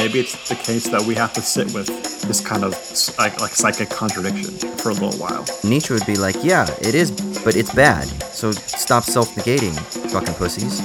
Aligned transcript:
Maybe 0.00 0.20
it's 0.20 0.48
the 0.48 0.54
case 0.54 0.88
that 0.88 1.02
we 1.02 1.14
have 1.14 1.34
to 1.34 1.42
sit 1.42 1.74
with 1.74 1.86
this 2.26 2.40
kind 2.40 2.64
of 2.64 2.72
like, 3.18 3.38
like 3.38 3.50
psychic 3.50 3.90
contradiction 3.90 4.54
for 4.78 4.90
a 4.90 4.94
little 4.94 5.12
while. 5.20 5.44
Nietzsche 5.62 5.92
would 5.92 6.06
be 6.06 6.16
like, 6.16 6.36
yeah, 6.42 6.66
it 6.80 6.94
is, 6.94 7.10
but 7.44 7.54
it's 7.54 7.74
bad. 7.74 8.08
So 8.32 8.50
stop 8.50 9.04
self 9.04 9.34
negating, 9.34 9.76
fucking 10.10 10.34
pussies. 10.34 10.80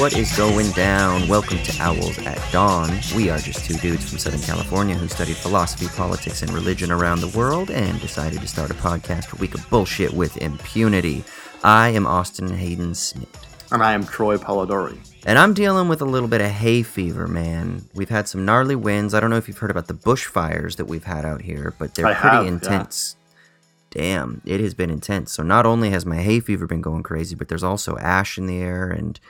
What 0.00 0.16
is 0.16 0.34
going 0.34 0.70
down? 0.70 1.28
Welcome 1.28 1.58
to 1.58 1.82
Owls 1.82 2.16
at 2.20 2.40
Dawn. 2.50 2.88
We 3.14 3.28
are 3.28 3.36
just 3.36 3.66
two 3.66 3.74
dudes 3.74 4.08
from 4.08 4.16
Southern 4.16 4.40
California 4.40 4.94
who 4.94 5.06
studied 5.08 5.36
philosophy, 5.36 5.88
politics, 5.94 6.40
and 6.40 6.50
religion 6.54 6.90
around 6.90 7.20
the 7.20 7.28
world 7.36 7.70
and 7.70 8.00
decided 8.00 8.40
to 8.40 8.48
start 8.48 8.70
a 8.70 8.74
podcast 8.74 9.30
where 9.30 9.40
we 9.40 9.46
could 9.46 9.60
bullshit 9.68 10.14
with 10.14 10.38
impunity. 10.38 11.22
I 11.62 11.90
am 11.90 12.06
Austin 12.06 12.48
Hayden 12.48 12.94
Smith. 12.94 13.28
And 13.72 13.82
I 13.82 13.92
am 13.92 14.06
Troy 14.06 14.38
Polidori. 14.38 14.98
And 15.26 15.38
I'm 15.38 15.52
dealing 15.52 15.88
with 15.88 16.00
a 16.00 16.06
little 16.06 16.30
bit 16.30 16.40
of 16.40 16.50
hay 16.50 16.82
fever, 16.82 17.28
man. 17.28 17.84
We've 17.92 18.08
had 18.08 18.26
some 18.26 18.46
gnarly 18.46 18.76
winds. 18.76 19.12
I 19.12 19.20
don't 19.20 19.28
know 19.28 19.36
if 19.36 19.48
you've 19.48 19.58
heard 19.58 19.70
about 19.70 19.88
the 19.88 19.92
bushfires 19.92 20.76
that 20.76 20.86
we've 20.86 21.04
had 21.04 21.26
out 21.26 21.42
here, 21.42 21.74
but 21.78 21.94
they're 21.94 22.06
I 22.06 22.14
pretty 22.14 22.36
have, 22.36 22.44
yeah. 22.46 22.52
intense. 22.52 23.16
Damn, 23.90 24.40
it 24.46 24.60
has 24.60 24.72
been 24.72 24.88
intense. 24.88 25.30
So 25.32 25.42
not 25.42 25.66
only 25.66 25.90
has 25.90 26.06
my 26.06 26.22
hay 26.22 26.40
fever 26.40 26.66
been 26.66 26.80
going 26.80 27.02
crazy, 27.02 27.34
but 27.34 27.48
there's 27.48 27.62
also 27.62 27.98
ash 27.98 28.38
in 28.38 28.46
the 28.46 28.62
air, 28.62 28.88
and 28.88 29.20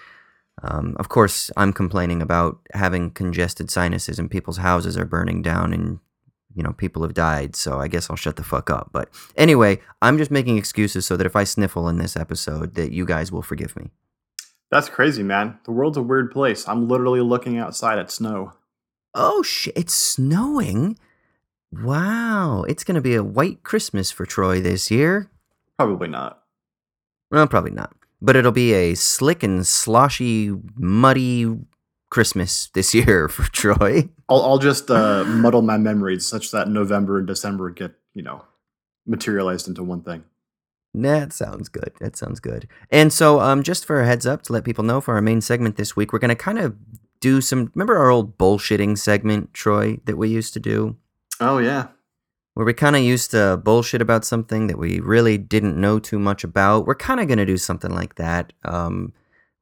um, 0.63 0.97
of 0.99 1.09
course, 1.09 1.51
I'm 1.57 1.73
complaining 1.73 2.21
about 2.21 2.59
having 2.75 3.11
congested 3.11 3.71
sinuses 3.71 4.19
and 4.19 4.31
people's 4.31 4.59
houses 4.59 4.97
are 4.97 5.05
burning 5.05 5.43
down, 5.43 5.73
and 5.73 5.99
you 6.55 6.63
know 6.63 6.73
people 6.73 7.03
have 7.03 7.15
died. 7.15 7.57
So 7.57 7.81
I 7.81 7.89
guess 7.89 8.11
I'll 8.11 8.17
shut 8.17 8.37
the 8.37 8.45
fuck 8.45 8.71
up. 8.71 8.91
But 8.93 9.09
anyway, 9.37 9.81
I'm 10.03 10.19
just 10.19 10.31
making 10.31 10.59
excuses 10.59 11.07
so 11.07 11.17
that 11.17 11.27
if 11.27 11.37
I 11.37 11.45
sniffle 11.45 11.89
in 11.89 11.99
this 11.99 12.17
episode, 12.17 12.75
that 12.75 12.93
you 12.93 13.07
guys 13.07 13.33
will 13.33 13.43
forgive 13.43 13.77
me. 13.77 13.91
That's 14.71 14.89
crazy, 14.89 15.23
man. 15.23 15.59
The 15.65 15.73
world's 15.73 15.97
a 15.97 16.03
weird 16.03 16.31
place. 16.31 16.69
I'm 16.69 16.89
literally 16.89 17.21
looking 17.21 17.59
outside 17.59 17.99
at 17.99 18.11
snow. 18.11 18.53
Oh 19.15 19.43
shit! 19.43 19.77
It's 19.77 19.95
snowing. 19.95 20.99
Wow, 21.73 22.65
it's 22.69 22.85
gonna 22.85 23.01
be 23.01 23.15
a 23.15 23.25
white 23.25 23.63
Christmas 23.63 24.11
for 24.11 24.27
Troy 24.27 24.61
this 24.61 24.91
year. 24.91 25.31
Probably 25.79 26.09
not. 26.09 26.43
Well, 27.31 27.47
probably 27.47 27.71
not. 27.71 27.95
But 28.23 28.37
it'll 28.37 28.53
be 28.53 28.73
a 28.73 28.95
slick 28.95 29.43
and 29.43 29.67
sloshy, 29.67 30.53
muddy 30.77 31.59
Christmas 32.11 32.69
this 32.75 32.95
year 32.95 33.29
for 33.29 33.51
Troy. 33.51 34.09
I'll, 34.29 34.43
I'll 34.43 34.59
just 34.59 34.91
uh, 34.91 35.25
muddle 35.25 35.63
my 35.63 35.79
memories 35.79 36.27
such 36.27 36.51
that 36.51 36.69
November 36.69 37.19
and 37.19 37.27
December 37.27 37.71
get, 37.71 37.93
you 38.15 38.23
know, 38.23 38.45
materialized 39.07 39.69
into 39.69 39.83
one 39.83 40.03
thing. 40.03 40.25
That 40.93 41.33
sounds 41.33 41.69
good. 41.69 41.93
That 42.01 42.17
sounds 42.17 42.41
good. 42.41 42.69
And 42.91 43.13
so, 43.13 43.41
um, 43.41 43.63
just 43.63 43.85
for 43.85 44.01
a 44.01 44.07
heads 44.07 44.27
up 44.27 44.43
to 44.43 44.53
let 44.53 44.65
people 44.65 44.83
know 44.83 45.01
for 45.01 45.15
our 45.15 45.23
main 45.23 45.41
segment 45.41 45.77
this 45.77 45.95
week, 45.95 46.13
we're 46.13 46.19
gonna 46.19 46.35
kind 46.35 46.59
of 46.59 46.77
do 47.21 47.41
some. 47.41 47.71
Remember 47.75 47.97
our 47.97 48.11
old 48.11 48.37
bullshitting 48.37 48.99
segment, 48.99 49.55
Troy, 49.55 49.99
that 50.07 50.17
we 50.17 50.29
used 50.29 50.53
to 50.55 50.61
do, 50.61 50.97
Oh, 51.41 51.59
yeah. 51.59 51.89
Where 52.55 52.67
we 52.67 52.75
kind 52.75 52.97
of 52.97 53.03
used 53.03 53.31
to 53.31 53.61
bullshit 53.63 54.03
about 54.03 54.25
something 54.25 54.67
that 54.67 54.79
we 54.79 55.01
really 55.01 55.39
didn't 55.39 55.81
know 55.81 55.99
too 55.99 56.19
much 56.19 56.45
about. 56.45 56.87
We're 56.87 56.95
kind 56.95 57.21
of 57.21 57.29
gonna 57.29 57.47
do 57.47 57.57
something 57.57 57.93
like 57.93 58.17
that. 58.17 58.53
Um, 58.65 59.13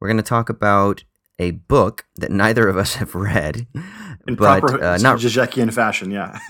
we're 0.00 0.08
gonna 0.08 0.22
talk 0.22 0.48
about 0.48 1.04
a 1.38 1.52
book 1.52 2.06
that 2.16 2.30
neither 2.30 2.68
of 2.68 2.76
us 2.76 2.94
have 2.96 3.14
read, 3.14 3.66
In 4.26 4.34
but 4.34 4.60
proper 4.60 4.82
uh, 4.82 4.98
not 4.98 5.18
Zizekian 5.18 5.72
fashion, 5.72 6.10
yeah. 6.10 6.38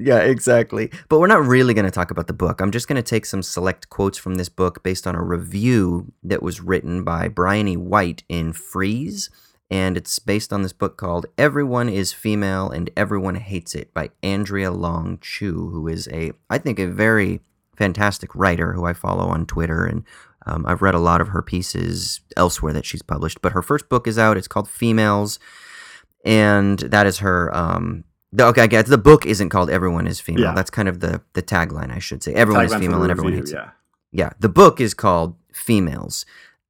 Yeah, 0.00 0.18
exactly. 0.20 0.90
But 1.08 1.18
we're 1.18 1.26
not 1.26 1.44
really 1.44 1.74
going 1.74 1.84
to 1.84 1.90
talk 1.90 2.10
about 2.10 2.26
the 2.26 2.32
book. 2.32 2.60
I'm 2.60 2.70
just 2.70 2.88
going 2.88 2.96
to 2.96 3.02
take 3.02 3.26
some 3.26 3.42
select 3.42 3.88
quotes 3.88 4.18
from 4.18 4.36
this 4.36 4.48
book 4.48 4.82
based 4.82 5.06
on 5.06 5.14
a 5.14 5.22
review 5.22 6.12
that 6.22 6.42
was 6.42 6.60
written 6.60 7.04
by 7.04 7.28
Brian 7.28 7.68
E. 7.68 7.76
White 7.76 8.22
in 8.28 8.52
Frieze. 8.52 9.30
And 9.70 9.96
it's 9.96 10.18
based 10.18 10.52
on 10.52 10.62
this 10.62 10.72
book 10.72 10.96
called 10.96 11.26
Everyone 11.36 11.88
is 11.88 12.12
Female 12.12 12.70
and 12.70 12.90
Everyone 12.96 13.34
Hates 13.34 13.74
It 13.74 13.92
by 13.92 14.10
Andrea 14.22 14.70
Long 14.70 15.18
Chu, 15.20 15.68
who 15.70 15.88
is 15.88 16.08
a, 16.12 16.32
I 16.48 16.58
think, 16.58 16.78
a 16.78 16.86
very 16.86 17.40
fantastic 17.76 18.34
writer 18.34 18.72
who 18.72 18.86
I 18.86 18.94
follow 18.94 19.28
on 19.28 19.44
Twitter. 19.44 19.84
And 19.84 20.04
um, 20.46 20.64
I've 20.66 20.80
read 20.80 20.94
a 20.94 20.98
lot 21.00 21.20
of 21.20 21.28
her 21.28 21.42
pieces 21.42 22.20
elsewhere 22.36 22.72
that 22.72 22.86
she's 22.86 23.02
published. 23.02 23.42
But 23.42 23.52
her 23.52 23.62
first 23.62 23.88
book 23.88 24.06
is 24.06 24.18
out. 24.18 24.38
It's 24.38 24.48
called 24.48 24.68
Females. 24.70 25.38
And 26.24 26.78
that 26.78 27.06
is 27.06 27.18
her 27.18 27.54
um, 27.54 28.04
the, 28.32 28.44
okay, 28.46 28.62
I 28.62 28.64
it. 28.80 28.86
the 28.86 28.98
book 28.98 29.24
isn't 29.24 29.48
called 29.48 29.70
"Everyone 29.70 30.06
Is 30.06 30.20
Female." 30.20 30.44
Yeah. 30.44 30.54
That's 30.54 30.70
kind 30.70 30.88
of 30.88 31.00
the 31.00 31.22
the 31.32 31.42
tagline, 31.42 31.90
I 31.90 31.98
should 31.98 32.22
say. 32.22 32.34
Everyone 32.34 32.64
is 32.64 32.72
Tagline 32.72 32.80
female 32.80 33.02
and 33.02 33.10
everyone 33.10 33.32
review, 33.32 33.42
hates 33.42 33.52
it. 33.52 33.56
yeah. 33.56 33.70
Yeah, 34.10 34.30
the 34.38 34.48
book 34.48 34.80
is 34.80 34.94
called 34.94 35.36
"Females," 35.52 36.26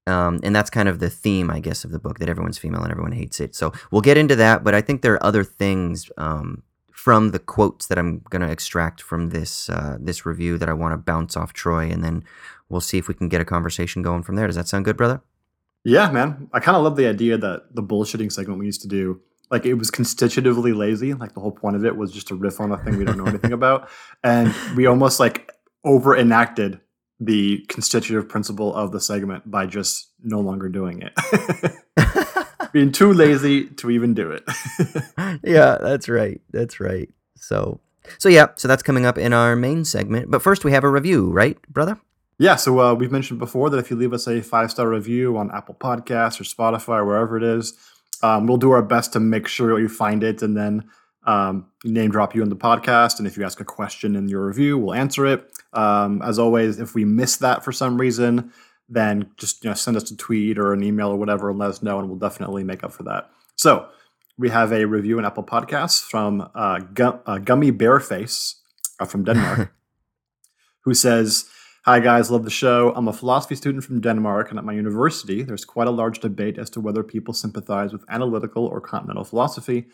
um, 0.08 0.41
and 0.42 0.56
that's 0.56 0.70
kind 0.70 0.88
of 0.88 0.98
the 0.98 1.10
theme, 1.10 1.50
I 1.50 1.60
guess, 1.60 1.84
of 1.84 1.91
the 1.91 1.98
book 1.98 2.19
that 2.19 2.28
everyone's 2.28 2.58
female 2.58 2.82
and 2.82 2.91
everyone 2.91 3.12
hates 3.12 3.41
it. 3.41 3.54
So 3.54 3.72
we'll 3.91 4.00
get 4.00 4.16
into 4.16 4.36
that, 4.36 4.64
but 4.64 4.74
I 4.74 4.80
think 4.80 5.02
there 5.02 5.14
are 5.14 5.24
other 5.24 5.44
things 5.44 6.10
um, 6.16 6.62
from 6.92 7.30
the 7.30 7.38
quotes 7.38 7.86
that 7.86 7.98
I'm 7.98 8.20
going 8.30 8.42
to 8.42 8.50
extract 8.50 9.00
from 9.02 9.30
this 9.30 9.70
uh, 9.70 9.98
this 10.00 10.26
review 10.26 10.58
that 10.58 10.68
I 10.68 10.72
want 10.72 10.92
to 10.92 10.97
bounce 10.97 11.36
off 11.36 11.52
Troy, 11.52 11.91
and 11.91 12.02
then 12.02 12.24
we'll 12.68 12.80
see 12.80 12.98
if 12.98 13.06
we 13.06 13.14
can 13.14 13.28
get 13.28 13.41
a 13.41 13.44
conversation 13.44 14.02
going 14.02 14.22
from 14.22 14.36
there. 14.36 14.47
Does 14.47 14.56
that 14.56 14.68
sound 14.68 14.84
good, 14.84 14.97
brother? 14.97 15.22
Yeah, 15.84 16.10
man. 16.10 16.48
I 16.52 16.60
kind 16.60 16.76
of 16.76 16.82
love 16.82 16.97
the 16.97 17.06
idea 17.06 17.38
that 17.38 17.74
the 17.74 17.82
bullshitting 17.82 18.32
segment 18.32 18.58
we 18.58 18.66
used 18.66 18.82
to 18.82 18.88
do, 18.88 19.20
like 19.50 19.64
it 19.64 19.74
was 19.74 19.91
constitutively 19.91 20.72
lazy. 20.72 21.14
Like 21.14 21.34
the 21.34 21.41
whole 21.41 21.52
point 21.52 21.76
of 21.76 21.84
it 21.84 21.97
was 21.97 22.12
just 22.12 22.28
to 22.28 22.34
riff 22.34 22.60
on 22.60 22.72
a 22.72 22.78
thing 22.78 22.98
we 22.98 23.04
don't 23.04 23.16
know 23.16 23.26
anything 23.26 23.52
about. 23.52 23.88
And 24.24 24.52
we 24.76 24.86
almost 24.86 25.20
like 25.20 25.52
over 25.84 26.16
enacted 26.16 26.80
the 27.20 27.64
constitutive 27.68 28.28
principle 28.28 28.74
of 28.74 28.92
the 28.92 29.00
segment 29.00 29.50
by 29.50 29.66
just 29.66 30.10
no 30.22 30.40
longer 30.40 30.68
doing 30.68 31.02
it. 31.02 31.72
Being 32.72 32.92
too 32.92 33.12
lazy 33.12 33.66
to 33.66 33.90
even 33.90 34.14
do 34.14 34.30
it. 34.30 34.44
yeah, 35.42 35.78
that's 35.80 36.08
right. 36.08 36.40
That's 36.50 36.80
right. 36.80 37.08
So, 37.34 37.80
so 38.18 38.28
yeah, 38.28 38.48
so 38.56 38.68
that's 38.68 38.82
coming 38.82 39.06
up 39.06 39.18
in 39.18 39.32
our 39.32 39.56
main 39.56 39.84
segment. 39.84 40.30
But 40.30 40.42
first, 40.42 40.64
we 40.64 40.72
have 40.72 40.84
a 40.84 40.90
review, 40.90 41.30
right, 41.30 41.60
brother? 41.72 41.98
Yeah, 42.38 42.54
so 42.54 42.78
uh, 42.78 42.94
we've 42.94 43.10
mentioned 43.10 43.40
before 43.40 43.68
that 43.70 43.78
if 43.78 43.90
you 43.90 43.96
leave 43.96 44.12
us 44.12 44.28
a 44.28 44.40
five 44.40 44.70
star 44.70 44.88
review 44.88 45.36
on 45.36 45.50
Apple 45.50 45.74
Podcasts 45.74 46.40
or 46.40 46.44
Spotify 46.44 46.98
or 46.98 47.04
wherever 47.04 47.36
it 47.36 47.42
is, 47.42 47.74
um, 48.22 48.46
we'll 48.46 48.58
do 48.58 48.70
our 48.70 48.82
best 48.82 49.12
to 49.14 49.20
make 49.20 49.48
sure 49.48 49.78
you 49.80 49.88
find 49.88 50.22
it 50.22 50.42
and 50.42 50.56
then 50.56 50.88
um, 51.28 51.66
name 51.84 52.11
drop 52.11 52.34
you 52.34 52.43
in 52.43 52.49
the 52.49 52.56
podcast. 52.56 53.19
And 53.19 53.27
if 53.27 53.37
you 53.37 53.44
ask 53.44 53.61
a 53.61 53.65
question 53.65 54.16
in 54.16 54.28
your 54.28 54.47
review, 54.47 54.78
we'll 54.78 54.94
answer 54.94 55.27
it. 55.27 55.53
Um, 55.75 56.22
as 56.22 56.39
always, 56.39 56.81
if 56.81 56.94
we 56.94 57.05
miss 57.05 57.37
that 57.37 57.62
for 57.62 57.71
some 57.71 58.00
reason, 58.00 58.50
then 58.89 59.31
just 59.37 59.62
you 59.62 59.69
know 59.69 59.75
send 59.75 59.99
us 59.99 60.11
a 60.11 60.16
tweet 60.16 60.59
or 60.59 60.72
an 60.72 60.83
email 60.83 61.09
or 61.09 61.16
whatever 61.16 61.50
and 61.50 61.59
let 61.59 61.69
us 61.69 61.83
know, 61.83 61.99
and 61.99 62.09
we'll 62.09 62.19
definitely 62.19 62.65
make 62.65 62.83
up 62.83 62.93
for 62.93 63.03
that. 63.03 63.31
So 63.56 63.87
we 64.39 64.49
have 64.49 64.72
a 64.72 64.87
review 64.87 65.19
in 65.19 65.27
Apple 65.27 65.44
Podcasts 65.44 66.03
from 66.03 66.49
uh, 66.55 66.81
uh, 67.27 67.39
Gummy 67.39 67.72
Bearface 67.72 68.55
uh, 68.99 69.05
from 69.05 69.25
Denmark, 69.25 69.72
who 70.81 70.95
says. 70.95 71.50
Hi, 71.84 72.00
guys, 72.00 72.31
love 72.31 72.45
the 72.45 72.50
show. 72.50 72.93
I'm 72.95 73.09
a 73.09 73.15
philosophy 73.15 73.55
student 73.55 73.83
from 73.83 74.03
Denmark, 74.03 74.50
and 74.50 74.59
at 74.59 74.65
my 74.65 74.75
university, 74.75 75.43
there's 75.43 75.65
quite 75.65 75.89
a 75.89 75.93
large 75.93 76.19
debate 76.19 76.59
as 76.59 76.69
to 76.71 76.81
whether 76.81 77.03
people 77.03 77.33
sympathize 77.33 77.95
with 77.95 78.05
analytical 78.10 78.66
or 78.66 78.78
continental 78.78 79.25
philosophy. 79.25 79.87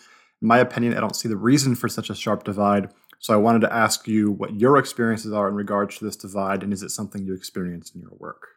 In 0.42 0.48
my 0.48 0.58
opinion, 0.58 0.94
I 0.96 1.00
don't 1.00 1.16
see 1.16 1.28
the 1.28 1.36
reason 1.36 1.74
for 1.74 1.88
such 1.88 2.10
a 2.10 2.14
sharp 2.14 2.44
divide, 2.44 2.90
so 3.18 3.32
I 3.32 3.38
wanted 3.38 3.60
to 3.60 3.72
ask 3.72 4.06
you 4.06 4.30
what 4.30 4.60
your 4.60 4.76
experiences 4.76 5.32
are 5.32 5.48
in 5.48 5.54
regards 5.54 5.98
to 5.98 6.04
this 6.04 6.16
divide, 6.16 6.62
and 6.62 6.72
is 6.72 6.82
it 6.82 6.90
something 6.90 7.24
you 7.24 7.34
experience 7.34 7.92
in 7.94 8.00
your 8.00 8.14
work? 8.18 8.48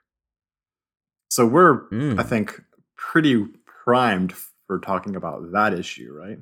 So 1.30 1.46
we're, 1.46 1.88
Mm. 1.90 2.20
I 2.20 2.24
think, 2.24 2.62
pretty 2.96 3.46
primed 3.66 4.34
for 4.66 4.80
talking 4.80 5.16
about 5.16 5.52
that 5.52 5.74
issue, 5.74 6.12
right? 6.12 6.40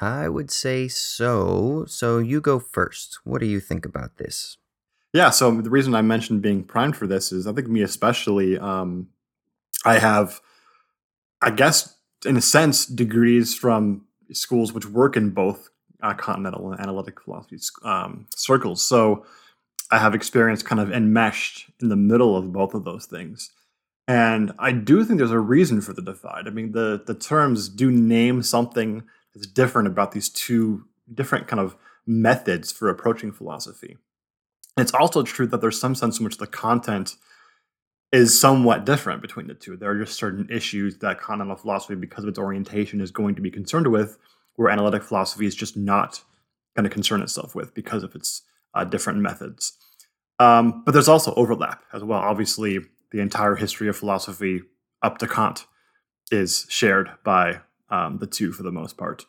I 0.00 0.28
would 0.28 0.50
say 0.50 0.88
so. 0.88 1.84
So 1.86 2.18
you 2.18 2.40
go 2.40 2.58
first. 2.58 3.18
What 3.24 3.40
do 3.40 3.46
you 3.46 3.60
think 3.60 3.84
about 3.84 4.16
this? 4.16 4.56
Yeah, 5.12 5.30
so 5.30 5.50
the 5.50 5.70
reason 5.70 5.94
I 5.94 6.02
mentioned 6.02 6.42
being 6.42 6.62
primed 6.62 6.96
for 6.96 7.06
this 7.06 7.32
is 7.32 7.46
I 7.46 7.52
think 7.52 7.68
me 7.68 7.82
especially, 7.82 8.58
um, 8.58 9.08
I 9.84 9.98
have, 9.98 10.40
I 11.40 11.50
guess, 11.50 11.96
in 12.24 12.36
a 12.36 12.40
sense, 12.40 12.86
degrees 12.86 13.54
from 13.54 14.04
schools 14.32 14.72
which 14.72 14.86
work 14.86 15.16
in 15.16 15.30
both 15.30 15.70
uh, 16.02 16.14
continental 16.14 16.70
and 16.70 16.80
analytic 16.80 17.20
philosophy 17.20 17.58
um, 17.84 18.26
circles. 18.34 18.82
So 18.82 19.24
I 19.90 19.98
have 19.98 20.14
experience 20.14 20.62
kind 20.62 20.80
of 20.80 20.92
enmeshed 20.92 21.70
in 21.80 21.88
the 21.88 21.96
middle 21.96 22.36
of 22.36 22.52
both 22.52 22.74
of 22.74 22.84
those 22.84 23.06
things. 23.06 23.50
And 24.06 24.52
I 24.58 24.72
do 24.72 25.04
think 25.04 25.18
there's 25.18 25.30
a 25.30 25.38
reason 25.38 25.80
for 25.80 25.92
the 25.92 26.02
divide. 26.02 26.46
I 26.46 26.50
mean, 26.50 26.72
the 26.72 27.02
the 27.04 27.14
terms 27.14 27.68
do 27.68 27.90
name 27.90 28.42
something 28.42 29.02
that's 29.34 29.46
different 29.46 29.88
about 29.88 30.12
these 30.12 30.30
two 30.30 30.84
different 31.12 31.46
kind 31.46 31.60
of 31.60 31.76
methods 32.06 32.72
for 32.72 32.88
approaching 32.88 33.32
philosophy. 33.32 33.98
It's 34.78 34.94
also 34.94 35.22
true 35.22 35.46
that 35.48 35.60
there's 35.60 35.80
some 35.80 35.94
sense 35.94 36.18
in 36.18 36.24
which 36.24 36.38
the 36.38 36.46
content 36.46 37.16
is 38.12 38.38
somewhat 38.38 38.86
different 38.86 39.20
between 39.20 39.46
the 39.46 39.54
two. 39.54 39.76
There 39.76 39.90
are 39.90 39.98
just 39.98 40.18
certain 40.18 40.48
issues 40.50 40.98
that 40.98 41.20
continental 41.20 41.56
philosophy, 41.56 41.94
because 41.94 42.24
of 42.24 42.28
its 42.28 42.38
orientation, 42.38 43.00
is 43.00 43.10
going 43.10 43.34
to 43.34 43.42
be 43.42 43.50
concerned 43.50 43.88
with, 43.88 44.16
where 44.56 44.70
analytic 44.70 45.02
philosophy 45.02 45.46
is 45.46 45.54
just 45.54 45.76
not 45.76 46.22
going 46.74 46.84
to 46.84 46.90
concern 46.90 47.22
itself 47.22 47.54
with 47.54 47.74
because 47.74 48.02
of 48.02 48.14
its 48.14 48.42
uh, 48.74 48.84
different 48.84 49.18
methods. 49.20 49.76
Um, 50.38 50.82
but 50.84 50.92
there's 50.92 51.08
also 51.08 51.34
overlap 51.34 51.82
as 51.92 52.02
well. 52.02 52.20
Obviously, 52.20 52.78
the 53.10 53.20
entire 53.20 53.56
history 53.56 53.88
of 53.88 53.96
philosophy 53.96 54.62
up 55.02 55.18
to 55.18 55.26
Kant 55.26 55.66
is 56.30 56.66
shared 56.68 57.10
by 57.24 57.60
um, 57.90 58.18
the 58.18 58.26
two 58.26 58.52
for 58.52 58.62
the 58.62 58.70
most 58.70 58.96
part. 58.96 59.26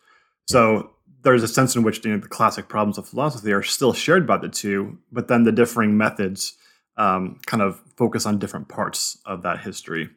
So 0.48 0.92
there's 1.24 1.44
a 1.44 1.48
sense 1.48 1.76
in 1.76 1.84
which 1.84 2.04
you 2.06 2.12
know, 2.12 2.18
the 2.18 2.28
classic 2.28 2.68
problems 2.68 2.98
of 2.98 3.08
philosophy 3.08 3.52
are 3.52 3.64
still 3.64 3.94
shared 3.94 4.26
by 4.26 4.38
the 4.38 4.50
two, 4.50 4.98
but 5.12 5.28
then 5.28 5.44
the 5.44 5.52
differing 5.52 5.98
methods 5.98 6.56
um, 7.00 7.40
kind 7.48 7.64
of 7.64 7.82
focus 7.96 8.26
on 8.26 8.38
different 8.38 8.68
parts 8.68 9.18
of 9.26 9.42
that 9.42 9.62
history 9.62 10.10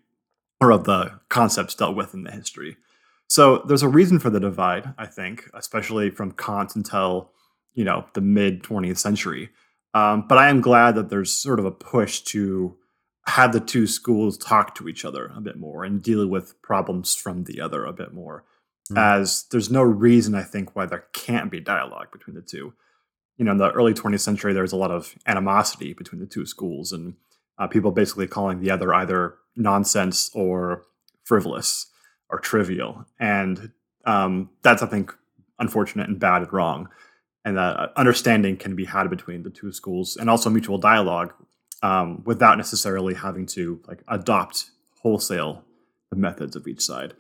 or 0.60 0.72
of 0.72 0.84
the 0.84 1.18
concepts 1.28 1.74
dealt 1.74 1.96
with 1.96 2.12
in 2.12 2.24
the 2.24 2.30
history. 2.30 2.76
So 3.28 3.62
there's 3.66 3.82
a 3.82 3.88
reason 3.88 4.18
for 4.18 4.28
the 4.28 4.40
divide, 4.40 4.92
I 4.98 5.06
think, 5.06 5.48
especially 5.54 6.10
from 6.10 6.32
Kant 6.32 6.76
until 6.76 7.30
you 7.72 7.84
know 7.84 8.04
the 8.12 8.20
mid 8.20 8.62
20th 8.62 8.98
century. 8.98 9.48
Um, 9.94 10.26
but 10.28 10.38
I 10.38 10.50
am 10.50 10.60
glad 10.60 10.96
that 10.96 11.08
there's 11.08 11.32
sort 11.32 11.58
of 11.58 11.64
a 11.64 11.70
push 11.70 12.20
to 12.20 12.76
have 13.26 13.52
the 13.52 13.60
two 13.60 13.86
schools 13.86 14.36
talk 14.36 14.74
to 14.74 14.88
each 14.88 15.04
other 15.04 15.30
a 15.36 15.40
bit 15.40 15.56
more 15.56 15.84
and 15.84 16.02
deal 16.02 16.26
with 16.26 16.60
problems 16.62 17.14
from 17.14 17.44
the 17.44 17.60
other 17.60 17.84
a 17.84 17.92
bit 17.92 18.12
more. 18.12 18.44
Mm. 18.90 18.98
As 18.98 19.44
there's 19.50 19.70
no 19.70 19.82
reason, 19.82 20.34
I 20.34 20.42
think, 20.42 20.74
why 20.74 20.86
there 20.86 21.04
can't 21.12 21.50
be 21.50 21.60
dialogue 21.60 22.10
between 22.10 22.34
the 22.34 22.42
two. 22.42 22.74
You 23.36 23.44
know, 23.44 23.52
in 23.52 23.58
the 23.58 23.70
early 23.70 23.94
20th 23.94 24.20
century, 24.20 24.52
there 24.52 24.62
was 24.62 24.72
a 24.72 24.76
lot 24.76 24.90
of 24.90 25.14
animosity 25.26 25.94
between 25.94 26.20
the 26.20 26.26
two 26.26 26.46
schools 26.46 26.92
and 26.92 27.14
uh, 27.58 27.66
people 27.66 27.90
basically 27.90 28.26
calling 28.26 28.60
the 28.60 28.70
other 28.70 28.94
either 28.94 29.36
nonsense 29.56 30.30
or 30.34 30.84
frivolous 31.24 31.86
or 32.28 32.38
trivial. 32.38 33.06
And 33.18 33.72
um, 34.04 34.50
that's, 34.62 34.82
I 34.82 34.86
think, 34.86 35.14
unfortunate 35.58 36.08
and 36.08 36.18
bad 36.18 36.42
and 36.42 36.52
wrong. 36.52 36.88
And 37.44 37.56
that 37.56 37.76
uh, 37.76 37.88
understanding 37.96 38.56
can 38.56 38.76
be 38.76 38.84
had 38.84 39.10
between 39.10 39.42
the 39.42 39.50
two 39.50 39.72
schools 39.72 40.16
and 40.16 40.30
also 40.30 40.48
mutual 40.50 40.78
dialogue 40.78 41.32
um, 41.82 42.22
without 42.24 42.56
necessarily 42.56 43.14
having 43.14 43.46
to 43.46 43.80
like 43.88 44.02
adopt 44.08 44.70
wholesale 45.00 45.64
the 46.10 46.16
methods 46.16 46.54
of 46.54 46.68
each 46.68 46.80
side. 46.80 47.14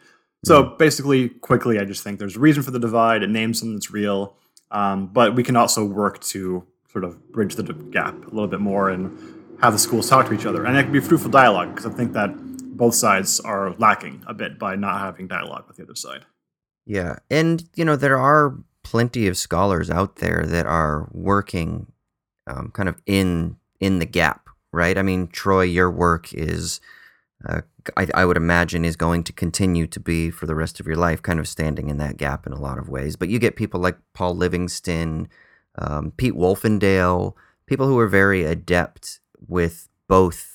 So 0.44 0.62
mm-hmm. 0.62 0.76
basically, 0.76 1.28
quickly, 1.28 1.78
I 1.78 1.84
just 1.84 2.02
think 2.02 2.18
there's 2.18 2.36
a 2.36 2.40
reason 2.40 2.62
for 2.62 2.70
the 2.70 2.78
divide. 2.78 3.22
It 3.22 3.30
names 3.30 3.58
something 3.58 3.74
that's 3.74 3.90
real, 3.90 4.36
um, 4.72 5.06
but 5.06 5.34
we 5.34 5.42
can 5.42 5.56
also 5.56 5.84
work 5.84 6.20
to 6.20 6.66
sort 6.90 7.04
of 7.04 7.32
bridge 7.32 7.54
the 7.54 7.62
gap 7.62 8.14
a 8.14 8.30
little 8.30 8.48
bit 8.48 8.60
more 8.60 8.90
and 8.90 9.16
have 9.60 9.72
the 9.72 9.78
schools 9.78 10.08
talk 10.08 10.26
to 10.26 10.34
each 10.34 10.46
other, 10.46 10.64
and 10.64 10.76
it 10.76 10.82
can 10.82 10.92
be 10.92 11.00
fruitful 11.00 11.30
dialogue 11.30 11.74
because 11.74 11.86
I 11.86 11.94
think 11.94 12.12
that 12.14 12.30
both 12.76 12.94
sides 12.94 13.38
are 13.40 13.74
lacking 13.78 14.24
a 14.26 14.34
bit 14.34 14.58
by 14.58 14.74
not 14.74 15.00
having 15.00 15.28
dialogue 15.28 15.64
with 15.68 15.76
the 15.76 15.84
other 15.84 15.94
side. 15.94 16.24
Yeah, 16.84 17.16
and 17.30 17.68
you 17.76 17.84
know 17.84 17.96
there 17.96 18.18
are 18.18 18.58
plenty 18.82 19.28
of 19.28 19.36
scholars 19.36 19.88
out 19.88 20.16
there 20.16 20.44
that 20.46 20.66
are 20.66 21.08
working 21.12 21.92
um, 22.48 22.72
kind 22.72 22.88
of 22.88 23.00
in 23.06 23.56
in 23.78 24.00
the 24.00 24.06
gap 24.06 24.42
right? 24.72 24.96
I 24.96 25.02
mean, 25.02 25.28
Troy, 25.28 25.62
your 25.62 25.90
work 25.90 26.32
is, 26.32 26.80
uh, 27.48 27.60
I, 27.96 28.06
I, 28.14 28.24
would 28.24 28.36
imagine, 28.36 28.84
is 28.84 28.96
going 28.96 29.24
to 29.24 29.32
continue 29.32 29.86
to 29.86 30.00
be 30.00 30.30
for 30.30 30.46
the 30.46 30.54
rest 30.54 30.80
of 30.80 30.86
your 30.86 30.96
life, 30.96 31.22
kind 31.22 31.38
of 31.38 31.48
standing 31.48 31.88
in 31.88 31.98
that 31.98 32.16
gap 32.16 32.46
in 32.46 32.52
a 32.52 32.60
lot 32.60 32.78
of 32.78 32.88
ways. 32.88 33.16
But 33.16 33.28
you 33.28 33.38
get 33.38 33.56
people 33.56 33.80
like 33.80 33.96
Paul 34.14 34.36
Livingston, 34.36 35.28
um, 35.76 36.12
Pete 36.16 36.34
Wolfendale, 36.34 37.34
people 37.66 37.86
who 37.86 37.98
are 37.98 38.08
very 38.08 38.44
adept 38.44 39.20
with 39.46 39.88
both. 40.08 40.48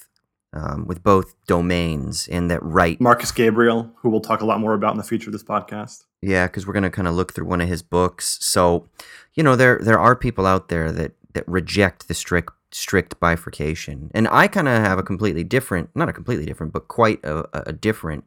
Um, 0.54 0.88
with 0.88 1.04
both 1.04 1.36
domains 1.46 2.26
in 2.26 2.48
that 2.48 2.64
right 2.64 3.00
Markus 3.02 3.34
Gabriel, 3.34 3.92
who 3.98 4.10
we'll 4.10 4.22
talk 4.22 4.40
a 4.40 4.46
lot 4.46 4.62
more 4.62 4.74
about 4.74 4.92
in 4.92 4.98
the 4.98 5.04
future 5.04 5.28
of 5.30 5.34
this 5.34 5.44
podcast. 5.44 6.06
Yeah, 6.22 6.48
because 6.48 6.66
we're 6.66 6.74
going 6.74 6.84
to 6.84 6.90
kind 6.90 7.08
of 7.08 7.14
look 7.14 7.34
through 7.34 7.46
one 7.46 7.60
of 7.60 7.68
his 7.68 7.84
books. 7.84 8.38
So, 8.42 8.88
you 9.34 9.44
know, 9.44 9.58
there 9.58 9.78
there 9.84 10.00
are 10.00 10.16
people 10.16 10.46
out 10.46 10.70
there 10.70 10.92
that 10.94 11.12
that 11.34 11.48
reject 11.48 12.08
the 12.08 12.14
strict 12.14 12.54
strict 12.72 13.20
bifurcation. 13.20 14.12
And 14.14 14.28
I 14.30 14.48
kind 14.48 14.68
of 14.68 14.82
have 14.82 15.00
a 15.00 15.04
completely 15.04 15.44
different, 15.44 15.90
not 15.96 16.10
a 16.10 16.14
completely 16.14 16.46
different, 16.46 16.74
but 16.74 16.88
quite 16.88 17.24
a, 17.24 17.70
a 17.70 17.74
different 17.74 18.26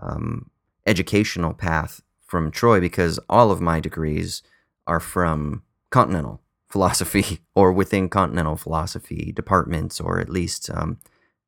um, 0.00 0.50
educational 0.86 1.52
path 1.52 2.02
from 2.24 2.50
Troy 2.50 2.80
because 2.80 3.18
all 3.28 3.50
of 3.50 3.60
my 3.60 3.80
degrees 3.80 4.42
are 4.86 5.00
from 5.00 5.62
continental 5.90 6.40
philosophy 6.68 7.40
or 7.54 7.72
within 7.72 8.08
continental 8.08 8.56
philosophy 8.56 9.32
departments, 9.34 10.00
or 10.00 10.20
at 10.20 10.28
least, 10.28 10.68
um, 10.70 10.98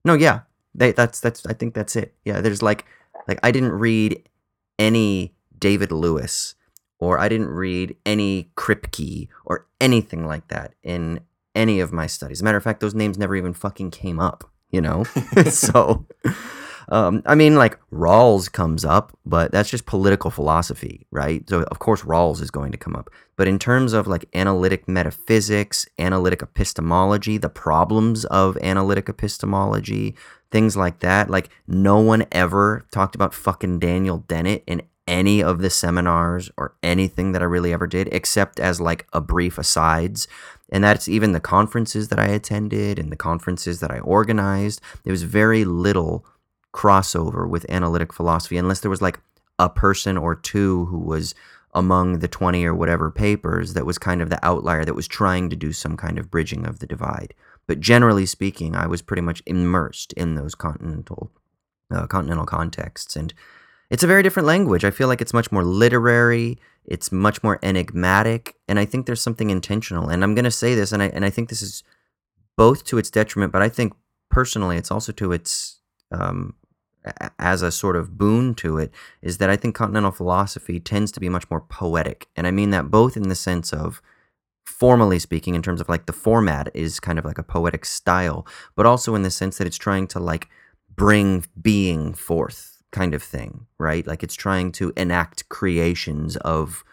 no, 0.05 0.15
yeah, 0.15 0.41
they, 0.75 0.93
that's 0.93 1.21
that's 1.21 1.45
I 1.45 1.53
think 1.53 1.75
that's 1.75 1.97
it. 1.97 2.15
Yeah, 2.25 2.41
there's 2.41 2.63
like 2.63 2.85
like 3.27 3.39
I 3.43 3.51
didn't 3.51 3.73
read 3.73 4.29
any 4.79 5.35
David 5.59 5.93
Lewis 5.93 6.55
or 6.99 7.19
I 7.19 7.29
didn't 7.29 7.49
read 7.49 7.97
any 8.07 8.51
Kripke 8.57 9.29
or 9.45 9.67
anything 9.81 10.27
like 10.27 10.49
that 10.49 10.75
in 10.83 11.21
any 11.55 11.81
of 11.81 11.93
my 11.93 12.07
studies. 12.07 12.43
Matter 12.43 12.59
of 12.59 12.65
fact, 12.65 12.81
those 12.81 12.95
names 12.95 13.19
never 13.19 13.37
even 13.37 13.53
fucking 13.53 13.91
came 13.91 14.21
up, 14.21 14.51
you 14.71 14.81
know? 14.81 15.05
so, 15.51 16.07
um, 16.91 17.23
I 17.27 17.35
mean, 17.35 17.57
like 17.57 17.79
Rawls 17.91 18.51
comes 18.51 18.85
up, 18.85 19.17
but 19.27 19.53
that's 19.53 19.71
just 19.71 19.87
political 19.87 20.31
philosophy, 20.31 21.07
right? 21.11 21.49
So, 21.49 21.63
of 21.63 21.79
course, 21.79 22.03
Rawls 22.03 22.41
is 22.41 22.51
going 22.51 22.73
to 22.73 22.79
come 22.79 22.97
up. 22.97 23.11
But 23.37 23.49
in 23.49 23.59
terms 23.59 23.93
of 23.93 24.07
like 24.07 24.25
analytic 24.35 24.89
metaphysics, 24.89 25.87
analytic 25.99 26.43
epistemology, 26.43 27.39
the 27.39 27.49
problems 27.49 28.25
of 28.27 28.57
analytic 28.59 29.09
epistemology, 29.09 30.17
things 30.51 30.77
like 30.77 31.01
that, 31.01 31.29
like 31.29 31.51
no 31.67 32.01
one 32.01 32.27
ever 32.33 32.87
talked 32.91 33.15
about 33.15 33.35
fucking 33.35 33.79
Daniel 33.79 34.19
Dennett 34.27 34.65
in 34.67 34.83
any 35.09 35.43
of 35.43 35.61
the 35.61 35.71
seminars 35.71 36.51
or 36.57 36.75
anything 36.83 37.33
that 37.33 37.43
I 37.43 37.47
really 37.47 37.73
ever 37.73 37.87
did, 37.87 38.09
except 38.13 38.61
as 38.61 38.81
like 38.81 39.09
a 39.13 39.21
brief 39.21 39.59
asides. 39.59 40.29
And 40.71 40.85
that's 40.85 41.09
even 41.09 41.33
the 41.33 41.41
conferences 41.41 42.09
that 42.09 42.19
I 42.19 42.27
attended 42.27 42.99
and 42.99 43.11
the 43.11 43.17
conferences 43.17 43.81
that 43.81 43.91
I 43.91 43.99
organized. 44.01 44.81
There 45.03 45.11
was 45.11 45.23
very 45.23 45.65
little 45.65 46.25
crossover 46.75 47.49
with 47.49 47.69
analytic 47.71 48.13
philosophy, 48.13 48.59
unless 48.59 48.81
there 48.81 48.91
was 48.91 49.03
like 49.03 49.19
a 49.59 49.71
person 49.71 50.17
or 50.17 50.35
two 50.35 50.85
who 50.87 50.99
was 50.99 51.35
among 51.75 52.19
the 52.19 52.29
20 52.29 52.65
or 52.65 52.75
whatever 52.75 53.11
papers 53.11 53.75
that 53.75 53.87
was 53.87 53.99
kind 53.99 54.21
of 54.21 54.31
the 54.31 54.45
outlier 54.45 54.85
that 54.85 54.95
was 54.95 55.09
trying 55.09 55.49
to 55.51 55.57
do 55.57 55.73
some 55.73 55.97
kind 55.97 56.19
of 56.19 56.31
bridging 56.31 56.67
of 56.67 56.79
the 56.79 56.87
divide. 56.87 57.35
But 57.67 57.81
generally 57.81 58.27
speaking, 58.27 58.75
I 58.75 58.87
was 58.87 59.03
pretty 59.03 59.23
much 59.23 59.43
immersed 59.47 60.13
in 60.15 60.35
those 60.35 60.55
continental 60.55 61.31
uh, 61.91 62.07
continental 62.07 62.45
contexts 62.45 63.17
and 63.17 63.33
it's 63.91 64.03
a 64.03 64.07
very 64.07 64.23
different 64.23 64.47
language. 64.47 64.85
I 64.85 64.91
feel 64.91 65.09
like 65.09 65.21
it's 65.21 65.33
much 65.33 65.51
more 65.51 65.65
literary, 65.65 66.59
it's 66.85 67.11
much 67.11 67.43
more 67.43 67.59
enigmatic, 67.63 68.57
and 68.69 68.79
I 68.79 68.85
think 68.85 69.07
there's 69.07 69.21
something 69.21 69.51
intentional. 69.51 70.09
And 70.09 70.23
I'm 70.23 70.35
going 70.35 70.45
to 70.45 70.51
say 70.51 70.75
this 70.75 70.93
and 70.93 71.03
I 71.03 71.07
and 71.09 71.25
I 71.25 71.31
think 71.31 71.49
this 71.49 71.63
is 71.63 71.83
both 72.57 72.85
to 72.85 72.99
its 72.99 73.11
detriment, 73.11 73.53
but 73.53 73.63
I 73.63 73.69
think 73.69 73.95
personally 74.31 74.77
it's 74.77 74.91
also 74.91 75.13
to 75.13 75.33
its 75.33 75.81
um, 76.11 76.55
as 77.39 77.63
a 77.63 77.71
sort 77.71 77.97
of 77.97 78.19
boon 78.19 78.55
to 78.55 78.79
it 78.79 78.93
is 79.23 79.39
that 79.39 79.51
I 79.51 79.57
think 79.57 79.75
continental 79.75 80.11
philosophy 80.11 80.81
tends 80.81 81.13
to 81.13 81.21
be 81.21 81.29
much 81.29 81.49
more 81.51 81.61
poetic. 81.61 82.27
And 82.37 82.47
I 82.47 82.51
mean 82.51 82.71
that 82.71 82.91
both 82.91 83.17
in 83.17 83.29
the 83.29 83.35
sense 83.35 83.73
of 83.73 84.03
formally 84.67 85.19
speaking 85.19 85.55
in 85.55 85.63
terms 85.63 85.81
of 85.81 85.89
like 85.89 86.07
the 86.07 86.13
format 86.13 86.71
is 86.75 87.01
kind 87.01 87.19
of 87.19 87.25
like 87.25 87.39
a 87.39 87.43
poetic 87.43 87.85
style, 87.85 88.47
but 88.77 88.87
also 88.87 89.15
in 89.15 89.23
the 89.23 89.31
sense 89.31 89.59
that 89.59 89.67
it's 89.67 89.79
trying 89.79 90.07
to 90.09 90.21
like 90.21 90.49
bring 90.95 91.45
being 91.61 92.13
forth 92.13 92.78
kind 92.93 93.15
of 93.15 93.23
thing, 93.23 93.67
right? 93.79 94.07
Like 94.07 94.23
it's 94.23 94.35
trying 94.35 94.73
to 94.73 94.93
enact 94.97 95.49
creations 95.49 96.37
of, 96.39 96.85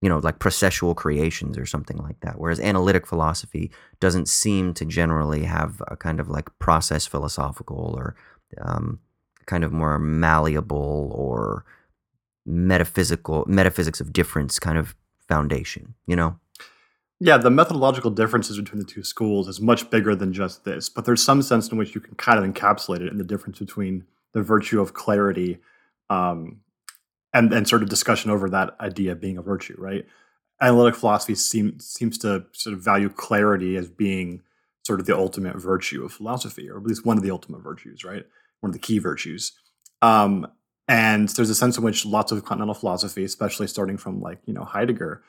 you 0.00 0.08
know, 0.08 0.18
like 0.18 0.38
processual 0.38 0.96
creations 0.96 1.58
or 1.58 1.66
something 1.66 1.98
like 1.98 2.20
that. 2.20 2.38
Whereas 2.38 2.60
analytic 2.60 3.06
philosophy 3.06 3.70
doesn't 4.00 4.28
seem 4.28 4.74
to 4.74 4.84
generally 4.84 5.44
have 5.44 5.82
a 5.88 5.96
kind 5.96 6.20
of 6.20 6.28
like 6.28 6.48
process 6.58 7.06
philosophical 7.06 7.94
or 7.96 8.16
um, 8.60 9.00
kind 9.46 9.64
of 9.64 9.72
more 9.72 9.98
malleable 9.98 11.10
or 11.14 11.64
metaphysical 12.44 13.44
metaphysics 13.46 14.00
of 14.00 14.12
difference 14.12 14.58
kind 14.58 14.78
of 14.78 14.94
foundation, 15.28 15.94
you 16.06 16.16
know? 16.16 16.38
Yeah, 17.18 17.38
the 17.38 17.50
methodological 17.50 18.10
differences 18.10 18.58
between 18.58 18.78
the 18.78 18.84
two 18.84 19.02
schools 19.02 19.48
is 19.48 19.60
much 19.60 19.88
bigger 19.88 20.14
than 20.14 20.34
just 20.34 20.64
this, 20.64 20.88
but 20.90 21.06
there's 21.06 21.22
some 21.22 21.40
sense 21.40 21.70
in 21.70 21.78
which 21.78 21.94
you 21.94 22.00
can 22.00 22.14
kind 22.14 22.38
of 22.38 22.44
encapsulate 22.44 23.00
it 23.00 23.10
in 23.10 23.16
the 23.16 23.24
difference 23.24 23.58
between 23.58 24.04
the 24.32 24.42
virtue 24.42 24.80
of 24.80 24.94
clarity 24.94 25.58
um, 26.10 26.60
and 27.32 27.52
and 27.52 27.68
sort 27.68 27.82
of 27.82 27.88
discussion 27.88 28.30
over 28.30 28.48
that 28.50 28.74
idea 28.80 29.14
being 29.14 29.38
a 29.38 29.42
virtue, 29.42 29.76
right? 29.78 30.06
Analytic 30.60 30.94
philosophy 30.94 31.34
seem, 31.34 31.78
seems 31.80 32.16
to 32.18 32.46
sort 32.52 32.74
of 32.74 32.82
value 32.82 33.10
clarity 33.10 33.76
as 33.76 33.90
being 33.90 34.42
sort 34.86 35.00
of 35.00 35.06
the 35.06 35.16
ultimate 35.16 35.56
virtue 35.56 36.04
of 36.04 36.12
philosophy, 36.12 36.70
or 36.70 36.78
at 36.78 36.84
least 36.84 37.04
one 37.04 37.18
of 37.18 37.22
the 37.22 37.30
ultimate 37.30 37.60
virtues, 37.60 38.04
right? 38.04 38.24
One 38.60 38.70
of 38.70 38.72
the 38.72 38.78
key 38.78 38.98
virtues. 38.98 39.52
Um, 40.00 40.46
and 40.88 41.28
there's 41.30 41.50
a 41.50 41.54
sense 41.54 41.76
in 41.76 41.84
which 41.84 42.06
lots 42.06 42.32
of 42.32 42.44
continental 42.44 42.74
philosophy, 42.74 43.24
especially 43.24 43.66
starting 43.66 43.96
from 43.96 44.20
like 44.20 44.38
you 44.46 44.54
know 44.54 44.64
Heidegger, 44.64 45.22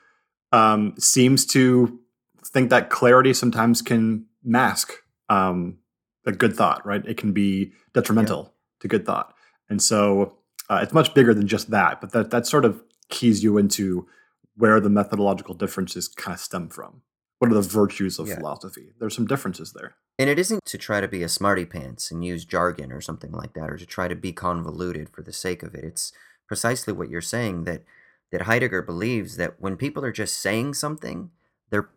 um, 0.51 0.94
seems 0.98 1.46
to 1.48 2.00
think 2.46 2.70
that 2.70 2.89
clarity 2.89 3.34
sometimes 3.34 3.82
can 3.82 4.25
mask 4.44 4.94
um, 5.30 5.80
a 6.25 6.32
good 6.32 6.56
thought, 6.56 6.86
right? 6.86 7.06
It 7.06 7.18
can 7.18 7.34
be 7.34 7.74
detrimental 7.94 8.54
to 8.79 8.88
good 8.88 9.05
thought. 9.05 9.34
And 9.69 9.81
so 9.81 10.38
uh, 10.69 10.79
it's 10.84 10.93
much 10.93 11.13
bigger 11.13 11.34
than 11.34 11.48
just 11.48 11.69
that, 11.72 12.01
but 12.01 12.12
that 12.12 12.31
that 12.31 12.48
sort 12.48 12.65
of 12.65 12.81
keys 13.10 13.43
you 13.43 13.57
into 13.57 14.07
where 14.55 14.79
the 14.79 14.89
methodological 14.89 15.53
differences 15.55 16.07
kind 16.07 16.34
of 16.34 16.39
stem 16.41 16.69
from. 16.69 17.01
What 17.39 17.51
are 17.51 17.53
the 17.53 17.62
virtues 17.62 18.17
of 18.17 18.27
Yeah. 18.27 18.38
philosophy? 18.38 18.93
There's 19.00 19.15
some 19.15 19.27
differences 19.27 19.74
there. 19.74 19.96
And 20.17 20.29
it 20.29 20.39
isn't 20.39 20.65
to 20.65 20.77
try 20.79 21.00
to 21.00 21.07
be 21.07 21.22
a 21.22 21.29
smarty 21.29 21.65
pants 21.65 22.10
and 22.10 22.25
use 22.25 22.43
jargon 22.43 22.91
or 22.91 23.00
something 23.01 23.31
like 23.31 23.53
that, 23.53 23.69
or 23.69 23.77
to 23.77 23.86
try 23.86 24.07
to 24.07 24.15
be 24.15 24.34
convoluted 24.34 25.10
for 25.10 25.22
the 25.22 25.31
sake 25.34 25.62
of 25.62 25.75
it. 25.75 25.84
It's 25.84 26.12
precisely 26.48 26.91
what 26.93 27.10
you're 27.10 27.22
saying 27.22 27.65
that 27.65 27.84
that 28.31 28.41
Heidegger 28.41 28.81
believes 28.81 29.38
that 29.38 29.55
when 29.62 29.77
people 29.77 30.03
are 30.03 30.12
just 30.12 30.41
saying 30.41 30.74
something, 30.74 31.29
they're 31.69 31.89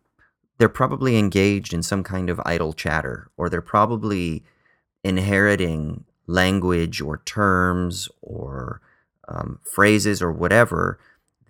they're 0.59 0.69
probably 0.69 1.17
engaged 1.17 1.73
in 1.73 1.81
some 1.81 2.03
kind 2.03 2.29
of 2.29 2.39
idle 2.45 2.73
chatter, 2.73 3.31
or 3.35 3.49
they're 3.49 3.61
probably 3.61 4.43
inheriting 5.03 6.05
language 6.31 7.01
or 7.01 7.21
terms 7.25 8.09
or 8.21 8.81
um, 9.27 9.59
phrases 9.63 10.21
or 10.21 10.31
whatever 10.31 10.99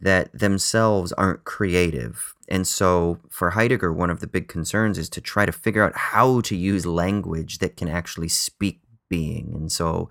that 0.02 0.32
themselves 0.38 1.12
aren't 1.14 1.44
creative. 1.44 2.36
And 2.48 2.68
so 2.68 3.20
for 3.30 3.52
Heidegger, 3.52 3.94
one 3.94 4.10
of 4.10 4.20
the 4.20 4.28
big 4.28 4.48
concerns 4.48 4.98
is 4.98 5.10
to 5.10 5.22
try 5.22 5.46
to 5.46 5.52
figure 5.52 5.84
out 5.84 5.96
how 5.96 6.42
to 6.42 6.56
use 6.56 6.86
language 6.86 7.60
that 7.60 7.78
can 7.78 7.88
actually 7.88 8.28
speak 8.28 8.82
being. 9.10 9.54
And 9.56 9.72
so 9.72 10.10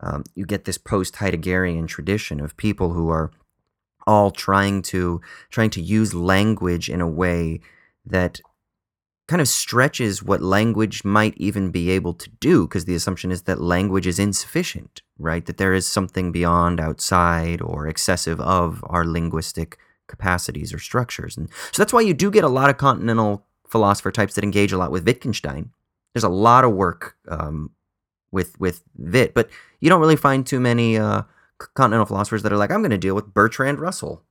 um, 0.00 0.24
you 0.34 0.46
get 0.46 0.64
this 0.64 0.78
post 0.78 1.16
Heideggerian 1.16 1.86
tradition 1.86 2.40
of 2.40 2.56
people 2.56 2.92
who 2.92 3.10
are 3.10 3.30
all 4.06 4.30
trying 4.30 4.82
to 4.82 5.20
trying 5.50 5.70
to 5.70 5.82
use 5.82 6.14
language 6.14 6.88
in 6.88 7.00
a 7.00 7.08
way 7.08 7.60
that 8.04 8.40
kind 9.26 9.42
of 9.42 9.48
stretches 9.48 10.22
what 10.22 10.40
language 10.40 11.04
might 11.04 11.34
even 11.36 11.70
be 11.70 11.90
able 11.90 12.14
to 12.14 12.30
do 12.40 12.66
because 12.66 12.84
the 12.84 12.94
assumption 12.94 13.32
is 13.32 13.42
that 13.42 13.60
language 13.60 14.06
is 14.06 14.18
insufficient 14.18 15.02
right? 15.18 15.46
That 15.46 15.56
there 15.56 15.74
is 15.74 15.86
something 15.86 16.32
beyond 16.32 16.80
outside 16.80 17.60
or 17.60 17.86
excessive 17.86 18.40
of 18.40 18.84
our 18.88 19.04
linguistic 19.04 19.78
capacities 20.08 20.72
or 20.72 20.78
structures. 20.78 21.36
And 21.36 21.48
so 21.72 21.82
that's 21.82 21.92
why 21.92 22.02
you 22.02 22.14
do 22.14 22.30
get 22.30 22.44
a 22.44 22.48
lot 22.48 22.70
of 22.70 22.76
continental 22.76 23.44
philosopher 23.68 24.12
types 24.12 24.34
that 24.34 24.44
engage 24.44 24.72
a 24.72 24.78
lot 24.78 24.90
with 24.90 25.04
wittgenstein. 25.04 25.70
There's 26.14 26.24
a 26.24 26.28
lot 26.28 26.64
of 26.64 26.72
work 26.72 27.16
um, 27.28 27.70
with 28.30 28.58
with 28.58 28.82
Witt, 28.96 29.34
but 29.34 29.50
you 29.80 29.88
don't 29.90 30.00
really 30.00 30.16
find 30.16 30.46
too 30.46 30.60
many 30.60 30.96
uh, 30.96 31.22
continental 31.74 32.06
philosophers 32.06 32.42
that 32.42 32.52
are 32.52 32.56
like, 32.56 32.70
I'm 32.70 32.80
going 32.80 32.90
to 32.90 32.98
deal 32.98 33.14
with 33.14 33.34
Bertrand 33.34 33.80
Russell. 33.80 34.22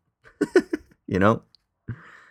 you 1.08 1.20
know, 1.20 1.44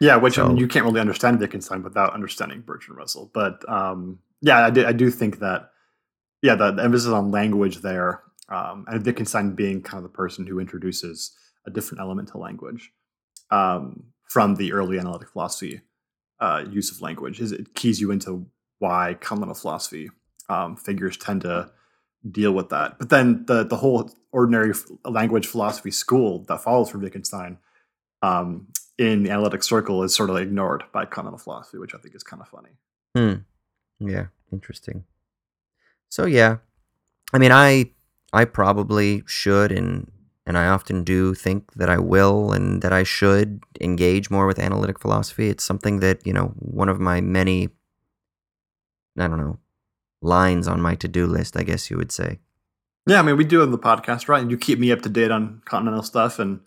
Yeah, 0.05 0.17
which 0.17 0.39
I 0.39 0.47
mean, 0.47 0.59
you 0.59 0.69
can't 0.69 0.85
really 0.85 1.01
understand 1.01 1.41
Wittgenstein 1.41 1.83
without 1.83 2.13
understanding 2.13 2.61
Bertrand 2.61 2.99
Russell. 2.99 3.31
But 3.33 3.67
um, 3.67 4.19
yeah, 4.43 4.67
I 4.67 4.69
do, 4.69 4.85
I 4.85 4.93
do 4.93 5.11
think 5.11 5.39
that 5.39 5.71
yeah, 6.43 6.57
the, 6.57 6.73
the 6.73 6.85
emphasis 6.85 7.11
on 7.11 7.31
language 7.31 7.79
there, 7.79 8.23
um, 8.51 8.85
and 8.87 9.03
Wittgenstein 9.03 9.55
being 9.55 9.81
kind 9.81 9.97
of 9.97 10.03
the 10.03 10.15
person 10.15 10.47
who 10.47 10.61
introduces 10.61 11.35
a 11.67 11.71
different 11.71 12.03
element 12.03 12.29
to 12.29 12.39
language 12.39 12.93
um, 13.51 14.05
from 14.29 14.57
the 14.57 14.75
early 14.75 14.99
analytic 14.99 15.31
philosophy 15.31 15.81
uh, 16.39 16.63
use 16.69 16.91
of 16.91 17.01
language, 17.01 17.41
is 17.41 17.53
it 17.53 17.75
keys 17.75 17.99
you 17.99 18.11
into 18.11 18.47
why 18.81 19.17
continental 19.23 19.55
philosophy 19.55 20.11
um, 20.51 20.77
figures 20.77 21.17
tend 21.17 21.41
to 21.41 21.71
deal 22.31 22.53
with 22.53 22.69
that. 22.69 22.99
But 22.99 23.09
then 23.09 23.47
the 23.47 23.65
the 23.65 23.77
whole 23.77 24.11
ordinary 24.33 24.75
language 25.07 25.47
philosophy 25.47 25.91
school 25.91 26.45
that 26.49 26.63
follows 26.63 26.91
from 26.91 27.01
Wittgenstein 27.01 27.57
um, 28.21 28.69
in 28.99 29.23
the 29.23 29.31
analytic 29.31 29.63
circle 29.63 30.03
is 30.03 30.15
sort 30.15 30.31
of 30.31 30.37
ignored 30.37 30.85
by 30.93 31.05
continental 31.05 31.39
philosophy, 31.39 31.79
which 31.79 31.95
I 31.95 31.99
think 31.99 32.15
is 32.15 32.23
kind 32.23 32.41
of 32.43 32.49
funny. 32.49 32.71
Hmm. 33.15 33.43
Yeah, 33.99 34.27
interesting. 34.53 35.05
So 36.09 36.27
yeah, 36.27 36.59
I 37.33 37.39
mean, 37.39 37.53
I 37.53 37.91
I 38.33 38.45
probably 38.45 39.23
should 39.27 39.73
and 39.73 40.11
and 40.47 40.59
I 40.59 40.67
often 40.67 41.05
do 41.05 41.35
think 41.35 41.73
that 41.75 41.89
I 41.89 41.99
will 41.99 42.53
and 42.53 42.83
that 42.83 42.93
I 42.93 43.03
should 43.03 43.63
engage 43.81 44.31
more 44.31 44.47
with 44.47 44.59
analytic 44.59 45.01
philosophy. 45.01 45.49
It's 45.49 45.65
something 45.65 46.01
that 46.01 46.27
you 46.27 46.33
know 46.33 46.49
one 46.59 46.89
of 46.89 47.01
my 47.01 47.21
many 47.21 47.71
I 49.19 49.29
don't 49.29 49.39
know 49.39 49.59
lines 50.23 50.69
on 50.69 50.81
my 50.81 50.95
to 50.97 51.09
do 51.09 51.27
list. 51.27 51.57
I 51.57 51.63
guess 51.63 51.91
you 51.91 51.97
would 51.97 52.13
say. 52.13 52.41
Yeah, 53.07 53.19
I 53.19 53.23
mean, 53.23 53.37
we 53.37 53.45
do 53.45 53.61
it 53.61 53.65
on 53.65 53.71
the 53.71 53.79
podcast, 53.79 54.29
right? 54.29 54.41
And 54.41 54.51
you 54.51 54.57
keep 54.57 54.79
me 54.79 54.91
up 54.91 55.03
to 55.03 55.11
date 55.11 55.31
on 55.31 55.61
continental 55.67 56.03
stuff, 56.03 56.39
and 56.39 56.61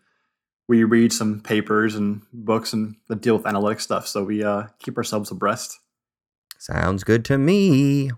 we 0.67 0.83
read 0.83 1.13
some 1.13 1.39
papers 1.39 1.95
and 1.95 2.21
books 2.33 2.73
and 2.73 2.95
that 3.07 3.21
deal 3.21 3.37
with 3.37 3.47
analytic 3.47 3.79
stuff. 3.79 4.07
So 4.07 4.23
we 4.23 4.43
uh, 4.43 4.63
keep 4.79 4.97
ourselves 4.97 5.31
abreast. 5.31 5.79
Sounds 6.57 7.03
good 7.03 7.23
to 7.25 7.37
me. 7.37 8.11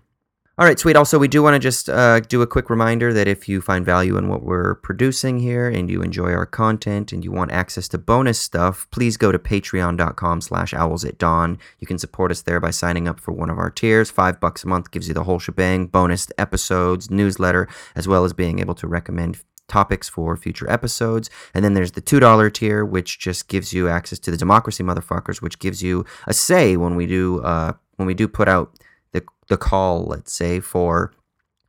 All 0.60 0.66
right, 0.66 0.78
sweet. 0.78 0.94
Also, 0.94 1.18
we 1.18 1.26
do 1.26 1.42
want 1.42 1.54
to 1.54 1.58
just 1.58 1.88
uh, 1.88 2.20
do 2.20 2.42
a 2.42 2.46
quick 2.46 2.68
reminder 2.68 3.14
that 3.14 3.26
if 3.26 3.48
you 3.48 3.62
find 3.62 3.82
value 3.82 4.18
in 4.18 4.28
what 4.28 4.42
we're 4.42 4.74
producing 4.74 5.38
here 5.38 5.70
and 5.70 5.88
you 5.88 6.02
enjoy 6.02 6.34
our 6.34 6.44
content 6.44 7.12
and 7.12 7.24
you 7.24 7.32
want 7.32 7.50
access 7.50 7.88
to 7.88 7.98
bonus 7.98 8.38
stuff, 8.38 8.86
please 8.90 9.16
go 9.16 9.32
to 9.32 9.38
patreon.com 9.38 10.42
slash 10.42 10.74
owls 10.74 11.02
at 11.02 11.16
dawn. 11.16 11.56
You 11.78 11.86
can 11.86 11.98
support 11.98 12.30
us 12.30 12.42
there 12.42 12.60
by 12.60 12.72
signing 12.72 13.08
up 13.08 13.20
for 13.20 13.32
one 13.32 13.48
of 13.48 13.58
our 13.58 13.70
tiers. 13.70 14.10
Five 14.10 14.38
bucks 14.38 14.62
a 14.62 14.68
month 14.68 14.90
gives 14.90 15.08
you 15.08 15.14
the 15.14 15.24
whole 15.24 15.38
shebang, 15.38 15.86
bonus 15.86 16.30
episodes, 16.36 17.10
newsletter, 17.10 17.66
as 17.96 18.06
well 18.06 18.26
as 18.26 18.34
being 18.34 18.58
able 18.58 18.74
to 18.74 18.86
recommend 18.86 19.42
topics 19.70 20.08
for 20.08 20.36
future 20.36 20.70
episodes. 20.70 21.30
And 21.54 21.64
then 21.64 21.74
there's 21.74 21.92
the 21.92 22.02
$2 22.02 22.52
tier, 22.52 22.84
which 22.84 23.18
just 23.18 23.48
gives 23.48 23.72
you 23.72 23.88
access 23.88 24.18
to 24.18 24.30
the 24.30 24.36
democracy 24.36 24.82
motherfuckers, 24.82 25.40
which 25.40 25.58
gives 25.58 25.82
you 25.82 26.04
a 26.26 26.34
say 26.34 26.76
when 26.76 26.96
we 26.96 27.06
do 27.06 27.40
uh, 27.42 27.72
when 27.96 28.06
we 28.06 28.14
do 28.14 28.28
put 28.28 28.48
out 28.48 28.78
the 29.12 29.22
the 29.48 29.56
call, 29.56 30.04
let's 30.04 30.32
say, 30.32 30.60
for 30.60 31.12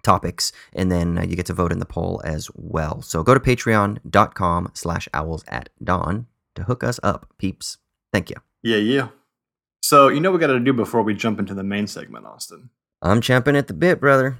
topics, 0.04 0.52
and 0.74 0.92
then 0.92 1.18
uh, 1.18 1.22
you 1.24 1.36
get 1.36 1.46
to 1.46 1.54
vote 1.54 1.72
in 1.72 1.80
the 1.80 1.86
poll 1.86 2.22
as 2.26 2.50
well. 2.56 3.02
So 3.02 3.24
go 3.24 3.34
to 3.34 3.40
patreon.com 3.40 4.72
slash 4.74 5.08
owls 5.14 5.44
at 5.48 5.70
dawn 5.84 6.26
to 6.56 6.64
hook 6.64 6.84
us 6.84 7.00
up, 7.04 7.28
peeps. 7.38 7.78
Thank 8.12 8.30
you. 8.30 8.38
Yeah, 8.64 8.78
yeah. 8.78 9.10
So 9.82 10.08
you 10.10 10.20
know 10.20 10.32
what 10.32 10.40
we 10.40 10.48
got 10.48 10.54
to 10.54 10.60
do 10.60 10.74
before 10.74 11.02
we 11.04 11.14
jump 11.14 11.40
into 11.40 11.54
the 11.54 11.64
main 11.64 11.88
segment, 11.88 12.26
Austin. 12.26 12.70
I'm 13.02 13.22
champing 13.22 13.56
at 13.56 13.68
the 13.68 13.74
bit, 13.74 14.00
brother. 14.00 14.40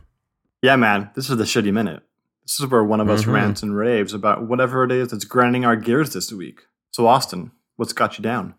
Yeah, 0.62 0.76
man, 0.76 1.10
this 1.16 1.30
is 1.30 1.38
the 1.38 1.44
shitty 1.44 1.74
minute. 1.74 2.04
This 2.44 2.60
is 2.60 2.68
where 2.68 2.84
one 2.84 3.00
of 3.00 3.10
us 3.10 3.24
Mhm. 3.24 3.34
rants 3.34 3.64
and 3.64 3.76
raves 3.76 4.14
about 4.14 4.48
whatever 4.48 4.84
it 4.84 4.92
is 4.92 5.10
that's 5.10 5.26
grinding 5.26 5.64
our 5.66 5.76
gears 5.76 6.14
this 6.14 6.32
week. 6.32 6.62
So, 6.92 7.08
Austin, 7.08 7.52
what's 7.78 7.94
got 7.94 8.18
you 8.18 8.24
down? 8.24 8.56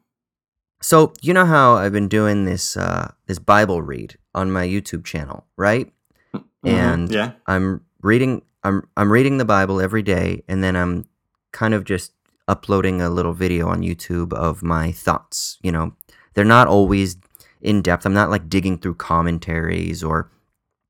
So 0.81 1.13
you 1.23 1.33
know 1.33 1.45
how 1.47 1.75
I've 1.75 1.93
been 1.93 2.09
doing 2.09 2.45
this 2.45 2.77
uh, 2.77 3.13
this 3.27 3.39
Bible 3.39 3.83
read 3.83 4.17
on 4.35 4.51
my 4.51 4.67
YouTube 4.67 5.05
channel, 5.05 5.47
right? 5.57 5.93
Mhm. 6.35 6.43
And 6.65 7.11
yeah, 7.13 7.33
I'm 7.47 7.83
reading 8.03 8.43
I'm 8.65 8.89
I'm 8.97 9.13
reading 9.13 9.39
the 9.39 9.45
Bible 9.45 9.81
every 9.81 10.03
day 10.03 10.43
and 10.49 10.63
then 10.63 10.75
I'm 10.77 11.05
kind 11.53 11.75
of 11.75 11.85
just 11.85 12.13
uploading 12.49 13.01
a 13.01 13.11
little 13.11 13.33
video 13.33 13.69
on 13.69 13.83
YouTube 13.83 14.33
of 14.33 14.63
my 14.63 14.91
thoughts, 14.93 15.59
you 15.63 15.71
know. 15.71 15.93
They're 16.35 16.45
not 16.45 16.67
always 16.67 17.17
in 17.61 17.83
depth. 17.83 18.05
I'm 18.07 18.15
not 18.15 18.31
like 18.31 18.49
digging 18.49 18.79
through 18.79 18.95
commentaries 18.95 20.03
or 20.03 20.31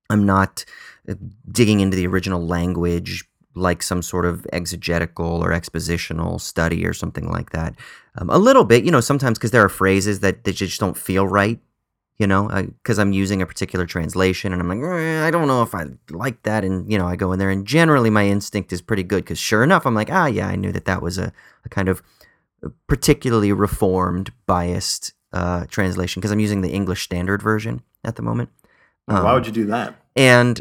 I'm 0.08 0.24
not 0.24 0.64
digging 1.50 1.80
into 1.80 1.96
the 1.96 2.06
original 2.06 2.44
language 2.46 3.24
like 3.54 3.82
some 3.82 4.00
sort 4.00 4.24
of 4.24 4.46
exegetical 4.52 5.26
or 5.44 5.50
expositional 5.50 6.40
study 6.40 6.86
or 6.86 6.94
something 6.94 7.30
like 7.30 7.50
that. 7.50 7.74
Um, 8.16 8.30
a 8.30 8.38
little 8.38 8.64
bit, 8.64 8.82
you 8.84 8.90
know, 8.90 9.00
sometimes 9.00 9.38
because 9.38 9.50
there 9.50 9.62
are 9.64 9.68
phrases 9.68 10.20
that, 10.20 10.44
that 10.44 10.54
just 10.56 10.80
don't 10.80 10.96
feel 10.96 11.26
right, 11.26 11.60
you 12.18 12.26
know, 12.26 12.48
because 12.82 12.98
I'm 12.98 13.12
using 13.12 13.42
a 13.42 13.46
particular 13.46 13.84
translation 13.84 14.52
and 14.54 14.62
I'm 14.62 14.68
like, 14.68 14.78
"Eh, 14.78 15.26
I 15.26 15.30
don't 15.30 15.48
know 15.48 15.62
if 15.62 15.74
I 15.74 15.84
like 16.10 16.42
that. 16.44 16.64
And, 16.64 16.90
you 16.90 16.96
know, 16.96 17.06
I 17.06 17.16
go 17.16 17.32
in 17.32 17.38
there 17.38 17.50
and 17.50 17.66
generally 17.66 18.08
my 18.08 18.26
instinct 18.26 18.72
is 18.72 18.80
pretty 18.80 19.02
good 19.02 19.24
because 19.24 19.38
sure 19.38 19.62
enough, 19.62 19.84
I'm 19.86 19.94
like, 19.94 20.10
ah, 20.10 20.26
yeah, 20.26 20.46
I 20.48 20.56
knew 20.56 20.72
that 20.72 20.86
that 20.86 21.02
was 21.02 21.18
a, 21.18 21.30
a 21.66 21.68
kind 21.68 21.90
of 21.90 22.02
particularly 22.86 23.52
reformed, 23.52 24.32
biased 24.46 25.12
uh, 25.32 25.66
translation 25.66 26.20
because 26.20 26.30
I'm 26.32 26.40
using 26.40 26.60
the 26.62 26.70
English 26.72 27.02
Standard 27.02 27.42
Version 27.42 27.82
at 28.04 28.16
the 28.16 28.22
moment. 28.22 28.50
Why 29.06 29.16
Um, 29.18 29.34
would 29.34 29.46
you 29.46 29.52
do 29.52 29.66
that? 29.66 29.96
and 30.16 30.60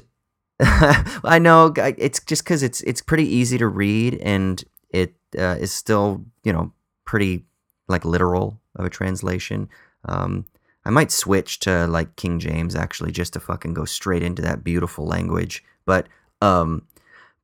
I 1.23 1.39
know 1.39 1.73
it's 1.75 2.19
just 2.19 2.43
because 2.43 2.61
it's 2.61 2.81
it's 2.81 3.01
pretty 3.01 3.25
easy 3.25 3.57
to 3.57 3.67
read 3.67 4.15
and 4.21 4.63
it 4.91 5.15
uh, 5.37 5.55
is 5.59 5.71
still 5.71 6.23
you 6.43 6.53
know 6.53 6.71
pretty 7.05 7.45
like 7.87 8.05
literal 8.05 8.59
of 8.75 8.85
a 8.85 8.89
translation. 8.89 9.69
Um, 10.05 10.45
I 10.85 10.91
might 10.91 11.11
switch 11.11 11.59
to 11.61 11.87
like 11.87 12.15
King 12.15 12.39
James 12.39 12.75
actually 12.75 13.11
just 13.11 13.33
to 13.33 13.39
fucking 13.39 13.73
go 13.73 13.85
straight 13.85 14.23
into 14.23 14.41
that 14.43 14.63
beautiful 14.63 15.05
language. 15.07 15.63
But 15.85 16.07
um, 16.41 16.87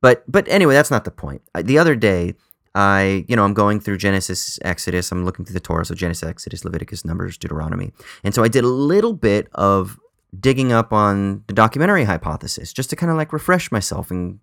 but 0.00 0.24
but 0.30 0.46
anyway, 0.48 0.74
that's 0.74 0.90
not 0.90 1.04
the 1.04 1.10
point. 1.10 1.42
The 1.54 1.78
other 1.78 1.96
day. 1.96 2.34
I, 2.74 3.24
you 3.26 3.34
know, 3.34 3.44
I'm 3.44 3.54
going 3.54 3.80
through 3.80 3.96
Genesis, 3.96 4.56
Exodus. 4.62 5.10
I'm 5.10 5.24
looking 5.24 5.44
through 5.44 5.54
the 5.54 5.58
Torah, 5.58 5.84
so 5.84 5.96
Genesis, 5.96 6.28
Exodus, 6.28 6.64
Leviticus, 6.64 7.04
Numbers, 7.04 7.36
Deuteronomy, 7.36 7.92
and 8.22 8.32
so 8.32 8.44
I 8.44 8.48
did 8.48 8.62
a 8.62 8.68
little 8.68 9.14
bit 9.14 9.48
of 9.54 9.98
digging 10.38 10.72
up 10.72 10.92
on 10.92 11.42
the 11.46 11.54
documentary 11.54 12.04
hypothesis 12.04 12.72
just 12.72 12.90
to 12.90 12.96
kind 12.96 13.10
of 13.10 13.16
like 13.16 13.32
refresh 13.32 13.72
myself 13.72 14.10
and 14.10 14.40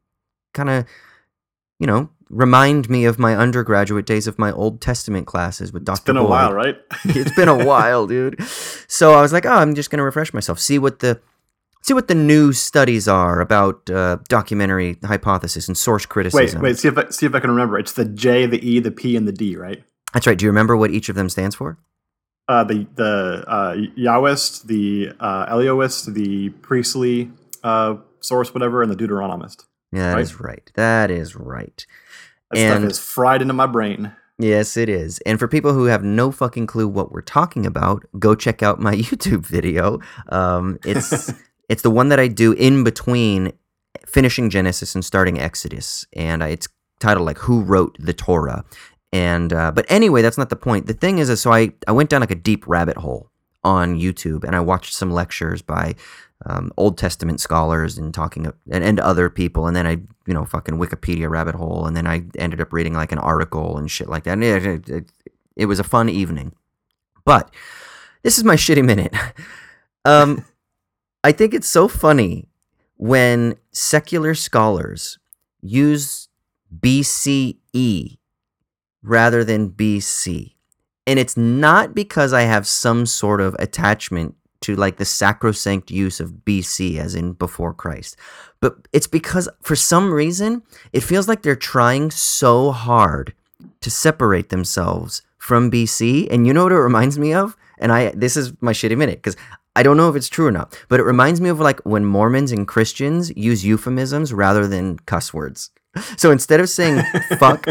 kind 0.54 0.70
of 0.70 0.86
you 1.80 1.86
know 1.86 2.10
remind 2.30 2.90
me 2.90 3.06
of 3.06 3.20
my 3.20 3.36
undergraduate 3.36 4.06
days 4.06 4.26
of 4.26 4.40
my 4.40 4.52
old 4.52 4.82
testament 4.82 5.28
classes 5.28 5.72
with 5.72 5.86
dr 5.86 5.94
It's 6.00 6.06
been 6.06 6.18
a 6.18 6.24
while, 6.24 6.54
right? 6.54 6.76
it's 7.06 7.32
been 7.36 7.50
a 7.50 7.66
while 7.66 8.08
dude 8.08 8.42
so 8.88 9.14
i 9.14 9.22
was 9.22 9.32
like 9.32 9.46
oh 9.46 9.54
i'm 9.54 9.76
just 9.76 9.92
going 9.92 10.00
to 10.00 10.04
refresh 10.04 10.34
myself 10.34 10.60
see 10.60 10.80
what 10.80 11.00
the 11.00 11.22
see 11.86 11.94
what 11.94 12.08
the 12.08 12.16
new 12.16 12.52
studies 12.52 13.08
are 13.08 13.42
about 13.42 13.88
uh, 13.92 14.18
documentary 14.28 14.98
hypothesis 15.04 15.68
and 15.68 15.78
source 15.78 16.06
criticism. 16.08 16.60
wait, 16.62 16.70
wait. 16.70 16.78
See 16.80 16.88
if 16.88 16.98
I, 16.98 17.10
see 17.10 17.28
if 17.28 17.36
I 17.36 17.40
can 17.40 17.52
remember. 17.52 17.78
It's 17.78 17.94
the 17.94 18.06
J, 18.06 18.48
the 18.48 18.58
E, 18.68 18.80
the 18.80 18.90
P, 18.90 19.16
and 19.16 19.28
the 19.28 19.32
D, 19.32 19.56
right? 19.56 19.84
That's 20.12 20.26
right. 20.26 20.36
Do 20.36 20.46
you 20.46 20.50
remember 20.50 20.76
what 20.76 20.90
each 20.90 21.10
of 21.10 21.16
them 21.16 21.30
stands 21.30 21.56
for? 21.56 21.78
Uh, 22.48 22.64
the 22.64 22.86
the 22.96 23.44
uh, 23.48 23.74
Yahwist, 23.98 24.68
the 24.68 25.12
uh, 25.20 25.46
Elohist, 25.50 26.14
the 26.14 26.50
Priestly 26.62 27.32
uh, 27.64 27.96
source, 28.20 28.54
whatever, 28.54 28.84
and 28.84 28.92
the 28.92 28.96
Deuteronomist. 28.96 29.66
Yeah, 29.92 30.10
that 30.10 30.14
Right? 30.16 30.22
is 30.22 30.40
right. 30.40 30.72
That 30.76 31.10
is 31.12 31.36
right. 31.36 31.86
That 32.52 32.60
And- 32.60 32.80
stuff 32.82 32.92
is 32.92 33.00
fried 33.00 33.42
into 33.42 33.54
my 33.54 33.66
brain. 33.68 34.12
Yes, 34.38 34.76
it 34.76 34.90
is. 34.90 35.20
And 35.26 35.40
for 35.40 35.48
people 35.48 35.74
who 35.74 35.86
have 35.86 36.04
no 36.04 36.30
fucking 36.30 36.68
clue 36.68 36.90
what 36.90 37.10
we're 37.12 37.22
talking 37.22 37.66
about, 37.66 38.04
go 38.20 38.36
check 38.36 38.62
out 38.62 38.80
my 38.82 38.94
YouTube 38.96 39.46
video. 39.46 40.00
Um, 40.30 40.78
it's 40.86 41.32
it's 41.70 41.82
the 41.84 41.90
one 41.92 42.10
that 42.10 42.20
I 42.20 42.28
do 42.28 42.52
in 42.52 42.84
between 42.84 43.54
finishing 44.06 44.50
Genesis 44.50 44.94
and 44.94 45.04
starting 45.06 45.40
Exodus, 45.40 46.06
and 46.14 46.44
I, 46.44 46.50
it's 46.50 46.68
titled 47.00 47.26
like 47.26 47.38
"Who 47.40 47.62
Wrote 47.62 47.96
the 48.00 48.14
Torah." 48.14 48.66
And 49.16 49.54
uh, 49.54 49.72
but 49.72 49.86
anyway, 49.88 50.22
that's 50.22 50.38
not 50.38 50.50
the 50.50 50.58
point. 50.58 50.88
The 50.88 50.94
thing 50.94 51.20
is, 51.20 51.30
is 51.30 51.40
so 51.40 51.54
I 51.54 51.72
I 51.88 51.94
went 51.94 52.10
down 52.10 52.20
like 52.20 52.32
a 52.32 52.36
deep 52.36 52.68
rabbit 52.68 52.98
hole 52.98 53.32
on 53.64 53.98
YouTube, 53.98 54.44
and 54.44 54.54
I 54.54 54.60
watched 54.60 54.94
some 54.94 55.10
lectures 55.10 55.62
by 55.62 55.96
um, 56.46 56.74
Old 56.76 56.98
Testament 56.98 57.40
scholars 57.40 57.98
and 57.98 58.14
talking 58.14 58.52
and, 58.70 58.84
and 58.84 59.00
other 59.00 59.30
people, 59.30 59.68
and 59.68 59.76
then 59.76 59.88
I 59.88 59.92
you 60.28 60.34
know 60.34 60.44
fucking 60.44 60.76
Wikipedia 60.76 61.30
rabbit 61.30 61.56
hole, 61.56 61.86
and 61.86 61.96
then 61.96 62.06
I 62.06 62.26
ended 62.38 62.60
up 62.60 62.74
reading 62.74 62.94
like 62.94 63.14
an 63.14 63.20
article 63.20 63.78
and 63.78 63.90
shit 63.90 64.10
like 64.10 64.26
that. 64.26 64.34
And 64.34 64.44
it, 64.44 64.66
it, 64.66 64.90
it, 64.90 65.12
it 65.56 65.66
was 65.68 65.80
a 65.80 65.86
fun 65.86 66.10
evening, 66.10 66.52
but 67.24 67.54
this 68.22 68.38
is 68.38 68.44
my 68.44 68.56
shitty 68.58 68.84
minute. 68.84 69.16
Um, 70.04 70.44
I 71.24 71.32
think 71.32 71.54
it's 71.54 71.70
so 71.70 71.88
funny 71.88 72.50
when 72.98 73.56
secular 73.72 74.36
scholars 74.36 75.20
use 75.62 76.28
BCE 76.78 78.18
rather 79.08 79.44
than 79.44 79.72
BC. 79.72 80.54
And 81.08 81.20
it's 81.20 81.38
not 81.38 81.94
because 81.94 82.34
I 82.34 82.42
have 82.42 82.68
some 82.68 83.06
sort 83.06 83.42
of 83.42 83.56
attachment 83.60 84.36
to 84.62 84.76
like 84.76 84.98
the 84.98 85.06
sacrosanct 85.06 85.92
use 85.92 86.20
of 86.20 86.44
BC 86.46 86.98
as 86.98 87.14
in 87.14 87.34
before 87.34 87.74
Christ. 87.74 88.18
But 88.62 88.88
it's 88.92 89.08
because 89.08 89.48
for 89.62 89.76
some 89.76 90.12
reason 90.12 90.64
it 90.92 91.02
feels 91.02 91.28
like 91.28 91.44
they're 91.44 91.56
trying 91.56 92.10
so 92.10 92.72
hard 92.72 93.34
to 93.82 93.92
separate 93.92 94.50
themselves 94.50 95.22
from 95.38 95.70
BC. 95.70 96.28
And 96.32 96.48
you 96.48 96.54
know 96.54 96.64
what 96.64 96.72
it 96.72 96.80
reminds 96.80 97.20
me 97.20 97.34
of? 97.34 97.56
And 97.78 97.92
I 97.92 98.10
this 98.16 98.36
is 98.36 98.54
my 98.62 98.72
shitty 98.72 98.98
minute 98.98 99.18
because 99.18 99.38
I 99.76 99.84
don't 99.84 99.98
know 99.98 100.10
if 100.10 100.16
it's 100.16 100.30
true 100.30 100.48
or 100.48 100.52
not, 100.52 100.76
but 100.88 101.00
it 101.00 101.04
reminds 101.04 101.42
me 101.42 101.50
of 101.50 101.60
like 101.60 101.80
when 101.82 102.06
Mormons 102.06 102.52
and 102.52 102.68
Christians 102.68 103.32
use 103.36 103.66
euphemisms 103.66 104.34
rather 104.34 104.68
than 104.68 104.98
cuss 105.00 105.34
words. 105.34 105.72
So 106.18 106.32
instead 106.32 106.60
of 106.60 106.70
saying 106.70 107.02
fuck, 107.40 107.66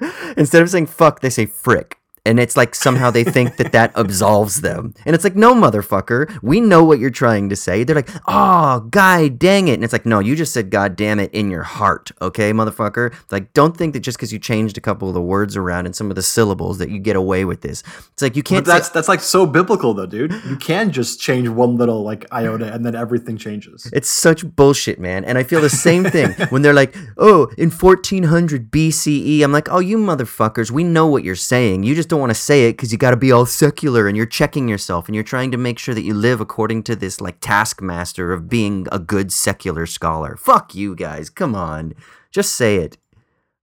instead 0.36 0.62
of 0.62 0.70
saying 0.70 0.86
fuck, 0.86 1.20
they 1.20 1.30
say 1.30 1.46
frick. 1.46 1.99
And 2.24 2.38
it's 2.38 2.56
like 2.56 2.74
somehow 2.74 3.10
they 3.10 3.24
think 3.24 3.56
that 3.56 3.72
that 3.72 3.92
absolves 3.96 4.60
them. 4.60 4.94
And 5.06 5.14
it's 5.14 5.24
like, 5.24 5.36
no, 5.36 5.54
motherfucker, 5.54 6.38
we 6.42 6.60
know 6.60 6.84
what 6.84 6.98
you're 6.98 7.10
trying 7.10 7.48
to 7.48 7.56
say. 7.56 7.82
They're 7.82 7.96
like, 7.96 8.10
oh, 8.26 8.80
guy, 8.90 9.28
dang 9.28 9.68
it. 9.68 9.74
And 9.74 9.84
it's 9.84 9.92
like, 9.92 10.06
no, 10.06 10.18
you 10.18 10.36
just 10.36 10.52
said 10.52 10.70
God 10.70 10.96
damn 10.96 11.18
it 11.18 11.32
in 11.32 11.50
your 11.50 11.62
heart, 11.62 12.10
okay, 12.20 12.52
motherfucker? 12.52 13.14
Like, 13.30 13.52
don't 13.54 13.76
think 13.76 13.94
that 13.94 14.00
just 14.00 14.18
because 14.18 14.32
you 14.32 14.38
changed 14.38 14.76
a 14.76 14.80
couple 14.80 15.08
of 15.08 15.14
the 15.14 15.22
words 15.22 15.56
around 15.56 15.86
and 15.86 15.96
some 15.96 16.10
of 16.10 16.16
the 16.16 16.22
syllables 16.22 16.78
that 16.78 16.90
you 16.90 16.98
get 16.98 17.16
away 17.16 17.44
with 17.44 17.62
this. 17.62 17.82
It's 18.12 18.22
like, 18.22 18.36
you 18.36 18.42
can't 18.42 18.66
that's 18.66 18.88
say, 18.88 18.92
that's 18.94 19.08
like 19.08 19.20
so 19.20 19.46
biblical 19.46 19.94
though, 19.94 20.06
dude. 20.06 20.32
You 20.44 20.56
can 20.56 20.92
just 20.92 21.20
change 21.20 21.48
one 21.48 21.76
little 21.76 22.02
like 22.02 22.26
iota 22.32 22.72
and 22.72 22.84
then 22.84 22.94
everything 22.94 23.38
changes. 23.38 23.90
It's 23.94 24.10
such 24.10 24.44
bullshit, 24.44 25.00
man. 25.00 25.24
And 25.24 25.38
I 25.38 25.42
feel 25.42 25.60
the 25.60 25.70
same 25.70 26.04
thing 26.04 26.32
when 26.50 26.60
they're 26.60 26.74
like, 26.74 26.94
oh, 27.16 27.50
in 27.56 27.70
1400 27.70 28.70
BCE. 28.70 29.42
I'm 29.42 29.52
like, 29.52 29.68
oh, 29.70 29.78
you 29.78 29.96
motherfuckers, 29.96 30.70
we 30.70 30.84
know 30.84 31.06
what 31.06 31.24
you're 31.24 31.34
saying. 31.34 31.82
You 31.82 31.94
just 31.94 32.09
don't 32.10 32.20
want 32.20 32.30
to 32.30 32.34
say 32.34 32.68
it 32.68 32.72
because 32.72 32.92
you 32.92 32.98
got 32.98 33.12
to 33.12 33.16
be 33.16 33.32
all 33.32 33.46
secular 33.46 34.06
and 34.06 34.16
you're 34.16 34.26
checking 34.26 34.68
yourself 34.68 35.06
and 35.06 35.14
you're 35.14 35.24
trying 35.24 35.50
to 35.52 35.56
make 35.56 35.78
sure 35.78 35.94
that 35.94 36.02
you 36.02 36.12
live 36.12 36.40
according 36.40 36.82
to 36.82 36.96
this 36.96 37.20
like 37.20 37.38
taskmaster 37.40 38.32
of 38.32 38.48
being 38.48 38.86
a 38.92 38.98
good 38.98 39.32
secular 39.32 39.86
scholar. 39.86 40.36
Fuck 40.36 40.74
you 40.74 40.94
guys. 40.94 41.30
Come 41.30 41.54
on. 41.54 41.94
Just 42.30 42.54
say 42.54 42.76
it. 42.76 42.98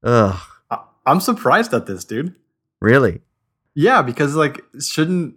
Ugh. 0.04 0.40
I, 0.72 0.80
I'm 1.06 1.20
surprised 1.20 1.74
at 1.74 1.86
this, 1.86 2.06
dude. 2.06 2.34
Really? 2.80 3.22
Yeah, 3.76 4.02
because 4.02 4.36
like 4.36 4.64
shouldn't 4.80 5.36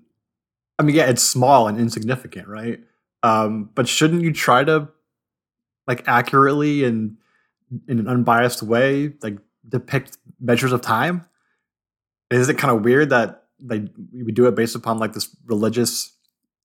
I 0.78 0.82
mean 0.82 0.96
yeah, 0.96 1.10
it's 1.10 1.22
small 1.22 1.68
and 1.68 1.78
insignificant, 1.78 2.48
right? 2.48 2.80
Um, 3.22 3.70
but 3.74 3.86
shouldn't 3.86 4.22
you 4.22 4.32
try 4.32 4.64
to 4.64 4.88
like 5.86 6.06
accurately 6.06 6.84
and 6.84 7.16
in 7.86 7.98
an 7.98 8.08
unbiased 8.08 8.62
way 8.62 9.12
like 9.22 9.36
depict 9.68 10.16
measures 10.40 10.72
of 10.72 10.80
time? 10.80 11.26
Is 12.30 12.48
it 12.48 12.58
kind 12.58 12.76
of 12.76 12.84
weird 12.84 13.10
that 13.10 13.44
they 13.58 13.88
we 14.12 14.32
do 14.32 14.46
it 14.46 14.54
based 14.54 14.76
upon 14.76 14.98
like 14.98 15.12
this 15.12 15.34
religious 15.46 16.16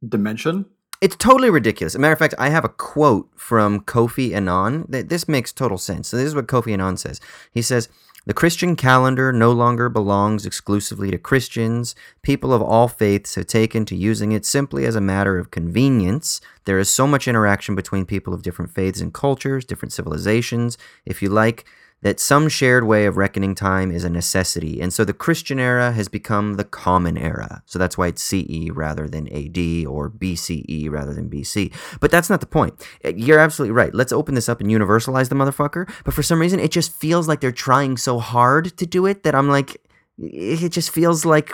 dimension? 0.08 0.66
It's 1.02 1.16
totally 1.18 1.50
ridiculous. 1.50 1.92
As 1.92 1.96
a 1.96 2.00
matter 2.00 2.14
of 2.14 2.20
fact, 2.20 2.36
I 2.40 2.50
have 2.50 2.64
a 2.64 2.70
quote 2.70 3.30
from 3.36 3.82
Kofi 3.82 4.34
Annan. 4.34 4.86
that 4.90 5.10
This 5.10 5.28
makes 5.28 5.52
total 5.52 5.78
sense. 5.78 6.08
So 6.08 6.18
this 6.18 6.28
is 6.28 6.36
what 6.36 6.48
Kofi 6.48 6.72
Annan 6.72 6.98
says. 6.98 7.20
He 7.52 7.62
says, 7.62 7.90
"The 8.26 8.34
Christian 8.34 8.76
calendar 8.78 9.34
no 9.34 9.52
longer 9.52 9.90
belongs 9.90 10.46
exclusively 10.46 11.12
to 11.12 11.18
Christians. 11.18 11.96
People 12.22 12.54
of 12.54 12.62
all 12.62 12.88
faiths 12.88 13.36
have 13.36 13.46
taken 13.46 13.84
to 13.86 13.96
using 13.96 14.32
it 14.32 14.46
simply 14.46 14.86
as 14.86 14.96
a 14.96 15.02
matter 15.02 15.38
of 15.38 15.52
convenience. 15.52 16.40
There 16.64 16.80
is 16.80 16.90
so 16.90 17.06
much 17.08 17.28
interaction 17.28 17.76
between 17.76 18.06
people 18.06 18.34
of 18.34 18.42
different 18.42 18.72
faiths 18.72 19.02
and 19.02 19.14
cultures, 19.14 19.66
different 19.66 19.92
civilizations, 19.92 20.78
if 21.06 21.22
you 21.22 21.30
like." 21.30 21.66
That 22.06 22.20
some 22.20 22.48
shared 22.48 22.84
way 22.84 23.08
of 23.08 23.18
reckoning 23.18 23.56
time 23.56 23.90
is 23.90 24.04
a 24.04 24.10
necessity. 24.12 24.80
And 24.80 24.94
so 24.94 25.04
the 25.04 25.12
Christian 25.12 25.60
era 25.60 25.92
has 25.92 26.08
become 26.08 26.54
the 26.54 26.64
common 26.64 27.18
era. 27.18 27.64
So 27.66 27.80
that's 27.80 27.98
why 27.98 28.06
it's 28.06 28.22
CE 28.22 28.70
rather 28.70 29.08
than 29.08 29.28
AD 29.30 29.88
or 29.88 30.12
BCE 30.12 30.88
rather 30.92 31.16
than 31.16 31.32
BC. 31.32 31.74
But 32.00 32.12
that's 32.12 32.30
not 32.30 32.42
the 32.42 32.46
point. 32.46 32.76
Uh, 33.04 33.14
You're 33.16 33.40
absolutely 33.40 33.74
right. 33.74 33.92
Let's 33.92 34.12
open 34.12 34.36
this 34.36 34.48
up 34.48 34.62
and 34.62 34.70
universalize 34.70 35.30
the 35.30 35.36
motherfucker. 35.36 35.92
But 36.04 36.14
for 36.14 36.22
some 36.22 36.40
reason, 36.40 36.60
it 36.60 36.70
just 36.70 36.94
feels 36.94 37.28
like 37.28 37.42
they're 37.42 37.52
trying 37.52 37.98
so 37.98 38.20
hard 38.20 38.78
to 38.78 38.86
do 38.86 39.08
it 39.08 39.24
that 39.24 39.34
I'm 39.34 39.50
like, 39.50 39.82
it 40.20 40.70
just 40.70 40.92
feels 40.92 41.26
like 41.26 41.54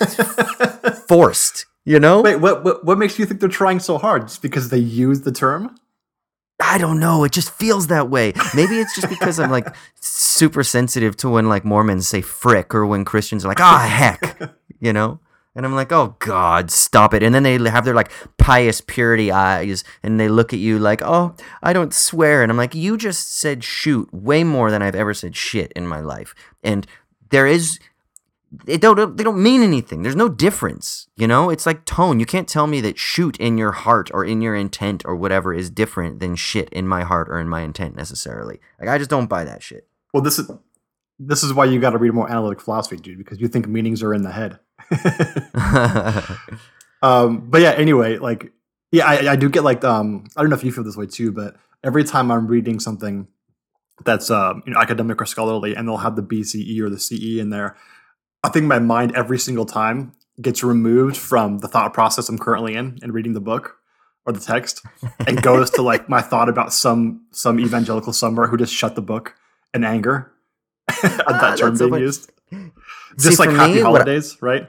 forced, 1.08 1.66
you 1.84 2.00
know? 2.00 2.22
Wait, 2.22 2.36
what, 2.36 2.64
what 2.64 2.86
what 2.86 2.96
makes 2.96 3.18
you 3.18 3.26
think 3.26 3.40
they're 3.40 3.50
trying 3.50 3.80
so 3.80 3.98
hard? 3.98 4.28
Just 4.28 4.40
because 4.40 4.70
they 4.70 4.78
use 4.78 5.20
the 5.20 5.32
term? 5.32 5.76
I 6.60 6.78
don't 6.78 7.00
know. 7.00 7.24
It 7.24 7.32
just 7.32 7.50
feels 7.50 7.86
that 7.88 8.10
way. 8.10 8.32
Maybe 8.54 8.78
it's 8.78 8.94
just 8.94 9.08
because 9.08 9.40
I'm 9.40 9.50
like 9.50 9.74
super 10.00 10.62
sensitive 10.62 11.16
to 11.18 11.28
when 11.28 11.48
like 11.48 11.64
Mormons 11.64 12.08
say 12.08 12.20
frick 12.20 12.74
or 12.74 12.86
when 12.86 13.04
Christians 13.04 13.44
are 13.44 13.48
like, 13.48 13.60
ah, 13.60 13.86
heck, 13.88 14.40
you 14.80 14.92
know? 14.92 15.20
And 15.56 15.66
I'm 15.66 15.74
like, 15.74 15.90
oh 15.90 16.14
God, 16.20 16.70
stop 16.70 17.12
it. 17.12 17.22
And 17.22 17.34
then 17.34 17.42
they 17.42 17.58
have 17.68 17.84
their 17.84 17.94
like 17.94 18.12
pious 18.38 18.80
purity 18.80 19.32
eyes 19.32 19.82
and 20.02 20.20
they 20.20 20.28
look 20.28 20.52
at 20.52 20.60
you 20.60 20.78
like, 20.78 21.02
oh, 21.02 21.34
I 21.62 21.72
don't 21.72 21.92
swear. 21.92 22.42
And 22.42 22.52
I'm 22.52 22.56
like, 22.56 22.74
you 22.74 22.96
just 22.96 23.34
said 23.34 23.64
shoot 23.64 24.12
way 24.12 24.44
more 24.44 24.70
than 24.70 24.80
I've 24.80 24.94
ever 24.94 25.12
said 25.12 25.34
shit 25.34 25.72
in 25.72 25.88
my 25.88 26.00
life. 26.00 26.34
And 26.62 26.86
there 27.30 27.46
is 27.46 27.80
it 28.66 28.80
don't 28.80 29.16
they 29.16 29.24
don't 29.24 29.42
mean 29.42 29.62
anything. 29.62 30.02
There's 30.02 30.16
no 30.16 30.28
difference, 30.28 31.08
you 31.16 31.26
know? 31.26 31.50
It's 31.50 31.66
like 31.66 31.84
tone. 31.84 32.18
You 32.18 32.26
can't 32.26 32.48
tell 32.48 32.66
me 32.66 32.80
that 32.80 32.98
shoot 32.98 33.36
in 33.38 33.58
your 33.58 33.72
heart 33.72 34.10
or 34.12 34.24
in 34.24 34.42
your 34.42 34.56
intent 34.56 35.02
or 35.04 35.14
whatever 35.14 35.54
is 35.54 35.70
different 35.70 36.20
than 36.20 36.34
shit 36.36 36.68
in 36.70 36.88
my 36.88 37.02
heart 37.02 37.28
or 37.28 37.38
in 37.38 37.48
my 37.48 37.60
intent 37.60 37.94
necessarily. 37.96 38.60
Like 38.80 38.88
I 38.88 38.98
just 38.98 39.10
don't 39.10 39.28
buy 39.28 39.44
that 39.44 39.62
shit. 39.62 39.86
Well, 40.12 40.22
this 40.22 40.38
is 40.38 40.50
this 41.18 41.44
is 41.44 41.52
why 41.52 41.66
you 41.66 41.78
got 41.80 41.90
to 41.90 41.98
read 41.98 42.12
more 42.12 42.30
analytic 42.30 42.60
philosophy, 42.60 42.96
dude, 42.96 43.18
because 43.18 43.40
you 43.40 43.48
think 43.48 43.68
meanings 43.68 44.02
are 44.02 44.14
in 44.14 44.22
the 44.22 44.32
head. 44.32 44.58
um, 47.02 47.48
but 47.48 47.60
yeah, 47.60 47.72
anyway, 47.72 48.16
like 48.18 48.52
yeah, 48.90 49.06
I, 49.06 49.32
I 49.32 49.36
do 49.36 49.48
get 49.48 49.62
like 49.62 49.84
um, 49.84 50.26
I 50.36 50.40
don't 50.40 50.50
know 50.50 50.56
if 50.56 50.64
you 50.64 50.72
feel 50.72 50.84
this 50.84 50.96
way 50.96 51.06
too, 51.06 51.30
but 51.30 51.56
every 51.84 52.04
time 52.04 52.30
I'm 52.30 52.46
reading 52.46 52.80
something 52.80 53.28
that's 54.04 54.30
um, 54.30 54.62
you 54.66 54.72
know 54.72 54.80
academic 54.80 55.20
or 55.20 55.26
scholarly, 55.26 55.74
and 55.74 55.86
they'll 55.86 55.98
have 55.98 56.16
the 56.16 56.22
BCE 56.22 56.80
or 56.80 56.90
the 56.90 56.98
CE 56.98 57.38
in 57.38 57.50
there, 57.50 57.76
I 58.42 58.48
think 58.48 58.66
my 58.66 58.78
mind 58.78 59.14
every 59.14 59.38
single 59.38 59.66
time 59.66 60.12
gets 60.40 60.62
removed 60.64 61.16
from 61.16 61.58
the 61.58 61.68
thought 61.68 61.92
process 61.92 62.28
I'm 62.28 62.38
currently 62.38 62.74
in 62.74 62.98
and 63.02 63.12
reading 63.12 63.34
the 63.34 63.40
book 63.40 63.76
or 64.26 64.32
the 64.32 64.40
text, 64.40 64.84
and 65.26 65.42
goes 65.42 65.70
to 65.70 65.82
like 65.82 66.08
my 66.08 66.20
thought 66.22 66.48
about 66.48 66.72
some 66.72 67.26
some 67.32 67.58
evangelical 67.60 68.12
somewhere 68.12 68.46
who 68.46 68.56
just 68.56 68.72
shut 68.74 68.94
the 68.94 69.02
book 69.02 69.34
in 69.74 69.84
anger 69.84 70.32
at 70.88 71.22
Ah, 71.26 71.38
that 71.40 71.58
term 71.58 71.76
so 71.76 71.84
being 71.86 71.90
funny. 71.92 72.02
used. 72.04 72.30
See, 72.50 72.70
Just 73.18 73.38
like 73.38 73.50
happy 73.50 73.74
me, 73.74 73.82
what 73.82 73.86
I- 73.86 73.90
holidays, 74.04 74.36
right? 74.40 74.68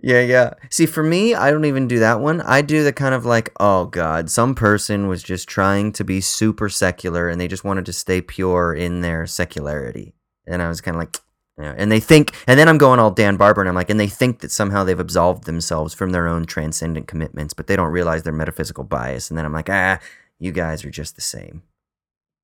Yeah, 0.00 0.20
yeah. 0.20 0.54
See, 0.70 0.86
for 0.86 1.02
me, 1.02 1.34
I 1.34 1.50
don't 1.50 1.64
even 1.64 1.88
do 1.88 1.98
that 1.98 2.20
one. 2.20 2.40
I 2.42 2.62
do 2.62 2.84
the 2.84 2.92
kind 2.92 3.14
of 3.16 3.26
like, 3.26 3.50
oh 3.58 3.86
God, 3.86 4.30
some 4.30 4.54
person 4.54 5.08
was 5.08 5.24
just 5.24 5.48
trying 5.48 5.90
to 5.94 6.04
be 6.04 6.20
super 6.20 6.68
secular 6.68 7.28
and 7.28 7.40
they 7.40 7.48
just 7.48 7.64
wanted 7.64 7.86
to 7.86 7.92
stay 7.92 8.20
pure 8.20 8.72
in 8.74 9.00
their 9.00 9.26
secularity. 9.26 10.14
And 10.46 10.62
I 10.62 10.68
was 10.68 10.80
kind 10.80 10.94
of 10.96 11.00
like, 11.00 11.16
yeah. 11.62 11.74
and 11.76 11.92
they 11.92 12.00
think, 12.00 12.34
and 12.46 12.58
then 12.58 12.68
I'm 12.68 12.78
going 12.78 12.98
all 12.98 13.10
Dan 13.10 13.36
Barber 13.36 13.60
and 13.60 13.68
I'm 13.68 13.74
like, 13.74 13.90
and 13.90 14.00
they 14.00 14.08
think 14.08 14.40
that 14.40 14.50
somehow 14.50 14.84
they've 14.84 14.98
absolved 14.98 15.44
themselves 15.44 15.94
from 15.94 16.10
their 16.10 16.26
own 16.26 16.44
transcendent 16.44 17.06
commitments, 17.06 17.54
but 17.54 17.66
they 17.66 17.76
don't 17.76 17.92
realize 17.92 18.24
their 18.24 18.32
metaphysical 18.32 18.84
bias. 18.84 19.30
And 19.30 19.38
then 19.38 19.44
I'm 19.44 19.52
like, 19.52 19.70
ah, 19.70 19.98
you 20.38 20.52
guys 20.52 20.84
are 20.84 20.90
just 20.90 21.16
the 21.16 21.22
same. 21.22 21.62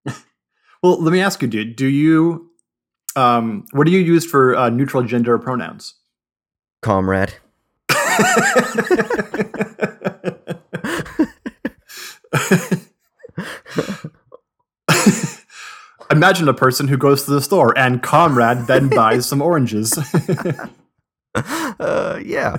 Well, 0.80 1.02
let 1.02 1.10
me 1.10 1.20
ask 1.20 1.42
you, 1.42 1.48
dude. 1.48 1.74
Do 1.74 1.88
you, 1.88 2.52
um, 3.16 3.66
what 3.72 3.84
do 3.84 3.90
you 3.90 3.98
use 3.98 4.24
for 4.24 4.54
uh, 4.54 4.70
neutral 4.70 5.02
gender 5.02 5.36
pronouns? 5.36 5.94
comrade. 6.82 7.34
Imagine 16.10 16.48
a 16.48 16.54
person 16.54 16.88
who 16.88 16.96
goes 16.96 17.24
to 17.24 17.30
the 17.30 17.42
store 17.42 17.76
and 17.76 18.02
comrade 18.02 18.66
then 18.66 18.88
buys 18.94 19.26
some 19.26 19.42
oranges. 19.42 19.96
uh, 21.34 22.20
yeah, 22.24 22.56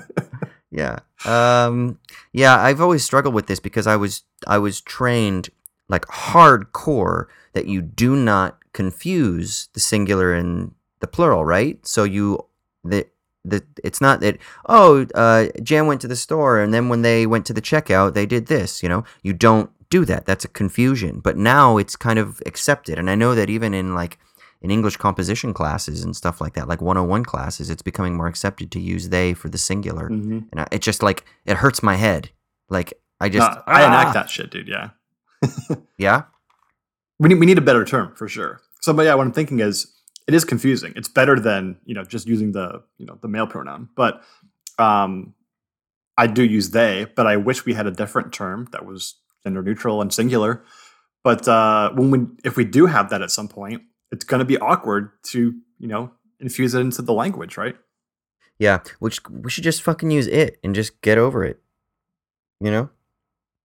yeah, 0.71 0.99
um, 1.25 1.99
yeah. 2.31 2.59
I've 2.59 2.81
always 2.81 3.03
struggled 3.03 3.33
with 3.33 3.47
this 3.47 3.59
because 3.59 3.88
I 3.88 3.95
was 3.95 4.23
I 4.47 4.57
was 4.57 4.81
trained 4.81 5.49
like 5.88 6.05
hardcore 6.05 7.25
that 7.53 7.65
you 7.65 7.81
do 7.81 8.15
not 8.15 8.59
confuse 8.73 9.69
the 9.73 9.79
singular 9.79 10.33
and 10.33 10.73
the 10.99 11.07
plural, 11.07 11.43
right? 11.43 11.85
So 11.85 12.03
you 12.03 12.45
the 12.83 13.07
the 13.43 13.63
it's 13.83 14.01
not 14.01 14.19
that 14.19 14.38
oh 14.67 15.05
uh, 15.15 15.47
Jan 15.63 15.88
went 15.88 16.01
to 16.01 16.07
the 16.07 16.15
store 16.15 16.59
and 16.59 16.73
then 16.73 16.89
when 16.89 17.01
they 17.01 17.25
went 17.25 17.45
to 17.47 17.53
the 17.53 17.62
checkout 17.62 18.13
they 18.13 18.25
did 18.25 18.47
this. 18.47 18.83
You 18.83 18.89
know, 18.89 19.03
you 19.23 19.33
don't 19.33 19.71
do 19.89 20.06
that. 20.06 20.25
That's 20.25 20.45
a 20.45 20.49
confusion. 20.49 21.19
But 21.19 21.38
now 21.38 21.78
it's 21.78 21.95
kind 21.95 22.19
of 22.19 22.41
accepted, 22.45 22.97
and 22.99 23.10
I 23.10 23.15
know 23.15 23.36
that 23.36 23.49
even 23.49 23.73
in 23.73 23.93
like 23.95 24.17
in 24.62 24.71
English 24.71 24.97
composition 24.97 25.54
classes 25.54 26.04
and 26.04 26.15
stuff 26.15 26.41
like 26.41 26.54
that, 26.54 26.67
like 26.67 26.82
101 26.82 27.23
classes, 27.23 27.69
it's 27.69 27.82
becoming 27.82 28.15
more 28.15 28.28
accepted 28.28 28.71
to 28.71 28.80
use 28.80 29.10
they 29.10 29.34
for 29.34 29.47
the 29.47 29.58
singular. 29.58 30.10
mm-hmm. 30.10 30.39
And 30.52 30.62
I, 30.62 30.67
it 30.71 30.82
just 30.82 31.02
like 31.02 31.25
it 31.45 31.58
hurts 31.58 31.82
my 31.82 31.95
head. 31.95 32.30
Like 32.69 32.93
I 33.19 33.30
just 33.30 33.49
no, 33.49 33.63
I 33.65 33.86
enact 33.86 34.10
ah! 34.10 34.13
that 34.13 34.30
shit, 34.30 34.52
dude. 34.52 34.67
Yeah, 34.67 34.89
Yeah. 35.97 36.23
we 37.19 37.30
need 37.30 37.39
we 37.39 37.45
need 37.45 37.58
a 37.58 37.62
better 37.62 37.86
term 37.86 38.15
for 38.15 38.28
sure. 38.28 38.62
So, 38.82 38.93
but 38.93 39.04
yeah, 39.04 39.15
what 39.15 39.25
I'm 39.25 39.34
thinking 39.34 39.60
is 39.60 39.93
it 40.28 40.34
is 40.34 40.45
confusing. 40.45 40.93
It's 40.95 41.10
better 41.10 41.39
than 41.39 41.78
you 41.86 41.95
know 41.95 42.04
just 42.04 42.28
using 42.28 42.52
the 42.52 42.84
you 42.97 43.06
know 43.06 43.17
the 43.21 43.28
male 43.28 43.47
pronoun, 43.47 43.89
but 43.95 44.21
um, 44.78 45.34
I 46.17 46.28
do 46.28 46.43
use 46.43 46.71
they, 46.71 47.08
but 47.15 47.25
I 47.28 47.38
wish 47.38 47.65
we 47.65 47.73
had 47.73 47.88
a 47.88 47.91
different 47.91 48.34
term 48.34 48.67
that 48.71 48.86
was 48.86 49.15
gender 49.43 49.62
neutral 49.62 50.02
and 50.02 50.13
singular. 50.13 50.63
But 51.23 51.47
uh, 51.47 51.91
when 51.93 52.12
we 52.12 52.19
if 52.43 52.56
we 52.56 52.65
do 52.65 52.86
have 52.86 53.10
that 53.10 53.21
at 53.21 53.32
some 53.32 53.47
point, 53.47 53.84
it's 54.12 54.25
going 54.25 54.39
to 54.39 54.45
be 54.45 54.58
awkward 54.58 55.12
to 55.32 55.54
you 55.80 55.88
know 55.88 56.12
infuse 56.39 56.73
it 56.73 56.80
into 56.80 57.02
the 57.02 57.13
language, 57.13 57.58
right? 57.58 57.75
Yeah. 58.60 58.80
Which 58.99 59.19
we 59.30 59.49
should 59.49 59.63
just 59.63 59.82
fucking 59.82 60.12
use 60.12 60.28
it 60.28 60.60
and 60.63 60.75
just 60.75 61.02
get 61.02 61.17
over 61.17 61.43
it. 61.43 61.60
You 62.60 62.71
know? 62.71 62.89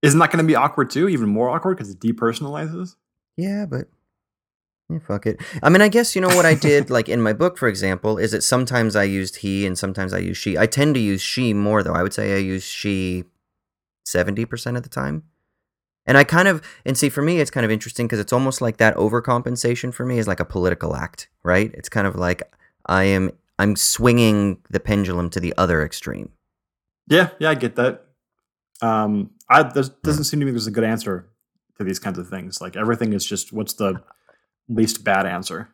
Isn't 0.01 0.19
that 0.19 0.31
going 0.31 0.43
to 0.43 0.47
be 0.47 0.55
awkward 0.55 0.89
too? 0.89 1.09
Even 1.09 1.29
more 1.29 1.49
awkward 1.49 1.77
because 1.77 1.89
it 1.89 1.99
depersonalizes. 1.99 2.95
Yeah, 3.37 3.65
but 3.65 3.87
yeah, 4.89 4.99
fuck 4.99 5.25
it. 5.25 5.41
I 5.61 5.69
mean, 5.69 5.81
I 5.81 5.89
guess 5.89 6.15
you 6.15 6.21
know 6.21 6.29
what 6.29 6.45
I 6.45 6.53
did, 6.53 6.89
like 6.91 7.09
in 7.09 7.21
my 7.21 7.33
book, 7.33 7.57
for 7.57 7.67
example, 7.67 8.17
is 8.17 8.31
that 8.31 8.43
sometimes 8.43 8.95
I 8.95 9.03
used 9.03 9.37
he 9.37 9.65
and 9.65 9.77
sometimes 9.77 10.13
I 10.13 10.19
use 10.19 10.37
she. 10.37 10.57
I 10.57 10.67
tend 10.67 10.95
to 10.95 11.01
use 11.01 11.21
she 11.21 11.53
more, 11.53 11.83
though. 11.83 11.93
I 11.93 12.03
would 12.03 12.13
say 12.13 12.35
I 12.35 12.39
use 12.39 12.63
she 12.63 13.25
seventy 14.05 14.45
percent 14.45 14.77
of 14.77 14.83
the 14.83 14.89
time. 14.89 15.23
And 16.07 16.17
I 16.17 16.23
kind 16.23 16.47
of, 16.47 16.61
and 16.85 16.97
see, 16.97 17.09
for 17.09 17.21
me, 17.21 17.39
it's 17.39 17.51
kind 17.51 17.65
of 17.65 17.71
interesting 17.71 18.05
because 18.05 18.19
it's 18.19 18.33
almost 18.33 18.61
like 18.61 18.77
that 18.77 18.95
overcompensation 18.95 19.93
for 19.93 20.05
me 20.05 20.19
is 20.19 20.27
like 20.27 20.39
a 20.39 20.45
political 20.45 20.95
act, 20.95 21.29
right? 21.43 21.71
It's 21.73 21.89
kind 21.89 22.05
of 22.05 22.15
like 22.15 22.43
I 22.85 23.05
am, 23.05 23.31
I'm 23.57 23.75
swinging 23.75 24.59
the 24.69 24.79
pendulum 24.79 25.29
to 25.31 25.39
the 25.39 25.53
other 25.57 25.83
extreme. 25.83 26.29
Yeah, 27.07 27.29
yeah, 27.39 27.49
I 27.49 27.55
get 27.55 27.75
that. 27.75 28.05
Um, 28.81 29.31
I 29.49 29.63
there 29.63 29.83
doesn't 30.03 30.25
seem 30.25 30.39
to 30.39 30.45
me 30.45 30.51
there's 30.51 30.67
a 30.67 30.71
good 30.71 30.83
answer 30.83 31.29
to 31.77 31.83
these 31.83 31.99
kinds 31.99 32.17
of 32.17 32.27
things. 32.27 32.61
Like 32.61 32.75
everything 32.75 33.13
is 33.13 33.25
just 33.25 33.53
what's 33.53 33.73
the 33.73 34.01
least 34.67 35.03
bad 35.03 35.25
answer. 35.25 35.69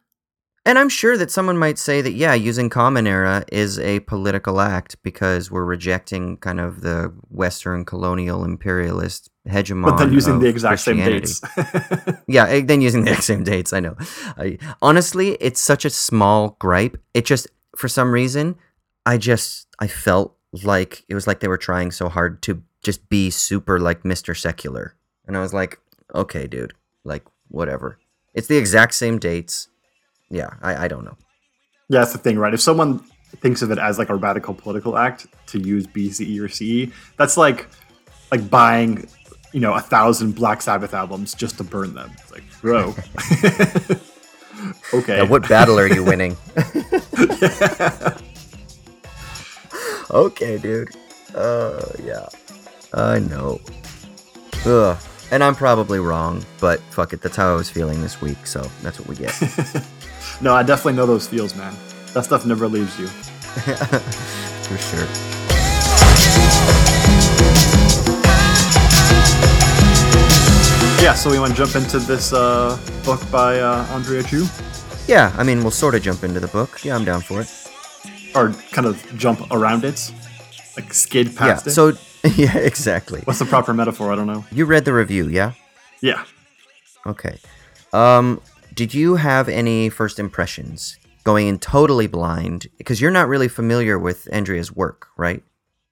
And 0.63 0.77
I'm 0.77 0.89
sure 0.89 1.17
that 1.17 1.31
someone 1.31 1.57
might 1.57 1.79
say 1.79 2.01
that, 2.01 2.11
yeah, 2.11 2.35
using 2.35 2.69
Common 2.69 3.07
Era 3.07 3.43
is 3.51 3.79
a 3.79 4.01
political 4.01 4.61
act 4.61 5.01
because 5.01 5.49
we're 5.49 5.65
rejecting 5.65 6.37
kind 6.37 6.59
of 6.59 6.81
the 6.81 7.11
Western 7.29 7.83
colonial 7.83 8.43
imperialist 8.43 9.31
hegemon. 9.47 9.85
But 9.85 9.97
then 9.97 10.13
using 10.13 10.37
the 10.37 10.47
exact 10.47 10.81
same 10.81 10.97
dates. 10.97 11.41
Yeah, 12.27 12.45
eh, 12.45 12.61
then 12.63 12.81
using 12.81 13.05
the 13.05 13.09
exact 13.09 13.23
same 13.31 13.43
dates. 13.43 13.73
I 13.73 13.79
know. 13.79 13.95
I, 14.37 14.59
honestly, 14.83 15.31
it's 15.39 15.59
such 15.59 15.83
a 15.83 15.89
small 15.89 16.55
gripe. 16.59 16.97
It 17.15 17.25
just, 17.25 17.47
for 17.75 17.87
some 17.87 18.11
reason, 18.11 18.55
I 19.03 19.17
just, 19.17 19.67
I 19.79 19.87
felt 19.87 20.37
like 20.63 21.03
it 21.09 21.15
was 21.15 21.25
like 21.25 21.39
they 21.39 21.47
were 21.47 21.57
trying 21.57 21.89
so 21.89 22.07
hard 22.07 22.43
to 22.43 22.61
just 22.83 23.09
be 23.09 23.31
super 23.31 23.79
like 23.79 24.03
Mr. 24.03 24.37
Secular. 24.37 24.95
And 25.25 25.35
I 25.35 25.41
was 25.41 25.55
like, 25.55 25.79
okay, 26.13 26.45
dude, 26.45 26.73
like, 27.03 27.25
whatever. 27.47 27.97
It's 28.35 28.47
the 28.47 28.57
exact 28.57 28.93
same 28.93 29.17
dates. 29.17 29.69
Yeah, 30.31 30.49
I, 30.61 30.85
I 30.85 30.87
don't 30.87 31.03
know. 31.05 31.15
yeah, 31.89 31.99
that's 31.99 32.13
the 32.13 32.17
thing, 32.17 32.39
right? 32.39 32.53
If 32.53 32.61
someone 32.61 33.03
thinks 33.37 33.61
of 33.61 33.71
it 33.71 33.77
as 33.77 33.97
like 33.99 34.09
a 34.09 34.15
radical 34.15 34.53
political 34.53 34.97
act 34.97 35.27
to 35.47 35.59
use 35.59 35.85
BCE 35.87 36.39
or 36.41 36.47
CE, 36.49 36.91
that's 37.17 37.37
like 37.37 37.67
like 38.31 38.49
buying, 38.49 39.07
you 39.51 39.59
know, 39.59 39.73
a 39.73 39.81
thousand 39.81 40.35
Black 40.35 40.61
Sabbath 40.61 40.93
albums 40.93 41.33
just 41.33 41.57
to 41.57 41.63
burn 41.65 41.93
them. 41.93 42.09
It's 42.13 42.31
like, 42.31 42.43
bro. 42.61 42.95
okay. 44.93 45.17
Now, 45.17 45.25
what 45.25 45.47
battle 45.49 45.77
are 45.77 45.87
you 45.87 46.03
winning? 46.03 46.37
okay, 50.11 50.57
dude. 50.57 50.89
Uh, 51.35 51.81
yeah. 52.03 52.27
I 52.93 53.19
know. 53.19 53.59
Ugh. 54.65 54.97
And 55.31 55.43
I'm 55.43 55.55
probably 55.55 55.99
wrong, 55.99 56.43
but 56.59 56.79
fuck 56.91 57.13
it. 57.13 57.21
That's 57.21 57.37
how 57.37 57.53
I 57.53 57.55
was 57.55 57.69
feeling 57.69 58.01
this 58.01 58.21
week, 58.21 58.45
so 58.45 58.61
that's 58.81 58.99
what 58.99 59.07
we 59.07 59.15
get. 59.15 59.33
no, 60.41 60.53
I 60.53 60.63
definitely 60.63 60.93
know 60.93 61.05
those 61.05 61.27
feels, 61.27 61.55
man. 61.55 61.73
That 62.13 62.25
stuff 62.25 62.45
never 62.45 62.67
leaves 62.67 62.97
you. 62.99 63.07
For 64.67 64.77
sure. 64.77 66.11
Yeah, 71.01 71.15
so 71.15 71.31
we 71.31 71.39
want 71.39 71.53
to 71.55 71.57
jump 71.57 71.75
into 71.75 71.97
this 71.97 72.31
uh, 72.31 72.77
book 73.03 73.19
by 73.31 73.59
uh, 73.59 73.85
Andrea 73.89 74.21
Chu, 74.21 74.45
Yeah, 75.07 75.33
I 75.35 75.43
mean, 75.43 75.61
we'll 75.63 75.71
sort 75.71 75.95
of 75.95 76.03
jump 76.03 76.23
into 76.23 76.39
the 76.39 76.47
book. 76.47 76.83
Yeah, 76.85 76.95
I'm 76.95 77.03
down 77.03 77.21
for 77.21 77.41
it. 77.41 77.49
or 78.35 78.53
kind 78.71 78.85
of 78.85 79.01
jump 79.17 79.39
around 79.51 79.83
it, 79.83 80.11
like 80.77 80.93
skid 80.93 81.29
Yeah, 81.33 81.39
past 81.39 81.65
it. 81.67 81.71
so, 81.71 81.93
yeah, 82.35 82.55
exactly. 82.55 83.21
What's 83.23 83.39
the 83.39 83.45
proper 83.45 83.73
metaphor? 83.73 84.11
I 84.13 84.15
don't 84.15 84.27
know. 84.27 84.45
You 84.51 84.65
read 84.65 84.85
the 84.85 84.93
review, 84.93 85.27
yeah? 85.27 85.53
Yeah. 86.01 86.23
Okay. 87.07 87.39
Um, 87.93 88.39
did 88.73 88.93
you 88.93 89.15
have 89.15 89.49
any 89.49 89.89
first 89.89 90.19
impressions 90.19 90.97
going 91.23 91.47
in 91.47 91.59
totally 91.59 92.07
blind? 92.07 92.67
Because 92.77 92.99
you're 93.01 93.11
not 93.11 93.27
really 93.27 93.47
familiar 93.47 93.97
with 93.99 94.27
Andrea's 94.31 94.71
work, 94.71 95.07
right? 95.17 95.43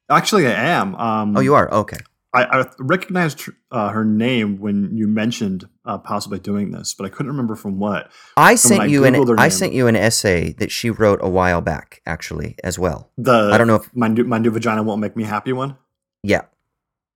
Actually, 0.09 0.47
I 0.47 0.51
am. 0.53 0.95
Um, 0.95 1.37
Oh, 1.37 1.41
you 1.41 1.53
are? 1.55 1.71
Okay. 1.71 1.97
I, 2.31 2.43
I 2.43 2.65
recognized 2.77 3.49
uh, 3.71 3.89
her 3.89 4.05
name 4.05 4.59
when 4.59 4.95
you 4.95 5.07
mentioned 5.07 5.67
uh, 5.83 5.97
possibly 5.97 6.37
doing 6.39 6.69
this, 6.71 6.93
but 6.93 7.05
I 7.05 7.09
couldn't 7.09 7.31
remember 7.31 7.55
from 7.55 7.79
what. 7.79 8.11
I 8.37 8.51
when 8.51 8.57
sent 8.57 8.81
I 8.81 8.85
you 8.85 9.03
an 9.03 9.15
Googled 9.15 9.29
her 9.29 9.39
I 9.39 9.49
sent 9.49 9.73
you 9.73 9.87
an 9.87 9.95
essay 9.95 10.53
that 10.53 10.71
she 10.71 10.91
wrote 10.91 11.19
a 11.23 11.29
while 11.29 11.59
back, 11.61 12.01
actually, 12.05 12.55
as 12.63 12.77
well. 12.77 13.09
The 13.17 13.49
I 13.51 13.57
don't 13.57 13.65
know 13.67 13.75
if 13.75 13.95
my 13.95 14.07
new, 14.07 14.23
my 14.25 14.37
new 14.37 14.51
vagina 14.51 14.83
won't 14.83 15.01
make 15.01 15.15
me 15.15 15.23
happy 15.23 15.53
one. 15.53 15.77
yeah. 16.23 16.41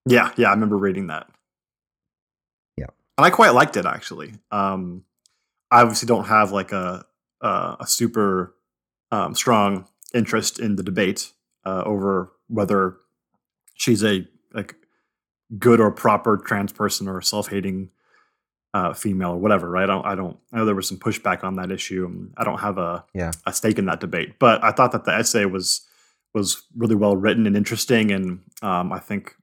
Yeah, 0.06 0.32
yeah, 0.36 0.48
I 0.48 0.52
remember 0.52 0.78
reading 0.78 1.08
that. 1.08 1.28
Yeah. 2.76 2.88
and 3.18 3.26
I 3.26 3.30
quite 3.30 3.54
liked 3.54 3.78
it 3.78 3.86
actually. 3.86 4.34
Um, 4.52 5.06
I 5.74 5.82
obviously 5.82 6.06
don't 6.06 6.26
have 6.26 6.52
like 6.52 6.72
a 6.72 7.06
a, 7.42 7.78
a 7.82 7.88
super 7.88 8.56
um, 9.12 9.36
strong 9.36 9.88
interest 10.14 10.60
in 10.60 10.76
the 10.76 10.84
debate 10.84 11.32
uh, 11.66 11.84
over 11.86 12.32
whether 12.48 12.98
she's 13.76 14.04
a 14.04 14.28
like 14.54 14.76
good 15.58 15.80
or 15.80 15.92
proper 15.92 16.38
trans 16.38 16.72
person 16.72 17.08
or 17.08 17.22
self 17.22 17.50
hating 17.50 17.90
uh, 18.74 18.94
female 18.94 19.32
or 19.32 19.38
whatever. 19.38 19.70
Right? 19.70 19.84
I 19.84 19.88
don't. 19.88 20.06
I 20.06 20.16
don't. 20.16 20.38
I 20.52 20.58
know 20.58 20.66
there 20.66 20.76
was 20.76 20.88
some 20.88 21.00
pushback 21.00 21.44
on 21.44 21.56
that 21.56 21.72
issue. 21.72 22.30
I 22.38 22.44
don't 22.44 22.60
have 22.60 22.78
a 22.78 23.04
Yeah. 23.14 23.32
a 23.46 23.52
stake 23.54 23.80
in 23.80 23.86
that 23.86 24.00
debate, 24.00 24.40
but 24.40 24.64
I 24.64 24.72
thought 24.72 24.92
that 24.92 25.06
the 25.06 25.14
essay 25.14 25.46
was 25.46 25.82
was 26.34 26.64
really 26.76 26.96
well 26.96 27.16
written 27.16 27.46
and 27.46 27.58
interesting, 27.58 28.12
and 28.12 28.42
um, 28.62 28.92
I 28.94 29.00
think 29.00 29.36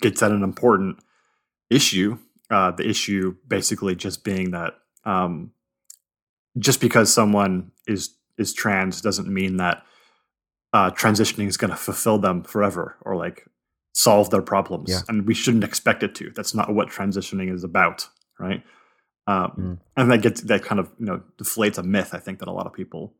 gets 0.00 0.22
at 0.22 0.30
an 0.32 0.42
important 0.44 0.98
issue. 1.70 2.18
Uh, 2.50 2.70
the 2.70 2.88
issue 2.88 3.34
basically 3.48 3.94
just 3.96 4.24
being 4.24 4.50
that 4.52 4.74
um, 5.04 5.52
just 6.58 6.80
because 6.80 7.12
someone 7.12 7.70
is 7.86 8.14
is 8.38 8.52
trans 8.52 9.00
doesn't 9.00 9.28
mean 9.28 9.56
that 9.58 9.82
uh, 10.72 10.90
transitioning 10.90 11.46
is 11.48 11.56
going 11.58 11.70
to 11.70 11.76
fulfill 11.76 12.18
them 12.18 12.42
forever 12.42 12.96
or 13.02 13.14
like 13.16 13.46
solve 13.94 14.30
their 14.30 14.42
problems, 14.42 14.88
Yeah. 14.90 15.00
and 15.08 15.26
we 15.26 15.34
shouldn't 15.34 15.64
expect 15.64 16.02
it 16.02 16.14
to. 16.16 16.30
That's 16.30 16.54
not 16.54 16.74
what 16.74 16.88
transitioning 16.88 17.52
is 17.54 17.62
about, 17.64 18.08
right? 18.38 18.62
Um, 19.26 19.50
Mm. 19.58 19.78
And 19.96 20.10
that 20.10 20.22
gets 20.22 20.40
that 20.42 20.62
kind 20.64 20.80
of 20.80 20.90
you 20.98 21.06
know 21.06 21.22
deflates 21.38 21.78
a 21.78 21.82
myth 21.82 22.10
I 22.14 22.18
think 22.18 22.38
that 22.40 22.48
a 22.48 22.52
lot 22.52 22.66
of 22.66 22.72
people 22.72 23.14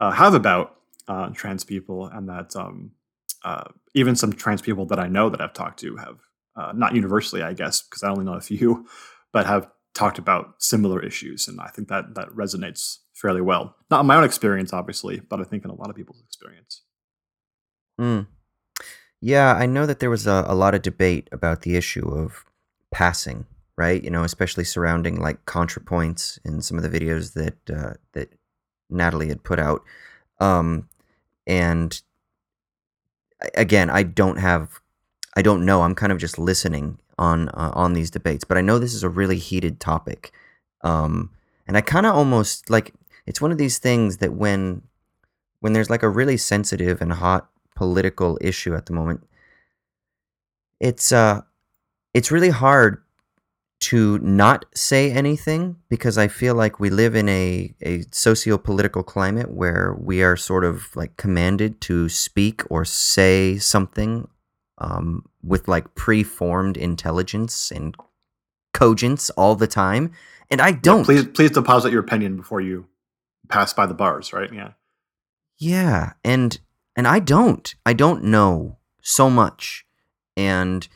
uh, 0.00 0.10
have 0.10 0.34
about 0.34 0.76
uh, 1.08 1.28
trans 1.30 1.64
people, 1.64 2.06
and 2.06 2.28
that 2.28 2.56
um, 2.56 2.92
uh, 3.44 3.64
even 3.94 4.16
some 4.16 4.32
trans 4.32 4.62
people 4.62 4.86
that 4.86 4.98
I 4.98 5.08
know 5.08 5.28
that 5.30 5.40
I've 5.40 5.52
talked 5.52 5.80
to 5.80 5.96
have 5.96 6.18
uh, 6.56 6.72
not 6.74 6.94
universally, 6.94 7.42
I 7.42 7.52
guess, 7.52 7.82
because 7.82 8.02
I 8.02 8.10
only 8.10 8.24
know 8.24 8.34
a 8.34 8.40
few, 8.40 8.86
but 9.32 9.46
have 9.46 9.68
talked 10.00 10.18
about 10.18 10.54
similar 10.58 10.98
issues, 11.04 11.46
and 11.46 11.60
I 11.60 11.68
think 11.68 11.88
that 11.88 12.14
that 12.14 12.30
resonates 12.30 13.00
fairly 13.12 13.42
well. 13.42 13.76
Not 13.90 14.00
in 14.00 14.06
my 14.06 14.16
own 14.16 14.24
experience, 14.24 14.72
obviously, 14.72 15.20
but 15.20 15.40
I 15.40 15.44
think 15.44 15.62
in 15.64 15.70
a 15.70 15.74
lot 15.74 15.90
of 15.90 15.96
people's 15.96 16.22
experience. 16.26 16.82
Mm. 18.00 18.26
Yeah, 19.20 19.52
I 19.52 19.66
know 19.66 19.84
that 19.84 20.00
there 20.00 20.08
was 20.08 20.26
a, 20.26 20.44
a 20.48 20.54
lot 20.54 20.74
of 20.74 20.80
debate 20.80 21.28
about 21.32 21.60
the 21.60 21.76
issue 21.76 22.08
of 22.08 22.46
passing, 22.90 23.44
right? 23.76 24.02
You 24.02 24.10
know, 24.10 24.24
especially 24.24 24.64
surrounding 24.64 25.20
like 25.20 25.44
ContraPoints 25.44 26.38
in 26.46 26.62
some 26.62 26.78
of 26.78 26.82
the 26.82 26.98
videos 26.98 27.34
that 27.34 27.58
uh, 27.70 27.94
that 28.14 28.32
Natalie 28.88 29.28
had 29.28 29.44
put 29.44 29.58
out. 29.58 29.82
Um, 30.40 30.88
and 31.46 32.00
again, 33.54 33.90
I 33.90 34.02
don't 34.02 34.38
have, 34.38 34.80
I 35.36 35.42
don't 35.42 35.66
know. 35.66 35.82
I'm 35.82 35.94
kind 35.94 36.10
of 36.10 36.18
just 36.18 36.38
listening 36.38 36.98
on 37.20 37.50
uh, 37.50 37.70
on 37.74 37.92
these 37.92 38.10
debates, 38.10 38.42
but 38.42 38.58
I 38.58 38.62
know 38.62 38.78
this 38.78 38.94
is 38.94 39.04
a 39.04 39.08
really 39.08 39.38
heated 39.38 39.78
topic. 39.78 40.32
Um, 40.82 41.30
and 41.68 41.76
I 41.76 41.82
kind 41.82 42.06
of 42.06 42.16
almost 42.16 42.70
like 42.70 42.94
it's 43.26 43.40
one 43.40 43.52
of 43.52 43.58
these 43.58 43.78
things 43.78 44.16
that 44.16 44.32
when 44.32 44.82
when 45.60 45.74
there's 45.74 45.90
like 45.90 46.02
a 46.02 46.08
really 46.08 46.36
sensitive 46.36 47.00
and 47.00 47.12
hot 47.12 47.48
political 47.76 48.38
issue 48.40 48.74
at 48.74 48.86
the 48.86 48.92
moment, 48.92 49.22
it's 50.80 51.12
uh 51.12 51.42
it's 52.14 52.32
really 52.32 52.50
hard 52.50 53.02
to 53.80 54.18
not 54.18 54.66
say 54.74 55.10
anything 55.10 55.76
because 55.88 56.18
I 56.18 56.28
feel 56.28 56.54
like 56.54 56.80
we 56.80 56.90
live 56.90 57.14
in 57.14 57.28
a, 57.30 57.72
a 57.80 58.02
socio 58.10 58.58
political 58.58 59.02
climate 59.02 59.50
where 59.50 59.96
we 59.98 60.22
are 60.22 60.36
sort 60.36 60.64
of 60.64 60.94
like 60.94 61.16
commanded 61.16 61.80
to 61.82 62.10
speak 62.10 62.62
or 62.70 62.84
say 62.84 63.56
something 63.56 64.28
um, 64.80 65.24
with 65.42 65.68
like 65.68 65.94
preformed 65.94 66.76
intelligence 66.76 67.70
and 67.70 67.94
cogence 68.72 69.30
all 69.30 69.54
the 69.54 69.66
time. 69.66 70.12
And 70.50 70.60
I 70.60 70.72
don't. 70.72 71.00
Yeah, 71.00 71.04
please, 71.04 71.24
please 71.26 71.50
deposit 71.50 71.92
your 71.92 72.00
opinion 72.00 72.36
before 72.36 72.60
you 72.60 72.86
pass 73.48 73.72
by 73.72 73.86
the 73.86 73.94
bars, 73.94 74.32
right? 74.32 74.52
Yeah. 74.52 74.72
Yeah. 75.58 76.12
And, 76.24 76.58
and 76.96 77.06
I 77.06 77.18
don't. 77.20 77.74
I 77.84 77.92
don't 77.92 78.24
know 78.24 78.78
so 79.02 79.30
much. 79.30 79.84
And, 80.36 80.88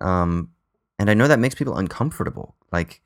um, 0.00 0.50
and 0.98 1.10
I 1.10 1.14
know 1.14 1.26
that 1.26 1.38
makes 1.38 1.54
people 1.54 1.76
uncomfortable. 1.76 2.54
Like, 2.70 3.00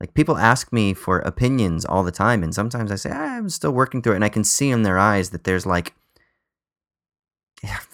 like 0.00 0.14
people 0.14 0.36
ask 0.36 0.72
me 0.72 0.92
for 0.92 1.20
opinions 1.20 1.84
all 1.84 2.02
the 2.02 2.10
time, 2.10 2.42
and 2.42 2.54
sometimes 2.54 2.90
I 2.90 2.96
say 2.96 3.10
ah, 3.12 3.36
I'm 3.36 3.48
still 3.48 3.70
working 3.70 4.02
through 4.02 4.12
it, 4.12 4.16
and 4.16 4.24
I 4.24 4.28
can 4.28 4.44
see 4.44 4.70
in 4.70 4.82
their 4.82 4.98
eyes 4.98 5.30
that 5.30 5.44
there's 5.44 5.64
like, 5.64 5.94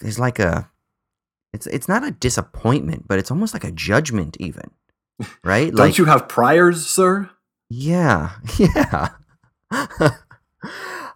there's 0.01 0.19
like 0.19 0.39
a, 0.39 0.69
it's 1.53 1.67
it's 1.67 1.87
not 1.87 2.03
a 2.03 2.11
disappointment, 2.11 3.07
but 3.07 3.19
it's 3.19 3.31
almost 3.31 3.53
like 3.53 3.63
a 3.63 3.71
judgment, 3.71 4.37
even, 4.39 4.71
right? 5.43 5.69
Don't 5.69 5.87
like, 5.87 5.97
you 5.97 6.05
have 6.05 6.27
priors, 6.27 6.85
sir? 6.87 7.29
Yeah, 7.69 8.31
yeah. 8.57 9.09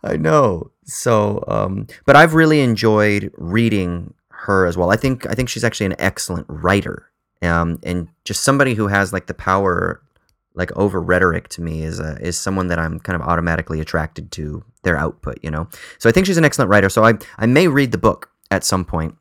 I 0.04 0.18
know. 0.18 0.72
So, 0.86 1.44
um, 1.48 1.88
but 2.06 2.16
I've 2.16 2.36
really 2.36 2.62
enjoyed 2.62 3.32
reading 3.38 4.14
her 4.30 4.66
as 4.66 4.78
well. 4.78 4.92
I 4.92 4.96
think 4.96 5.26
I 5.30 5.34
think 5.34 5.50
she's 5.50 5.64
actually 5.64 5.88
an 5.88 5.96
excellent 6.00 6.46
writer 6.48 7.12
um, 7.42 7.80
and 7.84 8.08
just 8.24 8.44
somebody 8.44 8.74
who 8.74 8.88
has 8.88 9.14
like 9.14 9.28
the 9.28 9.34
power 9.34 10.02
like 10.54 10.76
over 10.78 11.02
rhetoric 11.02 11.50
to 11.50 11.62
me 11.62 11.84
is 11.84 12.00
a, 12.00 12.18
is 12.22 12.38
someone 12.38 12.68
that 12.68 12.80
I'm 12.80 13.00
kind 13.00 13.22
of 13.22 13.28
automatically 13.28 13.82
attracted 13.82 14.32
to 14.34 14.64
their 14.84 14.96
output, 14.96 15.38
you 15.42 15.52
know. 15.52 15.68
So 16.00 16.08
I 16.08 16.14
think 16.14 16.28
she's 16.28 16.38
an 16.38 16.46
excellent 16.46 16.70
writer. 16.70 16.90
So 16.90 17.04
I 17.04 17.16
I 17.38 17.46
may 17.46 17.68
read 17.68 17.92
the 17.92 17.98
book 17.98 18.30
at 18.52 18.64
some 18.64 18.86
point, 18.86 19.16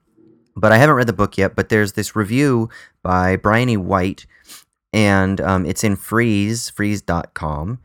but 0.56 0.72
I 0.72 0.78
haven't 0.78 0.96
read 0.96 1.06
the 1.06 1.12
book 1.12 1.36
yet. 1.36 1.54
But 1.54 1.68
there's 1.68 1.92
this 1.92 2.16
review 2.16 2.68
by 3.02 3.36
Bryony 3.36 3.76
White, 3.76 4.26
and 4.92 5.40
um, 5.40 5.66
it's 5.66 5.84
in 5.84 5.96
Frieze 5.96 6.70
Frieze.com, 6.70 7.78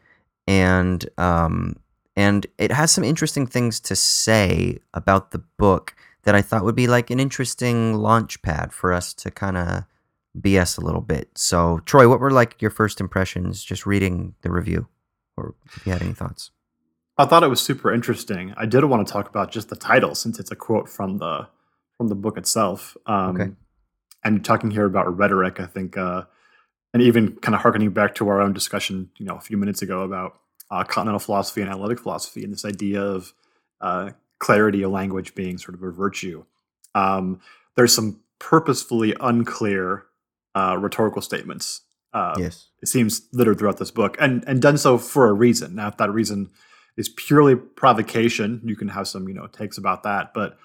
and 0.47 1.09
um, 1.17 1.75
and 2.15 2.45
it 2.57 2.71
has 2.71 2.91
some 2.91 3.03
interesting 3.03 3.47
things 3.47 3.79
to 3.81 3.95
say 3.95 4.79
about 4.93 5.31
the 5.31 5.43
book 5.57 5.95
that 6.23 6.35
I 6.35 6.41
thought 6.41 6.65
would 6.65 6.75
be 6.75 6.87
like 6.87 7.09
an 7.09 7.19
interesting 7.19 7.95
launch 7.95 8.41
pad 8.41 8.73
for 8.73 8.93
us 8.93 9.13
to 9.15 9.31
kind 9.31 9.57
of 9.57 9.83
BS 10.37 10.77
a 10.77 10.81
little 10.81 11.01
bit. 11.01 11.29
So, 11.35 11.79
Troy, 11.85 12.07
what 12.07 12.19
were 12.19 12.31
like 12.31 12.61
your 12.61 12.71
first 12.71 12.99
impressions 12.99 13.63
just 13.63 13.85
reading 13.85 14.35
the 14.41 14.51
review, 14.51 14.87
or 15.37 15.55
if 15.65 15.85
you 15.85 15.93
had 15.93 16.01
any 16.01 16.13
thoughts? 16.13 16.51
I 17.17 17.25
thought 17.25 17.43
it 17.43 17.49
was 17.49 17.59
super 17.59 17.93
interesting. 17.93 18.53
I 18.55 18.65
did 18.65 18.85
want 18.85 19.05
to 19.05 19.11
talk 19.11 19.27
about 19.27 19.51
just 19.51 19.69
the 19.69 19.75
title 19.75 20.15
since 20.15 20.39
it's 20.39 20.51
a 20.51 20.55
quote 20.55 20.87
from 20.87 21.17
the 21.17 21.47
from 21.99 22.07
the 22.07 22.15
book 22.15 22.37
itself. 22.37 22.95
Um, 23.05 23.35
okay. 23.35 23.51
And 24.23 24.43
talking 24.43 24.71
here 24.71 24.85
about 24.85 25.15
rhetoric, 25.17 25.59
I 25.59 25.65
think, 25.65 25.97
uh, 25.97 26.23
and 26.93 27.03
even 27.03 27.35
kind 27.35 27.53
of 27.53 27.61
harkening 27.61 27.91
back 27.91 28.15
to 28.15 28.29
our 28.29 28.41
own 28.41 28.53
discussion, 28.53 29.11
you 29.17 29.25
know, 29.25 29.35
a 29.35 29.41
few 29.41 29.57
minutes 29.57 29.81
ago 29.81 30.01
about 30.01 30.39
uh, 30.71 30.83
continental 30.85 31.19
philosophy 31.19 31.61
and 31.61 31.69
analytic 31.69 31.99
philosophy, 31.99 32.43
and 32.43 32.53
this 32.53 32.63
idea 32.63 33.01
of 33.01 33.33
uh, 33.81 34.11
clarity 34.39 34.81
of 34.81 34.91
language 34.91 35.35
being 35.35 35.57
sort 35.57 35.75
of 35.75 35.83
a 35.83 35.91
virtue. 35.91 36.45
Um, 36.95 37.41
there's 37.75 37.93
some 37.93 38.21
purposefully 38.39 39.13
unclear 39.19 40.05
uh, 40.55 40.77
rhetorical 40.79 41.21
statements. 41.21 41.81
Uh, 42.13 42.35
yes, 42.39 42.69
it 42.81 42.87
seems 42.87 43.27
littered 43.33 43.59
throughout 43.59 43.77
this 43.77 43.91
book, 43.91 44.15
and 44.19 44.43
and 44.47 44.61
done 44.61 44.77
so 44.77 44.97
for 44.97 45.27
a 45.27 45.33
reason. 45.33 45.75
Now, 45.75 45.89
if 45.89 45.97
that 45.97 46.11
reason 46.11 46.49
is 46.97 47.09
purely 47.09 47.55
provocation, 47.55 48.61
you 48.63 48.77
can 48.77 48.87
have 48.87 49.07
some 49.07 49.27
you 49.27 49.33
know 49.33 49.47
takes 49.47 49.77
about 49.77 50.03
that, 50.03 50.33
but 50.33 50.57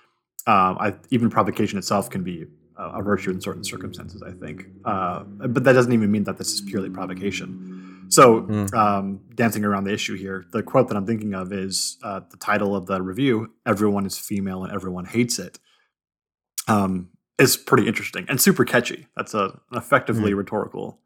um, 0.47 0.77
I, 0.79 0.95
even 1.11 1.31
provocation 1.31 1.79
itself 1.79 2.11
can 2.11 2.23
be 2.23 2.47
a 2.77 3.03
virtue 3.03 3.31
in 3.31 3.41
certain 3.41 3.63
circumstances. 3.63 4.23
I 4.23 4.33
think, 4.33 4.67
uh, 4.85 5.23
but 5.25 5.65
that 5.65 5.73
doesn't 5.73 5.93
even 5.93 6.11
mean 6.11 6.25
that 6.25 6.39
this 6.39 6.53
is 6.53 6.61
purely 6.61 6.91
provocation. 6.91 8.07
So, 8.09 8.43
mm. 8.43 8.73
um, 8.75 9.21
dancing 9.35 9.65
around 9.65 9.85
the 9.85 9.93
issue 9.93 10.17
here, 10.17 10.45
the 10.53 10.63
quote 10.63 10.89
that 10.89 10.97
I'm 10.97 11.07
thinking 11.07 11.35
of 11.35 11.53
is 11.53 11.99
uh, 12.03 12.21
the 12.31 12.37
title 12.37 12.77
of 12.77 12.87
the 12.87 13.01
review: 13.01 13.53
"Everyone 13.65 14.07
is 14.07 14.19
female 14.19 14.65
and 14.65 14.73
everyone 14.73 15.05
hates 15.05 15.39
it." 15.39 15.59
Um, 16.67 17.11
is 17.39 17.57
pretty 17.57 17.87
interesting 17.89 18.25
and 18.29 18.41
super 18.41 18.65
catchy. 18.65 19.07
That's 19.17 19.35
a, 19.35 19.61
an 19.71 19.77
effectively 19.79 20.33
mm. 20.33 20.37
rhetorical 20.37 21.01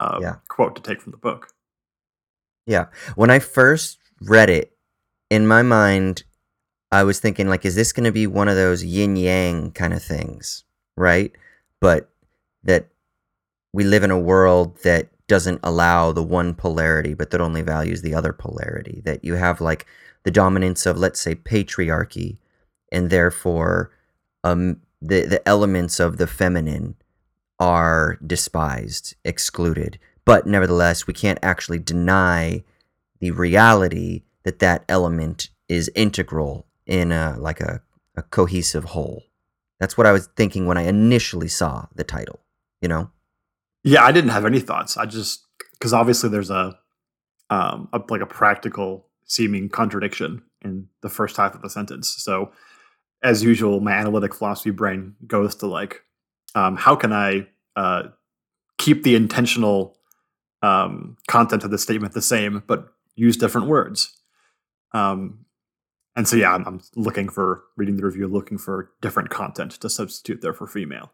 uh, 0.00 0.18
yeah. 0.20 0.36
quote 0.48 0.76
to 0.76 0.82
take 0.82 1.00
from 1.00 1.12
the 1.12 1.18
book. 1.18 1.48
Yeah. 2.66 2.86
When 3.14 3.30
I 3.30 3.38
first 3.38 3.98
read 4.20 4.50
it, 4.50 4.72
in 5.30 5.46
my 5.46 5.62
mind, 5.62 6.24
I 6.92 7.04
was 7.04 7.18
thinking, 7.18 7.48
like, 7.48 7.64
is 7.64 7.74
this 7.74 7.92
going 7.92 8.04
to 8.04 8.12
be 8.12 8.26
one 8.26 8.48
of 8.48 8.56
those 8.56 8.84
yin 8.84 9.16
yang 9.16 9.72
kind 9.72 9.92
of 9.92 10.02
things? 10.02 10.64
Right. 10.96 11.32
But 11.80 12.08
that 12.62 12.88
we 13.72 13.84
live 13.84 14.04
in 14.04 14.10
a 14.10 14.18
world 14.18 14.78
that 14.82 15.08
doesn't 15.26 15.60
allow 15.62 16.12
the 16.12 16.22
one 16.22 16.54
polarity, 16.54 17.14
but 17.14 17.30
that 17.30 17.40
only 17.40 17.62
values 17.62 18.02
the 18.02 18.14
other 18.14 18.32
polarity. 18.32 19.02
That 19.04 19.24
you 19.24 19.34
have, 19.34 19.60
like, 19.60 19.86
the 20.24 20.30
dominance 20.30 20.86
of, 20.86 20.96
let's 20.96 21.20
say, 21.20 21.34
patriarchy, 21.34 22.38
and 22.92 23.10
therefore, 23.10 23.90
um, 24.44 24.80
the 25.02 25.22
the 25.22 25.46
elements 25.46 26.00
of 26.00 26.16
the 26.16 26.26
feminine 26.26 26.94
are 27.58 28.18
despised, 28.24 29.14
excluded. 29.24 29.98
But 30.24 30.46
nevertheless, 30.46 31.06
we 31.06 31.14
can't 31.14 31.38
actually 31.42 31.78
deny 31.78 32.64
the 33.20 33.30
reality 33.32 34.22
that 34.44 34.58
that 34.60 34.84
element 34.88 35.50
is 35.68 35.90
integral 35.94 36.66
in 36.86 37.12
a 37.12 37.36
like 37.38 37.60
a, 37.60 37.82
a 38.16 38.22
cohesive 38.22 38.84
whole. 38.84 39.24
That's 39.78 39.98
what 39.98 40.06
I 40.06 40.12
was 40.12 40.28
thinking 40.36 40.66
when 40.66 40.78
I 40.78 40.82
initially 40.82 41.48
saw 41.48 41.86
the 41.94 42.04
title. 42.04 42.40
You 42.80 42.88
know? 42.88 43.10
Yeah, 43.82 44.04
I 44.04 44.12
didn't 44.12 44.30
have 44.30 44.44
any 44.44 44.60
thoughts. 44.60 44.96
I 44.96 45.06
just 45.06 45.44
because 45.72 45.92
obviously 45.92 46.30
there's 46.30 46.50
a 46.50 46.78
um 47.50 47.88
a, 47.92 48.00
like 48.08 48.22
a 48.22 48.26
practical 48.26 49.06
seeming 49.26 49.68
contradiction 49.68 50.42
in 50.62 50.88
the 51.02 51.08
first 51.08 51.36
half 51.36 51.54
of 51.54 51.62
the 51.62 51.70
sentence. 51.70 52.08
So 52.08 52.52
as 53.22 53.42
usual, 53.42 53.80
my 53.80 53.92
analytic 53.92 54.34
philosophy 54.34 54.70
brain 54.70 55.14
goes 55.26 55.54
to 55.56 55.66
like, 55.66 56.02
um, 56.54 56.76
how 56.76 56.94
can 56.94 57.12
I 57.12 57.48
uh, 57.74 58.04
keep 58.78 59.02
the 59.02 59.14
intentional 59.14 59.96
um, 60.62 61.16
content 61.28 61.64
of 61.64 61.70
the 61.70 61.78
statement 61.78 62.14
the 62.14 62.22
same, 62.22 62.62
but 62.66 62.88
use 63.14 63.36
different 63.36 63.66
words? 63.66 64.16
Um, 64.92 65.45
and 66.16 66.26
so, 66.26 66.34
yeah, 66.34 66.54
I'm, 66.54 66.66
I'm, 66.66 66.80
looking 66.96 67.28
for 67.28 67.64
reading 67.76 67.96
the 67.96 68.04
review, 68.04 68.26
looking 68.26 68.56
for 68.56 68.90
different 69.02 69.28
content 69.28 69.72
to 69.72 69.90
substitute 69.90 70.40
there 70.40 70.54
for 70.54 70.66
female. 70.66 71.12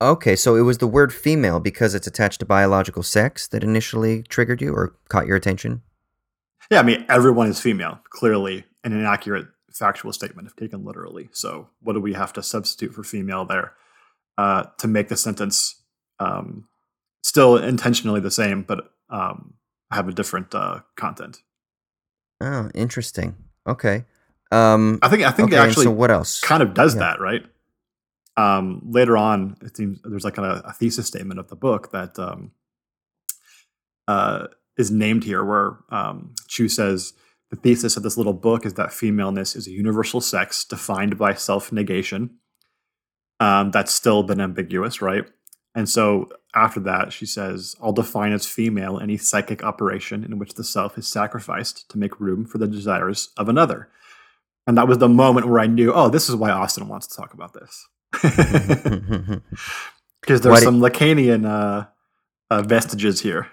Okay, 0.00 0.36
so 0.36 0.54
it 0.54 0.60
was 0.60 0.78
the 0.78 0.86
word 0.86 1.12
female 1.12 1.58
because 1.58 1.94
it's 1.94 2.06
attached 2.06 2.40
to 2.40 2.46
biological 2.46 3.02
sex 3.02 3.48
that 3.48 3.64
initially 3.64 4.22
triggered 4.22 4.60
you 4.60 4.72
or 4.72 4.94
caught 5.08 5.26
your 5.26 5.34
attention? 5.34 5.82
Yeah, 6.70 6.80
I 6.80 6.82
mean, 6.82 7.06
everyone 7.08 7.48
is 7.48 7.60
female, 7.60 8.00
clearly 8.10 8.64
an 8.84 8.92
inaccurate 8.92 9.46
factual 9.72 10.12
statement 10.12 10.46
if 10.46 10.54
taken 10.54 10.84
literally. 10.84 11.30
So, 11.32 11.70
what 11.80 11.94
do 11.94 12.00
we 12.00 12.12
have 12.12 12.32
to 12.34 12.42
substitute 12.42 12.94
for 12.94 13.02
female 13.02 13.44
there 13.44 13.72
uh, 14.36 14.64
to 14.78 14.86
make 14.86 15.08
the 15.08 15.16
sentence 15.16 15.82
um, 16.20 16.68
still 17.22 17.56
intentionally 17.56 18.20
the 18.20 18.30
same, 18.30 18.62
but 18.62 18.92
um, 19.08 19.54
have 19.90 20.06
a 20.06 20.12
different 20.12 20.54
uh, 20.54 20.80
content? 20.96 21.38
Oh, 22.40 22.70
interesting. 22.74 23.36
Okay. 23.66 24.04
Um, 24.50 24.98
I 25.02 25.08
think 25.08 25.22
I 25.22 25.30
think 25.30 25.52
okay, 25.52 25.58
actually 25.58 25.84
so 25.84 25.90
what 25.90 26.10
else 26.10 26.40
kind 26.40 26.62
of 26.62 26.74
does 26.74 26.94
yeah. 26.94 27.00
that 27.00 27.20
right. 27.20 27.44
Um, 28.36 28.82
later 28.84 29.16
on, 29.16 29.56
it 29.62 29.76
seems 29.76 30.00
there's 30.04 30.24
like 30.24 30.38
a, 30.38 30.62
a 30.64 30.72
thesis 30.72 31.06
statement 31.06 31.40
of 31.40 31.48
the 31.48 31.56
book 31.56 31.90
that 31.90 32.18
um, 32.18 32.52
uh, 34.06 34.46
is 34.76 34.90
named 34.90 35.24
here, 35.24 35.44
where 35.44 35.78
um, 35.90 36.34
Chu 36.46 36.68
says 36.68 37.14
the 37.50 37.56
thesis 37.56 37.96
of 37.96 38.02
this 38.02 38.16
little 38.16 38.32
book 38.32 38.64
is 38.64 38.74
that 38.74 38.92
femaleness 38.92 39.56
is 39.56 39.66
a 39.66 39.72
universal 39.72 40.20
sex 40.20 40.64
defined 40.64 41.18
by 41.18 41.34
self 41.34 41.72
negation, 41.72 42.38
um, 43.40 43.70
that's 43.70 43.92
still 43.92 44.22
been 44.22 44.40
ambiguous, 44.40 45.00
right? 45.00 45.24
And 45.74 45.88
so 45.88 46.28
after 46.54 46.80
that, 46.80 47.12
she 47.12 47.26
says, 47.26 47.76
I'll 47.80 47.92
define 47.92 48.32
as 48.32 48.46
female 48.46 48.98
any 48.98 49.16
psychic 49.16 49.62
operation 49.62 50.24
in 50.24 50.38
which 50.38 50.54
the 50.54 50.64
self 50.64 50.98
is 50.98 51.06
sacrificed 51.06 51.88
to 51.90 51.98
make 51.98 52.20
room 52.20 52.44
for 52.44 52.58
the 52.58 52.66
desires 52.66 53.30
of 53.36 53.48
another. 53.48 53.88
And 54.68 54.76
that 54.76 54.86
was 54.86 54.98
the 54.98 55.08
moment 55.08 55.48
where 55.48 55.60
I 55.60 55.66
knew, 55.66 55.94
oh, 55.94 56.10
this 56.10 56.28
is 56.28 56.36
why 56.36 56.50
Austin 56.50 56.88
wants 56.88 57.06
to 57.06 57.16
talk 57.16 57.32
about 57.32 57.54
this. 57.54 57.88
Because 60.20 60.42
there's 60.42 60.62
some 60.62 60.80
Lacanian 60.80 61.46
uh, 61.46 61.86
uh, 62.50 62.62
vestiges 62.62 63.22
here. 63.22 63.48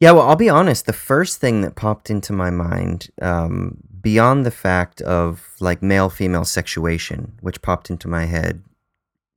Yeah, 0.00 0.12
well, 0.12 0.26
I'll 0.26 0.36
be 0.36 0.48
honest. 0.48 0.86
The 0.86 0.94
first 0.94 1.38
thing 1.38 1.60
that 1.60 1.74
popped 1.74 2.08
into 2.08 2.32
my 2.32 2.48
mind, 2.48 3.10
um, 3.20 3.76
beyond 4.00 4.46
the 4.46 4.50
fact 4.50 5.02
of 5.02 5.54
like 5.60 5.82
male 5.82 6.08
female 6.08 6.46
sexuation, 6.46 7.32
which 7.40 7.60
popped 7.60 7.90
into 7.90 8.08
my 8.08 8.24
head 8.24 8.62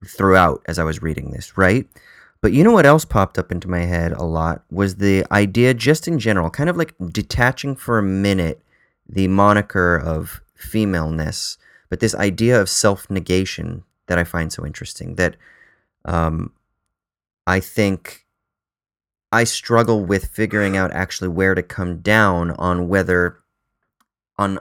throughout 0.08 0.62
as 0.67 0.79
I 0.79 0.86
was 0.86 1.01
reading 1.01 1.31
this, 1.31 1.58
right? 1.58 1.86
But 2.41 2.53
you 2.53 2.63
know 2.63 2.71
what 2.71 2.86
else 2.86 3.03
popped 3.03 3.38
up 3.38 3.51
into 3.51 3.67
my 3.67 3.81
head 3.81 4.13
a 4.13 4.23
lot 4.23 4.63
was 4.71 4.95
the 4.95 5.25
idea, 5.31 5.73
just 5.73 6.08
in 6.08 6.19
general, 6.19 6.49
kind 6.49 6.69
of 6.69 6.77
like 6.77 6.93
detaching 7.12 7.75
for 7.75 7.97
a 7.97 8.03
minute 8.03 8.62
the 9.10 9.27
moniker 9.27 9.97
of 9.97 10.41
femaleness, 10.55 11.57
but 11.89 11.99
this 11.99 12.15
idea 12.15 12.59
of 12.59 12.69
self 12.69 13.09
negation 13.09 13.83
that 14.07 14.17
I 14.17 14.23
find 14.23 14.51
so 14.51 14.65
interesting. 14.65 15.15
That 15.15 15.35
um, 16.03 16.53
I 17.47 17.59
think 17.59 18.25
I 19.31 19.43
struggle 19.43 20.05
with 20.05 20.25
figuring 20.27 20.77
out 20.77 20.91
actually 20.91 21.29
where 21.29 21.55
to 21.55 21.63
come 21.63 21.99
down 21.99 22.51
on 22.51 22.87
whether 22.87 23.39
on 24.37 24.59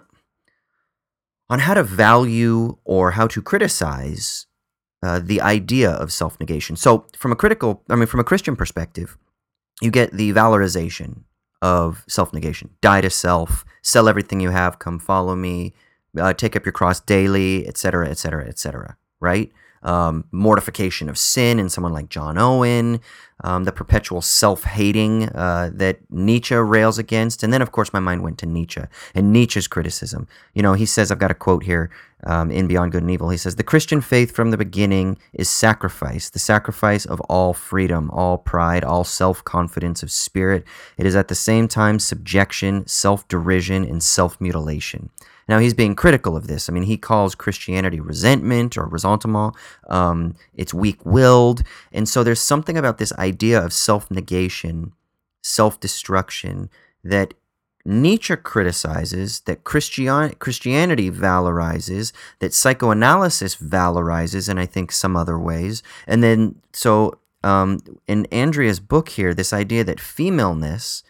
on 1.51 1.61
how 1.61 1.75
to 1.75 1.83
value 1.83 2.79
or 2.85 3.13
how 3.13 3.27
to 3.27 3.43
criticize 3.43 4.47
uh, 5.03 5.21
the 5.23 5.41
idea 5.41 5.91
of 5.91 6.13
self 6.13 6.41
negation. 6.41 6.77
So, 6.77 7.07
from 7.17 7.33
a 7.33 7.37
critical, 7.37 7.83
I 7.91 7.97
mean, 7.97 8.07
from 8.07 8.21
a 8.21 8.25
Christian 8.25 8.57
perspective, 8.57 9.19
you 9.83 9.91
get 9.91 10.13
the 10.13 10.33
valorization 10.33 11.25
of 11.61 12.05
self 12.09 12.33
negation. 12.33 12.71
Die 12.81 13.01
to 13.03 13.11
self, 13.11 13.65
sell 13.83 14.09
everything 14.09 14.41
you 14.41 14.51
have, 14.51 14.79
come 14.79 14.99
follow 14.99 15.37
me, 15.37 15.75
uh, 16.19 16.33
take 16.33 16.57
up 16.57 16.65
your 16.65 16.73
cross 16.73 17.01
daily, 17.01 17.67
etc., 17.67 18.09
etc., 18.09 18.47
etc. 18.47 18.97
Right? 19.21 19.53
um, 19.85 20.25
mortification 20.33 21.09
of 21.09 21.19
sin 21.19 21.59
in 21.59 21.69
someone 21.69 21.93
like 21.93 22.09
John 22.09 22.39
Owen, 22.39 23.01
um, 23.43 23.65
the 23.65 23.73
perpetual 23.73 24.23
self 24.23 24.65
hating 24.65 25.29
uh, 25.31 25.71
that 25.75 25.99
Nietzsche 26.11 26.55
rails 26.55 26.99
against. 26.99 27.43
And 27.43 27.53
then, 27.53 27.61
of 27.61 27.71
course, 27.71 27.93
my 27.93 28.01
mind 28.01 28.23
went 28.23 28.39
to 28.39 28.47
Nietzsche 28.47 28.81
and 29.15 29.33
Nietzsche's 29.33 29.69
criticism. 29.69 30.27
You 30.55 30.63
know, 30.63 30.73
he 30.73 30.87
says, 30.87 31.13
I've 31.13 31.19
got 31.19 31.31
a 31.31 31.35
quote 31.35 31.65
here 31.65 31.91
um, 32.25 32.51
in 32.51 32.67
Beyond 32.67 32.93
Good 32.93 33.03
and 33.03 33.11
Evil. 33.11 33.29
He 33.29 33.37
says, 33.37 33.57
The 33.57 33.63
Christian 33.63 34.01
faith 34.01 34.35
from 34.35 34.51
the 34.51 34.57
beginning 34.57 35.19
is 35.35 35.51
sacrifice, 35.51 36.31
the 36.31 36.39
sacrifice 36.39 37.05
of 37.05 37.21
all 37.23 37.53
freedom, 37.53 38.11
all 38.11 38.39
pride, 38.39 38.85
all 38.85 39.05
self 39.05 39.45
confidence 39.45 40.03
of 40.03 40.11
spirit. 40.11 40.65
It 40.97 41.05
is 41.05 41.15
at 41.15 41.29
the 41.29 41.35
same 41.35 41.69
time 41.69 41.99
subjection, 41.99 42.87
self 42.87 43.29
derision, 43.29 43.85
and 43.85 44.03
self 44.03 44.41
mutilation. 44.41 45.11
Now, 45.49 45.59
he's 45.59 45.75
being 45.75 45.95
critical 45.95 46.37
of 46.37 46.47
this. 46.47 46.69
I 46.69 46.73
mean, 46.73 46.85
he 46.85 46.97
calls 46.97 47.35
Christianity 47.35 48.01
resentment 48.01 48.77
or 48.77 48.87
ressentiment. 48.87 49.55
Um, 49.89 50.35
it's 50.55 50.75
weak 50.75 51.05
willed. 51.05 51.63
And 51.93 52.09
so 52.09 52.23
there's 52.23 52.41
something 52.41 52.77
about 52.77 52.99
this 52.99 53.13
idea 53.15 53.63
of 53.63 53.73
self 53.73 54.11
negation, 54.11 54.93
self 55.43 55.79
destruction 55.81 56.71
that 57.03 57.35
Nietzsche 57.85 58.35
criticizes, 58.37 59.41
that 59.41 59.65
Christian, 59.65 60.35
Christianity 60.39 61.11
valorizes, 61.11 62.13
that 62.39 62.55
psychoanalysis 62.55 63.57
valorizes, 63.57 64.49
and 64.49 64.59
I 64.59 64.65
think 64.65 64.91
some 64.91 65.17
other 65.17 65.39
ways. 65.39 65.83
And 66.07 66.23
then, 66.23 66.63
so 66.73 67.19
um, 67.43 67.81
in 68.07 68.27
Andrea's 68.27 68.81
book 68.81 69.11
here, 69.11 69.35
this 69.35 69.53
idea 69.53 69.85
that 69.85 70.01
femaleness 70.01 71.03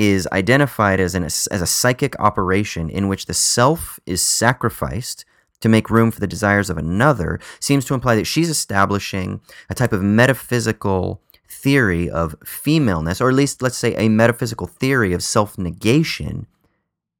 is 0.00 0.26
identified 0.32 0.98
as, 0.98 1.14
an, 1.14 1.24
as 1.24 1.46
a 1.50 1.66
psychic 1.66 2.18
operation 2.18 2.88
in 2.88 3.06
which 3.06 3.26
the 3.26 3.34
self 3.34 4.00
is 4.06 4.22
sacrificed 4.22 5.26
to 5.60 5.68
make 5.68 5.90
room 5.90 6.10
for 6.10 6.20
the 6.20 6.26
desires 6.26 6.70
of 6.70 6.78
another 6.78 7.38
seems 7.60 7.84
to 7.84 7.92
imply 7.92 8.14
that 8.14 8.26
she's 8.26 8.48
establishing 8.48 9.42
a 9.68 9.74
type 9.74 9.92
of 9.92 10.02
metaphysical 10.02 11.20
theory 11.46 12.08
of 12.08 12.34
femaleness, 12.42 13.20
or 13.20 13.28
at 13.28 13.34
least 13.34 13.60
let's 13.60 13.76
say 13.76 13.94
a 13.96 14.08
metaphysical 14.08 14.66
theory 14.66 15.12
of 15.12 15.22
self 15.22 15.58
negation, 15.58 16.46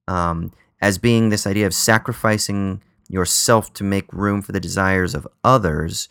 um, 0.09 0.51
as 0.81 0.97
being 0.97 1.29
this 1.29 1.47
idea 1.47 1.67
of 1.67 1.75
sacrificing 1.75 2.83
yourself 3.11 3.75
to 3.75 3.85
make 3.85 4.11
room 4.11 4.41
for 4.41 4.53
the 4.53 4.61
desires 4.61 5.15
of 5.15 5.29
others. 5.45 6.09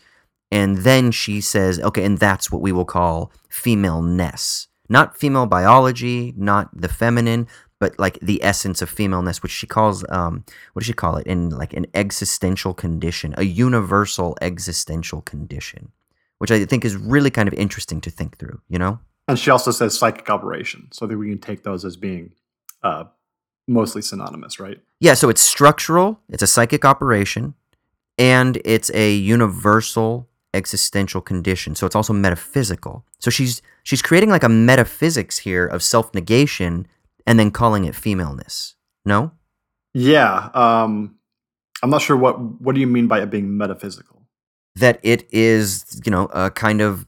And 0.52 0.78
then 0.78 1.10
she 1.10 1.40
says, 1.40 1.80
okay, 1.80 2.04
and 2.04 2.18
that's 2.18 2.52
what 2.52 2.62
we 2.62 2.70
will 2.70 2.84
call 2.84 3.32
femaleness 3.48 4.68
not 4.90 5.16
female 5.16 5.46
biology, 5.46 6.34
not 6.36 6.68
the 6.78 6.88
feminine, 6.88 7.46
but 7.78 7.98
like 7.98 8.18
the 8.20 8.42
essence 8.44 8.82
of 8.82 8.90
femaleness, 8.90 9.42
which 9.42 9.52
she 9.52 9.66
calls 9.66 10.04
um, 10.10 10.44
what 10.74 10.80
does 10.80 10.86
she 10.86 10.92
call 10.92 11.16
it? 11.16 11.26
In 11.26 11.48
like 11.48 11.72
an 11.72 11.86
existential 11.94 12.74
condition, 12.74 13.34
a 13.38 13.44
universal 13.44 14.36
existential 14.42 15.22
condition, 15.22 15.92
which 16.38 16.50
I 16.50 16.64
think 16.66 16.84
is 16.84 16.96
really 16.96 17.30
kind 17.30 17.48
of 17.48 17.54
interesting 17.54 18.00
to 18.02 18.10
think 18.10 18.36
through. 18.36 18.60
You 18.68 18.78
know. 18.78 19.00
And 19.28 19.38
she 19.38 19.50
also 19.50 19.70
says 19.70 19.96
psychic 19.96 20.28
operation, 20.28 20.88
so 20.90 21.06
I 21.06 21.08
think 21.08 21.20
we 21.20 21.30
can 21.30 21.38
take 21.38 21.62
those 21.62 21.84
as 21.84 21.96
being 21.96 22.32
uh, 22.82 23.04
mostly 23.68 24.02
synonymous, 24.02 24.58
right? 24.58 24.80
Yeah. 24.98 25.14
So 25.14 25.28
it's 25.28 25.40
structural. 25.40 26.20
It's 26.28 26.42
a 26.42 26.48
psychic 26.48 26.84
operation, 26.84 27.54
and 28.18 28.60
it's 28.64 28.90
a 28.92 29.14
universal 29.14 30.28
existential 30.52 31.20
condition. 31.20 31.74
So 31.74 31.86
it's 31.86 31.96
also 31.96 32.12
metaphysical. 32.12 33.04
So 33.18 33.30
she's 33.30 33.62
she's 33.82 34.02
creating 34.02 34.30
like 34.30 34.44
a 34.44 34.48
metaphysics 34.48 35.38
here 35.38 35.66
of 35.66 35.82
self-negation 35.82 36.86
and 37.26 37.38
then 37.38 37.50
calling 37.50 37.84
it 37.84 37.94
femaleness. 37.94 38.74
No? 39.04 39.32
Yeah. 39.94 40.50
Um 40.54 41.16
I'm 41.82 41.90
not 41.90 42.02
sure 42.02 42.16
what 42.16 42.40
what 42.60 42.74
do 42.74 42.80
you 42.80 42.86
mean 42.86 43.06
by 43.06 43.20
it 43.20 43.30
being 43.30 43.56
metaphysical? 43.56 44.26
That 44.76 45.00
it 45.02 45.28
is, 45.32 46.00
you 46.04 46.10
know, 46.10 46.26
a 46.26 46.50
kind 46.50 46.80
of 46.80 47.06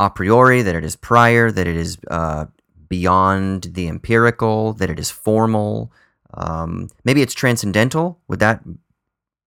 a 0.00 0.10
priori, 0.10 0.62
that 0.62 0.74
it 0.74 0.84
is 0.84 0.96
prior, 0.96 1.50
that 1.50 1.66
it 1.66 1.76
is 1.76 1.98
uh, 2.10 2.46
beyond 2.88 3.64
the 3.74 3.86
empirical, 3.86 4.72
that 4.74 4.90
it 4.90 4.98
is 4.98 5.10
formal. 5.10 5.92
Um, 6.34 6.88
maybe 7.04 7.20
it's 7.22 7.34
transcendental. 7.34 8.18
Would 8.28 8.40
that 8.40 8.62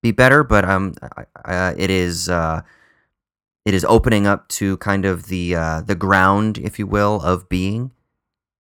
be 0.02 0.12
better? 0.12 0.44
But 0.44 0.66
um, 0.66 0.94
uh, 1.46 1.74
it 1.76 1.90
is 1.90 2.30
uh, 2.30 2.62
it 3.66 3.74
is 3.74 3.86
opening 3.86 4.28
up 4.28 4.48
to 4.50 4.78
kind 4.78 5.06
of 5.06 5.28
the 5.28 5.56
uh, 5.56 5.82
the 5.82 5.96
ground, 5.96 6.58
if 6.58 6.78
you 6.80 6.88
will, 6.88 7.22
of 7.22 7.50
being. 7.50 7.92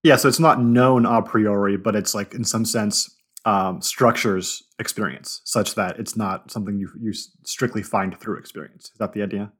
Yeah, 0.03 0.17
so 0.17 0.27
it's 0.27 0.39
not 0.39 0.61
known 0.61 1.05
a 1.05 1.21
priori, 1.21 1.77
but 1.77 1.95
it's 1.95 2.13
like 2.13 2.33
in 2.33 2.43
some 2.43 2.65
sense 2.65 3.15
um, 3.45 3.81
structures 3.81 4.63
experience 4.79 5.41
such 5.43 5.75
that 5.75 5.99
it's 5.99 6.15
not 6.15 6.51
something 6.51 6.77
you 6.77 6.89
you 6.99 7.13
strictly 7.43 7.83
find 7.83 8.19
through 8.19 8.37
experience. 8.37 8.85
Is 8.85 8.97
that 8.99 9.13
the 9.13 9.21
idea? 9.21 9.51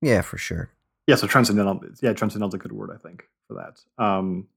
Yeah, 0.00 0.22
for 0.22 0.38
sure. 0.38 0.70
Yeah, 1.06 1.16
so 1.16 1.26
transcendental. 1.26 1.80
Yeah, 2.02 2.12
transcendental 2.12 2.48
is 2.48 2.54
a 2.54 2.58
good 2.58 2.72
word, 2.72 2.90
I 2.94 2.98
think, 2.98 3.24
for 3.46 3.54
that. 3.54 4.02
Um, 4.02 4.48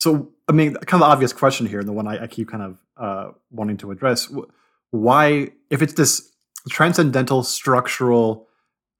so, 0.00 0.32
I 0.48 0.52
mean, 0.52 0.74
kind 0.74 0.94
of 1.02 1.06
the 1.06 1.12
obvious 1.12 1.32
question 1.32 1.66
here, 1.66 1.80
and 1.80 1.88
the 1.88 1.92
one 1.92 2.08
I, 2.08 2.24
I 2.24 2.26
keep 2.26 2.48
kind 2.48 2.62
of 2.62 2.78
uh, 2.96 3.32
wanting 3.50 3.76
to 3.78 3.90
address: 3.90 4.32
why, 4.90 5.50
if 5.70 5.82
it's 5.82 5.94
this 5.94 6.32
transcendental 6.70 7.42
structural 7.42 8.48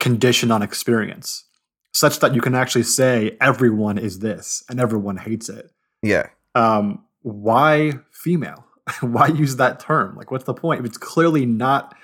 condition 0.01 0.51
on 0.51 0.63
experience 0.63 1.45
such 1.93 2.19
that 2.19 2.35
you 2.35 2.41
can 2.41 2.55
actually 2.55 2.83
say 2.83 3.37
everyone 3.41 3.99
is 3.99 4.19
this 4.19 4.65
and 4.69 4.81
everyone 4.81 5.17
hates 5.17 5.49
it. 5.49 5.71
Yeah. 6.03 6.29
Um, 6.55 7.05
why 7.23 7.93
female? 8.11 8.67
why 9.01 9.29
use 9.29 9.57
that 9.57 9.81
term? 9.81 10.17
Like, 10.17 10.31
what's 10.31 10.45
the 10.45 10.55
point? 10.55 10.81
If 10.81 10.87
it's 10.87 10.99
clearly 10.99 11.47
not 11.47 11.97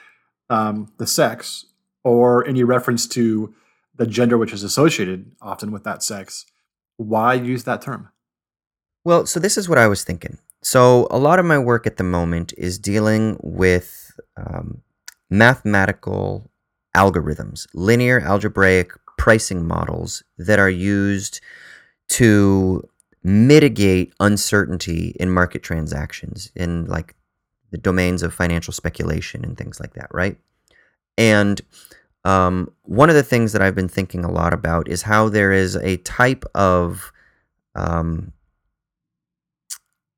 um, 0.48 0.92
the 0.98 1.06
sex 1.06 1.66
or 2.04 2.46
any 2.46 2.64
reference 2.64 3.06
to 3.08 3.54
the 3.96 4.06
gender 4.06 4.38
which 4.38 4.52
is 4.52 4.62
associated 4.62 5.32
often 5.42 5.72
with 5.72 5.84
that 5.84 6.02
sex, 6.02 6.46
why 6.96 7.34
use 7.34 7.64
that 7.64 7.82
term? 7.82 8.08
Well, 9.04 9.26
so 9.26 9.40
this 9.40 9.58
is 9.58 9.68
what 9.68 9.78
I 9.78 9.88
was 9.88 10.04
thinking. 10.04 10.38
So, 10.62 11.08
a 11.10 11.18
lot 11.18 11.38
of 11.38 11.46
my 11.46 11.58
work 11.58 11.86
at 11.86 11.96
the 11.96 12.04
moment 12.04 12.52
is 12.58 12.78
dealing 12.78 13.38
with 13.42 14.18
um, 14.36 14.82
mathematical 15.30 16.50
algorithms, 16.96 17.66
linear 17.72 18.20
algebraic 18.20 18.90
pricing 19.16 19.66
models 19.66 20.22
that 20.38 20.58
are 20.58 20.70
used 20.70 21.40
to 22.08 22.88
mitigate 23.22 24.12
uncertainty 24.18 25.14
in 25.20 25.30
market 25.30 25.62
transactions 25.62 26.50
in 26.56 26.86
like 26.86 27.14
the 27.70 27.78
domains 27.78 28.22
of 28.22 28.34
financial 28.34 28.72
speculation 28.72 29.44
and 29.44 29.56
things 29.56 29.78
like 29.78 29.94
that, 29.94 30.08
right? 30.10 30.36
And 31.16 31.60
um, 32.24 32.72
one 32.82 33.08
of 33.08 33.14
the 33.14 33.22
things 33.22 33.52
that 33.52 33.62
I've 33.62 33.74
been 33.74 33.88
thinking 33.88 34.24
a 34.24 34.30
lot 34.30 34.52
about 34.52 34.88
is 34.88 35.02
how 35.02 35.28
there 35.28 35.52
is 35.52 35.76
a 35.76 35.98
type 35.98 36.44
of 36.54 37.12
um, 37.74 38.32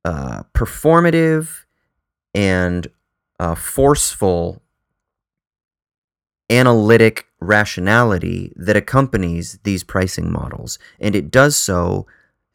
uh, 0.04 0.44
performative 0.54 1.64
and 2.34 2.86
uh, 3.38 3.54
forceful 3.54 4.61
analytic 6.52 7.26
rationality 7.40 8.52
that 8.56 8.76
accompanies 8.76 9.58
these 9.64 9.82
pricing 9.82 10.30
models, 10.30 10.78
and 11.00 11.16
it 11.16 11.30
does 11.30 11.56
so 11.56 12.06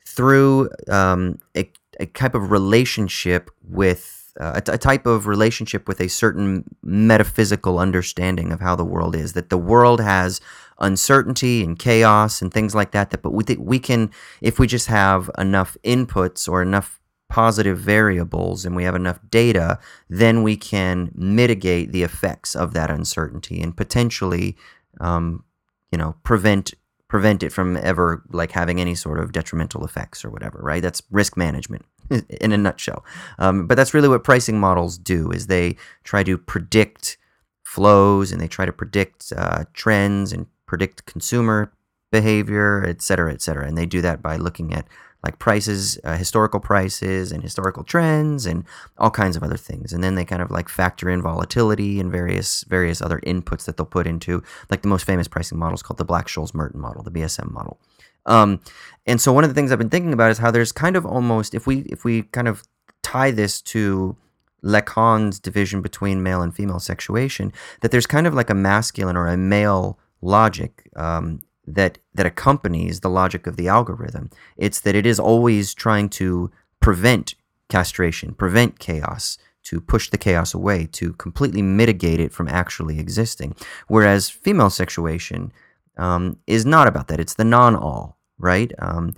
through 0.06 0.70
um, 0.88 1.40
a, 1.56 1.70
a 2.00 2.06
type 2.06 2.36
of 2.36 2.52
relationship 2.52 3.50
with 3.64 4.34
uh, 4.40 4.60
a, 4.68 4.74
a, 4.74 4.78
type 4.78 5.08
of 5.08 5.26
relationship 5.26 5.88
with 5.88 6.00
a 6.00 6.08
certain 6.08 6.64
metaphysical 6.84 7.80
understanding 7.80 8.52
of 8.52 8.60
how 8.60 8.76
the 8.76 8.86
world 8.86 9.16
is. 9.16 9.34
That 9.34 9.50
the 9.50 9.58
world 9.58 10.00
has 10.00 10.40
uncertainty 10.80 11.64
and 11.64 11.78
chaos 11.78 12.42
and 12.42 12.54
things 12.54 12.76
like 12.76 12.92
that. 12.92 13.10
That 13.10 13.24
but 13.24 13.34
we 13.34 13.44
we 13.58 13.80
can 13.80 14.12
if 14.42 14.60
we 14.60 14.68
just 14.68 14.88
have 14.88 15.32
enough 15.38 15.76
inputs 15.84 16.48
or 16.48 16.62
enough 16.62 17.00
positive 17.30 17.78
variables 17.78 18.66
and 18.66 18.76
we 18.76 18.84
have 18.84 18.96
enough 18.96 19.20
data, 19.30 19.80
then 20.10 20.44
we 20.44 20.56
can 20.56 21.12
mitigate 21.16 21.92
the 21.92 22.04
effects 22.04 22.56
of 22.56 22.74
that 22.74 22.90
uncertainty 22.90 23.62
and 23.62 23.76
potentially, 23.76 24.56
um, 25.00 25.44
you 25.92 25.98
know, 25.98 26.16
prevent 26.24 26.74
prevent 27.10 27.42
it 27.42 27.54
from 27.54 27.78
ever 27.78 28.22
like 28.32 28.52
having 28.52 28.82
any 28.82 28.94
sort 28.94 29.18
of 29.18 29.32
detrimental 29.32 29.86
effects 29.86 30.26
or 30.26 30.30
whatever. 30.30 30.60
Right? 30.62 30.82
That's 30.82 31.02
risk 31.12 31.38
management 31.38 31.86
in 32.42 32.52
a 32.52 32.58
nutshell. 32.58 33.06
Um, 33.40 33.68
but 33.68 33.76
that's 33.76 33.94
really 33.94 34.10
what 34.10 34.24
pricing 34.24 34.60
models 34.60 34.98
do: 34.98 35.32
is 35.32 35.48
they 35.48 35.76
try 36.04 36.24
to 36.24 36.38
predict 36.38 37.18
flows 37.64 38.32
and 38.32 38.40
they 38.40 38.48
try 38.48 38.66
to 38.66 38.72
predict 38.72 39.34
uh, 39.36 39.66
trends 39.74 40.32
and 40.32 40.48
predict 40.66 41.06
consumer 41.06 41.74
behavior, 42.12 42.86
et 42.86 43.02
cetera, 43.02 43.34
et 43.34 43.42
cetera. 43.42 43.68
And 43.68 43.78
they 43.78 43.86
do 43.86 44.02
that 44.02 44.22
by 44.22 44.38
looking 44.38 44.74
at 44.74 44.88
like 45.28 45.40
prices, 45.40 46.00
uh, 46.06 46.16
historical 46.16 46.62
prices, 46.62 47.34
and 47.34 47.44
historical 47.44 47.84
trends, 47.84 48.46
and 48.46 48.64
all 48.98 49.12
kinds 49.12 49.36
of 49.36 49.44
other 49.44 49.58
things. 49.58 49.92
And 49.92 50.02
then 50.02 50.16
they 50.16 50.24
kind 50.24 50.42
of 50.42 50.50
like 50.50 50.70
factor 50.70 51.10
in 51.10 51.22
volatility 51.22 52.00
and 52.00 52.10
various 52.10 52.64
various 52.64 53.02
other 53.02 53.20
inputs 53.28 53.66
that 53.66 53.76
they'll 53.76 53.86
put 53.98 54.08
into 54.08 54.42
like 54.70 54.84
the 54.84 54.88
most 54.88 55.06
famous 55.06 55.28
pricing 55.28 55.60
model 55.60 55.76
is 55.76 55.84
called 55.84 55.98
the 55.98 56.06
Black 56.06 56.28
Scholes 56.28 56.54
Merton 56.54 56.80
model, 56.80 57.04
the 57.04 57.12
BSM 57.12 57.52
model. 57.52 57.78
Um, 58.26 58.62
and 59.06 59.20
so 59.20 59.34
one 59.34 59.44
of 59.44 59.50
the 59.50 59.54
things 59.54 59.72
I've 59.72 59.78
been 59.78 59.90
thinking 59.90 60.14
about 60.14 60.32
is 60.32 60.38
how 60.38 60.50
there's 60.52 60.72
kind 60.72 60.96
of 60.96 61.06
almost 61.06 61.54
if 61.54 61.68
we 61.68 61.80
if 61.82 62.06
we 62.06 62.24
kind 62.24 62.48
of 62.48 62.64
tie 63.04 63.32
this 63.32 63.62
to 63.74 64.16
Lacan's 64.64 65.40
division 65.40 65.82
between 65.82 66.24
male 66.24 66.42
and 66.42 66.56
female 66.56 66.80
sexuation, 66.80 67.52
that 67.82 67.92
there's 67.92 68.08
kind 68.08 68.28
of 68.28 68.34
like 68.34 68.50
a 68.50 68.56
masculine 68.56 69.18
or 69.18 69.28
a 69.28 69.38
male 69.38 70.00
logic 70.22 70.90
um, 70.96 71.42
that 71.68 71.98
that 72.14 72.26
accompanies 72.26 73.02
the 73.02 73.10
logic 73.10 73.46
of 73.46 73.58
the 73.58 73.68
algorithm. 73.68 74.30
It's 74.56 74.80
that 74.82 74.96
it 74.96 75.06
is 75.06 75.20
always 75.20 75.74
trying 75.74 76.10
to 76.10 76.50
prevent 76.80 77.36
castration, 77.70 78.34
prevent 78.34 78.80
chaos, 78.80 79.38
to 79.64 79.82
push 79.82 80.10
the 80.10 80.18
chaos 80.18 80.54
away, 80.54 80.88
to 80.94 81.12
completely 81.14 81.62
mitigate 81.62 82.22
it 82.22 82.32
from 82.32 82.48
actually 82.48 83.00
existing. 83.00 83.54
Whereas 83.88 84.30
female 84.30 84.70
sexuation 84.70 85.52
um, 85.98 86.38
is 86.48 86.66
not 86.66 86.88
about 86.88 87.10
that. 87.10 87.20
It's 87.20 87.34
the 87.34 87.44
non-all, 87.44 88.18
right? 88.38 88.72
Um, 88.80 89.14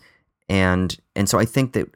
and 0.49 0.97
and 1.15 1.29
so 1.29 1.37
I 1.37 1.45
think 1.45 1.73
that 1.73 1.93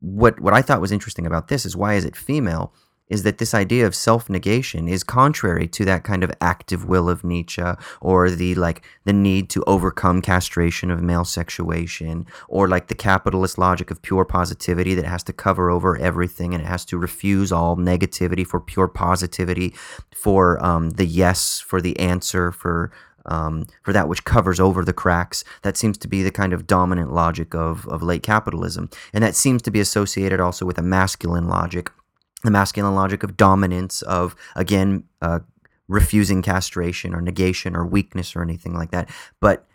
what 0.00 0.40
what 0.40 0.54
I 0.54 0.62
thought 0.62 0.80
was 0.80 0.92
interesting 0.92 1.26
about 1.26 1.48
this 1.48 1.66
is 1.66 1.76
why 1.76 1.94
is 1.94 2.06
it 2.06 2.16
female? 2.16 2.72
Is 3.10 3.24
that 3.24 3.38
this 3.38 3.52
idea 3.52 3.86
of 3.86 3.94
self-negation 3.94 4.88
is 4.88 5.04
contrary 5.04 5.68
to 5.68 5.84
that 5.84 6.04
kind 6.04 6.24
of 6.24 6.32
active 6.40 6.86
will 6.86 7.10
of 7.10 7.24
Nietzsche 7.24 7.62
or 8.00 8.30
the 8.30 8.54
like 8.54 8.82
the 9.04 9.12
need 9.12 9.50
to 9.50 9.62
overcome 9.64 10.22
castration 10.22 10.90
of 10.90 11.02
male 11.02 11.24
sexuation 11.24 12.26
or 12.48 12.68
like 12.68 12.86
the 12.86 12.94
capitalist 12.94 13.58
logic 13.58 13.90
of 13.90 14.00
pure 14.00 14.24
positivity 14.24 14.94
that 14.94 15.04
has 15.04 15.22
to 15.24 15.32
cover 15.32 15.70
over 15.70 15.98
everything 15.98 16.54
and 16.54 16.62
it 16.62 16.66
has 16.66 16.84
to 16.86 16.96
refuse 16.96 17.52
all 17.52 17.76
negativity 17.76 18.46
for 18.46 18.60
pure 18.60 18.88
positivity 18.88 19.74
for 20.14 20.64
um, 20.64 20.90
the 20.90 21.04
yes 21.04 21.60
for 21.60 21.80
the 21.80 21.98
answer 21.98 22.52
for 22.52 22.92
um, 23.26 23.66
for 23.82 23.92
that 23.92 24.08
which 24.08 24.24
covers 24.24 24.60
over 24.60 24.84
the 24.84 24.92
cracks. 24.92 25.44
That 25.62 25.76
seems 25.76 25.98
to 25.98 26.08
be 26.08 26.22
the 26.22 26.30
kind 26.30 26.52
of 26.52 26.66
dominant 26.66 27.12
logic 27.12 27.54
of, 27.54 27.86
of 27.88 28.02
late 28.02 28.22
capitalism. 28.22 28.90
And 29.12 29.22
that 29.22 29.34
seems 29.34 29.62
to 29.62 29.70
be 29.70 29.80
associated 29.80 30.40
also 30.40 30.64
with 30.64 30.78
a 30.78 30.82
masculine 30.82 31.48
logic 31.48 31.90
the 32.42 32.50
masculine 32.50 32.94
logic 32.94 33.22
of 33.22 33.36
dominance, 33.36 34.02
of 34.02 34.34
again 34.56 35.04
uh, 35.20 35.40
refusing 35.88 36.42
castration 36.42 37.14
or 37.14 37.20
negation 37.20 37.76
or 37.76 37.84
weakness 37.84 38.36
or 38.36 38.42
anything 38.42 38.74
like 38.74 38.90
that, 38.90 39.10
but 39.40 39.66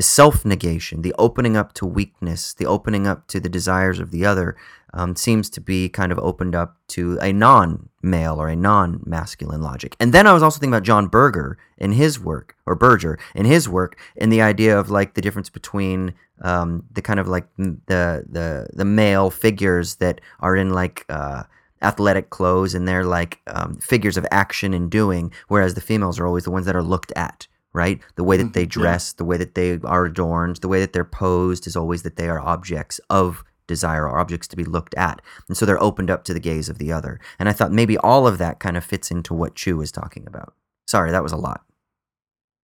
the 0.00 0.04
self 0.04 0.46
negation, 0.46 1.02
the 1.02 1.14
opening 1.18 1.58
up 1.58 1.74
to 1.74 1.84
weakness, 1.84 2.54
the 2.54 2.64
opening 2.64 3.06
up 3.06 3.26
to 3.28 3.38
the 3.38 3.50
desires 3.50 4.00
of 4.00 4.10
the 4.10 4.24
other, 4.24 4.56
um, 4.94 5.14
seems 5.14 5.50
to 5.50 5.60
be 5.60 5.90
kind 5.90 6.10
of 6.10 6.18
opened 6.18 6.54
up 6.54 6.78
to 6.88 7.18
a 7.20 7.34
non 7.34 7.90
male 8.02 8.40
or 8.40 8.48
a 8.48 8.56
non 8.56 9.02
masculine 9.04 9.60
logic. 9.60 9.94
And 10.00 10.14
then 10.14 10.26
I 10.26 10.32
was 10.32 10.42
also 10.42 10.58
thinking 10.58 10.72
about 10.72 10.84
John 10.84 11.06
Berger 11.06 11.58
in 11.76 11.92
his 11.92 12.18
work, 12.18 12.56
or 12.64 12.74
Berger 12.74 13.18
in 13.34 13.44
his 13.44 13.68
work, 13.68 14.00
in 14.16 14.30
the 14.30 14.40
idea 14.40 14.78
of 14.78 14.88
like 14.88 15.12
the 15.12 15.20
difference 15.20 15.50
between 15.50 16.14
um, 16.40 16.82
the 16.90 17.02
kind 17.02 17.20
of 17.20 17.28
like 17.28 17.46
the 17.56 18.24
the 18.26 18.68
the 18.72 18.84
male 18.86 19.28
figures 19.28 19.96
that 19.96 20.22
are 20.40 20.56
in 20.56 20.70
like. 20.70 21.04
Uh, 21.10 21.42
athletic 21.82 22.30
clothes 22.30 22.74
and 22.74 22.86
they're 22.86 23.04
like 23.04 23.40
um, 23.46 23.76
figures 23.76 24.16
of 24.16 24.26
action 24.30 24.74
and 24.74 24.90
doing, 24.90 25.32
whereas 25.48 25.74
the 25.74 25.80
females 25.80 26.18
are 26.18 26.26
always 26.26 26.44
the 26.44 26.50
ones 26.50 26.66
that 26.66 26.76
are 26.76 26.82
looked 26.82 27.12
at, 27.16 27.46
right? 27.72 28.00
The 28.16 28.24
way 28.24 28.36
that 28.36 28.52
they 28.52 28.64
mm-hmm. 28.64 28.80
dress, 28.80 29.12
yeah. 29.14 29.18
the 29.18 29.24
way 29.24 29.36
that 29.36 29.54
they 29.54 29.78
are 29.84 30.04
adorned, 30.04 30.56
the 30.56 30.68
way 30.68 30.80
that 30.80 30.92
they're 30.92 31.04
posed 31.04 31.66
is 31.66 31.76
always 31.76 32.02
that 32.02 32.16
they 32.16 32.28
are 32.28 32.40
objects 32.40 33.00
of 33.08 33.44
desire 33.66 34.06
or 34.08 34.18
objects 34.18 34.48
to 34.48 34.56
be 34.56 34.64
looked 34.64 34.94
at. 34.96 35.22
And 35.48 35.56
so 35.56 35.64
they're 35.64 35.82
opened 35.82 36.10
up 36.10 36.24
to 36.24 36.34
the 36.34 36.40
gaze 36.40 36.68
of 36.68 36.78
the 36.78 36.92
other. 36.92 37.20
And 37.38 37.48
I 37.48 37.52
thought 37.52 37.72
maybe 37.72 37.96
all 37.98 38.26
of 38.26 38.38
that 38.38 38.58
kind 38.58 38.76
of 38.76 38.84
fits 38.84 39.10
into 39.10 39.32
what 39.32 39.54
Chu 39.54 39.76
was 39.76 39.92
talking 39.92 40.26
about. 40.26 40.54
Sorry, 40.86 41.12
that 41.12 41.22
was 41.22 41.32
a 41.32 41.36
lot. 41.36 41.62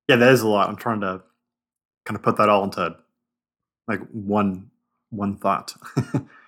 Yeah, 0.09 0.17
that 0.17 0.33
is 0.33 0.43
a 0.43 0.49
lot. 0.49 0.69
I'm 0.69 0.77
trying 0.77 1.01
to 1.03 1.23
kind 2.05 2.17
of 2.17 2.23
put 2.23 2.37
that 2.39 2.49
all 2.49 2.64
into 2.64 2.97
like 3.89 4.01
one 4.11 4.71
one 5.11 5.37
thought. 5.37 5.75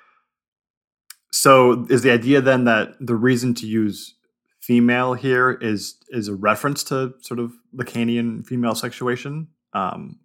So 1.38 1.86
is 1.88 2.02
the 2.02 2.10
idea 2.10 2.40
then 2.40 2.64
that 2.64 2.96
the 2.98 3.14
reason 3.14 3.54
to 3.54 3.66
use 3.66 4.14
female 4.60 5.14
here 5.14 5.52
is 5.52 5.94
is 6.08 6.26
a 6.26 6.34
reference 6.34 6.82
to 6.84 7.14
sort 7.20 7.38
of 7.38 7.52
Lacanian 7.72 8.44
female 8.44 8.74
sexuation, 8.74 9.46
um, 9.72 10.18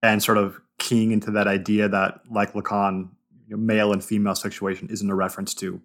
and 0.00 0.22
sort 0.22 0.38
of 0.38 0.60
keying 0.78 1.10
into 1.10 1.32
that 1.32 1.48
idea 1.48 1.88
that, 1.88 2.20
like 2.30 2.52
Lacan, 2.52 3.08
you 3.48 3.56
know, 3.56 3.62
male 3.62 3.92
and 3.92 4.04
female 4.04 4.36
sexuation 4.36 4.88
isn't 4.88 5.10
a 5.10 5.16
reference 5.16 5.52
to 5.54 5.82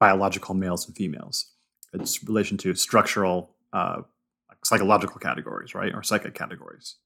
biological 0.00 0.56
males 0.56 0.84
and 0.84 0.96
females. 0.96 1.52
It's 1.92 2.24
relation 2.24 2.56
to 2.58 2.74
structural, 2.74 3.54
uh, 3.72 4.02
psychological 4.64 5.20
categories, 5.20 5.72
right, 5.72 5.94
or 5.94 6.02
psychic 6.02 6.34
categories. 6.34 6.96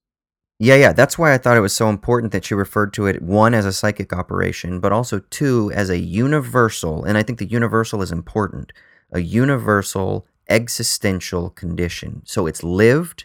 Yeah, 0.63 0.75
yeah. 0.75 0.93
That's 0.93 1.17
why 1.17 1.33
I 1.33 1.39
thought 1.39 1.57
it 1.57 1.61
was 1.61 1.73
so 1.73 1.89
important 1.89 2.33
that 2.33 2.45
she 2.45 2.53
referred 2.53 2.93
to 2.93 3.07
it, 3.07 3.23
one, 3.23 3.55
as 3.55 3.65
a 3.65 3.73
psychic 3.73 4.13
operation, 4.13 4.79
but 4.79 4.93
also, 4.93 5.21
two, 5.31 5.73
as 5.75 5.89
a 5.89 5.99
universal, 5.99 7.03
and 7.03 7.17
I 7.17 7.23
think 7.23 7.39
the 7.39 7.47
universal 7.47 8.03
is 8.03 8.13
important, 8.13 8.71
a 9.11 9.21
universal 9.21 10.27
existential 10.51 11.49
condition. 11.49 12.21
So 12.27 12.47
it's 12.47 12.63
lived. 12.63 13.25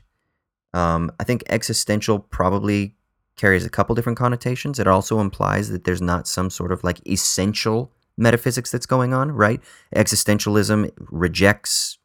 Um, 0.73 1.11
I 1.19 1.25
think 1.25 1.43
existential 1.49 2.19
probably 2.19 2.95
carries 3.36 3.65
a 3.65 3.69
couple 3.69 3.95
different 3.95 4.17
connotations. 4.17 4.79
It 4.79 4.88
also 4.88 5.19
implies 5.19 5.67
that 5.71 5.83
there's 5.83 6.01
not 6.01 6.29
some 6.29 6.49
sort 6.49 6.71
of 6.71 6.86
like 6.86 7.05
essential 7.05 7.91
metaphysics 8.17 8.71
that's 8.71 8.86
going 8.86 9.13
on, 9.13 9.29
right? 9.33 9.59
Existentialism 9.93 10.89
rejects 11.11 11.97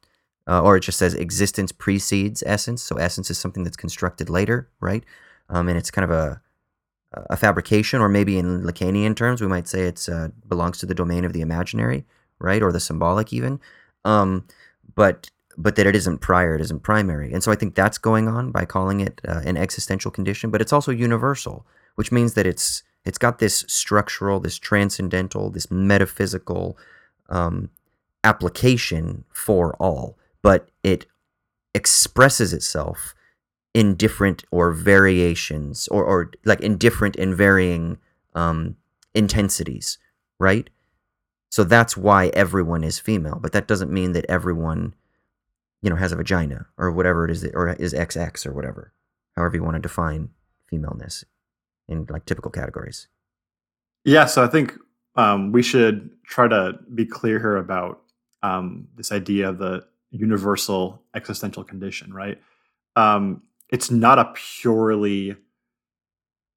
uh, 0.47 0.63
or 0.63 0.77
it 0.77 0.81
just 0.81 0.99
says 0.99 1.15
existence 1.15 1.73
precedes 1.73 2.43
essence. 2.47 2.83
So 2.83 2.97
essence 2.97 3.31
is 3.31 3.39
something 3.39 3.65
that's 3.65 3.77
constructed 3.77 4.31
later, 4.31 4.69
right? 4.81 5.05
Um, 5.49 5.69
and 5.69 5.77
it's 5.77 5.91
kind 5.91 6.05
of 6.05 6.11
a 6.11 6.41
a 7.13 7.37
fabrication, 7.37 8.01
or 8.01 8.09
maybe 8.09 8.39
in 8.39 8.63
Lacanian 8.63 9.17
terms, 9.17 9.41
we 9.41 9.49
might 9.49 9.67
say 9.67 9.83
it 9.83 10.09
uh, 10.09 10.29
belongs 10.49 10.79
to 10.79 10.87
the 10.87 10.95
domain 10.95 11.25
of 11.25 11.33
the 11.33 11.41
imaginary, 11.41 12.05
right, 12.39 12.63
or 12.63 12.71
the 12.71 12.79
symbolic 12.81 13.33
even. 13.33 13.59
Um, 14.05 14.47
but 14.95 15.31
but 15.59 15.77
that 15.77 15.87
it 15.87 15.97
isn't 15.97 16.19
prior, 16.19 16.55
it 16.55 16.61
isn't 16.61 16.83
primary, 16.85 17.33
and 17.33 17.43
so 17.43 17.51
I 17.51 17.57
think 17.57 17.75
that's 17.75 17.99
going 17.99 18.29
on 18.29 18.53
by 18.53 18.65
calling 18.65 19.01
it 19.01 19.21
uh, 19.27 19.41
an 19.45 19.57
existential 19.57 20.11
condition. 20.11 20.51
But 20.51 20.61
it's 20.61 20.73
also 20.73 20.93
universal, 20.93 21.67
which 21.97 22.13
means 22.13 22.35
that 22.35 22.47
it's 22.47 22.85
it's 23.05 23.19
got 23.19 23.41
this 23.41 23.65
structural, 23.67 24.39
this 24.39 24.59
transcendental, 24.59 25.51
this 25.51 25.71
metaphysical 25.71 26.79
um, 27.29 27.71
application 28.23 29.25
for 29.33 29.75
all 29.77 30.17
but 30.43 30.71
it 30.83 31.07
expresses 31.75 32.53
itself 32.53 33.15
in 33.75 33.95
different 33.95 34.45
or 34.51 34.73
variations 34.73 35.87
or, 35.89 36.05
or 36.05 36.31
like 36.45 36.61
in 36.61 36.77
different 36.77 37.17
and 37.17 37.37
varying 37.37 37.99
um, 38.35 38.77
intensities, 39.15 39.99
right? 40.39 40.69
So 41.51 41.65
that's 41.65 41.97
why 41.97 42.29
everyone 42.29 42.85
is 42.85 42.99
female, 42.99 43.39
but 43.41 43.53
that 43.53 43.69
doesn't 43.69 43.93
mean 43.93 44.13
that 44.13 44.25
everyone, 44.29 44.95
you 45.83 45.91
know, 45.91 45.97
has 45.97 46.13
a 46.13 46.17
vagina 46.17 46.67
or 46.79 46.91
whatever 46.91 47.25
it 47.25 47.31
is, 47.31 47.43
that, 47.43 47.55
or 47.55 47.73
is 47.75 47.93
XX 47.93 48.47
or 48.47 48.53
whatever, 48.53 48.93
however 49.37 49.57
you 49.57 49.65
want 49.65 49.75
to 49.75 49.81
define 49.81 50.31
femaleness 50.69 51.25
in 51.89 52.07
like 52.09 52.25
typical 52.25 52.51
categories. 52.51 53.09
Yeah, 54.05 54.27
so 54.27 54.45
I 54.45 54.47
think 54.47 54.75
um, 55.17 55.53
we 55.53 55.63
should 55.63 56.11
try 56.25 56.49
to 56.49 56.79
be 56.95 57.05
clear 57.05 57.39
here 57.39 57.57
about 57.57 58.01
um, 58.43 58.89
this 58.97 59.13
idea 59.13 59.49
of 59.49 59.59
the 59.59 59.85
universal 60.11 61.03
existential 61.15 61.65
condition, 61.65 62.13
right? 62.13 62.39
um, 62.97 63.43
it's 63.71 63.91
not 63.91 64.19
a 64.19 64.33
purely 64.35 65.37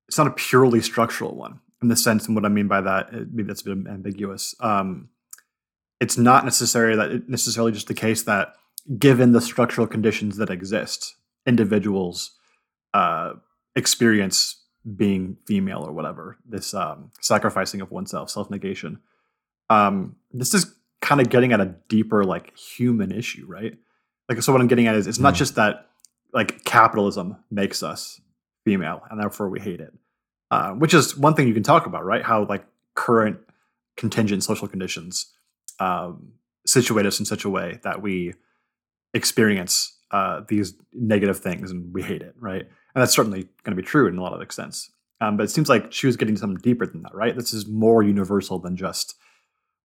it's 0.08 0.18
not 0.18 0.28
a 0.28 0.32
purely 0.32 0.82
structural 0.82 1.36
one 1.36 1.60
in 1.82 1.88
the 1.88 1.96
sense 1.96 2.28
and 2.28 2.36
what 2.36 2.46
I 2.46 2.50
mean 2.50 2.68
by 2.68 2.82
that 2.82 3.14
maybe 3.14 3.44
that's 3.44 3.62
a 3.62 3.76
bit 3.76 3.88
ambiguous. 3.88 4.56
Um, 4.60 5.10
it's 6.00 6.18
not 6.18 6.44
necessarily 6.44 6.96
that 6.96 7.30
necessarily 7.30 7.72
just 7.72 7.88
the 7.88 7.94
case 7.94 8.24
that 8.24 8.54
given 8.98 9.32
the 9.32 9.42
structural 9.42 9.88
conditions 9.88 10.38
that 10.38 10.50
exist, 10.50 11.16
individuals 11.46 12.32
uh, 12.94 13.34
experience 13.76 14.62
being 14.98 15.38
female 15.48 15.80
or 15.80 15.94
whatever 15.94 16.38
this 16.46 16.74
um, 16.74 17.12
sacrificing 17.22 17.80
of 17.80 17.92
oneself, 17.92 18.30
self 18.30 18.50
negation. 18.50 19.00
Um, 19.70 20.18
this 20.32 20.54
is 20.54 20.76
kind 21.14 21.22
of 21.22 21.30
getting 21.30 21.54
at 21.54 21.62
a 21.62 21.76
deeper 21.90 22.24
like 22.24 22.58
human 22.58 23.12
issue, 23.12 23.46
right? 23.48 23.78
Like 24.28 24.42
so, 24.42 24.52
what 24.52 24.62
I'm 24.62 24.68
getting 24.68 24.88
at 24.88 24.96
is 24.96 25.06
it's 25.06 25.20
not 25.20 25.36
mm. 25.36 25.38
just 25.38 25.56
that 25.56 25.90
like 26.34 26.64
capitalism 26.64 27.38
makes 27.52 27.84
us 27.84 28.20
female 28.66 29.02
and 29.12 29.20
therefore 29.20 29.48
we 29.50 29.60
hate 29.60 29.80
it, 29.80 29.94
uh, 30.50 30.72
which 30.72 30.94
is 30.94 31.16
one 31.16 31.36
thing 31.36 31.48
you 31.48 31.54
can 31.54 31.62
talk 31.62 31.86
about, 31.86 32.04
right? 32.04 32.24
How 32.24 32.46
like 32.46 32.66
current 32.96 33.38
contingent 33.96 34.44
social 34.44 34.68
conditions 34.68 35.32
um, 35.80 36.34
situate 36.66 37.06
us 37.06 37.20
in 37.20 37.26
such 37.26 37.46
a 37.46 37.50
way 37.50 37.80
that 37.84 38.02
we 38.02 38.34
experience 39.14 39.96
uh, 40.10 40.42
these 40.48 40.74
negative 40.94 41.40
things 41.40 41.70
and 41.70 41.94
we 41.94 42.02
hate 42.02 42.24
it, 42.24 42.34
right? 42.40 42.62
And 42.62 43.02
that's 43.02 43.14
certainly 43.14 43.44
going 43.64 43.76
to 43.76 43.82
be 43.82 43.88
true 43.88 44.08
in 44.08 44.18
a 44.18 44.24
lot 44.24 44.34
of 44.34 44.42
extents. 44.42 44.90
Um, 45.22 45.38
but 45.38 45.44
it 45.44 45.52
seems 45.52 45.70
like 45.70 45.94
she 45.94 46.08
was 46.08 46.18
getting 46.18 46.38
something 46.38 46.58
deeper 46.58 46.88
than 46.88 47.04
that, 47.04 47.14
right? 47.14 47.36
This 47.36 47.54
is 47.54 47.68
more 47.68 48.02
universal 48.02 48.58
than 48.58 48.76
just 48.76 49.14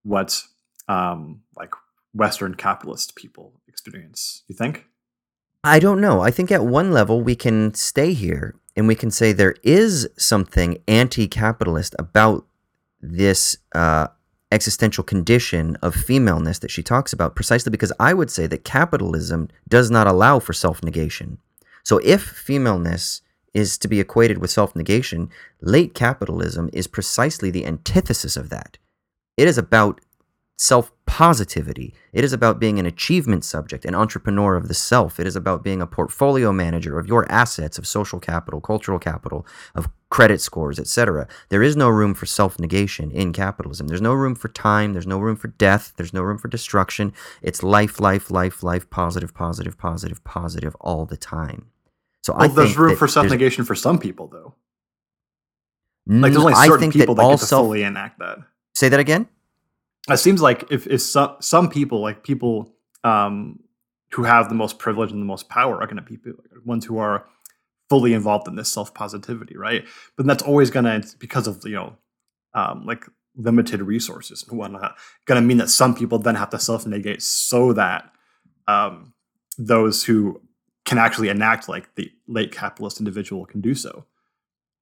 what 0.05 0.43
um, 0.89 1.43
like 1.57 1.73
Western 2.15 2.55
capitalist 2.55 3.15
people 3.15 3.61
experience. 3.69 4.43
You 4.49 4.55
think? 4.55 4.87
I 5.65 5.79
don't 5.79 6.01
know. 6.01 6.21
I 6.21 6.31
think 6.31 6.51
at 6.51 6.65
one 6.65 6.93
level 6.93 7.21
we 7.21 7.37
can 7.37 7.75
stay 7.75 8.13
here 8.13 8.55
and 8.77 8.87
we 8.87 8.95
can 8.95 9.11
say 9.11 9.33
there 9.33 9.57
is 9.63 10.09
something 10.17 10.79
anti-capitalist 10.87 11.95
about 11.99 12.47
this 13.01 13.57
uh, 13.75 14.09
existential 14.51 15.05
condition 15.05 15.77
of 15.83 15.95
femaleness 15.95 16.61
that 16.61 16.71
she 16.71 16.83
talks 16.83 17.13
about 17.13 17.37
precisely 17.37 17.71
because 17.71 17.93
I 18.01 18.15
would 18.15 18.31
say 18.31 18.47
that 18.47 18.65
capitalism 18.65 19.49
does 19.69 19.91
not 19.91 20.07
allow 20.07 20.39
for 20.39 20.53
self 20.53 20.83
negation. 20.83 21.39
So 21.83 21.99
if 21.99 22.23
femaleness 22.23 23.23
is 23.55 23.79
to 23.79 23.89
be 23.89 24.01
equated 24.01 24.39
with 24.39 24.51
self 24.51 24.75
negation, 24.77 25.31
late 25.61 25.95
capitalism 25.95 26.71
is 26.73 26.87
precisely 26.87 27.51
the 27.51 27.67
antithesis 27.67 28.37
of 28.37 28.49
that. 28.51 28.79
It 29.37 29.49
is 29.49 29.59
about 29.59 30.01
self 30.59 30.91
positivity. 31.07 31.95
It 32.13 32.25
is 32.25 32.33
about 32.33 32.59
being 32.59 32.79
an 32.79 32.85
achievement 32.85 33.45
subject, 33.45 33.85
an 33.85 33.95
entrepreneur 33.95 34.57
of 34.57 34.69
the 34.69 34.75
self. 34.75 35.19
It 35.19 35.27
is 35.27 35.37
about 35.37 35.63
being 35.63 35.81
a 35.81 35.87
portfolio 35.87 36.53
manager 36.53 36.99
of 36.99 37.07
your 37.07 37.31
assets, 37.31 37.79
of 37.79 37.87
social 37.87 38.19
capital, 38.21 38.61
cultural 38.61 38.99
capital, 38.99 39.47
of 39.75 39.89
credit 40.11 40.41
scores, 40.41 40.79
etc. 40.79 41.29
There 41.49 41.63
is 41.63 41.77
no 41.77 41.89
room 41.89 42.13
for 42.13 42.27
self 42.27 42.59
negation 42.59 43.11
in 43.13 43.33
capitalism. 43.33 43.87
There's 43.87 44.03
no 44.03 44.13
room 44.13 44.35
for 44.35 44.49
time. 44.49 44.93
There's 44.93 45.07
no 45.07 45.19
room 45.19 45.37
for 45.37 45.49
death. 45.49 45.95
There's 45.97 46.13
no 46.13 46.23
room 46.23 46.39
for 46.39 46.49
destruction. 46.49 47.15
It's 47.41 47.63
life, 47.63 48.01
life, 48.01 48.31
life, 48.31 48.63
life, 48.63 48.91
positive, 48.91 49.33
positive, 49.33 49.79
positive, 49.79 50.23
positive 50.25 50.77
all 50.81 51.07
the 51.07 51.17
time. 51.17 51.67
So 52.25 52.35
well, 52.35 52.43
I 52.43 52.49
there's 52.49 52.77
room 52.77 52.97
for 52.97 53.09
self 53.09 53.31
negation 53.31 53.65
for 53.65 53.77
some 53.77 53.99
people, 53.99 54.27
though. 54.27 54.55
Like 56.07 56.33
there's 56.33 56.43
mm, 56.43 56.53
only 56.53 56.67
certain 56.67 56.91
people 56.91 57.15
that, 57.15 57.23
that 57.23 57.31
get 57.31 57.39
to 57.39 57.47
self- 57.47 57.67
fully 57.67 57.83
enact 57.85 58.19
that. 58.19 58.39
Say 58.75 58.89
that 58.89 58.99
again 58.99 59.29
it 60.15 60.19
seems 60.19 60.41
like 60.41 60.65
if, 60.71 60.87
if 60.87 61.03
some, 61.03 61.37
some 61.41 61.69
people 61.69 62.01
like 62.01 62.23
people 62.23 62.75
um, 63.05 63.61
who 64.13 64.25
have 64.25 64.49
the 64.49 64.55
most 64.55 64.79
privilege 64.79 65.11
and 65.13 65.21
the 65.21 65.27
most 65.27 65.49
power 65.49 65.81
are 65.81 65.87
going 65.87 65.97
to 65.97 66.03
be 66.03 66.19
ones 66.65 66.85
who 66.85 66.99
are 66.99 67.27
fully 67.89 68.13
involved 68.13 68.49
in 68.49 68.57
this 68.57 68.71
self 68.71 68.95
positivity 68.95 69.57
right? 69.57 69.87
But 70.17 70.27
that's 70.27 70.43
always 70.43 70.71
going 70.71 70.85
to 70.85 71.17
because 71.19 71.47
of 71.47 71.63
you 71.65 71.75
know 71.75 71.97
um, 72.55 72.85
like 72.87 73.07
limited 73.37 73.81
resources 73.83 74.45
and 74.49 74.59
whatnot. 74.59 74.97
Going 75.27 75.41
to 75.41 75.47
mean 75.47 75.59
that 75.59 75.71
some 75.71 75.95
people 75.95 76.19
then 76.19 76.35
have 76.35 76.51
to 76.51 76.59
self 76.59 76.87
negate 76.87 77.23
so 77.23 77.73
that 77.73 78.13
um, 78.67 79.15
those 79.57 80.05
who 80.05 80.41
can 80.85 80.99
actually 80.99 81.29
enact 81.29 81.69
like 81.69 81.95
the 81.97 82.11
late 82.27 82.53
capitalist 82.53 82.99
individual 82.99 83.47
can 83.47 83.61
do 83.61 83.75
so. 83.75 84.07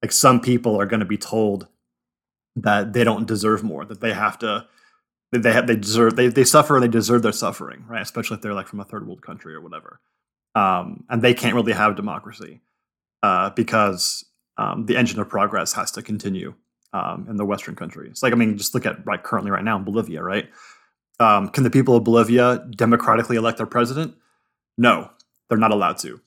Like 0.03 0.12
some 0.12 0.41
people 0.41 0.81
are 0.81 0.87
going 0.87 1.01
to 1.01 1.07
be 1.07 1.16
told 1.16 1.68
that 2.55 2.93
they 2.93 3.05
don't 3.05 3.27
deserve 3.27 3.62
more 3.62 3.85
that 3.85 4.01
they 4.01 4.12
have 4.12 4.39
to 4.39 4.66
they 5.33 5.53
have 5.53 5.66
they 5.66 5.77
deserve 5.77 6.16
they, 6.16 6.29
they 6.29 6.45
suffer 6.45 6.77
and 6.77 6.85
they 6.85 6.89
deserve 6.89 7.22
their 7.22 7.33
suffering 7.33 7.85
right? 7.89 8.03
Especially 8.03 8.37
if 8.37 8.43
they're 8.43 8.55
like 8.55 8.68
from 8.68 8.81
a 8.81 8.85
third 8.85 9.07
world 9.07 9.22
country 9.22 9.55
or 9.55 9.61
whatever. 9.61 10.01
Um, 10.55 11.05
and 11.11 11.20
they 11.20 11.35
can't 11.35 11.55
really 11.55 11.72
have 11.72 11.97
democracy 11.97 12.62
uh, 13.22 13.51
because 13.51 14.24
um, 14.57 14.87
the 14.87 14.97
engine 14.97 15.20
of 15.20 15.29
progress 15.29 15.74
has 15.74 15.91
to 15.93 16.03
continue 16.03 16.55
um, 16.93 17.27
in 17.29 17.37
the 17.37 17.45
western 17.45 17.74
countries. 17.74 18.22
Like 18.22 18.33
i 18.33 18.37
mean 18.37 18.57
just 18.57 18.74
look 18.74 18.87
at 18.87 19.05
right 19.07 19.22
currently 19.22 19.51
right 19.51 19.64
now 19.64 19.77
in 19.77 19.85
bolivia 19.85 20.22
right? 20.22 20.49
Um, 21.18 21.49
can 21.49 21.64
the 21.64 21.70
people 21.70 21.97
of 21.97 22.05
bolivia 22.05 22.64
democratically 22.70 23.37
elect 23.37 23.59
their 23.59 23.66
president? 23.66 24.14
No 24.79 25.11
they're 25.49 25.59
not 25.59 25.72
allowed 25.72 25.99
to 25.99 26.20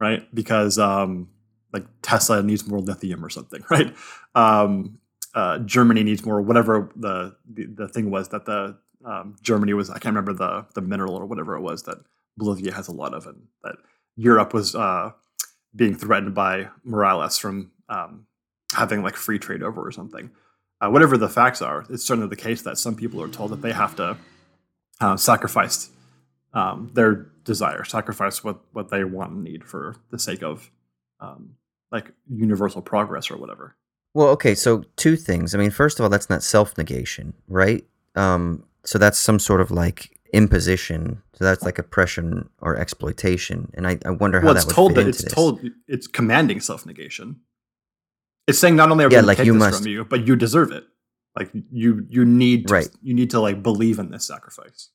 right? 0.00 0.22
Because 0.34 0.78
um, 0.78 1.28
like 1.72 1.84
tesla 2.02 2.42
needs 2.42 2.66
more 2.66 2.80
lithium 2.80 3.24
or 3.24 3.30
something 3.30 3.64
right? 3.70 3.94
Um, 4.34 4.98
uh, 5.34 5.58
Germany 5.58 6.04
needs 6.04 6.24
more, 6.24 6.40
whatever 6.40 6.90
the, 6.96 7.36
the, 7.52 7.66
the 7.66 7.88
thing 7.88 8.10
was 8.10 8.28
that 8.28 8.46
the 8.46 8.76
um, 9.04 9.36
Germany 9.42 9.74
was. 9.74 9.90
I 9.90 9.94
can't 9.94 10.14
remember 10.16 10.32
the 10.32 10.66
the 10.74 10.80
mineral 10.80 11.14
or 11.14 11.26
whatever 11.26 11.56
it 11.56 11.60
was 11.60 11.82
that 11.82 11.98
Bolivia 12.36 12.72
has 12.72 12.88
a 12.88 12.92
lot 12.92 13.14
of, 13.14 13.26
and 13.26 13.42
that 13.62 13.76
Europe 14.16 14.54
was 14.54 14.74
uh, 14.74 15.12
being 15.74 15.94
threatened 15.94 16.34
by 16.34 16.68
Morales 16.84 17.38
from 17.38 17.72
um, 17.88 18.26
having 18.74 19.02
like 19.02 19.16
free 19.16 19.38
trade 19.38 19.62
over 19.62 19.86
or 19.86 19.92
something. 19.92 20.30
Uh, 20.80 20.88
whatever 20.88 21.16
the 21.16 21.28
facts 21.28 21.62
are, 21.62 21.84
it's 21.90 22.04
certainly 22.04 22.28
the 22.28 22.36
case 22.36 22.62
that 22.62 22.78
some 22.78 22.94
people 22.94 23.20
are 23.22 23.28
told 23.28 23.50
that 23.50 23.62
they 23.62 23.72
have 23.72 23.94
to 23.96 24.16
uh, 25.00 25.16
sacrifice 25.16 25.90
um, 26.52 26.90
their 26.94 27.26
desire, 27.44 27.84
sacrifice 27.84 28.42
what 28.42 28.60
what 28.72 28.90
they 28.90 29.04
want 29.04 29.32
and 29.32 29.44
need 29.44 29.64
for 29.64 29.96
the 30.10 30.18
sake 30.18 30.42
of 30.42 30.70
um, 31.20 31.56
like 31.92 32.12
universal 32.28 32.82
progress 32.82 33.30
or 33.30 33.36
whatever. 33.36 33.76
Well, 34.14 34.28
okay, 34.28 34.54
so 34.54 34.84
two 34.96 35.16
things. 35.16 35.54
I 35.54 35.58
mean, 35.58 35.70
first 35.70 35.98
of 35.98 36.04
all, 36.04 36.08
that's 36.08 36.30
not 36.30 36.42
self 36.42 36.78
negation, 36.78 37.34
right? 37.48 37.84
Um, 38.14 38.64
so 38.84 38.96
that's 38.98 39.18
some 39.18 39.40
sort 39.40 39.60
of 39.60 39.70
like 39.72 40.20
imposition. 40.32 41.20
So 41.34 41.44
that's 41.44 41.64
like 41.64 41.78
oppression 41.78 42.48
or 42.60 42.76
exploitation. 42.76 43.72
And 43.74 43.86
I, 43.86 43.98
I 44.04 44.10
wonder 44.10 44.40
how 44.40 44.46
well, 44.46 44.54
that 44.54 44.66
would 44.66 44.74
told 44.74 44.92
fit 44.94 45.02
that 45.02 45.08
it's 45.08 45.22
this. 45.22 45.32
told 45.32 45.60
it's 45.88 46.06
commanding 46.06 46.60
self 46.60 46.86
negation. 46.86 47.40
It's 48.46 48.58
saying 48.58 48.76
not 48.76 48.90
only 48.90 49.04
are 49.04 49.08
we 49.08 49.14
yeah, 49.16 49.22
like 49.22 49.38
take 49.38 49.46
you 49.46 49.54
this 49.54 49.60
must, 49.60 49.78
from 49.78 49.88
you, 49.88 50.04
but 50.04 50.26
you 50.26 50.36
deserve 50.36 50.70
it. 50.70 50.84
Like 51.36 51.50
you 51.72 52.06
you 52.08 52.24
need 52.24 52.68
to, 52.68 52.74
right. 52.74 52.88
you 53.02 53.14
need 53.14 53.30
to 53.30 53.40
like 53.40 53.62
believe 53.62 53.98
in 53.98 54.10
this 54.10 54.26
sacrifice. 54.26 54.90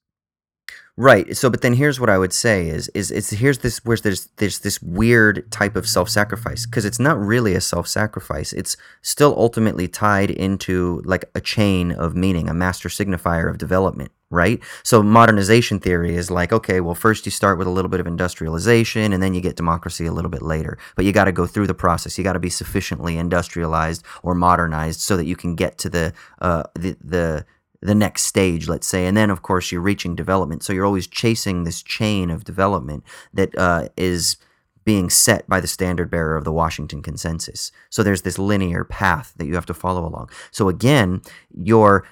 Right. 1.00 1.38
So, 1.38 1.50
but 1.50 1.62
then 1.62 1.76
here's 1.76 1.98
what 1.98 2.10
I 2.10 2.18
would 2.18 2.34
say 2.34 2.68
is 2.68 2.90
is 2.90 3.10
is 3.10 3.30
here's 3.30 3.60
this 3.60 3.78
where 3.86 3.96
there's 3.96 4.26
there's 4.36 4.60
this 4.60 4.82
weird 4.82 5.50
type 5.50 5.78
of 5.78 5.88
self 5.88 6.10
sacrifice 6.10 6.66
because 6.66 6.84
it's 6.84 7.00
not 7.00 7.18
really 7.18 7.56
a 7.56 7.62
self 7.62 7.88
sacrifice. 7.88 8.52
It's 8.52 8.76
still 9.02 9.34
ultimately 9.38 9.88
tied 9.88 10.30
into 10.30 11.02
like 11.06 11.24
a 11.34 11.40
chain 11.40 11.94
of 11.94 12.18
meaning, 12.18 12.50
a 12.50 12.54
master 12.54 12.90
signifier 12.90 13.50
of 13.50 13.58
development. 13.58 14.12
Right. 14.30 14.60
So 14.84 15.02
modernization 15.02 15.80
theory 15.80 16.16
is 16.16 16.30
like, 16.30 16.52
okay, 16.52 16.82
well, 16.82 16.96
first 16.96 17.26
you 17.26 17.32
start 17.32 17.58
with 17.58 17.68
a 17.68 17.72
little 17.72 17.90
bit 17.90 18.02
of 18.02 18.06
industrialization, 18.06 19.14
and 19.14 19.24
then 19.24 19.34
you 19.34 19.40
get 19.40 19.56
democracy 19.56 20.06
a 20.06 20.12
little 20.12 20.30
bit 20.30 20.42
later. 20.42 20.78
But 20.98 21.06
you 21.06 21.14
got 21.14 21.26
to 21.26 21.32
go 21.32 21.48
through 21.48 21.68
the 21.68 21.74
process. 21.74 22.18
You 22.18 22.26
got 22.26 22.34
to 22.34 22.40
be 22.40 22.50
sufficiently 22.50 23.18
industrialized 23.18 24.04
or 24.22 24.36
modernized 24.36 25.00
so 25.00 25.16
that 25.16 25.28
you 25.28 25.38
can 25.38 25.56
get 25.56 25.78
to 25.78 25.90
the 25.90 26.14
uh, 26.42 26.64
the 26.76 26.98
the 27.02 27.46
the 27.82 27.96
next 27.96 28.24
stage, 28.24 28.68
let's 28.68 28.88
say, 28.88 29.06
and 29.06 29.16
then 29.16 29.30
of 29.30 29.42
course 29.42 29.72
you're 29.72 29.82
reaching 29.82 30.16
development. 30.16 30.64
So 30.64 30.74
you're 30.74 30.86
always 30.86 31.08
chasing 31.08 31.64
this 31.64 31.82
chain 31.82 32.30
of 32.30 32.44
development 32.44 33.04
that 33.34 33.58
uh, 33.58 33.90
is 33.96 34.38
being 34.84 35.10
set 35.10 35.48
by 35.48 35.60
the 35.60 35.68
standard 35.68 36.10
bearer 36.10 36.36
of 36.36 36.44
the 36.44 36.52
Washington 36.52 37.02
Consensus. 37.02 37.72
So 37.90 38.02
there's 38.02 38.24
this 38.24 38.40
linear 38.40 38.84
path 38.84 39.34
that 39.38 39.46
you 39.46 39.56
have 39.56 39.66
to 39.68 39.74
follow 39.74 40.06
along. 40.06 40.30
So 40.52 40.68
again, 40.68 41.22
you're 41.54 42.06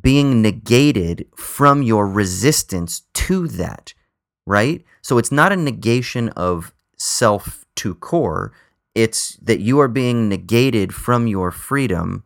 being 0.00 0.42
negated 0.42 1.26
from 1.36 1.82
your 1.82 2.06
resistance 2.06 3.02
to 3.14 3.48
that, 3.48 3.94
right? 4.46 4.84
So 5.02 5.18
it's 5.18 5.32
not 5.32 5.52
a 5.52 5.56
negation 5.56 6.28
of 6.30 6.72
self 6.96 7.64
to 7.76 7.94
core. 7.94 8.52
It's 8.94 9.36
that 9.36 9.60
you 9.60 9.80
are 9.80 9.88
being 9.88 10.28
negated 10.28 10.94
from 10.94 11.26
your 11.26 11.50
freedom 11.50 12.24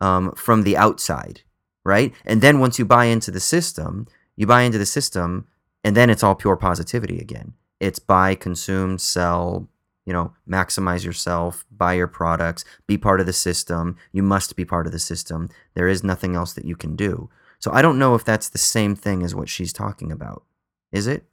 um, 0.00 0.32
from 0.32 0.62
the 0.62 0.76
outside 0.76 1.42
right? 1.84 2.12
And 2.24 2.40
then 2.40 2.60
once 2.60 2.78
you 2.78 2.84
buy 2.84 3.06
into 3.06 3.30
the 3.30 3.40
system, 3.40 4.06
you 4.36 4.46
buy 4.46 4.62
into 4.62 4.78
the 4.78 4.86
system, 4.86 5.46
and 5.84 5.96
then 5.96 6.10
it's 6.10 6.22
all 6.22 6.34
pure 6.34 6.56
positivity 6.56 7.18
again. 7.18 7.54
It's 7.80 7.98
buy, 7.98 8.34
consume, 8.34 8.98
sell, 8.98 9.68
you 10.06 10.12
know, 10.12 10.32
maximize 10.48 11.04
yourself, 11.04 11.64
buy 11.70 11.94
your 11.94 12.08
products, 12.08 12.64
be 12.86 12.96
part 12.98 13.20
of 13.20 13.26
the 13.26 13.32
system. 13.32 13.96
You 14.12 14.22
must 14.22 14.56
be 14.56 14.64
part 14.64 14.86
of 14.86 14.92
the 14.92 14.98
system. 14.98 15.48
There 15.74 15.88
is 15.88 16.02
nothing 16.02 16.34
else 16.34 16.52
that 16.54 16.64
you 16.64 16.76
can 16.76 16.96
do. 16.96 17.30
So 17.58 17.70
I 17.72 17.82
don't 17.82 17.98
know 17.98 18.14
if 18.14 18.24
that's 18.24 18.48
the 18.48 18.58
same 18.58 18.96
thing 18.96 19.22
as 19.22 19.34
what 19.34 19.48
she's 19.48 19.72
talking 19.72 20.10
about. 20.10 20.44
Is 20.90 21.06
it? 21.06 21.24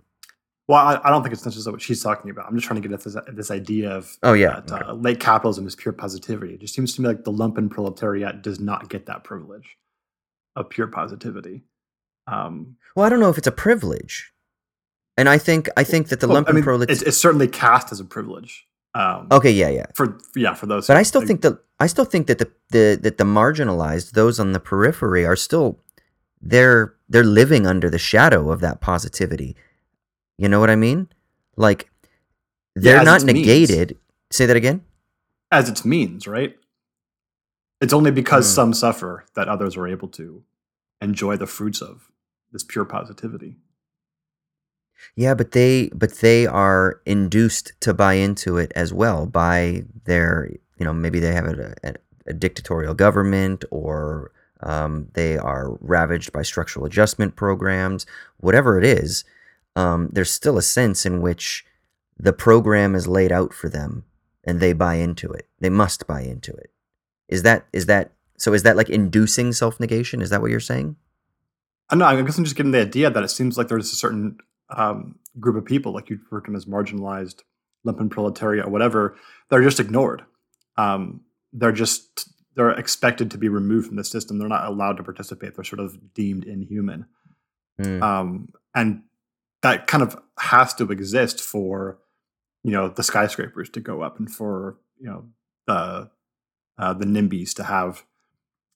Well, 0.68 0.78
I, 0.78 1.02
I 1.04 1.10
don't 1.10 1.24
think 1.24 1.34
it's 1.34 1.44
necessarily 1.44 1.74
what 1.74 1.82
she's 1.82 2.04
talking 2.04 2.30
about. 2.30 2.46
I'm 2.48 2.56
just 2.56 2.68
trying 2.68 2.80
to 2.80 2.88
get 2.88 2.94
at 2.94 3.04
this, 3.04 3.16
at 3.16 3.36
this 3.36 3.50
idea 3.50 3.90
of 3.90 4.16
Oh 4.22 4.34
yeah. 4.34 4.60
that 4.60 4.72
okay. 4.72 4.86
uh, 4.86 4.94
late 4.94 5.20
capitalism 5.20 5.66
is 5.66 5.76
pure 5.76 5.94
positivity. 5.94 6.54
It 6.54 6.60
just 6.60 6.76
seems 6.76 6.94
to 6.96 7.02
me 7.02 7.08
like 7.08 7.24
the 7.24 7.32
lumpen 7.32 7.72
proletariat 7.72 8.44
does 8.44 8.60
not 8.60 8.88
get 8.88 9.08
that 9.08 9.24
privilege 9.24 9.78
of 10.56 10.70
pure 10.70 10.88
positivity. 10.88 11.64
Um, 12.28 12.78
Well, 12.96 13.06
I 13.06 13.10
don't 13.10 13.20
know 13.20 13.30
if 13.30 13.38
it's 13.38 13.48
a 13.48 13.52
privilege, 13.52 14.34
and 15.18 15.28
I 15.30 15.38
think 15.38 15.70
I 15.78 15.84
think 15.84 16.10
that 16.10 16.20
the 16.20 16.28
well, 16.28 16.44
lumpen 16.44 16.50
I 16.50 16.52
mean, 16.54 16.64
proletariat. 16.64 16.92
it's, 17.02 17.08
it's 17.08 17.18
certainly 17.18 17.48
cast 17.48 17.92
as 17.92 18.00
a 18.00 18.06
privilege. 18.06 18.68
Um, 18.96 19.28
Okay, 19.32 19.52
yeah, 19.52 19.70
yeah. 19.70 19.86
For 19.96 20.18
yeah, 20.36 20.54
for 20.56 20.66
those. 20.66 20.88
But 20.88 20.98
I 20.98 21.04
still 21.04 21.22
like, 21.22 21.28
think 21.28 21.42
that 21.42 21.60
I 21.80 21.88
still 21.88 22.06
think 22.06 22.28
that 22.28 22.40
the, 22.40 22.52
the 22.72 23.00
that 23.02 23.18
the 23.18 23.24
marginalized, 23.24 24.12
those 24.12 24.40
on 24.40 24.52
the 24.52 24.60
periphery, 24.60 25.26
are 25.26 25.36
still 25.36 25.80
they're 26.42 26.96
they're 27.08 27.24
living 27.24 27.68
under 27.68 27.90
the 27.90 28.00
shadow 28.00 28.52
of 28.52 28.62
that 28.62 28.82
positivity. 28.82 29.56
You 30.38 30.50
know 30.50 30.60
what 30.60 30.70
I 30.70 30.76
mean? 30.76 31.08
Like 31.56 31.90
they're 32.76 32.98
as 33.00 33.06
not 33.06 33.16
its 33.18 33.26
means. 33.26 33.40
negated. 33.48 33.98
Say 34.32 34.46
that 34.46 34.56
again. 34.56 34.82
as 35.52 35.68
its 35.70 35.84
means, 35.86 36.28
right? 36.28 36.56
It's 37.82 37.94
only 37.94 38.12
because 38.12 38.46
Mm. 38.46 38.56
some 38.56 38.74
suffer 38.74 39.26
that 39.36 39.48
others 39.48 39.78
are 39.78 39.88
able 39.88 40.08
to 40.10 40.44
enjoy 41.02 41.38
the 41.38 41.48
fruits 41.48 41.82
of 41.82 42.12
this 42.52 42.64
pure 42.64 42.86
positivity. 42.86 43.58
Yeah, 45.16 45.34
but 45.34 45.52
they 45.52 45.90
but 45.94 46.16
they 46.16 46.46
are 46.46 47.02
induced 47.06 47.72
to 47.82 47.94
buy 47.94 48.14
into 48.14 48.58
it 48.58 48.72
as 48.76 48.92
well 48.94 49.26
by 49.26 49.86
their 50.06 50.50
you 50.78 50.86
know 50.86 50.94
maybe 50.94 51.20
they 51.20 51.34
have 51.34 51.46
a, 51.46 51.74
a, 51.84 51.94
a 52.28 52.34
dictatorial 52.34 52.94
government 52.94 53.64
or 53.72 54.32
um, 54.62 55.08
they 55.14 55.38
are 55.38 55.78
ravaged 55.80 56.34
by 56.34 56.42
structural 56.42 56.86
adjustment 56.86 57.38
programs, 57.38 58.06
whatever 58.38 58.78
it 58.78 58.84
is. 58.84 59.24
Um, 59.78 60.10
there's 60.12 60.32
still 60.32 60.58
a 60.58 60.62
sense 60.62 61.06
in 61.06 61.22
which 61.22 61.66
the 62.18 62.34
program 62.34 62.94
is 62.94 63.08
laid 63.08 63.32
out 63.32 63.54
for 63.54 63.70
them 63.70 64.04
and 64.44 64.60
they 64.60 64.74
buy 64.74 64.96
into 64.96 65.32
it. 65.32 65.48
They 65.62 65.70
must 65.70 66.08
buy 66.08 66.24
into 66.24 66.52
it. 66.52 66.72
Is 67.30 67.44
that 67.44 67.66
is 67.72 67.86
that 67.86 68.12
so? 68.38 68.54
Is 68.54 68.64
that 68.64 68.76
like 68.76 68.90
inducing 68.90 69.54
self 69.54 69.80
negation? 69.80 70.22
Is 70.22 70.30
that 70.32 70.42
what 70.42 70.52
you're 70.52 70.60
saying? 70.60 70.96
I 71.90 71.96
don't 71.96 72.00
know. 72.00 72.06
I 72.06 72.22
guess 72.22 72.38
I'm 72.38 72.44
just 72.44 72.56
getting 72.56 72.72
the 72.72 72.82
idea 72.82 73.10
that 73.10 73.24
it 73.24 73.30
seems 73.30 73.58
like 73.58 73.68
there's 73.68 73.92
a 73.92 73.96
certain 73.96 74.38
um, 74.70 75.16
group 75.40 75.56
of 75.56 75.66
people, 75.66 75.94
like 75.94 76.10
you 76.10 76.18
refer 76.18 76.42
to 76.42 76.52
them 76.52 76.56
as 76.56 76.66
marginalized, 76.66 77.42
lumpen 77.86 78.10
proletariat, 78.10 78.66
or 78.66 78.70
whatever, 78.70 79.16
they're 79.50 79.64
just 79.64 79.80
ignored. 79.80 80.24
Um, 80.78 81.22
they're 81.54 81.72
just 81.72 82.30
they're 82.56 82.72
expected 82.72 83.32
to 83.32 83.38
be 83.38 83.50
removed 83.50 83.88
from 83.88 83.96
the 83.96 84.04
system. 84.04 84.38
They're 84.38 84.48
not 84.48 84.66
allowed 84.66 84.98
to 84.98 85.04
participate. 85.04 85.56
They're 85.56 85.64
sort 85.64 85.80
of 85.80 86.14
deemed 86.14 86.44
inhuman. 86.44 87.06
Mm. 87.80 88.02
um, 88.02 88.50
and 88.76 89.04
that 89.62 89.88
kind 89.88 90.04
of 90.04 90.18
has 90.38 90.74
to 90.74 90.92
exist 90.92 91.40
for 91.42 91.98
you 92.64 92.72
know 92.72 92.90
the 92.90 93.04
skyscrapers 93.04 93.70
to 93.70 93.80
go 93.80 94.02
up 94.02 94.20
and 94.20 94.30
for 94.30 94.78
you 95.00 95.08
know 95.10 95.26
the 95.66 96.10
uh, 96.80 96.94
the 96.94 97.06
NIMBYs 97.06 97.54
to 97.56 97.64
have 97.64 98.04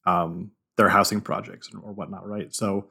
um, 0.05 0.51
their 0.77 0.89
housing 0.89 1.21
projects 1.21 1.69
or 1.73 1.91
whatnot, 1.93 2.27
right? 2.27 2.53
So 2.53 2.89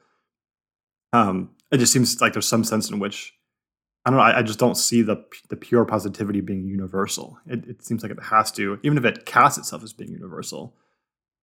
um, 1.12 1.50
it 1.70 1.78
just 1.78 1.92
seems 1.92 2.20
like 2.20 2.32
there's 2.32 2.48
some 2.48 2.64
sense 2.64 2.90
in 2.90 2.98
which 2.98 3.34
I 4.04 4.10
don't 4.10 4.18
know. 4.18 4.24
I, 4.24 4.38
I 4.38 4.42
just 4.42 4.58
don't 4.58 4.76
see 4.76 5.02
the 5.02 5.24
the 5.48 5.56
pure 5.56 5.84
positivity 5.84 6.40
being 6.40 6.66
universal. 6.66 7.38
It, 7.46 7.66
it 7.68 7.84
seems 7.84 8.02
like 8.02 8.10
it 8.10 8.22
has 8.24 8.50
to, 8.52 8.78
even 8.82 8.98
if 8.98 9.04
it 9.04 9.26
casts 9.26 9.58
itself 9.58 9.82
as 9.84 9.92
being 9.92 10.10
universal. 10.10 10.74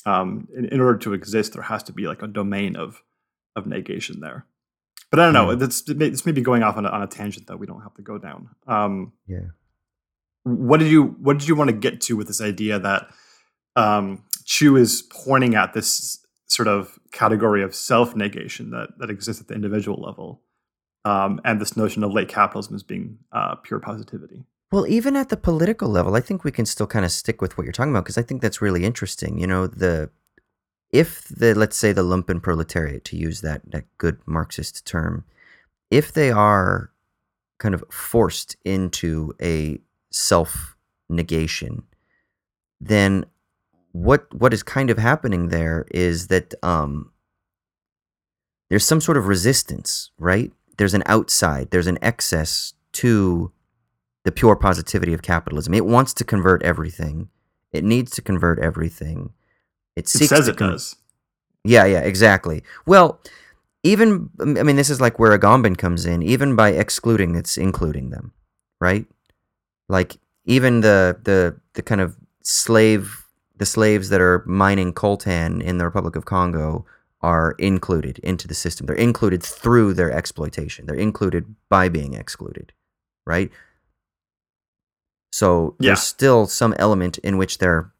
Um, 0.06 0.48
in, 0.58 0.66
in 0.66 0.80
order 0.82 0.98
to 1.00 1.14
exist, 1.14 1.54
there 1.54 1.64
has 1.64 1.84
to 1.84 1.94
be 1.94 2.08
like 2.08 2.22
a 2.22 2.28
domain 2.28 2.76
of 2.76 3.04
of 3.56 3.68
negation 3.68 4.20
there. 4.22 4.46
But 5.12 5.20
I 5.20 5.26
don't 5.26 5.34
know. 5.34 5.56
Mm. 5.56 5.60
That's 5.60 5.82
this 5.82 6.26
may 6.26 6.32
be 6.32 6.42
going 6.42 6.64
off 6.64 6.78
on 6.78 6.86
a, 6.86 6.90
on 6.90 7.02
a 7.02 7.08
tangent 7.08 7.48
that 7.48 7.58
we 7.58 7.68
don't 7.68 7.82
have 7.82 7.94
to 7.96 8.02
go 8.02 8.18
down. 8.18 8.50
Um, 8.68 9.14
Yeah. 9.28 9.50
what 10.44 10.80
did 10.80 10.90
you 10.90 11.04
What 11.04 11.38
did 11.38 11.48
you 11.48 11.56
want 11.56 11.70
to 11.70 11.76
get 11.76 12.02
to 12.02 12.16
with 12.16 12.28
this 12.28 12.42
idea 12.42 12.80
that 12.80 13.10
um, 13.80 14.24
Chu 14.46 14.76
is 14.76 15.04
pointing 15.04 15.56
at 15.56 15.74
this 15.74 16.20
sort 16.48 16.68
of 16.68 17.00
category 17.12 17.64
of 17.64 17.74
self 17.74 18.16
negation 18.16 18.72
that 18.72 18.90
that 18.98 19.10
exists 19.10 19.42
at 19.42 19.48
the 19.48 19.54
individual 19.54 20.02
level, 20.02 20.42
um, 21.06 21.40
and 21.46 21.62
this 21.62 21.78
notion 21.78 22.04
of 22.04 22.12
late 22.12 22.28
capitalism 22.28 22.76
as 22.76 22.84
being 22.84 23.20
uh, 23.32 23.56
pure 23.56 23.80
positivity. 23.80 24.44
Well, 24.72 24.86
even 24.88 25.16
at 25.16 25.30
the 25.30 25.38
political 25.38 25.90
level, 25.90 26.16
I 26.16 26.20
think 26.20 26.44
we 26.44 26.52
can 26.52 26.66
still 26.66 26.86
kind 26.86 27.04
of 27.06 27.12
stick 27.12 27.42
with 27.42 27.58
what 27.58 27.64
you're 27.64 27.74
talking 27.74 27.92
about 27.92 28.04
because 28.04 28.20
I 28.20 28.22
think 28.22 28.42
that's 28.42 28.62
really 28.62 28.86
interesting. 28.86 29.40
You 29.40 29.48
know, 29.48 29.66
the 29.66 30.10
if 30.92 31.24
the 31.30 31.56
let's 31.56 31.78
say 31.78 31.94
the 31.94 32.04
lumpen 32.04 32.42
proletariat, 32.42 33.06
to 33.06 33.18
use 33.18 33.42
that 33.42 33.62
that 33.72 33.86
good 33.98 34.20
Marxist 34.26 34.86
term, 34.86 35.24
if 35.90 36.12
they 36.12 36.32
are 36.32 36.92
kind 37.60 37.74
of 37.74 37.84
forced 37.90 38.58
into 38.66 39.34
a 39.42 39.80
self 40.12 40.76
negation, 41.10 41.84
then 42.82 43.26
what 43.92 44.32
what 44.34 44.54
is 44.54 44.64
kind 44.64 44.90
of 44.90 44.98
happening 44.98 45.50
there 45.50 45.86
is 45.92 46.28
that 46.28 46.54
um, 46.64 47.12
there's 48.70 48.86
some 48.86 49.02
sort 49.02 49.18
of 49.18 49.28
resistance, 49.28 50.12
right? 50.20 50.52
There's 50.78 50.94
an 50.94 51.04
outside, 51.06 51.72
there's 51.72 51.88
an 51.88 51.98
excess 52.02 52.74
to 52.94 53.52
the 54.26 54.32
pure 54.32 54.56
positivity 54.56 55.14
of 55.14 55.22
capitalism. 55.22 55.74
It 55.74 55.86
wants 55.86 56.14
to 56.16 56.24
convert 56.24 56.62
everything. 56.64 57.30
It 57.72 57.84
needs 57.84 58.12
to 58.12 58.22
convert 58.22 58.60
everything. 58.60 59.34
It, 59.96 60.06
It 60.06 60.30
says 60.30 60.46
to 60.46 60.52
it 60.52 60.58
con- 60.58 60.72
does. 60.72 60.96
yeah, 61.64 61.86
yeah, 61.86 62.02
exactly. 62.02 62.64
Well, 62.86 63.20
even 63.84 64.30
I 64.42 64.64
mean, 64.64 64.76
this 64.76 64.90
is 64.90 65.02
like 65.02 65.20
where 65.20 65.38
Agamben 65.38 65.78
comes 65.78 66.06
in. 66.06 66.22
Even 66.22 66.56
by 66.56 66.70
excluding, 66.70 67.36
it's 67.36 67.58
including 67.58 68.10
them, 68.10 68.34
right? 68.80 69.06
Like 69.88 70.18
even 70.46 70.82
the 70.82 71.18
the 71.24 71.60
the 71.74 71.82
kind 71.82 72.02
of 72.02 72.16
slave 72.44 73.19
the 73.60 73.66
slaves 73.66 74.10
that 74.10 74.22
are 74.22 74.44
mining 74.48 74.94
coltan 74.94 75.62
in 75.62 75.78
the 75.78 75.86
Republic 75.86 76.16
of 76.16 76.26
Congo 76.26 76.86
are 77.22 77.52
included 77.60 78.18
into 78.20 78.48
the 78.48 78.54
system. 78.56 78.86
They're 78.88 78.96
included 78.96 79.44
through 79.44 79.94
their 79.94 80.12
exploitation. 80.12 80.86
They're 80.86 80.96
included 80.96 81.56
by 81.70 81.90
being 81.90 82.14
excluded, 82.14 82.72
right? 83.28 83.52
So 85.32 85.76
Yeah. 85.80 85.90
there's 85.90 86.02
still 86.04 86.48
some 86.48 86.74
element 86.80 87.18
in 87.20 87.38
which 87.38 87.58
they're 87.60 87.92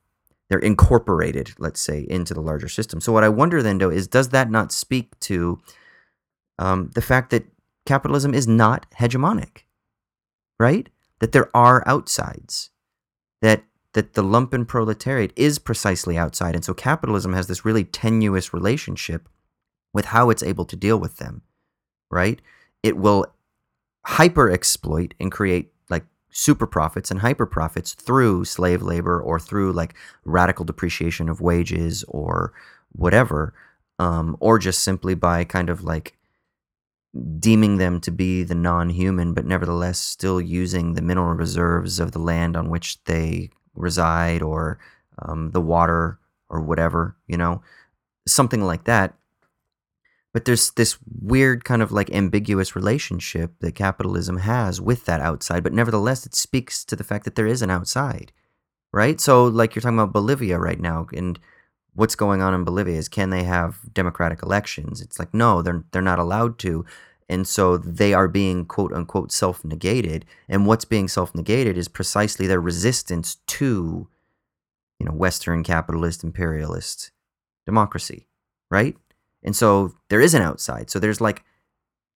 they're 0.50 0.58
incorporated, 0.58 1.52
let's 1.60 1.80
say, 1.80 2.08
into 2.10 2.34
the 2.34 2.42
larger 2.42 2.68
system. 2.68 3.00
So 3.00 3.14
what 3.14 3.24
I 3.24 3.30
wonder 3.30 3.62
then, 3.62 3.78
though, 3.78 3.92
is 3.92 4.08
does 4.08 4.30
that 4.30 4.50
not 4.50 4.72
speak 4.72 5.08
to 5.20 5.60
um, 6.58 6.90
the 6.96 7.04
fact 7.04 7.30
that 7.30 7.46
capitalism 7.86 8.34
is 8.34 8.48
not 8.48 8.88
hegemonic, 8.98 9.66
right? 10.60 10.90
That 11.20 11.34
there 11.34 11.56
are 11.56 11.84
outsides, 11.86 12.72
that 13.44 13.64
that 13.94 14.14
the 14.14 14.24
lumpen 14.24 14.68
proletariat 14.68 15.34
is 15.36 15.60
precisely 15.60 16.18
outside, 16.18 16.56
and 16.56 16.64
so 16.64 16.74
capitalism 16.74 17.34
has 17.34 17.48
this 17.48 17.66
really 17.66 17.84
tenuous 17.84 18.54
relationship 18.54 19.28
with 19.94 20.06
how 20.06 20.30
it's 20.30 20.44
able 20.44 20.66
to 20.66 20.76
deal 20.76 21.00
with 21.00 21.18
them, 21.18 21.42
right? 22.12 22.42
It 22.84 22.98
will 22.98 23.26
hyper 24.06 24.50
exploit 24.50 25.14
and 25.20 25.32
create 25.32 25.72
like 25.90 26.06
super 26.32 26.68
profits 26.68 27.12
and 27.12 27.20
hyper 27.20 27.46
profits 27.46 27.94
through 27.94 28.46
slave 28.46 28.82
labor 28.82 29.22
or 29.22 29.40
through 29.40 29.72
like 29.74 29.96
radical 30.26 30.66
depreciation 30.66 31.30
of 31.30 31.42
wages 31.42 32.04
or 32.08 32.54
whatever 32.94 33.54
um, 34.00 34.38
or 34.40 34.58
just 34.58 34.82
simply 34.82 35.14
by 35.14 35.44
kind 35.44 35.70
of 35.70 35.84
like 35.84 36.18
deeming 37.40 37.78
them 37.78 38.00
to 38.00 38.12
be 38.12 38.44
the 38.44 38.56
non-human 38.56 39.34
but 39.34 39.46
nevertheless 39.46 40.00
still 40.00 40.40
using 40.40 40.94
the 40.94 41.02
mineral 41.02 41.34
reserves 41.34 42.00
of 42.00 42.12
the 42.12 42.20
land 42.20 42.56
on 42.56 42.70
which 42.70 43.04
they 43.04 43.50
reside 43.76 44.42
or 44.42 44.80
um, 45.20 45.52
the 45.52 45.62
water 45.62 46.20
or 46.50 46.62
whatever 46.62 47.16
you 47.28 47.38
know 47.38 47.62
something 48.28 48.64
like 48.64 48.86
that. 48.86 49.16
But 50.32 50.46
there's 50.46 50.72
this 50.72 50.98
weird 51.20 51.64
kind 51.66 51.82
of 51.82 51.92
like 51.92 52.12
ambiguous 52.12 52.76
relationship 52.76 53.54
that 53.62 53.74
capitalism 53.74 54.38
has 54.38 54.80
with 54.80 55.06
that 55.06 55.22
outside 55.22 55.64
but 55.64 55.74
nevertheless 55.74 56.26
it 56.26 56.36
speaks 56.36 56.86
to 56.86 56.96
the 56.96 57.04
fact 57.04 57.26
that 57.26 57.36
there 57.36 57.48
is 57.48 57.62
an 57.62 57.72
outside 57.72 58.32
right? 58.92 59.20
So 59.20 59.46
like 59.46 59.76
you're 59.76 59.82
talking 59.82 60.00
about 60.00 60.14
bolivia 60.14 60.58
right 60.60 60.80
now 60.80 61.08
and 61.14 61.40
what's 61.94 62.16
going 62.16 62.42
on 62.42 62.54
in 62.54 62.64
bolivia 62.64 62.98
is 62.98 63.10
can 63.10 63.30
they 63.30 63.44
have 63.44 63.94
democratic 63.94 64.44
elections? 64.44 65.02
It's 65.02 65.20
like 65.20 65.34
no 65.34 65.62
they're 65.62 65.84
they're 65.92 66.02
not 66.02 66.20
allowed 66.20 66.60
to 66.60 66.86
and 67.30 67.48
so 67.48 67.78
they 67.78 68.14
are 68.14 68.28
being 68.28 68.66
quote 68.66 68.92
unquote 68.92 69.32
self-negated 69.32 70.26
and 70.48 70.66
what's 70.66 70.86
being 70.86 71.08
self-negated 71.08 71.78
is 71.78 71.88
precisely 71.88 72.48
their 72.48 72.62
resistance 72.62 73.38
to 73.48 74.08
you 75.00 75.06
know 75.06 75.14
western 75.14 75.64
capitalist 75.64 76.24
imperialist 76.24 77.12
democracy 77.66 78.28
right 78.70 78.98
and 79.44 79.56
so 79.56 79.94
there 80.10 80.22
is 80.22 80.34
an 80.34 80.42
outside. 80.42 80.90
So 80.90 81.00
there's 81.00 81.22
like 81.22 81.44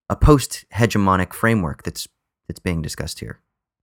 a 0.09 0.15
post 0.15 0.65
hegemonic 0.73 1.33
framework 1.33 1.83
that's 1.83 2.07
that's 2.47 2.59
being 2.59 2.81
discussed 2.81 3.19
here. 3.19 3.39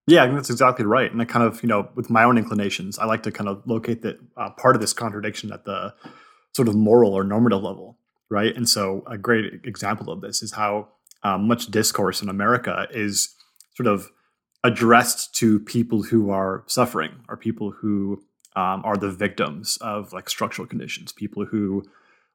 Yeah, 0.07 0.23
I 0.23 0.27
think 0.27 0.37
that's 0.37 0.51
exactly 0.51 0.85
right. 0.85 1.11
And 1.11 1.23
I 1.23 1.25
kind 1.25 1.45
of, 1.45 1.63
you 1.63 1.69
know, 1.69 1.89
with 1.95 2.11
my 2.11 2.25
own 2.25 2.37
inclinations, 2.37 2.99
I 2.99 3.05
like 3.05 3.23
to 3.23 3.33
kind 3.33 3.49
of 3.49 3.63
locate 3.65 4.03
that 4.03 4.19
uh, 4.37 4.51
part 4.51 4.75
of 4.75 4.81
this 4.81 4.93
contradiction 4.93 5.53
at 5.53 5.65
the 5.65 5.95
sort 6.55 6.69
of 6.69 6.75
moral 6.75 7.15
or 7.15 7.23
normative 7.23 7.63
level, 7.63 7.97
right? 8.29 8.55
And 8.55 8.69
so 8.69 9.05
a 9.07 9.17
great 9.17 9.61
example 9.65 10.13
of 10.13 10.21
this 10.21 10.43
is 10.43 10.53
how 10.53 10.89
um, 11.23 11.47
much 11.47 11.67
discourse 11.67 12.23
in 12.23 12.29
America 12.29 12.87
is 12.91 13.35
sort 13.75 13.87
of 13.87 14.11
addressed 14.63 15.35
to 15.37 15.59
people 15.61 16.03
who 16.03 16.31
are 16.31 16.65
suffering 16.67 17.13
or 17.29 17.37
people 17.37 17.71
who 17.71 18.23
um, 18.57 18.83
are 18.85 18.97
the 18.97 19.11
victims 19.11 19.79
of 19.81 20.13
like 20.13 20.29
structural 20.29 20.67
conditions, 20.67 21.13
people 21.13 21.47
who 21.47 21.85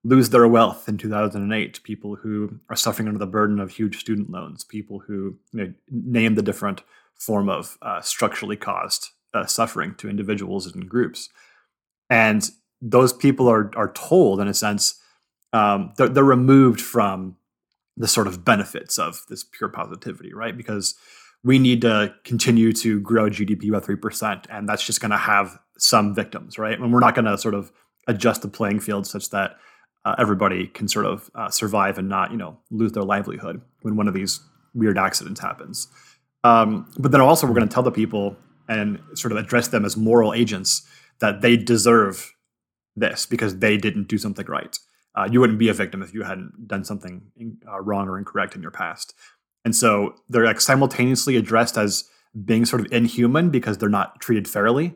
lose 0.04 0.30
their 0.30 0.48
wealth 0.48 0.88
in 0.88 0.98
2008, 0.98 1.82
people 1.84 2.16
who 2.16 2.60
are 2.70 2.76
suffering 2.76 3.08
under 3.08 3.20
the 3.20 3.26
burden 3.26 3.60
of 3.60 3.72
huge 3.72 4.00
student 4.00 4.30
loans, 4.30 4.64
people 4.64 5.00
who 5.00 5.38
you 5.52 5.64
know, 5.64 5.74
name 5.90 6.36
the 6.36 6.42
different 6.42 6.82
form 7.16 7.50
of 7.50 7.78
uh, 7.82 8.02
structurally 8.02 8.56
caused 8.56 9.10
uh, 9.34 9.46
suffering 9.46 9.96
to 9.96 10.10
individuals 10.10 10.72
and 10.74 10.88
groups. 10.88 11.30
And 12.10 12.50
those 12.82 13.14
people 13.14 13.50
are 13.50 13.72
are 13.76 13.92
told, 13.92 14.40
in 14.40 14.48
a 14.48 14.54
sense, 14.54 15.02
um, 15.54 15.94
they're, 15.98 16.10
they're 16.10 16.24
removed 16.24 16.82
from 16.82 17.38
the 17.98 18.08
sort 18.08 18.28
of 18.28 18.44
benefits 18.44 19.00
of 19.00 19.22
this 19.30 19.44
pure 19.44 19.70
positivity, 19.70 20.34
right? 20.34 20.56
Because 20.56 20.96
we 21.44 21.60
need 21.60 21.82
to 21.82 22.14
continue 22.24 22.74
to 22.74 23.00
grow 23.02 23.30
GDP 23.30 23.72
by 23.72 23.80
3%, 23.80 24.46
and 24.50 24.68
that's 24.68 24.86
just 24.86 25.00
going 25.00 25.12
to 25.12 25.18
have 25.18 25.58
some 25.78 26.16
victims, 26.16 26.58
right? 26.58 26.80
And 26.80 26.92
we're 26.92 27.00
not 27.00 27.16
going 27.16 27.26
to 27.26 27.38
sort 27.38 27.54
of 27.54 27.72
adjust 28.08 28.42
the 28.42 28.48
playing 28.48 28.80
field 28.80 29.08
such 29.08 29.30
that 29.30 29.58
uh, 30.06 30.16
everybody 30.18 30.68
can 30.68 30.88
sort 30.88 31.06
of 31.06 31.30
uh, 31.36 31.50
survive 31.50 31.98
and 31.98 32.10
not, 32.10 32.32
you 32.32 32.38
know, 32.38 32.58
lose 32.72 32.92
their 32.92 33.04
livelihood 33.04 33.62
when 33.82 33.96
one 33.96 34.08
of 34.08 34.14
these 34.14 34.40
weird 34.74 34.98
accidents 34.98 35.40
happens. 35.40 35.88
Um, 36.44 36.92
but 37.00 37.12
then 37.12 37.22
also, 37.22 37.48
we're 37.48 37.54
going 37.54 37.68
to 37.68 37.74
tell 37.74 37.84
the 37.84 37.92
people 37.92 38.38
and 38.68 39.00
sort 39.14 39.32
of 39.32 39.38
address 39.38 39.70
them 39.70 39.86
as 39.86 39.98
moral 39.98 40.34
agents 40.34 40.88
that 41.20 41.42
they 41.42 41.58
deserve 41.58 42.34
this 42.96 43.26
because 43.26 43.60
they 43.60 43.78
didn't 43.78 44.08
do 44.08 44.18
something 44.18 44.46
right. 44.48 44.78
Uh, 45.16 45.28
you 45.32 45.40
wouldn't 45.40 45.60
be 45.60 45.70
a 45.70 45.74
victim 45.74 46.02
if 46.02 46.14
you 46.14 46.24
hadn't 46.24 46.68
done 46.68 46.84
something 46.84 47.22
uh, 47.72 47.80
wrong 47.80 48.08
or 48.08 48.18
incorrect 48.18 48.56
in 48.56 48.62
your 48.62 48.72
past. 48.72 49.14
And 49.64 49.76
so 49.76 50.16
they're 50.30 50.46
like 50.46 50.62
simultaneously 50.62 51.38
addressed 51.38 51.78
as 51.78 52.10
being 52.44 52.66
sort 52.66 52.82
of 52.82 52.92
inhuman 52.92 53.50
because 53.50 53.78
they're 53.78 53.90
not 53.90 54.20
treated 54.20 54.48
fairly, 54.48 54.96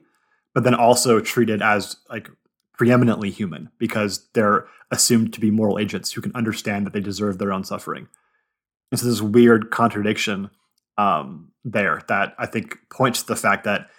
but 0.54 0.64
then 0.64 0.76
also 0.76 1.20
treated 1.20 1.62
as 1.62 1.96
like 2.10 2.30
preeminently 2.74 3.30
human 3.30 3.70
because 3.78 4.28
they're 4.34 4.68
assumed 4.92 5.34
to 5.34 5.40
be 5.40 5.52
moral 5.52 5.80
agents 5.80 6.12
who 6.12 6.22
can 6.22 6.36
understand 6.36 6.86
that 6.86 6.94
they 6.94 7.00
deserve 7.00 7.38
their 7.38 7.54
own 7.54 7.64
suffering. 7.64 8.08
And 8.92 9.00
so 9.00 9.08
this 9.08 9.22
weird 9.22 9.72
contradiction 9.72 10.50
um, 10.98 11.52
there 11.64 12.02
that 12.08 12.36
I 12.38 12.46
think 12.46 12.78
points 12.92 13.22
to 13.22 13.28
the 13.28 13.36
fact 13.36 13.64
that 13.64 13.90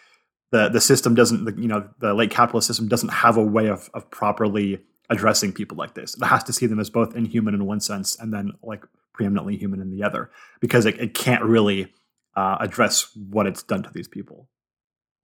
the 0.52 0.68
the 0.68 0.80
system 0.80 1.14
doesn't 1.14 1.58
you 1.58 1.68
know 1.68 1.88
the 1.98 2.12
late 2.12 2.30
capitalist 2.30 2.66
system 2.66 2.88
doesn't 2.88 3.10
have 3.10 3.36
a 3.36 3.42
way 3.42 3.68
of 3.68 3.88
of 3.94 4.10
properly 4.10 4.80
addressing 5.10 5.52
people 5.52 5.76
like 5.76 5.94
this. 5.94 6.16
It 6.16 6.24
has 6.24 6.44
to 6.44 6.52
see 6.52 6.66
them 6.66 6.80
as 6.80 6.88
both 6.88 7.14
inhuman 7.14 7.54
in 7.54 7.66
one 7.66 7.80
sense 7.80 8.18
and 8.18 8.32
then 8.32 8.52
like 8.62 8.84
preeminently 9.12 9.56
human 9.56 9.80
in 9.80 9.90
the 9.90 10.02
other 10.02 10.30
because 10.60 10.86
it, 10.86 10.98
it 10.98 11.14
can't 11.14 11.42
really 11.42 11.92
uh, 12.36 12.56
address 12.60 13.10
what 13.14 13.46
it's 13.46 13.62
done 13.62 13.82
to 13.82 13.90
these 13.92 14.08
people. 14.08 14.48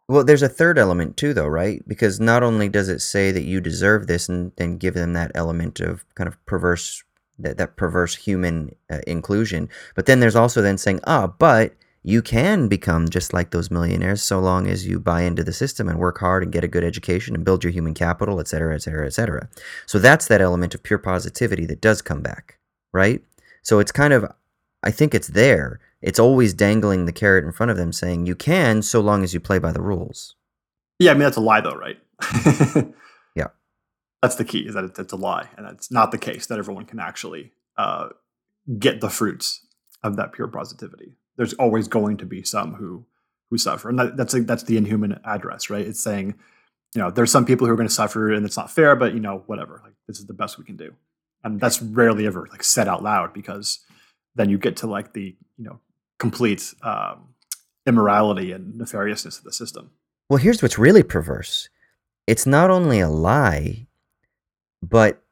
Well, 0.09 0.25
there's 0.25 0.43
a 0.43 0.49
third 0.49 0.79
element 0.79 1.17
too, 1.17 1.35
though, 1.35 1.47
right? 1.47 1.83
Because 1.89 2.21
not 2.21 2.43
only 2.43 2.69
does 2.69 2.89
it 2.89 3.01
say 3.01 3.33
that 3.33 3.43
you 3.43 3.61
deserve 3.61 4.07
this 4.07 4.29
and 4.29 4.53
then 4.57 4.77
give 4.77 4.95
them 4.95 5.15
that 5.15 5.33
element 5.35 5.81
of 5.81 6.05
kind 6.15 6.29
of 6.29 6.45
perverse, 6.47 7.03
that, 7.39 7.59
that 7.59 7.77
perverse 7.77 8.15
human 8.15 8.75
uh, 8.91 9.01
inclusion, 9.07 9.69
but 9.95 10.07
then 10.07 10.21
there's 10.21 10.37
also 10.37 10.63
then 10.63 10.79
saying, 10.79 11.01
ah, 11.07 11.27
but 11.27 11.75
you 12.07 12.23
can 12.23 12.69
become 12.69 13.09
just 13.09 13.33
like 13.33 13.51
those 13.51 13.69
millionaires 13.69 14.23
so 14.23 14.39
long 14.39 14.69
as 14.69 14.87
you 14.87 15.01
buy 15.01 15.23
into 15.23 15.43
the 15.43 15.53
system 15.53 15.89
and 15.89 15.99
work 15.99 16.19
hard 16.19 16.45
and 16.45 16.53
get 16.53 16.63
a 16.63 16.69
good 16.69 16.85
education 16.85 17.35
and 17.35 17.45
build 17.45 17.65
your 17.65 17.73
human 17.73 17.95
capital, 17.95 18.39
et 18.39 18.47
cetera, 18.47 18.77
et 18.77 18.83
cetera, 18.83 19.05
et 19.05 19.13
cetera. 19.13 19.49
So 19.87 19.99
that's 19.99 20.29
that 20.29 20.41
element 20.41 20.73
of 20.73 20.85
pure 20.85 21.01
positivity 21.01 21.67
that 21.67 21.81
does 21.81 22.03
come 22.03 22.23
back, 22.23 22.59
right? 22.93 23.25
So 23.65 23.81
it's 23.81 23.91
kind 23.91 24.13
of, 24.13 24.25
I 24.85 24.93
think 24.93 25.17
it's 25.17 25.27
there. 25.27 25.81
It's 26.01 26.21
always 26.21 26.55
dangling 26.55 27.07
the 27.07 27.13
carrot 27.13 27.45
in 27.45 27.51
front 27.51 27.73
of 27.73 27.77
them 27.77 27.93
saying 27.93 28.25
you 28.25 28.37
can 28.37 28.83
so 28.83 29.01
long 29.01 29.25
as 29.25 29.35
you 29.35 29.41
play 29.41 29.59
by 29.59 29.73
the 29.73 29.83
rules. 29.83 30.37
Yeah, 31.01 31.11
I 31.11 31.15
mean, 31.15 31.25
that's 31.25 31.37
a 31.37 31.41
lie 31.41 31.61
though, 31.61 31.75
right? 31.75 31.99
yeah. 33.35 33.49
That's 34.23 34.37
the 34.37 34.45
key 34.45 34.61
is 34.61 34.75
that 34.75 34.97
it's 34.97 35.13
a 35.13 35.17
lie. 35.17 35.49
And 35.57 35.67
that's 35.67 35.91
not 35.91 36.13
the 36.13 36.19
case 36.19 36.47
that 36.47 36.61
everyone 36.61 36.85
can 36.85 37.01
actually 37.01 37.51
uh, 37.77 38.11
get 38.79 39.01
the 39.01 39.11
fruits 39.11 39.67
of 40.05 40.15
that 40.15 40.33
pure 40.33 40.47
positivity 40.47 41.17
there's 41.37 41.55
always 41.55 41.89
going 41.89 42.17
to 42.19 42.27
be 42.27 42.43
some 42.43 42.75
who 42.75 43.05
who 43.51 43.59
suffer, 43.59 43.89
and 43.89 43.99
that, 43.99 44.17
that's 44.17 44.35
that's 44.45 44.65
the 44.65 44.77
inhuman 44.77 45.21
address, 45.25 45.71
right? 45.71 45.87
It's 45.87 46.01
saying, 46.01 46.35
you 46.95 47.01
know, 47.01 47.11
there's 47.11 47.31
some 47.31 47.47
people 47.47 47.67
who 47.67 47.73
are 47.73 47.77
going 47.77 47.89
to 47.89 47.95
suffer, 47.95 48.33
and 48.33 48.45
it's 48.45 48.57
not 48.57 48.71
fair, 48.71 48.97
but 48.97 49.15
you 49.15 49.21
know, 49.21 49.43
whatever. 49.47 49.81
Like 49.85 49.95
this 50.07 50.19
is 50.19 50.27
the 50.27 50.35
best 50.35 50.59
we 50.59 50.65
can 50.65 50.77
do, 50.77 50.95
and 51.45 51.61
that's 51.61 51.81
rarely 51.81 52.27
ever 52.27 52.47
like 52.51 52.65
said 52.65 52.89
out 52.89 53.03
loud 53.03 53.33
because 53.33 53.81
then 54.35 54.51
you 54.51 54.59
get 54.59 54.77
to 54.79 54.87
like 54.87 55.13
the 55.13 55.37
you 55.57 55.65
know 55.65 55.81
complete 56.19 56.75
um, 56.83 57.35
immorality 57.87 58.53
and 58.53 58.75
nefariousness 58.75 59.39
of 59.39 59.45
the 59.45 59.53
system. 59.53 59.91
Well, 60.29 60.39
here's 60.39 60.63
what's 60.63 60.79
really 60.79 61.03
perverse. 61.03 61.69
It's 62.27 62.47
not 62.47 62.71
only 62.71 62.99
a 62.99 63.09
lie, 63.09 63.87
but 64.83 65.23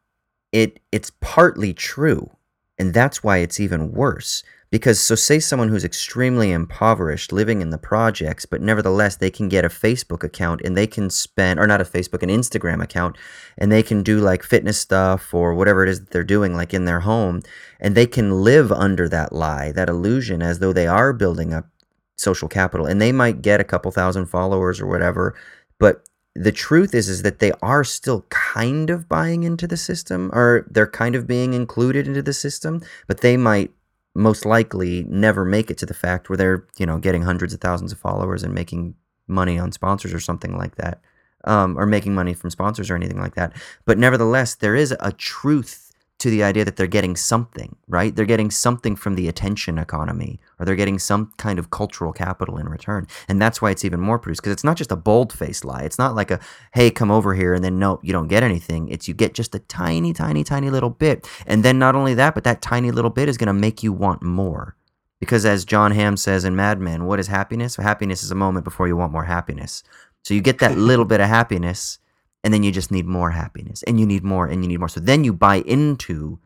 it 0.53 0.81
it's 0.93 1.11
partly 1.21 1.75
true. 1.75 2.31
And 2.79 2.93
that's 2.93 3.23
why 3.23 3.39
it's 3.39 3.61
even 3.61 3.93
worse. 3.93 4.43
Because, 4.75 4.99
so 4.99 5.15
say 5.15 5.39
someone 5.39 5.69
who's 5.69 5.85
extremely 5.85 6.51
impoverished 6.51 7.33
living 7.33 7.63
in 7.63 7.71
the 7.71 7.79
projects, 7.79 8.45
but 8.45 8.61
nevertheless 8.61 9.15
they 9.15 9.31
can 9.31 9.49
get 9.49 9.65
a 9.65 9.69
Facebook 9.69 10.25
account 10.25 10.63
and 10.63 10.77
they 10.77 10.89
can 10.89 11.11
spend, 11.11 11.61
or 11.61 11.67
not 11.69 11.81
a 11.81 11.85
Facebook, 11.85 12.25
an 12.25 12.29
Instagram 12.29 12.83
account, 12.83 13.17
and 13.57 13.71
they 13.71 13.85
can 13.85 14.03
do 14.03 14.19
like 14.19 14.43
fitness 14.43 14.77
stuff 14.77 15.33
or 15.33 15.55
whatever 15.55 15.85
it 15.85 15.89
is 15.89 16.01
that 16.01 16.11
they're 16.11 16.25
doing, 16.25 16.57
like 16.57 16.75
in 16.75 16.87
their 16.87 16.99
home, 16.99 17.41
and 17.79 17.95
they 17.95 18.05
can 18.05 18.43
live 18.43 18.73
under 18.73 19.09
that 19.09 19.33
lie, 19.33 19.71
that 19.71 19.89
illusion, 19.89 20.43
as 20.43 20.59
though 20.59 20.73
they 20.73 20.89
are 20.89 21.13
building 21.13 21.55
up 21.55 21.69
social 22.17 22.49
capital. 22.49 22.85
And 22.85 23.01
they 23.01 23.13
might 23.13 23.43
get 23.43 23.61
a 23.61 23.71
couple 23.73 23.93
thousand 23.93 24.27
followers 24.27 24.81
or 24.81 24.89
whatever, 24.89 25.37
but 25.79 26.05
the 26.35 26.51
truth 26.51 26.97
is 26.97 27.09
is 27.09 27.23
that 27.23 27.39
they 27.39 27.53
are 27.63 27.85
still 27.85 28.23
kind 28.29 28.91
of 28.91 29.09
buying 29.09 29.45
into 29.45 29.69
the 29.69 29.77
system 29.77 30.33
or 30.35 30.67
they're 30.69 30.85
kind 30.85 31.15
of 31.15 31.29
being 31.29 31.55
included 31.55 32.09
into 32.09 32.23
the 32.23 32.33
system 32.33 32.83
but 33.07 33.21
they 33.21 33.37
might 33.37 33.71
most 34.15 34.45
likely 34.45 35.05
never 35.09 35.45
make 35.45 35.71
it 35.71 35.79
to 35.79 35.87
the 35.87 35.95
fact 35.95 36.29
where 36.29 36.37
they're 36.37 36.67
you 36.79 36.87
know 36.87 36.99
getting 36.99 37.23
hundreds 37.23 37.53
of 37.53 37.61
thousands 37.61 37.93
of 37.93 37.99
followers 37.99 38.43
and 38.43 38.55
making 38.55 38.95
money 39.27 39.59
on 39.59 39.73
sponsors 39.73 40.13
or 40.15 40.21
something 40.21 40.57
like 40.57 40.77
that 40.77 41.01
um, 41.45 41.79
or 41.79 41.87
making 41.87 42.15
money 42.15 42.35
from 42.35 42.51
sponsors 42.51 42.91
or 42.91 42.95
anything 42.97 43.21
like 43.21 43.35
that. 43.35 43.53
But 43.85 43.99
nevertheless 43.99 44.55
there 44.55 44.75
is 44.75 44.95
a 45.01 45.13
truth 45.13 45.84
to 46.21 46.31
the 46.31 46.43
idea 46.43 46.65
that 46.65 46.77
they're 46.77 46.87
getting 46.87 47.17
something, 47.17 47.77
right? 47.89 48.15
They're 48.15 48.25
getting 48.25 48.51
something 48.51 48.97
from 48.97 49.15
the 49.15 49.29
attention 49.29 49.79
economy 49.79 50.41
or 50.59 50.65
they're 50.65 50.77
getting 50.77 50.99
some 50.99 51.33
kind 51.37 51.59
of 51.59 51.71
cultural 51.71 52.13
capital 52.13 52.57
in 52.57 52.69
return. 52.69 53.07
And 53.29 53.43
that's 53.43 53.61
why 53.61 53.71
it's 53.71 53.85
even 53.85 54.01
more 54.01 54.19
produced 54.19 54.41
because 54.43 54.53
it's 54.53 54.65
not 54.65 54.77
just 54.77 54.93
a 54.93 54.97
bold 54.97 55.33
faced 55.33 55.65
lie. 55.65 55.83
It's 55.83 55.99
not 55.99 56.15
like 56.15 56.31
a, 56.31 56.41
hey, 56.73 56.91
come 56.91 57.11
over 57.11 57.35
here 57.35 57.53
and 57.53 57.65
then 57.65 57.79
no, 57.79 58.01
you 58.03 58.13
don't 58.13 58.29
get 58.29 58.43
anything. 58.43 58.89
It's 58.89 59.09
you 59.09 59.15
get 59.15 59.35
just 59.35 59.55
a 59.55 59.59
tiny, 59.59 60.13
tiny, 60.13 60.45
tiny 60.45 60.71
little 60.71 60.91
bit. 60.91 61.29
And 61.47 61.65
then 61.65 61.79
not 61.79 61.97
only 61.97 62.15
that, 62.15 62.35
but 62.35 62.45
that 62.45 62.63
tiny 62.63 62.91
little 62.91 63.11
bit 63.11 63.29
is 63.29 63.37
going 63.37 63.49
to 63.49 63.53
make 63.53 63.83
you 63.83 63.93
want 63.93 64.23
more. 64.23 64.77
Because 65.21 65.45
as 65.45 65.65
Jon 65.65 65.93
Hamm 65.93 66.17
says 66.17 66.45
in 66.45 66.55
Mad 66.55 66.81
Men, 66.81 67.07
what 67.07 67.19
is 67.19 67.27
happiness? 67.27 67.77
Happiness 67.77 68.23
is 68.23 68.31
a 68.31 68.37
moment 68.37 68.65
before 68.65 68.87
you 68.87 68.97
want 68.97 69.13
more 69.13 69.25
happiness. 69.25 69.83
So 70.23 70.33
you 70.35 70.41
get 70.41 70.59
that 70.61 70.79
little 70.79 71.05
bit 71.05 71.21
of 71.21 71.29
happiness 71.29 71.99
and 72.45 72.55
then 72.55 72.63
you 72.63 72.71
just 72.71 72.93
need 72.93 73.07
more 73.07 73.33
happiness 73.33 73.83
and 73.85 73.99
you 73.99 74.07
need 74.07 74.23
more 74.23 74.47
and 74.47 74.63
you 74.63 74.69
need 74.69 74.79
more. 74.79 74.89
So 74.89 75.01
then 75.01 75.25
you 75.25 75.33
buy 75.33 75.57
into 75.57 76.39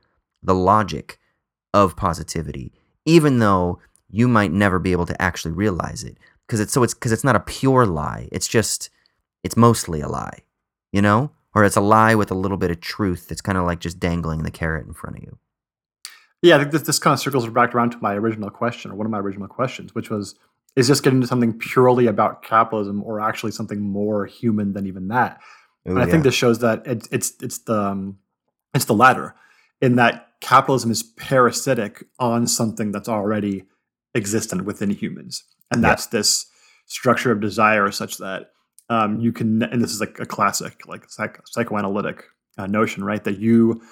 the 0.43 0.55
logic 0.55 1.19
of 1.75 1.97
positivity 1.97 2.73
even 3.05 3.41
though 3.41 3.79
you 4.09 4.27
might 4.29 4.53
never 4.53 4.79
be 4.79 4.93
able 4.93 5.05
to 5.05 5.21
actually 5.21 5.53
realize 5.53 6.03
it 6.03 6.17
because 6.47 6.61
it's 6.61 6.73
so 6.73 6.83
it's 6.83 6.95
because 6.95 7.13
it's 7.13 7.25
not 7.25 7.37
a 7.37 7.41
pure 7.41 7.85
lie. 7.85 8.29
It's 8.33 8.49
just 8.49 8.89
it's 9.45 9.57
mostly 9.57 10.01
a 10.01 10.09
lie 10.09 10.45
you 10.93 11.03
know? 11.03 11.31
Or 11.55 11.65
it's 11.65 11.77
a 11.77 11.81
lie 11.81 12.15
with 12.15 12.31
a 12.31 12.35
little 12.35 12.57
bit 12.57 12.71
of 12.71 12.81
truth 12.81 13.29
that's 13.29 13.41
kind 13.41 13.59
of 13.59 13.65
like 13.65 13.81
just 13.81 13.99
dangling 13.99 14.43
the 14.43 14.51
carrot 14.51 14.87
in 14.87 14.93
front 14.93 15.17
of 15.17 15.23
you. 15.23 15.39
Yeah 16.41 16.55
i 16.55 16.59
think 16.59 16.71
this, 16.71 16.83
this 16.83 17.01
kind 17.01 17.15
of 17.15 17.19
circles 17.19 17.49
back 17.49 17.75
around 17.75 17.91
to 17.91 17.99
my 17.99 18.15
original 18.15 18.49
question 18.49 18.93
or 18.93 18.95
one 18.95 19.07
of 19.07 19.11
my 19.11 19.19
original 19.19 19.49
questions 19.49 19.93
which 19.93 20.09
was 20.09 20.37
is 20.77 20.87
this 20.87 21.01
getting 21.01 21.21
to 21.21 21.27
something 21.27 21.53
purely 21.59 22.07
about 22.07 22.45
capitalism 22.45 23.03
or 23.03 23.21
actually 23.21 23.51
something 23.51 23.81
more 23.81 24.25
human 24.25 24.73
than 24.73 24.87
even 24.87 25.09
that 25.09 25.41
Ooh, 25.89 25.93
and 25.93 26.03
I 26.03 26.05
yeah. 26.05 26.11
think 26.11 26.25
this 26.25 26.35
shows 26.35 26.59
that 26.61 26.83
it's 26.87 27.09
it's 27.11 27.33
it's 27.43 27.59
the 27.59 27.81
um, 27.81 28.19
it's 28.75 28.85
the 28.85 28.95
latter, 28.95 29.35
in 29.81 29.97
that 29.97 30.29
capitalism 30.41 30.91
is 30.91 31.03
parasitic 31.03 32.05
on 32.19 32.47
something 32.47 32.93
that's 32.93 33.09
already 33.09 33.65
existent 34.15 34.65
within 34.65 34.91
humans, 34.91 35.45
and 35.71 35.83
that's 35.83 36.07
yeah. 36.07 36.19
this 36.19 36.47
structure 36.87 37.33
of 37.33 37.41
desire, 37.41 37.91
such 37.91 38.19
that 38.19 38.51
um, 38.89 39.21
you 39.21 39.33
can. 39.33 39.63
And 39.63 39.83
this 39.83 39.93
is 39.93 40.01
like 40.01 40.19
a 40.21 40.27
classic, 40.27 40.87
like 40.87 41.09
psych, 41.09 41.41
psychoanalytic 41.47 42.25
uh, 42.57 42.67
notion, 42.67 43.05
right? 43.05 43.23
That 43.25 43.39
you 43.39 43.83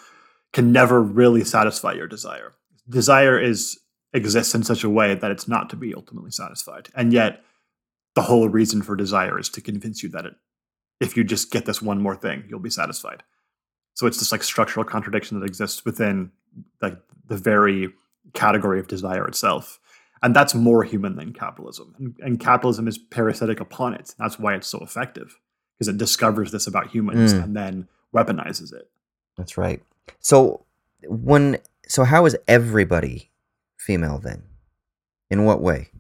can 0.53 0.73
never 0.73 1.03
really 1.03 1.45
satisfy 1.45 1.93
your 1.93 2.07
desire. 2.07 2.55
Desire 2.89 3.41
is 3.41 3.79
exists 4.13 4.55
in 4.55 4.63
such 4.63 4.85
a 4.85 4.91
way 4.91 5.15
that 5.15 5.31
it's 5.31 5.49
not 5.49 5.71
to 5.71 5.77
be 5.77 5.95
ultimately 5.95 6.31
satisfied, 6.31 6.89
and 6.95 7.13
yet 7.13 7.43
the 8.15 8.23
whole 8.23 8.49
reason 8.49 8.83
for 8.83 8.97
desire 8.97 9.39
is 9.39 9.49
to 9.51 9.61
convince 9.61 10.03
you 10.03 10.09
that 10.09 10.25
it 10.25 10.35
if 11.01 11.17
you 11.17 11.25
just 11.25 11.51
get 11.51 11.67
this 11.67 11.83
one 11.83 12.01
more 12.01 12.17
thing, 12.17 12.45
you'll 12.49 12.61
be 12.61 12.71
satisfied. 12.71 13.23
So 13.95 14.07
it's 14.07 14.19
this 14.19 14.33
like 14.33 14.43
structural 14.43 14.85
contradiction 14.85 15.39
that 15.41 15.47
exists 15.47 15.85
within 15.85 16.31
like 16.83 16.99
the 17.29 17.37
very 17.37 17.91
category 18.35 18.79
of 18.81 18.89
desire 18.89 19.27
itself. 19.27 19.79
And 20.23 20.35
that's 20.35 20.55
more 20.55 20.83
human 20.85 21.17
than 21.17 21.33
capitalism. 21.33 21.95
And, 21.99 22.15
and 22.21 22.41
capitalism 22.41 22.89
is 22.89 22.99
parasitic 22.99 23.61
upon 23.61 23.95
it. 23.95 24.15
That's 24.19 24.39
why 24.39 24.55
it's 24.55 24.67
so 24.67 24.79
effective 24.81 25.39
because 25.79 25.89
it 25.89 25.99
discovers 25.99 26.51
this 26.53 26.67
about 26.67 26.89
humans 26.89 27.35
Mm. 27.35 27.45
and 27.45 27.57
then 27.57 27.89
weaponizes 28.15 28.73
it. 28.73 28.91
That's 29.37 29.59
right. 29.59 29.83
So 30.21 30.65
when 31.05 31.59
so 31.89 32.05
how 32.05 32.25
is 32.27 32.37
everybody 32.49 33.31
female 33.77 34.19
then? 34.19 34.43
In 35.31 35.45
what 35.45 35.61
way? 35.61 35.91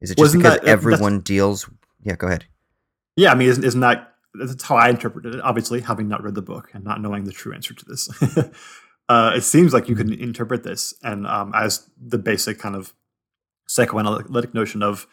Is 0.00 0.10
it 0.12 0.14
just 0.16 0.20
Wasn't 0.24 0.42
because 0.44 0.60
that- 0.60 0.66
everyone 0.68 1.20
deals? 1.20 1.68
Yeah, 2.02 2.14
go 2.16 2.28
ahead. 2.28 2.44
Yeah, 3.18 3.32
I 3.32 3.34
mean, 3.34 3.48
isn't, 3.48 3.64
isn't 3.64 3.80
that 3.80 4.14
that's 4.34 4.62
how 4.62 4.76
I 4.76 4.90
interpreted 4.90 5.34
it? 5.34 5.40
Obviously, 5.40 5.80
having 5.80 6.06
not 6.06 6.22
read 6.22 6.36
the 6.36 6.42
book 6.42 6.70
and 6.72 6.84
not 6.84 7.00
knowing 7.00 7.24
the 7.24 7.32
true 7.32 7.52
answer 7.52 7.74
to 7.74 7.84
this, 7.84 8.08
uh, 9.08 9.32
it 9.34 9.42
seems 9.42 9.74
like 9.74 9.88
you 9.88 9.96
can 9.96 10.12
interpret 10.12 10.62
this 10.62 10.94
and 11.02 11.26
um, 11.26 11.52
as 11.52 11.90
the 12.00 12.16
basic 12.18 12.60
kind 12.60 12.76
of 12.76 12.92
psychoanalytic 13.66 14.54
notion 14.54 14.84
of 14.84 15.08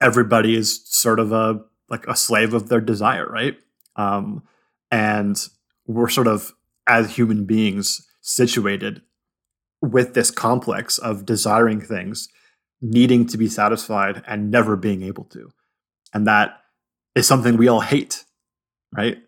everybody 0.00 0.56
is 0.56 0.80
sort 0.86 1.20
of 1.20 1.32
a 1.32 1.60
like 1.90 2.06
a 2.06 2.16
slave 2.16 2.54
of 2.54 2.70
their 2.70 2.80
desire, 2.80 3.26
right? 3.26 3.58
Um, 3.94 4.42
and 4.90 5.36
we're 5.86 6.08
sort 6.08 6.28
of 6.28 6.54
as 6.86 7.16
human 7.16 7.44
beings 7.44 8.08
situated 8.22 9.02
with 9.82 10.14
this 10.14 10.30
complex 10.30 10.96
of 10.96 11.26
desiring 11.26 11.82
things, 11.82 12.30
needing 12.80 13.26
to 13.26 13.36
be 13.36 13.48
satisfied, 13.48 14.22
and 14.26 14.50
never 14.50 14.76
being 14.76 15.02
able 15.02 15.24
to, 15.24 15.50
and 16.14 16.26
that 16.26 16.56
is 17.14 17.26
something 17.26 17.56
we 17.56 17.68
all 17.68 17.80
hate, 17.80 18.24
right? 18.96 19.18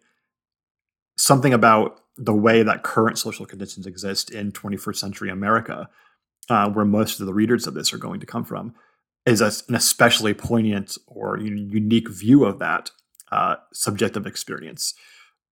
Something 1.16 1.52
about 1.52 2.00
the 2.16 2.34
way 2.34 2.62
that 2.62 2.82
current 2.82 3.18
social 3.18 3.46
conditions 3.46 3.86
exist 3.86 4.30
in 4.30 4.52
21st 4.52 4.96
century 4.96 5.30
America, 5.30 5.88
uh, 6.48 6.68
where 6.70 6.84
most 6.84 7.20
of 7.20 7.26
the 7.26 7.34
readers 7.34 7.66
of 7.66 7.74
this 7.74 7.92
are 7.92 7.98
going 7.98 8.20
to 8.20 8.26
come 8.26 8.44
from, 8.44 8.74
is 9.24 9.40
a, 9.40 9.50
an 9.68 9.74
especially 9.74 10.34
poignant 10.34 10.96
or 11.06 11.38
un- 11.38 11.68
unique 11.70 12.08
view 12.10 12.44
of 12.44 12.58
that 12.58 12.90
uh, 13.30 13.56
subjective 13.72 14.26
experience. 14.26 14.94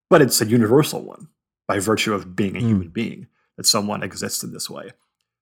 But 0.09 0.21
it's 0.21 0.41
a 0.41 0.45
universal 0.45 1.01
one 1.03 1.27
by 1.67 1.79
virtue 1.79 2.13
of 2.13 2.35
being 2.35 2.55
a 2.55 2.59
Mm. 2.59 2.67
human 2.67 2.89
being, 2.89 3.27
that 3.57 3.65
someone 3.65 4.03
exists 4.03 4.43
in 4.43 4.51
this 4.51 4.69
way. 4.69 4.91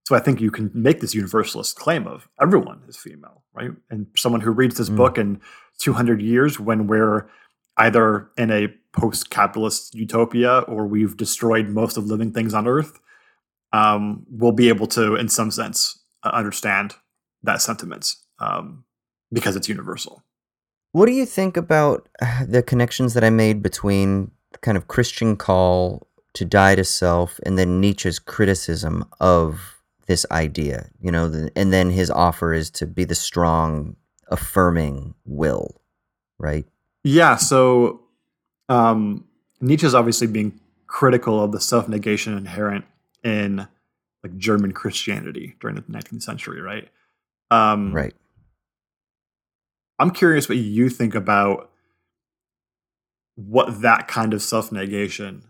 So 0.07 0.15
I 0.15 0.19
think 0.19 0.39
you 0.41 0.51
can 0.51 0.71
make 0.73 1.01
this 1.01 1.13
universalist 1.13 1.75
claim 1.75 2.07
of 2.07 2.27
everyone 2.41 2.81
is 2.87 2.97
female, 2.97 3.43
right? 3.53 3.71
And 3.89 4.07
someone 4.15 4.41
who 4.41 4.51
reads 4.51 4.77
this 4.77 4.89
Mm. 4.89 4.95
book 4.97 5.17
in 5.17 5.41
200 5.79 6.21
years 6.21 6.59
when 6.59 6.87
we're 6.87 7.29
either 7.77 8.29
in 8.37 8.51
a 8.51 8.67
post-capitalist 8.93 9.95
utopia 9.95 10.59
or 10.59 10.85
we've 10.87 11.17
destroyed 11.17 11.69
most 11.69 11.97
of 11.97 12.05
living 12.05 12.31
things 12.31 12.53
on 12.53 12.67
earth 12.67 12.99
um, 13.73 14.25
will 14.29 14.51
be 14.51 14.69
able 14.69 14.87
to 14.87 15.15
in 15.15 15.29
some 15.29 15.51
sense 15.51 15.99
understand 16.23 16.95
that 17.43 17.61
sentiment 17.61 18.15
um, 18.39 18.83
because 19.31 19.55
it's 19.55 19.69
universal 19.69 20.23
What 20.91 21.05
do 21.05 21.11
you 21.11 21.25
think 21.25 21.55
about 21.55 22.09
the 22.47 22.63
connections 22.63 23.13
that 23.13 23.23
I 23.23 23.29
made 23.29 23.61
between 23.61 24.31
the 24.51 24.57
kind 24.59 24.77
of 24.77 24.87
Christian 24.87 25.37
call 25.37 26.07
to 26.33 26.45
die 26.45 26.75
to 26.75 26.83
self 26.83 27.39
and 27.45 27.57
then 27.57 27.79
Nietzsche's 27.79 28.19
criticism 28.19 29.05
of 29.19 29.81
this 30.07 30.25
idea? 30.31 30.89
You 30.99 31.11
know, 31.11 31.47
and 31.55 31.71
then 31.71 31.91
his 31.91 32.09
offer 32.09 32.53
is 32.53 32.71
to 32.71 32.87
be 32.87 33.05
the 33.05 33.15
strong, 33.15 33.95
affirming 34.29 35.15
will, 35.25 35.81
right? 36.37 36.65
yeah 37.03 37.37
so 37.37 38.01
um, 38.67 39.23
nietzsche's 39.61 39.95
obviously 39.95 40.27
being 40.27 40.59
critical 40.87 41.41
of 41.41 41.51
the 41.53 41.61
self-negation 41.61 42.37
inherent 42.37 42.83
in 43.23 43.67
like 44.21 44.37
german 44.37 44.73
christianity 44.73 45.55
during 45.61 45.75
the 45.77 45.81
19th 45.83 46.23
century 46.23 46.59
right 46.59 46.89
um, 47.51 47.93
Right. 47.93 48.13
I'm 49.97 50.11
curious 50.11 50.47
what 50.47 50.57
you 50.57 50.89
think 50.89 51.15
about 51.15 51.71
what 53.35 53.81
that 53.81 54.07
kind 54.07 54.33
of 54.33 54.41
self 54.41 54.71
negation 54.71 55.43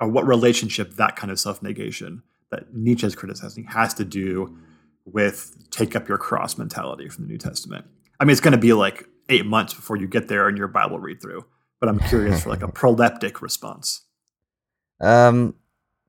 or 0.00 0.08
what 0.08 0.26
relationship 0.26 0.94
that 0.94 1.16
kind 1.16 1.30
of 1.30 1.38
self 1.38 1.62
negation 1.62 2.22
that 2.50 2.74
Nietzsche 2.74 3.06
is 3.06 3.14
criticizing 3.14 3.64
has 3.64 3.94
to 3.94 4.04
do 4.04 4.56
with 5.04 5.56
take 5.70 5.94
up 5.94 6.08
your 6.08 6.18
cross 6.18 6.58
mentality 6.58 7.08
from 7.08 7.24
the 7.24 7.30
New 7.30 7.38
Testament. 7.38 7.84
I 8.18 8.24
mean, 8.24 8.32
it's 8.32 8.40
going 8.40 8.52
to 8.52 8.58
be 8.58 8.72
like 8.72 9.06
eight 9.28 9.46
months 9.46 9.74
before 9.74 9.96
you 9.96 10.06
get 10.06 10.28
there 10.28 10.48
in 10.48 10.56
your 10.56 10.68
Bible 10.68 10.98
read 10.98 11.20
through, 11.20 11.44
but 11.80 11.88
I'm 11.88 11.98
curious 11.98 12.42
for 12.42 12.50
like 12.50 12.62
a 12.62 12.68
proleptic 12.72 13.40
response. 13.40 14.02
Um, 15.00 15.54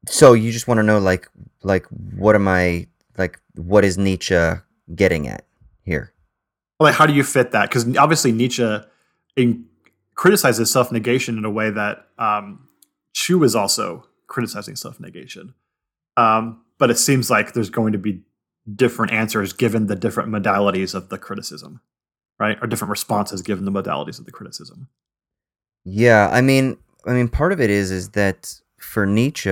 so 0.07 0.33
you 0.33 0.51
just 0.51 0.67
want 0.67 0.77
to 0.77 0.83
know, 0.83 0.99
like, 0.99 1.27
like 1.63 1.85
what 1.87 2.35
am 2.35 2.47
I 2.47 2.87
like? 3.17 3.39
What 3.55 3.83
is 3.83 3.97
Nietzsche 3.97 4.53
getting 4.95 5.27
at 5.27 5.45
here? 5.83 6.13
Like, 6.79 6.95
how 6.95 7.05
do 7.05 7.13
you 7.13 7.23
fit 7.23 7.51
that? 7.51 7.69
Because 7.69 7.97
obviously 7.97 8.31
Nietzsche 8.31 8.79
in, 9.35 9.65
criticizes 10.15 10.71
self 10.71 10.91
negation 10.91 11.37
in 11.37 11.45
a 11.45 11.49
way 11.49 11.69
that 11.69 12.07
um, 12.17 12.67
Chu 13.13 13.43
is 13.43 13.55
also 13.55 14.05
criticizing 14.27 14.75
self 14.75 14.99
negation. 14.99 15.53
Um, 16.17 16.61
but 16.77 16.89
it 16.91 16.97
seems 16.97 17.29
like 17.29 17.53
there's 17.53 17.69
going 17.69 17.93
to 17.93 17.97
be 17.97 18.23
different 18.75 19.13
answers 19.13 19.53
given 19.53 19.87
the 19.87 19.95
different 19.95 20.29
modalities 20.29 20.93
of 20.93 21.09
the 21.09 21.17
criticism, 21.17 21.81
right? 22.39 22.57
Or 22.61 22.67
different 22.67 22.91
responses 22.91 23.41
given 23.41 23.65
the 23.65 23.71
modalities 23.71 24.19
of 24.19 24.25
the 24.25 24.31
criticism. 24.31 24.89
Yeah, 25.83 26.29
I 26.31 26.41
mean, 26.41 26.77
I 27.05 27.13
mean, 27.13 27.29
part 27.29 27.53
of 27.53 27.61
it 27.61 27.69
is 27.69 27.91
is 27.91 28.09
that 28.09 28.59
for 28.79 29.05
Nietzsche, 29.05 29.51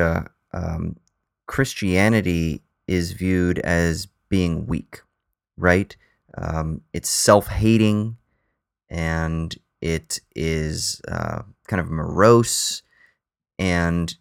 um, 0.53 0.97
Christianity 1.47 2.61
is 2.87 3.13
viewed 3.13 3.59
as 3.59 4.07
being 4.29 4.65
weak, 4.67 5.01
right? 5.57 5.95
Um, 6.37 6.81
it's 6.91 7.09
self-hating, 7.09 8.17
and 8.89 9.55
it 9.81 10.19
is 10.35 11.01
uh, 11.07 11.43
kind 11.67 11.79
of 11.79 11.89
morose, 11.89 12.83
and 13.57 14.15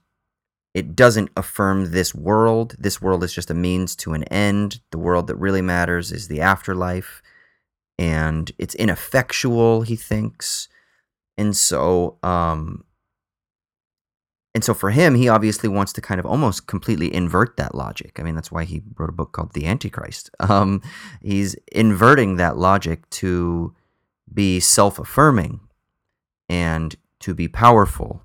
it 0.74 0.94
doesn't 0.94 1.30
affirm 1.36 1.90
this 1.90 2.14
world. 2.14 2.76
This 2.78 3.02
world 3.02 3.24
is 3.24 3.32
just 3.32 3.50
a 3.50 3.54
means 3.54 3.96
to 3.96 4.12
an 4.12 4.24
end. 4.24 4.80
The 4.90 4.98
world 4.98 5.26
that 5.26 5.36
really 5.36 5.62
matters 5.62 6.12
is 6.12 6.28
the 6.28 6.40
afterlife, 6.40 7.22
and 7.98 8.50
it's 8.58 8.74
ineffectual. 8.74 9.82
He 9.82 9.96
thinks. 9.96 10.68
And 11.36 11.56
so 11.56 12.18
um 12.22 12.84
and 14.54 14.62
so 14.62 14.72
for 14.72 14.90
him 14.90 15.14
he 15.16 15.28
obviously 15.28 15.68
wants 15.68 15.92
to 15.94 16.00
kind 16.00 16.20
of 16.20 16.26
almost 16.26 16.66
completely 16.66 17.12
invert 17.12 17.56
that 17.56 17.74
logic. 17.74 18.18
I 18.18 18.22
mean 18.22 18.34
that's 18.34 18.52
why 18.52 18.64
he 18.64 18.82
wrote 18.96 19.10
a 19.10 19.12
book 19.12 19.32
called 19.32 19.52
the 19.52 19.66
antichrist. 19.66 20.30
Um 20.40 20.82
he's 21.20 21.54
inverting 21.72 22.36
that 22.36 22.56
logic 22.56 23.08
to 23.10 23.74
be 24.32 24.60
self-affirming 24.60 25.60
and 26.48 26.96
to 27.20 27.34
be 27.34 27.48
powerful 27.48 28.22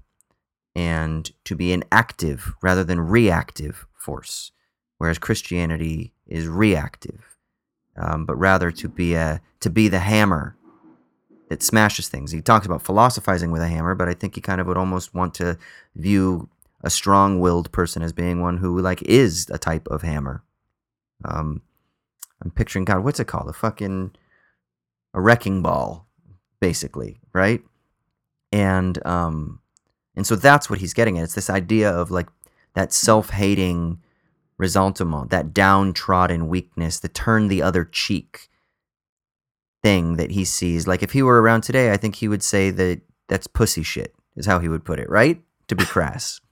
and 0.75 1.31
to 1.45 1.55
be 1.55 1.73
an 1.73 1.83
active 1.91 2.53
rather 2.61 2.83
than 2.83 2.99
reactive 2.99 3.85
force 3.93 4.51
whereas 4.97 5.17
christianity 5.17 6.13
is 6.27 6.47
reactive 6.47 7.37
um, 7.99 8.25
but 8.25 8.35
rather 8.35 8.71
to 8.71 8.87
be 8.87 9.13
a 9.13 9.41
to 9.59 9.69
be 9.69 9.87
the 9.87 9.99
hammer 9.99 10.55
that 11.49 11.63
smashes 11.63 12.07
things. 12.07 12.31
He 12.31 12.41
talks 12.41 12.65
about 12.65 12.81
philosophizing 12.81 13.51
with 13.51 13.61
a 13.61 13.67
hammer, 13.67 13.95
but 13.95 14.07
I 14.07 14.13
think 14.13 14.35
he 14.35 14.41
kind 14.41 14.61
of 14.61 14.67
would 14.67 14.77
almost 14.77 15.13
want 15.13 15.33
to 15.35 15.57
view 15.95 16.47
a 16.81 16.89
strong-willed 16.89 17.71
person 17.71 18.01
as 18.03 18.13
being 18.13 18.39
one 18.39 18.57
who 18.57 18.79
like 18.79 19.01
is 19.01 19.49
a 19.49 19.57
type 19.57 19.87
of 19.87 20.01
hammer. 20.01 20.43
Um, 21.25 21.61
I'm 22.41 22.51
picturing 22.51 22.85
God. 22.85 23.03
What's 23.03 23.19
it 23.19 23.25
called? 23.25 23.49
A 23.49 23.53
fucking 23.53 24.11
a 25.13 25.19
wrecking 25.19 25.61
ball, 25.61 26.07
basically, 26.59 27.19
right? 27.33 27.61
And 28.51 29.05
um, 29.05 29.59
and 30.15 30.25
so 30.25 30.35
that's 30.35 30.69
what 30.69 30.79
he's 30.79 30.93
getting 30.93 31.17
at. 31.17 31.25
It's 31.25 31.35
this 31.35 31.49
idea 31.49 31.91
of 31.91 32.11
like 32.11 32.27
that 32.75 32.93
self-hating 32.93 33.99
ressentiment, 34.59 35.31
that 35.31 35.53
downtrodden 35.53 36.47
weakness, 36.47 36.99
the 36.99 37.07
turn 37.07 37.47
the 37.47 37.63
other 37.63 37.85
cheek 37.85 38.49
thing 39.81 40.17
that 40.17 40.31
he 40.31 40.45
sees. 40.45 40.85
Like 40.85 41.01
if 41.01 41.13
he 41.13 41.23
were 41.23 41.41
around 41.41 41.61
today, 41.61 41.91
I 41.91 41.97
think 41.97 42.15
he 42.15 42.27
would 42.27 42.43
say 42.43 42.69
that 42.69 43.01
that's 43.27 43.47
pussy 43.47 43.81
shit, 43.81 44.13
is 44.35 44.45
how 44.45 44.59
he 44.59 44.67
would 44.67 44.85
put 44.85 44.99
it, 44.99 45.09
right? 45.09 45.41
To 45.69 45.75
be 45.75 45.85
crass. 45.85 46.39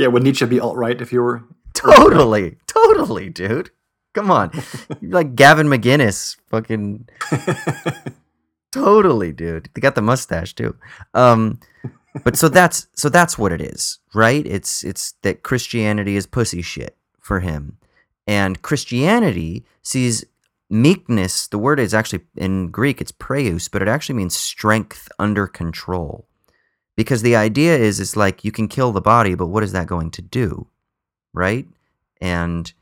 Yeah, 0.00 0.06
would 0.06 0.22
Nietzsche 0.22 0.46
be 0.46 0.60
alt 0.60 0.76
right 0.76 1.00
if 1.00 1.12
you 1.12 1.20
were? 1.20 1.42
totally, 1.74 2.56
totally, 2.68 3.30
dude. 3.30 3.72
Come 4.14 4.30
on. 4.30 4.52
Like 5.02 5.34
Gavin 5.34 5.66
McInnes, 5.66 6.36
fucking 6.46 7.08
totally, 8.72 9.32
dude. 9.32 9.70
They 9.74 9.80
got 9.80 9.96
the 9.96 10.02
mustache 10.02 10.54
too. 10.54 10.76
Um 11.14 11.58
but 12.22 12.36
so 12.36 12.48
that's 12.48 12.86
so 12.94 13.08
that's 13.08 13.36
what 13.36 13.50
it 13.50 13.60
is, 13.60 13.98
right? 14.14 14.46
It's 14.46 14.84
it's 14.84 15.14
that 15.22 15.42
Christianity 15.42 16.14
is 16.14 16.28
pussy 16.28 16.62
shit 16.62 16.96
for 17.28 17.40
him. 17.40 17.76
And 18.26 18.62
Christianity 18.62 19.64
sees 19.82 20.24
meekness, 20.68 21.46
the 21.46 21.58
word 21.58 21.80
is 21.80 21.94
actually 21.94 22.24
in 22.36 22.70
Greek, 22.70 23.00
it's 23.00 23.12
praeus, 23.12 23.68
but 23.68 23.82
it 23.82 23.88
actually 23.88 24.16
means 24.16 24.36
strength 24.36 25.08
under 25.18 25.46
control. 25.46 26.26
Because 26.96 27.22
the 27.22 27.36
idea 27.36 27.76
is, 27.76 28.00
it's 28.00 28.16
like 28.16 28.44
you 28.44 28.50
can 28.50 28.66
kill 28.66 28.92
the 28.92 29.00
body, 29.00 29.34
but 29.34 29.46
what 29.46 29.62
is 29.62 29.72
that 29.72 29.86
going 29.86 30.10
to 30.10 30.22
do? 30.22 30.66
Right? 31.32 31.66
And 32.20 32.72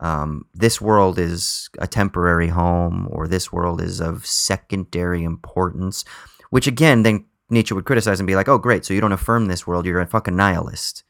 um, 0.00 0.46
this 0.54 0.80
world 0.80 1.18
is 1.18 1.70
a 1.78 1.86
temporary 1.86 2.48
home 2.48 3.06
or 3.10 3.28
this 3.28 3.52
world 3.52 3.80
is 3.80 4.00
of 4.00 4.26
secondary 4.26 5.22
importance, 5.22 6.04
which 6.50 6.66
again, 6.66 7.04
then 7.04 7.26
Nietzsche 7.48 7.74
would 7.74 7.84
criticize 7.84 8.18
and 8.18 8.26
be 8.26 8.36
like, 8.36 8.48
oh, 8.48 8.58
great, 8.58 8.84
so 8.84 8.92
you 8.94 9.00
don't 9.00 9.12
affirm 9.12 9.46
this 9.46 9.66
world, 9.66 9.86
you're 9.86 10.00
a 10.00 10.06
fucking 10.06 10.36
nihilist. 10.36 11.04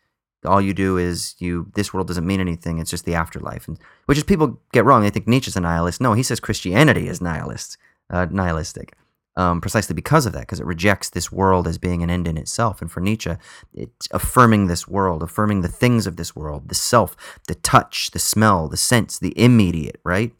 All 0.44 0.60
you 0.60 0.72
do 0.72 0.96
is 0.96 1.34
you, 1.38 1.70
this 1.74 1.92
world 1.92 2.06
doesn't 2.06 2.26
mean 2.26 2.40
anything, 2.40 2.78
it's 2.78 2.90
just 2.90 3.04
the 3.04 3.14
afterlife. 3.14 3.68
And, 3.68 3.78
which 4.06 4.18
is 4.18 4.24
people 4.24 4.58
get 4.72 4.84
wrong, 4.84 5.02
they 5.02 5.10
think 5.10 5.28
Nietzsche's 5.28 5.56
a 5.56 5.60
nihilist. 5.60 6.00
No, 6.00 6.14
he 6.14 6.22
says 6.22 6.40
Christianity 6.40 7.08
is 7.08 7.20
nihilist, 7.20 7.76
uh, 8.08 8.26
nihilistic 8.30 8.94
um, 9.36 9.60
precisely 9.60 9.94
because 9.94 10.26
of 10.26 10.32
that, 10.32 10.40
because 10.40 10.60
it 10.60 10.66
rejects 10.66 11.10
this 11.10 11.30
world 11.30 11.66
as 11.66 11.78
being 11.78 12.02
an 12.02 12.10
end 12.10 12.26
in 12.26 12.36
itself. 12.36 12.82
And 12.82 12.90
for 12.90 13.00
Nietzsche, 13.00 13.36
it's 13.72 14.08
affirming 14.10 14.66
this 14.66 14.88
world, 14.88 15.22
affirming 15.22 15.60
the 15.60 15.68
things 15.68 16.06
of 16.06 16.16
this 16.16 16.34
world, 16.34 16.68
the 16.68 16.74
self, 16.74 17.16
the 17.46 17.54
touch, 17.54 18.10
the 18.10 18.18
smell, 18.18 18.68
the 18.68 18.76
sense, 18.76 19.18
the 19.18 19.38
immediate, 19.38 20.00
right? 20.04 20.32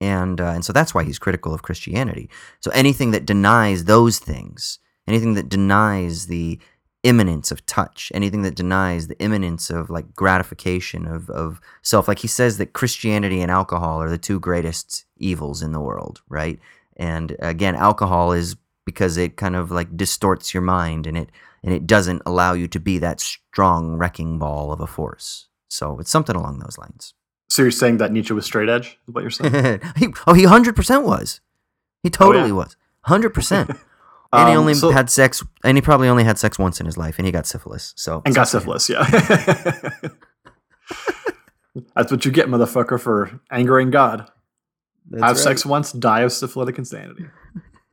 And, 0.00 0.40
uh, 0.40 0.50
and 0.50 0.64
so 0.64 0.72
that's 0.72 0.94
why 0.94 1.04
he's 1.04 1.18
critical 1.18 1.54
of 1.54 1.62
Christianity. 1.62 2.30
So 2.60 2.70
anything 2.72 3.10
that 3.12 3.26
denies 3.26 3.84
those 3.84 4.18
things, 4.18 4.78
anything 5.06 5.34
that 5.34 5.48
denies 5.48 6.26
the 6.26 6.58
immanence 7.04 7.52
of 7.52 7.64
touch, 7.66 8.10
anything 8.14 8.42
that 8.42 8.56
denies 8.56 9.06
the 9.06 9.18
imminence 9.20 9.70
of 9.70 9.90
like 9.90 10.14
gratification 10.14 11.06
of, 11.06 11.30
of 11.30 11.60
self. 11.82 12.08
Like 12.08 12.18
he 12.18 12.28
says 12.28 12.58
that 12.58 12.72
Christianity 12.72 13.40
and 13.40 13.50
alcohol 13.50 14.02
are 14.02 14.10
the 14.10 14.18
two 14.18 14.40
greatest 14.40 15.04
evils 15.18 15.62
in 15.62 15.72
the 15.72 15.80
world, 15.80 16.22
right? 16.28 16.58
And 16.96 17.36
again, 17.38 17.76
alcohol 17.76 18.32
is 18.32 18.56
because 18.84 19.16
it 19.16 19.36
kind 19.36 19.54
of 19.54 19.70
like 19.70 19.96
distorts 19.96 20.52
your 20.52 20.62
mind 20.62 21.06
and 21.06 21.16
it 21.16 21.30
and 21.62 21.72
it 21.72 21.86
doesn't 21.86 22.20
allow 22.26 22.52
you 22.52 22.68
to 22.68 22.80
be 22.80 22.98
that 22.98 23.20
strong 23.20 23.96
wrecking 23.96 24.38
ball 24.38 24.70
of 24.70 24.80
a 24.80 24.86
force. 24.86 25.46
So 25.68 25.98
it's 25.98 26.10
something 26.10 26.36
along 26.36 26.58
those 26.58 26.76
lines. 26.76 27.14
So 27.48 27.62
you're 27.62 27.70
saying 27.70 27.98
that 27.98 28.12
Nietzsche 28.12 28.34
was 28.34 28.44
straight 28.44 28.68
edge? 28.68 28.98
Is 29.08 29.14
what 29.14 29.22
you're 29.22 29.30
saying? 29.30 29.80
he, 29.96 30.08
oh, 30.26 30.34
he 30.34 30.44
hundred 30.44 30.76
percent 30.76 31.04
was. 31.04 31.40
He 32.02 32.10
totally 32.10 32.44
oh, 32.44 32.46
yeah. 32.46 32.52
was. 32.52 32.76
Hundred 33.02 33.30
percent. 33.30 33.70
And 34.34 34.48
he 34.48 34.54
um, 34.54 34.60
only 34.60 34.74
so, 34.74 34.90
had 34.90 35.10
sex, 35.10 35.44
and 35.62 35.76
he 35.76 35.82
probably 35.82 36.08
only 36.08 36.24
had 36.24 36.38
sex 36.38 36.58
once 36.58 36.80
in 36.80 36.86
his 36.86 36.96
life, 36.96 37.18
and 37.18 37.26
he 37.26 37.32
got 37.32 37.46
syphilis. 37.46 37.92
So 37.96 38.22
and 38.24 38.34
got 38.34 38.48
syphilis, 38.48 38.88
yeah. 38.88 39.04
That's 41.96 42.10
what 42.10 42.24
you 42.24 42.30
get, 42.30 42.48
motherfucker, 42.48 43.00
for 43.00 43.40
angering 43.50 43.90
God. 43.90 44.30
That's 45.08 45.22
Have 45.22 45.36
right. 45.36 45.42
sex 45.42 45.66
once, 45.66 45.92
die 45.92 46.20
of 46.20 46.32
syphilitic 46.32 46.78
insanity. 46.78 47.26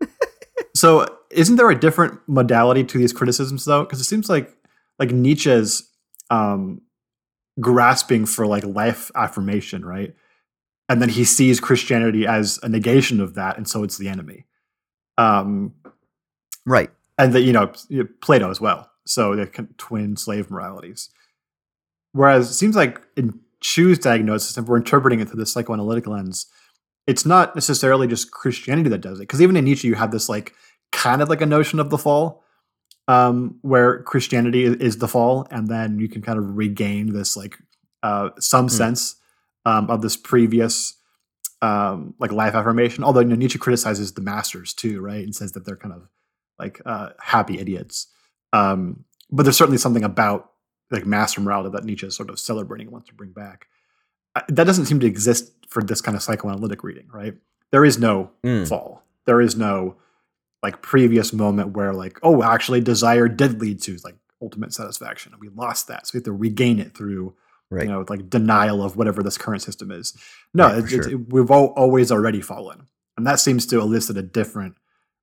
so, 0.76 1.06
isn't 1.30 1.56
there 1.58 1.70
a 1.70 1.80
different 1.80 2.20
modality 2.28 2.84
to 2.86 2.98
these 2.98 3.14
criticisms, 3.14 3.66
though? 3.66 3.84
Because 3.84 4.00
it 4.00 4.06
seems 4.06 4.30
like 4.30 4.56
like 5.00 5.12
Nietzsche's 5.12 5.90
um, 6.30 6.82
grasping 7.60 8.26
for 8.26 8.48
like 8.48 8.64
life 8.64 9.12
affirmation, 9.16 9.84
right? 9.84 10.16
And 10.90 11.02
then 11.02 11.10
he 11.10 11.24
sees 11.24 11.60
Christianity 11.60 12.26
as 12.26 12.60
a 12.64 12.70
negation 12.70 13.20
of 13.20 13.36
that, 13.36 13.58
and 13.58 13.68
so 13.68 13.84
it's 13.84 13.98
the 13.98 14.10
enemy. 14.10 14.46
Um, 15.18 15.74
right. 16.66 16.90
And 17.18 17.34
that 17.34 17.42
you 17.42 17.54
know 17.54 17.72
Plato 18.22 18.50
as 18.50 18.62
well. 18.62 18.90
So 19.06 19.36
the 19.36 19.46
twin 19.78 20.16
slave 20.16 20.50
moralities. 20.50 21.10
Whereas 22.14 22.50
it 22.50 22.54
seems 22.56 22.76
like 22.76 23.02
in 23.16 23.40
Chu's 23.62 24.00
diagnosis, 24.00 24.58
if 24.58 24.66
we're 24.66 24.78
interpreting 24.78 25.20
it 25.20 25.30
through 25.30 25.40
the 25.40 25.46
psychoanalytic 25.46 26.08
lens, 26.08 26.48
it's 27.08 27.26
not 27.26 27.56
necessarily 27.56 28.08
just 28.08 28.32
Christianity 28.32 28.90
that 28.90 29.02
does 29.02 29.20
it. 29.20 29.24
Because 29.24 29.42
even 29.42 29.56
in 29.56 29.66
Nietzsche, 29.66 29.88
you 29.88 29.96
have 29.96 30.12
this 30.12 30.30
like 30.30 30.54
kind 30.92 31.22
of 31.22 31.30
like 31.30 31.42
a 31.42 31.46
notion 31.46 31.80
of 31.80 31.90
the 31.90 31.98
fall, 31.98 32.44
um, 33.08 33.58
where 33.62 34.04
Christianity 34.04 34.64
is, 34.64 34.76
is, 34.76 34.98
the 34.98 35.08
fall, 35.08 35.48
and 35.52 35.68
then 35.68 36.00
you 36.00 36.08
can 36.08 36.22
kind 36.22 36.38
of 36.38 36.56
regain 36.58 37.14
this 37.14 37.36
like 37.36 37.58
uh, 38.04 38.30
some 38.40 38.68
mm. 38.68 38.72
sense 38.72 39.16
um, 39.66 39.90
of 39.90 40.02
this 40.02 40.18
previous 40.18 40.98
um, 41.62 42.14
like 42.20 42.32
life 42.32 42.54
affirmation. 42.54 43.04
Although 43.04 43.22
you 43.22 43.28
know, 43.28 43.36
Nietzsche 43.36 43.60
criticizes 43.60 44.14
the 44.14 44.22
masters 44.22 44.74
too, 44.74 45.02
right, 45.02 45.24
and 45.24 45.36
says 45.36 45.54
that 45.54 45.66
they're 45.66 45.76
kind 45.76 45.94
of 45.94 46.08
like 46.62 46.82
uh, 46.86 47.10
happy 47.20 47.60
idiots. 47.60 48.08
Um, 48.54 49.06
but 49.30 49.44
there's 49.44 49.58
certainly 49.58 49.78
something 49.78 50.04
about 50.04 50.52
like 50.92 51.06
master 51.06 51.42
morality 51.42 51.70
that 51.72 51.86
Nietzsche 51.86 52.08
is 52.08 52.16
sort 52.16 52.30
of 52.30 52.40
celebrating 52.40 52.88
and 52.88 52.94
wants 52.94 53.08
to 53.08 53.16
bring 53.16 53.32
back. 53.32 53.68
that 54.48 54.66
doesn't 54.66 54.86
seem 54.86 55.00
to 55.00 55.08
exist 55.08 55.52
for 55.68 55.82
this 55.82 56.02
kind 56.02 56.16
of 56.16 56.24
psychoanalytic 56.24 56.84
reading, 56.84 57.08
right? 57.12 57.34
There 57.72 57.86
is 57.86 57.98
no 57.98 58.32
mm. 58.44 58.68
fall. 58.68 59.04
There 59.26 59.42
is 59.42 59.56
no 59.56 59.96
like 60.62 60.82
previous 60.82 61.34
moment 61.34 61.76
where 61.76 61.94
like, 61.94 62.20
oh, 62.24 62.44
actually 62.44 62.82
desire 62.82 63.28
did 63.28 63.62
lead 63.62 63.82
to 63.84 63.98
like 64.04 64.16
ultimate 64.42 64.74
satisfaction 64.74 65.34
and 65.34 65.42
we 65.42 65.50
lost 65.50 65.88
that. 65.88 66.08
So 66.08 66.12
we 66.14 66.18
have 66.20 66.26
to 66.26 66.34
regain 66.34 66.80
it 66.80 66.96
through 66.96 67.36
right. 67.72 67.86
you 67.86 67.92
know, 67.92 68.06
like 68.08 68.30
denial 68.30 68.84
of 68.84 68.96
whatever 68.96 69.24
this 69.24 69.38
current 69.38 69.62
system 69.62 69.92
is. 69.92 70.16
No, 70.54 70.68
right, 70.68 70.78
it's, 70.80 70.90
sure. 70.90 71.02
it's, 71.02 71.30
we've 71.30 71.50
all, 71.50 71.68
always 71.68 72.12
already 72.12 72.42
fallen. 72.42 72.88
And 73.18 73.26
that 73.26 73.40
seems 73.40 73.66
to 73.68 73.80
elicit 73.80 74.18
a 74.18 74.22
different 74.22 74.76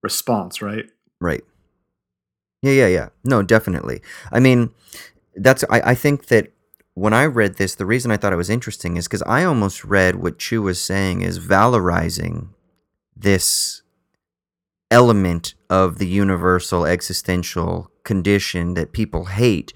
response, 0.03 0.61
right? 0.63 0.87
Right. 1.21 1.43
Yeah, 2.63 2.73
yeah, 2.73 2.87
yeah. 2.87 3.09
No, 3.25 3.43
definitely. 3.43 4.03
I 4.33 4.41
mean, 4.41 4.71
that's 5.37 5.65
I, 5.71 5.81
I 5.91 5.95
think 5.95 6.27
that 6.27 6.53
when 6.95 7.13
I 7.13 7.27
read 7.27 7.57
this, 7.57 7.77
the 7.77 7.87
reason 7.87 8.11
I 8.11 8.17
thought 8.17 8.33
it 8.33 8.37
was 8.37 8.51
interesting 8.51 8.97
is 8.97 9.07
because 9.07 9.23
I 9.23 9.45
almost 9.45 9.85
read 9.85 10.17
what 10.17 10.39
Chu 10.39 10.63
was 10.63 10.81
saying 10.81 11.23
is 11.23 11.39
valorizing 11.39 12.49
this 13.17 13.83
element 14.91 15.55
of 15.71 15.99
the 15.99 16.07
universal 16.07 16.85
existential 16.85 17.91
condition 18.05 18.75
that 18.75 18.93
people 18.93 19.27
hate, 19.27 19.73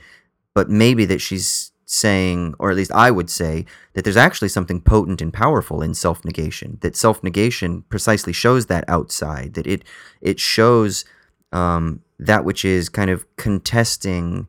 but 0.55 0.71
maybe 0.71 1.05
that 1.05 1.21
she's 1.21 1.71
saying, 1.85 2.55
or 2.59 2.71
at 2.71 2.77
least 2.77 2.91
I 2.93 3.11
would 3.11 3.29
say, 3.29 3.67
that 3.93 4.03
there's 4.05 4.17
actually 4.17 4.49
something 4.49 4.81
potent 4.81 5.21
and 5.21 5.33
powerful 5.33 5.83
in 5.83 5.95
self 5.95 6.25
negation. 6.25 6.79
That 6.81 6.97
self 6.97 7.23
negation 7.23 7.83
precisely 7.91 8.33
shows 8.33 8.67
that 8.67 8.85
outside, 8.89 9.55
that 9.55 9.67
it 9.67 9.85
it 10.21 10.41
shows 10.41 11.05
um, 11.53 12.03
that 12.19 12.45
which 12.45 12.65
is 12.65 12.89
kind 12.89 13.11
of 13.11 13.25
contesting 13.37 14.47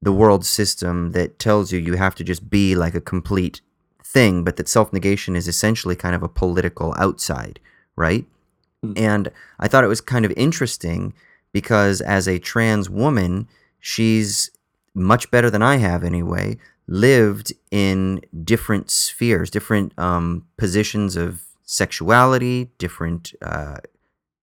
the 0.00 0.12
world 0.12 0.44
system 0.44 1.12
that 1.12 1.38
tells 1.38 1.72
you 1.72 1.78
you 1.78 1.94
have 1.94 2.14
to 2.14 2.24
just 2.24 2.48
be 2.48 2.74
like 2.74 2.94
a 2.94 3.00
complete 3.00 3.60
thing, 4.04 4.44
but 4.44 4.56
that 4.56 4.68
self 4.68 4.92
negation 4.92 5.36
is 5.36 5.48
essentially 5.48 5.96
kind 5.96 6.14
of 6.14 6.22
a 6.22 6.28
political 6.28 6.94
outside, 6.98 7.60
right? 7.96 8.26
Mm. 8.84 8.98
And 8.98 9.30
I 9.58 9.68
thought 9.68 9.84
it 9.84 9.88
was 9.88 10.00
kind 10.00 10.24
of 10.24 10.32
interesting 10.36 11.14
because 11.52 12.00
as 12.00 12.28
a 12.28 12.38
trans 12.38 12.88
woman, 12.88 13.48
she's 13.80 14.50
much 14.94 15.30
better 15.30 15.50
than 15.50 15.62
I 15.62 15.76
have 15.76 16.04
anyway, 16.04 16.58
lived 16.86 17.52
in 17.70 18.20
different 18.44 18.90
spheres, 18.90 19.50
different 19.50 19.92
um, 19.98 20.46
positions 20.56 21.16
of 21.16 21.42
sexuality, 21.64 22.70
different 22.78 23.34
uh, 23.42 23.76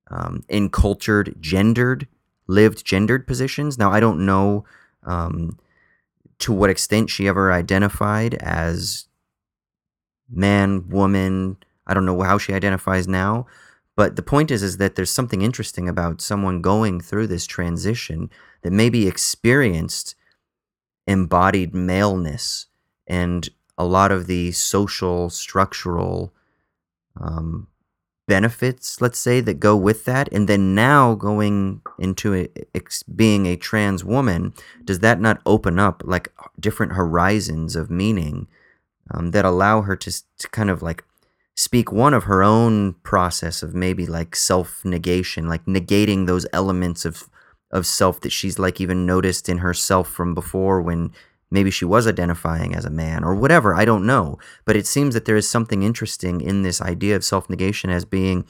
um, 0.09 0.43
encultured, 0.49 1.35
gendered, 1.39 2.07
lived 2.47 2.85
gendered 2.85 3.27
positions. 3.27 3.77
Now, 3.77 3.91
I 3.91 3.99
don't 3.99 4.25
know 4.25 4.65
um, 5.03 5.57
to 6.39 6.53
what 6.53 6.69
extent 6.69 7.09
she 7.09 7.27
ever 7.27 7.51
identified 7.51 8.35
as 8.35 9.07
man, 10.29 10.89
woman. 10.89 11.57
I 11.87 11.93
don't 11.93 12.05
know 12.05 12.21
how 12.21 12.37
she 12.37 12.53
identifies 12.53 13.07
now. 13.07 13.45
But 13.95 14.17
the 14.17 14.23
point 14.23 14.51
is, 14.51 14.61
is 14.61 14.77
that 14.77 14.95
there's 14.95 15.11
something 15.11 15.41
interesting 15.41 15.87
about 15.87 16.21
someone 16.21 16.61
going 16.61 16.99
through 16.99 17.27
this 17.27 17.45
transition 17.45 18.29
that 18.61 18.73
maybe 18.73 19.07
experienced 19.07 20.15
embodied 21.07 21.73
maleness 21.73 22.65
and 23.07 23.47
a 23.77 23.85
lot 23.85 24.11
of 24.11 24.27
the 24.27 24.51
social, 24.51 25.29
structural 25.29 26.33
um, 27.19 27.67
benefits, 28.27 29.01
let's 29.01 29.19
say, 29.19 29.39
that 29.41 29.59
go 29.59 29.75
with 29.75 30.05
that, 30.05 30.27
and 30.31 30.47
then 30.47 30.75
now 30.75 31.15
going 31.15 31.81
into 31.99 32.33
a, 32.33 32.47
ex, 32.73 33.03
being 33.03 33.45
a 33.45 33.55
trans 33.55 34.03
woman, 34.03 34.53
does 34.83 34.99
that 34.99 35.19
not 35.19 35.41
open 35.45 35.79
up 35.79 36.01
like 36.05 36.33
different 36.59 36.93
horizons 36.93 37.75
of 37.75 37.89
meaning 37.89 38.47
um, 39.11 39.31
that 39.31 39.45
allow 39.45 39.81
her 39.81 39.95
to, 39.95 40.11
to 40.37 40.47
kind 40.49 40.69
of 40.69 40.81
like 40.81 41.03
speak 41.55 41.91
one 41.91 42.13
of 42.13 42.25
her 42.25 42.43
own 42.43 42.93
process 43.03 43.63
of 43.63 43.73
maybe 43.73 44.05
like 44.05 44.35
self 44.35 44.83
negation, 44.83 45.47
like 45.47 45.65
negating 45.65 46.25
those 46.27 46.45
elements 46.53 47.05
of 47.05 47.29
of 47.71 47.85
self 47.85 48.21
that 48.21 48.31
she's 48.31 48.57
like 48.59 48.79
even 48.79 49.05
noticed 49.05 49.49
in 49.49 49.57
herself 49.57 50.07
from 50.09 50.33
before 50.33 50.81
when 50.81 51.11
Maybe 51.55 51.71
she 51.71 51.85
was 51.85 52.05
identifying 52.05 52.75
as 52.75 52.83
a 52.83 52.89
man 52.89 53.23
or 53.23 53.33
whatever. 53.33 53.73
I 53.73 53.85
don't 53.85 54.05
know. 54.05 54.37
But 54.65 54.75
it 54.75 54.85
seems 54.85 55.13
that 55.13 55.23
there 55.23 55.37
is 55.37 55.49
something 55.49 55.83
interesting 55.83 56.41
in 56.41 56.63
this 56.63 56.81
idea 56.81 57.15
of 57.15 57.23
self 57.23 57.49
negation 57.49 57.89
as 57.89 58.03
being 58.03 58.45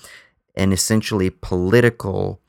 an 0.55 0.73
essentially 0.73 1.29
political 1.29 2.41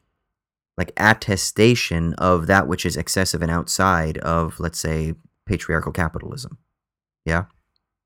like 0.78 0.92
attestation 0.96 2.14
of 2.14 2.46
that 2.46 2.68
which 2.68 2.86
is 2.86 2.96
excessive 2.96 3.42
and 3.42 3.50
outside 3.50 4.16
of 4.18 4.59
let's 4.61 4.78
say 4.78 5.14
patriarchal 5.46 5.92
capitalism 5.92 6.59
yeah 7.24 7.44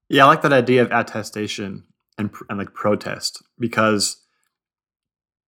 yeah 0.09 0.25
i 0.25 0.29
like 0.29 0.43
that 0.43 0.53
idea 0.53 0.83
of 0.83 0.91
attestation 0.93 1.85
and, 2.17 2.31
and 2.49 2.59
like 2.59 2.73
protest 2.75 3.43
because 3.59 4.23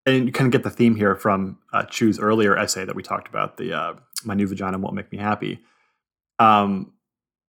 and 0.04 0.26
you 0.26 0.32
kind 0.32 0.46
of 0.46 0.52
get 0.52 0.64
the 0.64 0.76
theme 0.76 0.96
here 0.96 1.14
from 1.14 1.58
uh, 1.72 1.84
chu's 1.84 2.18
earlier 2.18 2.56
essay 2.56 2.84
that 2.84 2.96
we 2.96 3.02
talked 3.02 3.28
about 3.28 3.56
the 3.56 3.72
uh, 3.72 3.94
my 4.24 4.34
new 4.34 4.46
vagina 4.46 4.78
won't 4.78 4.94
make 4.94 5.12
me 5.12 5.18
happy 5.18 5.60
um, 6.42 6.92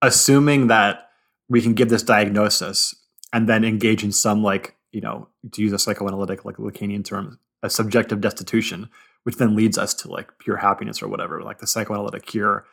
assuming 0.01 0.67
that 0.67 1.09
we 1.49 1.61
can 1.61 1.73
give 1.73 1.89
this 1.89 2.03
diagnosis 2.03 2.95
and 3.31 3.49
then 3.49 3.63
engage 3.63 4.03
in 4.03 4.11
some 4.11 4.43
like 4.43 4.75
you 4.91 5.01
know 5.01 5.27
to 5.51 5.61
use 5.61 5.73
a 5.73 5.79
psychoanalytic 5.79 6.45
like 6.45 6.57
Lacanian 6.57 7.03
term, 7.03 7.39
a 7.63 7.69
subjective 7.69 8.21
destitution, 8.21 8.89
which 9.23 9.37
then 9.37 9.55
leads 9.55 9.77
us 9.77 9.93
to 9.95 10.11
like 10.11 10.37
pure 10.37 10.57
happiness 10.57 11.01
or 11.01 11.07
whatever, 11.07 11.41
like 11.41 11.57
the 11.57 11.67
psychoanalytic 11.67 12.25
cure. 12.25 12.65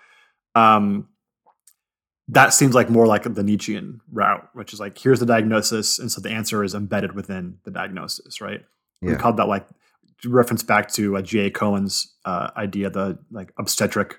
Um, 0.55 1.09
that 2.29 2.53
seems 2.53 2.75
like 2.75 2.91
more 2.91 3.07
like 3.07 3.23
the 3.23 3.43
Nietzschean 3.43 4.01
route, 4.13 4.49
which 4.53 4.73
is 4.73 4.79
like 4.79 4.99
here's 4.99 5.21
the 5.21 5.27
diagnosis, 5.27 5.99
and 5.99 6.13
so 6.13 6.21
the 6.21 6.31
answer 6.31 6.63
is 6.63 6.75
embedded 6.75 7.15
within 7.15 7.59
the 7.65 7.71
diagnosis, 7.71 8.41
right? 8.41 8.61
Yeah. 9.01 9.13
We 9.13 9.17
called 9.17 9.39
that 9.39 9.49
like 9.49 9.67
reference 10.27 10.63
back 10.63 10.93
to 10.93 11.17
uh, 11.17 11.23
G.A. 11.23 11.51
Cohen's 11.51 12.15
uh, 12.27 12.51
idea, 12.57 12.91
the 12.91 13.19
like 13.31 13.53
obstetric 13.59 14.19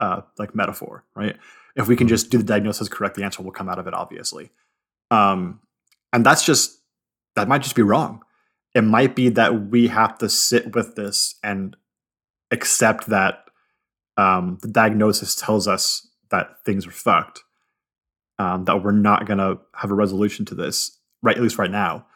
uh, 0.00 0.22
like 0.38 0.54
metaphor, 0.54 1.04
right? 1.14 1.36
If 1.76 1.88
we 1.88 1.96
can 1.96 2.06
mm-hmm. 2.06 2.14
just 2.14 2.30
do 2.30 2.38
the 2.38 2.44
diagnosis 2.44 2.88
correct, 2.88 3.16
the 3.16 3.24
answer 3.24 3.42
will 3.42 3.52
come 3.52 3.68
out 3.68 3.78
of 3.78 3.86
it, 3.86 3.94
obviously. 3.94 4.50
Um, 5.10 5.60
and 6.12 6.24
that's 6.24 6.44
just 6.44 6.80
that 7.36 7.48
might 7.48 7.62
just 7.62 7.76
be 7.76 7.82
wrong. 7.82 8.22
It 8.74 8.82
might 8.82 9.14
be 9.14 9.28
that 9.30 9.68
we 9.68 9.88
have 9.88 10.18
to 10.18 10.28
sit 10.28 10.74
with 10.74 10.96
this 10.96 11.36
and 11.42 11.76
accept 12.50 13.06
that 13.08 13.44
um, 14.16 14.58
the 14.62 14.68
diagnosis 14.68 15.34
tells 15.34 15.68
us 15.68 16.08
that 16.30 16.64
things 16.64 16.86
are 16.86 16.92
fucked. 16.92 17.42
Um, 18.38 18.64
that 18.64 18.82
we're 18.82 18.92
not 18.92 19.26
going 19.26 19.38
to 19.38 19.60
have 19.74 19.90
a 19.90 19.94
resolution 19.94 20.44
to 20.46 20.54
this, 20.54 20.98
right? 21.22 21.36
At 21.36 21.42
least 21.42 21.58
right 21.58 21.70
now, 21.70 22.06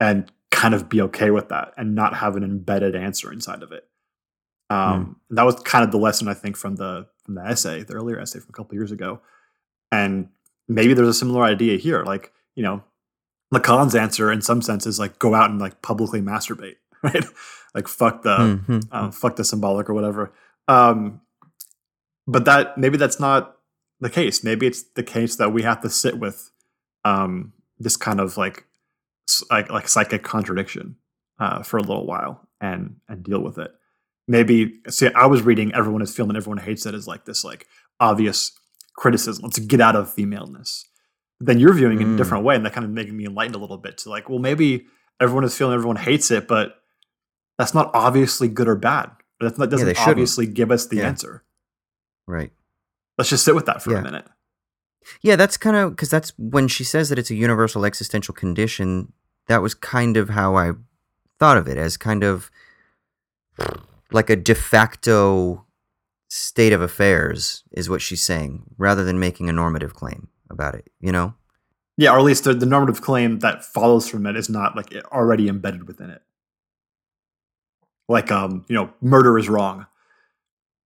and 0.00 0.30
kind 0.50 0.74
of 0.74 0.88
be 0.88 1.02
okay 1.02 1.30
with 1.30 1.50
that 1.50 1.72
and 1.76 1.94
not 1.94 2.14
have 2.16 2.36
an 2.36 2.42
embedded 2.42 2.96
answer 2.96 3.30
inside 3.32 3.62
of 3.62 3.72
it. 3.72 3.84
Um, 4.70 5.18
mm. 5.30 5.36
That 5.36 5.44
was 5.44 5.56
kind 5.56 5.84
of 5.84 5.90
the 5.90 5.98
lesson 5.98 6.28
I 6.28 6.34
think 6.34 6.56
from 6.56 6.76
the 6.76 7.06
from 7.26 7.34
the 7.34 7.44
essay, 7.44 7.82
the 7.82 7.94
earlier 7.94 8.18
essay 8.18 8.40
from 8.40 8.50
a 8.50 8.52
couple 8.52 8.74
years 8.74 8.92
ago. 8.92 9.20
And 9.92 10.30
maybe 10.68 10.94
there's 10.94 11.08
a 11.08 11.14
similar 11.14 11.44
idea 11.44 11.76
here. 11.76 12.02
Like, 12.02 12.32
you 12.54 12.62
know, 12.62 12.82
Lacan's 13.52 13.94
answer 13.94 14.32
in 14.32 14.40
some 14.40 14.62
sense 14.62 14.86
is 14.86 14.98
like 14.98 15.18
go 15.18 15.34
out 15.34 15.50
and 15.50 15.60
like 15.60 15.82
publicly 15.82 16.22
masturbate, 16.22 16.76
right? 17.02 17.24
like 17.74 17.88
fuck 17.88 18.22
the 18.22 18.36
mm-hmm. 18.38 18.78
um, 18.90 19.12
fuck 19.12 19.36
the 19.36 19.44
symbolic 19.44 19.90
or 19.90 19.94
whatever. 19.94 20.32
Um, 20.66 21.20
but 22.26 22.46
that 22.46 22.78
maybe 22.78 22.96
that's 22.96 23.20
not 23.20 23.56
the 24.00 24.10
case. 24.10 24.42
Maybe 24.42 24.66
it's 24.66 24.82
the 24.82 25.02
case 25.02 25.36
that 25.36 25.52
we 25.52 25.62
have 25.62 25.82
to 25.82 25.90
sit 25.90 26.18
with 26.18 26.50
um, 27.04 27.52
this 27.78 27.96
kind 27.96 28.18
of 28.18 28.36
like 28.36 28.64
like 29.50 29.70
like 29.70 29.88
psychic 29.88 30.22
contradiction 30.24 30.96
uh, 31.38 31.62
for 31.62 31.76
a 31.76 31.82
little 31.82 32.06
while 32.06 32.48
and 32.60 32.96
and 33.08 33.22
deal 33.22 33.40
with 33.40 33.58
it. 33.58 33.70
Maybe 34.28 34.80
see, 34.88 35.08
I 35.14 35.26
was 35.26 35.42
reading 35.42 35.72
"Everyone 35.74 36.02
is 36.02 36.14
feeling, 36.14 36.36
everyone 36.36 36.58
hates 36.58 36.86
it" 36.86 36.94
as 36.94 37.06
like 37.06 37.24
this 37.24 37.44
like 37.44 37.66
obvious 38.00 38.52
criticism. 38.96 39.44
Let's 39.44 39.58
get 39.58 39.80
out 39.80 39.96
of 39.96 40.12
femaleness. 40.12 40.84
But 41.38 41.48
then 41.48 41.58
you're 41.58 41.74
viewing 41.74 41.98
mm. 41.98 42.00
it 42.00 42.04
in 42.04 42.14
a 42.14 42.16
different 42.16 42.44
way, 42.44 42.56
and 42.56 42.64
that 42.64 42.72
kind 42.72 42.84
of 42.84 42.90
making 42.90 43.16
me 43.16 43.26
enlightened 43.26 43.54
a 43.54 43.58
little 43.58 43.78
bit 43.78 43.98
to 43.98 44.10
like, 44.10 44.28
well, 44.28 44.38
maybe 44.38 44.86
everyone 45.20 45.44
is 45.44 45.56
feeling, 45.56 45.74
everyone 45.74 45.96
hates 45.96 46.30
it, 46.30 46.48
but 46.48 46.76
that's 47.58 47.74
not 47.74 47.90
obviously 47.94 48.48
good 48.48 48.68
or 48.68 48.76
bad. 48.76 49.10
That's 49.40 49.58
not 49.58 49.70
that 49.70 49.76
doesn't 49.76 49.96
yeah, 49.96 50.04
obviously 50.10 50.46
give 50.46 50.70
us 50.70 50.86
the 50.86 50.96
yeah. 50.96 51.08
answer. 51.08 51.44
Right. 52.26 52.52
Let's 53.18 53.30
just 53.30 53.44
sit 53.44 53.54
with 53.54 53.66
that 53.66 53.82
for 53.82 53.92
yeah. 53.92 53.98
a 53.98 54.02
minute. 54.02 54.26
Yeah, 55.22 55.36
that's 55.36 55.56
kind 55.56 55.76
of 55.76 55.90
because 55.90 56.10
that's 56.10 56.32
when 56.36 56.68
she 56.68 56.84
says 56.84 57.08
that 57.10 57.18
it's 57.18 57.30
a 57.30 57.34
universal 57.34 57.84
existential 57.84 58.34
condition. 58.34 59.12
That 59.46 59.62
was 59.62 59.74
kind 59.74 60.16
of 60.16 60.30
how 60.30 60.56
I 60.56 60.72
thought 61.38 61.56
of 61.56 61.68
it 61.68 61.78
as 61.78 61.96
kind 61.96 62.24
of 62.24 62.50
like 64.12 64.30
a 64.30 64.36
de 64.36 64.54
facto 64.54 65.64
state 66.28 66.72
of 66.72 66.80
affairs, 66.80 67.62
is 67.72 67.88
what 67.88 68.02
she's 68.02 68.22
saying, 68.22 68.64
rather 68.78 69.04
than 69.04 69.18
making 69.18 69.48
a 69.48 69.52
normative 69.52 69.94
claim 69.94 70.28
about 70.50 70.74
it, 70.74 70.88
you 71.00 71.12
know? 71.12 71.34
Yeah, 71.96 72.12
or 72.12 72.18
at 72.18 72.24
least 72.24 72.44
the, 72.44 72.52
the 72.52 72.66
normative 72.66 73.00
claim 73.00 73.38
that 73.38 73.64
follows 73.64 74.08
from 74.08 74.26
it 74.26 74.36
is 74.36 74.48
not 74.50 74.76
like 74.76 74.92
already 75.06 75.48
embedded 75.48 75.86
within 75.86 76.10
it. 76.10 76.22
Like, 78.08 78.30
um, 78.30 78.64
you 78.68 78.74
know, 78.74 78.92
murder 79.00 79.38
is 79.38 79.48
wrong. 79.48 79.86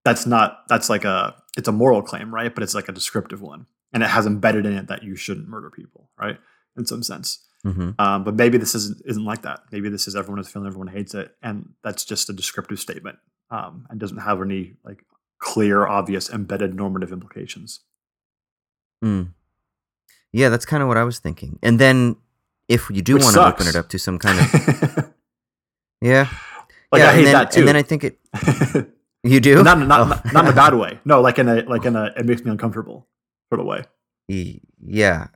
That's 0.05 0.25
not, 0.25 0.69
that's 0.69 0.89
like 0.89 1.05
a, 1.05 1.35
it's 1.57 1.69
a 1.69 1.73
moral 1.73 2.03
claim, 2.03 2.33
right? 2.33 2.55
But 2.55 2.63
it's 2.63 2.75
like 2.75 2.89
a 2.89 2.93
descriptive 2.93 3.43
one 3.43 3.67
and 3.93 4.03
it 4.03 4.11
has 4.11 4.27
embedded 4.27 4.67
in 4.67 4.73
it 4.75 4.87
that 4.89 5.03
you 5.03 5.17
shouldn't 5.17 5.49
murder 5.49 5.71
people, 5.71 6.09
right? 6.19 6.39
In 6.77 6.87
some 6.87 7.03
sense. 7.03 7.45
Mm-hmm. 7.67 8.01
Um, 8.01 8.25
but 8.25 8.35
maybe 8.35 8.59
this 8.59 8.75
isn't 8.75 9.03
isn't 9.05 9.25
like 9.25 9.43
that. 9.43 9.61
Maybe 9.71 9.89
this 9.89 10.09
is 10.09 10.17
everyone 10.17 10.41
is 10.41 10.49
feeling 10.49 10.67
everyone 10.67 10.89
hates 10.89 11.15
it, 11.15 11.35
and 11.43 11.71
that's 11.85 12.05
just 12.05 12.31
a 12.31 12.33
descriptive 12.33 12.81
statement 12.81 13.19
um, 13.51 13.87
and 13.91 14.01
doesn't 14.01 14.19
have 14.19 14.41
any 14.41 14.75
like 14.85 15.05
clear, 15.39 15.87
obvious, 15.87 16.31
embedded 16.31 16.75
normative 16.75 17.13
implications. 17.13 17.81
Mm. 19.05 19.35
Yeah, 20.33 20.49
that's 20.49 20.65
kind 20.65 20.83
of 20.83 20.89
what 20.89 20.97
I 20.97 21.05
was 21.05 21.19
thinking. 21.19 21.59
And 21.63 21.79
then 21.79 22.17
if 22.69 22.89
you 22.91 23.03
do 23.03 23.17
want 23.17 23.35
to 23.35 23.47
open 23.47 23.67
it 23.67 23.77
up 23.77 23.89
to 23.91 23.99
some 23.99 24.19
kind 24.19 24.39
of 24.39 25.13
yeah, 26.01 26.29
like 26.93 27.01
yeah, 27.01 27.11
I 27.11 27.13
hate 27.13 27.25
then, 27.25 27.33
that 27.33 27.51
too. 27.51 27.61
And 27.61 27.69
then 27.69 27.77
I 27.77 27.83
think 27.83 28.05
it. 28.05 28.19
You 29.23 29.41
do 29.41 29.63
not 29.63 29.79
not, 29.79 30.01
oh. 30.01 30.05
not, 30.05 30.33
not 30.33 30.45
in 30.47 30.51
a 30.53 30.55
bad 30.55 30.75
way. 30.75 30.99
No, 31.05 31.21
like 31.21 31.39
in 31.39 31.49
a 31.49 31.57
like 31.63 31.85
in 31.87 31.97
a 31.97 32.13
it 32.17 32.25
makes 32.25 32.43
me 32.43 32.51
uncomfortable 32.51 33.07
sort 33.51 33.61
of 33.61 33.67
way. 33.67 33.85
Yeah. 34.29 35.29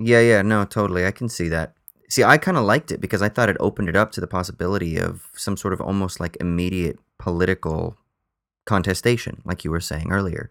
Yeah, 0.00 0.20
yeah, 0.20 0.42
no, 0.42 0.64
totally. 0.64 1.06
I 1.06 1.10
can 1.10 1.28
see 1.28 1.48
that. 1.48 1.74
See, 2.08 2.24
I 2.24 2.38
kind 2.38 2.56
of 2.56 2.64
liked 2.64 2.90
it 2.90 3.00
because 3.00 3.22
I 3.22 3.28
thought 3.28 3.48
it 3.48 3.56
opened 3.60 3.88
it 3.88 3.96
up 3.96 4.12
to 4.12 4.20
the 4.20 4.26
possibility 4.26 4.96
of 4.98 5.28
some 5.34 5.56
sort 5.56 5.72
of 5.72 5.80
almost 5.80 6.18
like 6.20 6.36
immediate 6.40 6.98
political 7.18 7.96
contestation, 8.66 9.42
like 9.44 9.64
you 9.64 9.70
were 9.72 9.80
saying 9.80 10.12
earlier. 10.12 10.50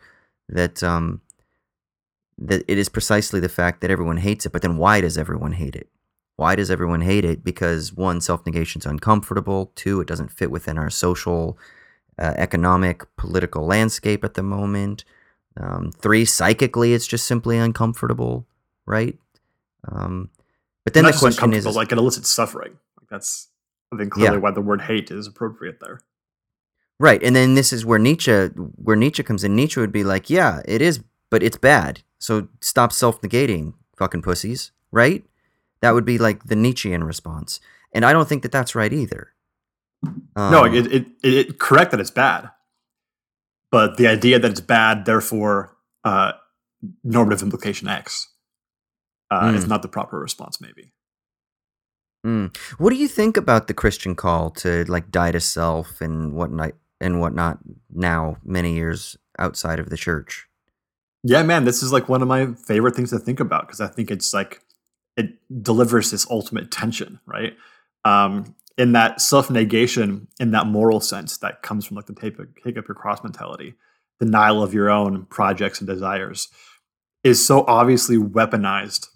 That 0.49 0.83
um 0.83 1.21
that 2.37 2.63
it 2.67 2.77
is 2.77 2.89
precisely 2.89 3.39
the 3.39 3.49
fact 3.49 3.81
that 3.81 3.91
everyone 3.91 4.17
hates 4.17 4.45
it, 4.45 4.51
but 4.51 4.61
then 4.61 4.77
why 4.77 5.01
does 5.01 5.17
everyone 5.17 5.53
hate 5.53 5.75
it? 5.75 5.89
Why 6.37 6.55
does 6.55 6.71
everyone 6.71 7.01
hate 7.01 7.25
it? 7.25 7.43
Because 7.43 7.93
one, 7.93 8.21
self 8.21 8.45
negation 8.45 8.79
is 8.81 8.85
uncomfortable. 8.85 9.71
Two, 9.75 9.99
it 10.01 10.07
doesn't 10.07 10.31
fit 10.31 10.51
within 10.51 10.77
our 10.77 10.89
social, 10.89 11.57
uh, 12.19 12.33
economic, 12.37 13.03
political 13.17 13.65
landscape 13.65 14.23
at 14.23 14.35
the 14.35 14.43
moment. 14.43 15.03
Um, 15.57 15.91
three, 15.91 16.25
psychically, 16.25 16.93
it's 16.93 17.07
just 17.07 17.27
simply 17.27 17.57
uncomfortable, 17.57 18.47
right? 18.85 19.17
Um, 19.87 20.29
but 20.83 20.93
then 20.93 21.05
the 21.05 21.13
question 21.13 21.53
is, 21.53 21.65
like 21.65 21.91
it 21.91 21.97
elicits 21.97 22.31
suffering. 22.31 22.77
Like 22.99 23.09
that's, 23.09 23.47
I 23.93 23.97
think, 23.97 24.11
clearly 24.11 24.37
yeah. 24.37 24.41
why 24.41 24.51
the 24.51 24.61
word 24.61 24.81
hate 24.81 25.11
is 25.11 25.27
appropriate 25.27 25.79
there. 25.79 26.01
Right, 26.99 27.23
and 27.23 27.35
then 27.35 27.55
this 27.55 27.71
is 27.71 27.85
where 27.85 27.99
Nietzsche, 27.99 28.31
where 28.31 28.95
Nietzsche 28.95 29.23
comes 29.23 29.43
in. 29.43 29.55
Nietzsche 29.55 29.79
would 29.79 29.91
be 29.91 30.03
like, 30.03 30.29
"Yeah, 30.29 30.61
it 30.65 30.81
is, 30.81 31.01
but 31.29 31.43
it's 31.43 31.57
bad. 31.57 32.01
So 32.19 32.49
stop 32.61 32.91
self-negating, 32.91 33.73
fucking 33.95 34.21
pussies." 34.21 34.71
Right? 34.91 35.23
That 35.81 35.93
would 35.93 36.05
be 36.05 36.17
like 36.17 36.45
the 36.45 36.55
Nietzschean 36.55 37.03
response, 37.03 37.61
and 37.93 38.05
I 38.05 38.11
don't 38.11 38.27
think 38.27 38.43
that 38.43 38.51
that's 38.51 38.75
right 38.75 38.91
either. 38.91 39.33
Um, 40.35 40.51
no, 40.51 40.65
it, 40.65 40.87
it, 40.87 41.05
it 41.23 41.59
correct 41.59 41.91
that 41.91 41.99
it's 41.99 42.11
bad 42.11 42.51
but 43.71 43.97
the 43.97 44.07
idea 44.07 44.39
that 44.39 44.51
it's 44.51 44.61
bad, 44.61 45.05
therefore, 45.05 45.75
uh, 46.03 46.33
normative 47.03 47.41
implication 47.41 47.87
X 47.87 48.27
uh, 49.31 49.51
mm. 49.51 49.55
is 49.55 49.67
not 49.67 49.81
the 49.81 49.87
proper 49.87 50.19
response, 50.19 50.59
maybe. 50.59 50.91
Mm. 52.25 52.55
What 52.77 52.89
do 52.89 52.97
you 52.97 53.07
think 53.07 53.37
about 53.37 53.67
the 53.67 53.73
Christian 53.73 54.15
call 54.15 54.49
to 54.51 54.83
like 54.85 55.11
die 55.11 55.31
to 55.31 55.39
self 55.39 56.01
and 56.01 56.33
whatnot 56.33 56.73
and 56.99 57.21
whatnot 57.21 57.59
now, 57.89 58.37
many 58.43 58.73
years 58.73 59.17
outside 59.37 59.79
of 59.79 59.89
the 59.89 59.97
church? 59.97 60.47
Yeah, 61.23 61.43
man, 61.43 61.65
this 61.65 61.83
is 61.83 61.91
like 61.91 62.09
one 62.09 62.21
of 62.21 62.27
my 62.27 62.53
favorite 62.65 62.95
things 62.95 63.09
to 63.11 63.19
think 63.19 63.39
about 63.39 63.67
because 63.67 63.81
I 63.81 63.87
think 63.87 64.11
it's 64.11 64.33
like 64.33 64.61
it 65.17 65.31
delivers 65.63 66.11
this 66.11 66.29
ultimate 66.29 66.71
tension, 66.71 67.19
right? 67.25 67.55
Um, 68.05 68.55
in 68.77 68.93
that 68.93 69.19
self 69.19 69.49
negation, 69.49 70.27
in 70.39 70.51
that 70.51 70.67
moral 70.67 71.01
sense 71.01 71.37
that 71.37 71.61
comes 71.61 71.85
from 71.85 71.97
like 71.97 72.05
the 72.05 72.13
take, 72.13 72.37
take 72.63 72.77
up 72.77 72.87
your 72.87 72.95
cross 72.95 73.21
mentality, 73.23 73.75
denial 74.19 74.63
of 74.63 74.73
your 74.73 74.89
own 74.89 75.25
projects 75.25 75.79
and 75.79 75.87
desires, 75.87 76.47
is 77.23 77.45
so 77.45 77.65
obviously 77.67 78.17
weaponized 78.17 79.07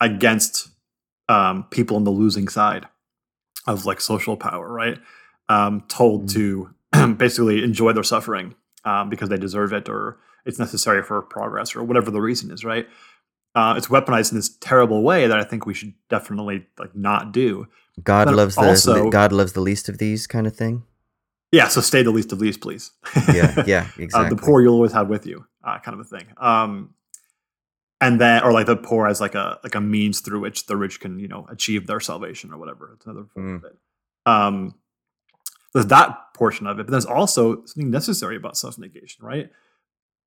against 0.00 0.68
um, 1.28 1.64
people 1.70 1.96
on 1.96 2.04
the 2.04 2.10
losing 2.10 2.48
side 2.48 2.86
of 3.66 3.86
like 3.86 4.00
social 4.00 4.36
power, 4.36 4.70
right? 4.72 4.98
Um, 5.48 5.84
told 5.88 6.26
mm-hmm. 6.26 6.68
to 6.92 7.14
basically 7.16 7.62
enjoy 7.62 7.92
their 7.92 8.02
suffering 8.02 8.54
um, 8.84 9.10
because 9.10 9.28
they 9.28 9.36
deserve 9.38 9.72
it 9.72 9.88
or 9.88 10.18
it's 10.44 10.58
necessary 10.58 11.02
for 11.02 11.20
progress 11.22 11.76
or 11.76 11.84
whatever 11.84 12.10
the 12.10 12.20
reason 12.20 12.50
is, 12.50 12.64
right? 12.64 12.88
Uh, 13.54 13.74
it's 13.76 13.88
weaponized 13.88 14.30
in 14.30 14.38
this 14.38 14.48
terrible 14.48 15.02
way 15.02 15.26
that 15.26 15.38
I 15.38 15.44
think 15.44 15.66
we 15.66 15.74
should 15.74 15.92
definitely 16.08 16.66
like 16.78 16.94
not 16.94 17.32
do. 17.32 17.66
God 18.02 18.26
but 18.26 18.34
loves 18.34 18.56
also, 18.56 19.10
God 19.10 19.32
loves 19.32 19.52
the 19.52 19.60
least 19.60 19.88
of 19.88 19.98
these 19.98 20.26
kind 20.26 20.46
of 20.46 20.54
thing. 20.54 20.84
Yeah, 21.52 21.66
so 21.66 21.80
stay 21.80 22.04
the 22.04 22.12
least 22.12 22.32
of 22.32 22.38
these, 22.38 22.56
please. 22.56 22.92
yeah, 23.34 23.64
yeah, 23.66 23.88
exactly. 23.98 24.08
Uh, 24.14 24.28
the 24.28 24.36
poor 24.36 24.62
you'll 24.62 24.74
always 24.74 24.92
have 24.92 25.08
with 25.08 25.26
you, 25.26 25.44
uh, 25.64 25.80
kind 25.80 25.98
of 25.98 26.06
a 26.06 26.08
thing. 26.08 26.26
Um, 26.36 26.94
and 28.00 28.20
then, 28.20 28.42
or 28.42 28.52
like 28.52 28.66
the 28.66 28.76
poor 28.76 29.06
as 29.06 29.20
like 29.20 29.34
a 29.34 29.58
like 29.62 29.74
a 29.74 29.80
means 29.80 30.20
through 30.20 30.40
which 30.40 30.66
the 30.66 30.76
rich 30.76 31.00
can 31.00 31.18
you 31.18 31.28
know 31.28 31.46
achieve 31.50 31.86
their 31.86 32.00
salvation 32.00 32.52
or 32.52 32.58
whatever. 32.58 32.92
It's 32.94 33.06
another 33.06 33.26
form 33.34 33.46
mm. 33.46 33.56
of 33.56 33.64
it. 33.64 33.78
Um, 34.26 34.74
there's 35.72 35.86
that 35.86 36.34
portion 36.34 36.66
of 36.66 36.78
it, 36.78 36.86
but 36.86 36.90
there's 36.90 37.06
also 37.06 37.64
something 37.64 37.90
necessary 37.90 38.36
about 38.36 38.56
self 38.56 38.78
negation, 38.78 39.24
right? 39.24 39.50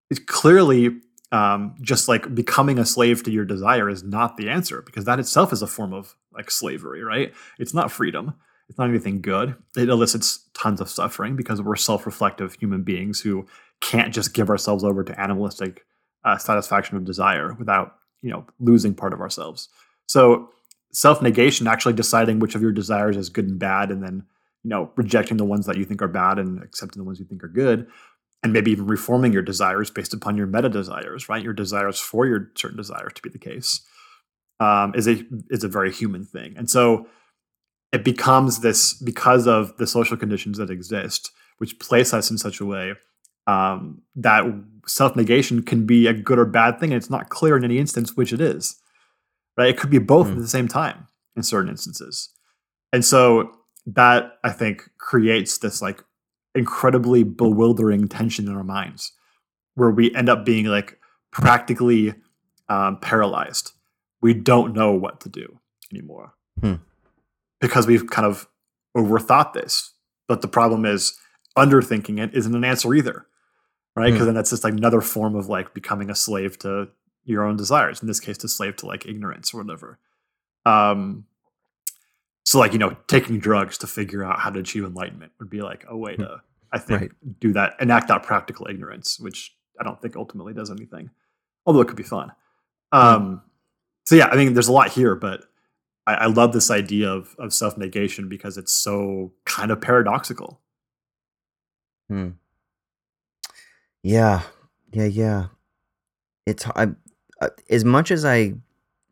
It's 0.10 0.20
clearly 0.20 1.02
um, 1.32 1.76
just 1.82 2.08
like 2.08 2.34
becoming 2.36 2.78
a 2.78 2.86
slave 2.86 3.24
to 3.24 3.32
your 3.32 3.46
desire 3.46 3.90
is 3.90 4.04
not 4.04 4.38
the 4.38 4.50
answer 4.50 4.82
because 4.84 5.06
that 5.06 5.20
itself 5.20 5.52
is 5.52 5.62
a 5.62 5.68
form 5.68 5.94
of 5.94 6.16
like 6.32 6.52
slavery, 6.52 7.04
right? 7.04 7.34
It's 7.58 7.74
not 7.74 7.92
freedom. 7.92 8.36
It's 8.70 8.78
not 8.78 8.90
anything 8.90 9.22
good. 9.22 9.56
It 9.76 9.90
elicits 9.90 10.48
tons 10.54 10.80
of 10.80 10.90
suffering 10.90 11.36
because 11.36 11.62
we're 11.62 11.76
self-reflective 11.76 12.54
human 12.54 12.84
beings 12.84 13.20
who 13.20 13.46
can't 13.82 14.14
just 14.14 14.34
give 14.34 14.50
ourselves 14.50 14.84
over 14.84 15.04
to 15.04 15.20
animalistic 15.20 15.86
uh, 16.26 16.38
satisfaction 16.38 16.98
of 16.98 17.06
desire 17.06 17.54
without 17.54 17.96
you 18.22 18.30
know 18.30 18.46
losing 18.60 18.94
part 18.94 19.14
of 19.14 19.22
ourselves. 19.22 19.70
So 20.08 20.50
self-negation, 20.92 21.68
actually 21.68 21.94
deciding 21.94 22.40
which 22.40 22.56
of 22.56 22.62
your 22.62 22.72
desires 22.72 23.18
is 23.18 23.30
good 23.30 23.48
and 23.48 23.60
bad, 23.60 23.92
and 23.92 24.04
then 24.04 24.24
you 24.64 24.70
know 24.70 24.92
rejecting 24.96 25.38
the 25.38 25.46
ones 25.46 25.66
that 25.66 25.78
you 25.78 25.86
think 25.86 26.02
are 26.02 26.08
bad 26.08 26.40
and 26.40 26.62
accepting 26.64 27.02
the 27.02 27.06
ones 27.06 27.20
you 27.20 27.26
think 27.26 27.44
are 27.44 27.50
good, 27.50 27.88
and 28.42 28.54
maybe 28.54 28.72
even 28.72 28.88
reforming 28.88 29.34
your 29.34 29.42
desires 29.42 29.90
based 29.90 30.14
upon 30.14 30.38
your 30.38 30.48
meta 30.48 30.70
desires, 30.70 31.30
right? 31.30 31.44
Your 31.44 31.54
desires 31.54 32.00
for 32.00 32.26
your 32.26 32.52
certain 32.56 32.78
desires 32.78 33.14
to 33.16 33.22
be 33.22 33.30
the 33.30 33.38
case 33.38 33.82
um, 34.60 34.94
is 34.96 35.08
a 35.08 35.24
is 35.50 35.64
a 35.64 35.70
very 35.70 35.92
human 35.92 36.26
thing, 36.26 36.56
and 36.58 36.70
so 36.70 37.08
it 37.92 38.04
becomes 38.04 38.62
this 38.62 38.94
because 38.94 39.46
of 39.46 39.78
the 39.78 39.86
social 39.86 40.18
conditions 40.18 40.58
that 40.58 40.72
exist, 40.72 41.32
which 41.60 41.78
place 41.78 42.12
us 42.12 42.32
in 42.32 42.40
such 42.40 42.60
a 42.60 42.66
way 42.66 42.96
um, 43.48 44.02
that 44.16 44.44
self 44.88 45.16
negation 45.16 45.64
can 45.64 45.86
be 45.86 46.08
a 46.08 46.14
good 46.14 46.40
or 46.40 46.46
bad 46.46 46.80
thing, 46.80 46.92
and 46.92 46.98
it's 46.98 47.10
not 47.10 47.30
clear 47.30 47.58
in 47.58 47.64
any 47.64 47.78
instance 47.78 48.16
which 48.16 48.34
it 48.34 48.42
is. 48.42 48.80
Right? 49.58 49.70
It 49.70 49.78
could 49.78 49.90
be 49.90 50.00
both 50.00 50.28
mm. 50.28 50.34
at 50.34 50.38
the 50.40 50.48
same 50.48 50.68
time 50.68 51.08
in 51.36 51.44
certain 51.44 51.70
instances, 51.70 52.30
and 52.92 53.04
so 53.04 53.52
that 53.86 54.38
I 54.44 54.52
think 54.52 54.90
creates 54.98 55.58
this 55.58 55.82
like 55.82 56.04
incredibly 56.56 57.24
bewildering 57.24 58.08
tension 58.08 58.48
in 58.48 58.56
our 58.56 58.64
minds, 58.64 59.12
where 59.76 59.92
we 59.92 60.16
end 60.16 60.30
up 60.30 60.46
being 60.46 60.66
like 60.66 61.00
practically 61.32 62.16
um, 62.70 63.00
paralyzed. 63.00 63.72
We 64.22 64.34
don't 64.34 64.74
know 64.74 64.94
what 64.94 65.20
to 65.22 65.30
do 65.30 65.60
anymore 65.92 66.34
hmm. 66.62 66.76
because 67.60 67.86
we've 67.86 68.10
kind 68.10 68.26
of 68.26 68.48
overthought 68.96 69.54
this. 69.54 69.92
But 70.30 70.42
the 70.42 70.48
problem 70.48 70.86
is, 70.86 71.20
underthinking 71.58 72.20
it 72.24 72.34
isn't 72.34 72.56
an 72.56 72.64
answer 72.64 72.94
either 72.94 73.28
right? 73.96 74.12
Because 74.12 74.24
mm. 74.24 74.26
then 74.26 74.36
that's 74.36 74.50
just 74.50 74.64
like 74.64 74.74
another 74.74 75.02
form 75.02 75.36
of 75.36 75.48
like 75.48 75.74
becoming 75.74 76.10
a 76.10 76.16
slave 76.16 76.58
to 76.60 76.90
your 77.26 77.44
own 77.44 77.56
desires. 77.56 78.02
In 78.02 78.08
this 78.08 78.20
case, 78.20 78.38
to 78.40 78.48
slave 78.48 78.76
to 78.78 78.86
like 78.86 79.06
ignorance 79.06 79.54
or 79.54 79.64
whatever. 79.64 80.00
Um, 80.66 81.26
so 82.46 82.60
like 82.60 82.74
you 82.74 82.80
know, 82.80 82.96
taking 83.08 83.40
drugs 83.40 83.78
to 83.80 83.88
figure 83.88 84.24
out 84.24 84.40
how 84.40 84.50
to 84.50 84.60
achieve 84.60 84.84
enlightenment 84.84 85.32
would 85.40 85.50
be 85.50 85.62
like 85.62 85.86
a 85.88 85.96
way 85.96 86.16
hmm. 86.16 86.24
to, 86.24 86.42
I 86.72 86.80
think, 86.80 87.02
right. 87.02 87.40
do 87.40 87.54
that, 87.54 87.76
enact 87.80 88.08
that 88.10 88.24
practical 88.24 88.68
ignorance, 88.70 89.20
which 89.20 89.56
I 89.80 89.84
don't 89.84 90.02
think 90.02 90.16
ultimately 90.16 90.54
does 90.54 90.70
anything, 90.70 91.10
although 91.66 91.82
it 91.82 91.88
could 91.88 91.98
be 91.98 92.04
fun. 92.04 92.32
Hmm. 92.92 93.00
Um, 93.00 93.36
mm. 93.38 93.42
So 94.06 94.16
yeah, 94.16 94.28
I 94.28 94.36
mean, 94.36 94.54
there's 94.54 94.68
a 94.68 94.74
lot 94.74 94.92
here, 94.92 95.16
but 95.16 95.46
I, 96.06 96.14
I 96.16 96.26
love 96.26 96.54
this 96.54 96.70
idea 96.70 97.10
of 97.10 97.36
of 97.40 97.54
self 97.54 97.78
negation 97.78 98.28
because 98.28 98.58
it's 98.58 98.74
so 98.74 99.34
kind 99.46 99.72
of 99.72 99.80
paradoxical. 99.82 100.60
Hmm. 102.10 102.32
Yeah, 104.04 104.42
yeah, 104.92 105.06
yeah. 105.06 105.46
It's 106.46 106.68
I, 106.76 106.90
uh, 107.42 107.50
as 107.70 107.86
much 107.86 108.12
as 108.12 108.26
I 108.26 108.54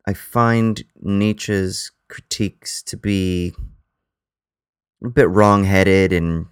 I 0.05 0.13
find 0.13 0.83
Nietzsche's 1.01 1.91
critiques 2.09 2.83
to 2.83 2.97
be 2.97 3.53
a 5.03 5.09
bit 5.09 5.29
wrong-headed 5.29 6.11
and 6.11 6.47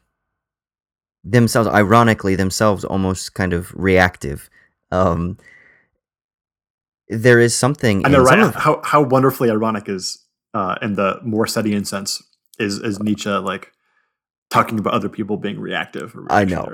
themselves, 1.23 1.67
ironically, 1.67 2.35
themselves 2.35 2.85
almost 2.85 3.33
kind 3.33 3.53
of 3.53 3.73
reactive. 3.75 4.49
Um, 4.91 5.37
there 7.09 7.39
is 7.39 7.55
something. 7.55 8.05
And 8.05 8.17
right, 8.17 8.39
of, 8.39 8.55
how 8.55 8.81
how 8.83 9.01
wonderfully 9.01 9.51
ironic 9.51 9.89
is 9.89 10.23
uh, 10.53 10.75
in 10.81 10.93
the 10.93 11.19
more 11.23 11.45
Setian 11.45 11.85
sense 11.85 12.23
is 12.57 12.79
is 12.79 12.99
Nietzsche 12.99 13.29
like 13.29 13.73
talking 14.49 14.79
about 14.79 14.93
other 14.93 15.09
people 15.09 15.37
being 15.37 15.59
reactive. 15.59 16.15
I 16.29 16.45
know. 16.45 16.71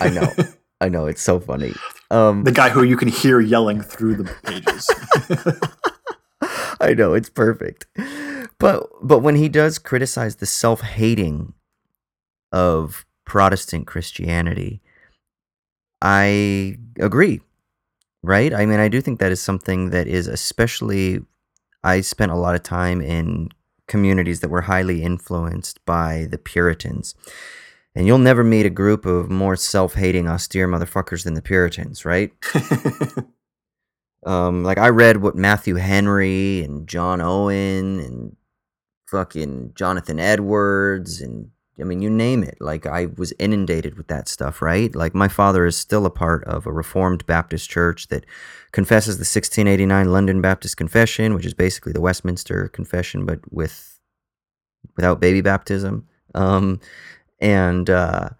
I 0.00 0.10
know. 0.10 0.32
I 0.84 0.90
know 0.90 1.06
it's 1.06 1.22
so 1.22 1.40
funny. 1.40 1.72
Um, 2.10 2.44
the 2.44 2.52
guy 2.52 2.68
who 2.68 2.82
you 2.82 2.98
can 2.98 3.08
hear 3.08 3.40
yelling 3.40 3.80
through 3.80 4.16
the 4.16 4.24
pages. 4.44 4.86
I 6.80 6.92
know 6.92 7.14
it's 7.14 7.30
perfect, 7.30 7.86
but 8.58 8.86
but 9.02 9.20
when 9.20 9.34
he 9.34 9.48
does 9.48 9.78
criticize 9.78 10.36
the 10.36 10.46
self-hating 10.46 11.54
of 12.52 13.06
Protestant 13.24 13.86
Christianity, 13.86 14.82
I 16.02 16.76
agree. 17.00 17.40
Right? 18.22 18.52
I 18.52 18.66
mean, 18.66 18.80
I 18.80 18.88
do 18.88 19.00
think 19.00 19.20
that 19.20 19.32
is 19.32 19.40
something 19.40 19.88
that 19.88 20.06
is 20.06 20.26
especially. 20.26 21.20
I 21.82 22.02
spent 22.02 22.30
a 22.30 22.36
lot 22.36 22.54
of 22.54 22.62
time 22.62 23.00
in 23.00 23.48
communities 23.88 24.40
that 24.40 24.50
were 24.50 24.62
highly 24.62 25.02
influenced 25.02 25.82
by 25.86 26.26
the 26.30 26.38
Puritans 26.38 27.14
and 27.94 28.06
you'll 28.06 28.18
never 28.18 28.42
meet 28.42 28.66
a 28.66 28.70
group 28.70 29.06
of 29.06 29.30
more 29.30 29.56
self-hating, 29.56 30.28
austere 30.28 30.68
motherfuckers 30.68 31.24
than 31.24 31.34
the 31.34 31.42
Puritans, 31.42 32.04
right? 32.04 32.32
um, 34.26 34.64
like 34.64 34.78
I 34.78 34.88
read 34.88 35.18
what 35.18 35.36
Matthew 35.36 35.76
Henry 35.76 36.62
and 36.62 36.88
John 36.88 37.20
Owen 37.20 38.00
and 38.00 38.36
fucking 39.06 39.72
Jonathan 39.74 40.18
Edwards 40.18 41.20
and 41.20 41.50
I 41.80 41.82
mean, 41.82 42.00
you 42.00 42.10
name 42.10 42.44
it. 42.44 42.56
Like 42.60 42.86
I 42.86 43.06
was 43.16 43.32
inundated 43.38 43.96
with 43.96 44.06
that 44.06 44.28
stuff, 44.28 44.62
right? 44.62 44.94
Like 44.94 45.14
my 45.14 45.26
father 45.26 45.66
is 45.66 45.76
still 45.76 46.06
a 46.06 46.10
part 46.10 46.44
of 46.44 46.66
a 46.66 46.72
Reformed 46.72 47.26
Baptist 47.26 47.68
church 47.68 48.08
that 48.08 48.24
confesses 48.70 49.16
the 49.16 49.22
1689 49.22 50.12
London 50.12 50.40
Baptist 50.40 50.76
Confession, 50.76 51.34
which 51.34 51.46
is 51.46 51.54
basically 51.54 51.92
the 51.92 52.00
Westminster 52.00 52.68
Confession, 52.68 53.26
but 53.26 53.40
with 53.50 53.98
without 54.96 55.20
baby 55.20 55.40
baptism. 55.40 56.06
Um, 56.34 56.80
and 57.44 57.90
uh, 57.90 58.30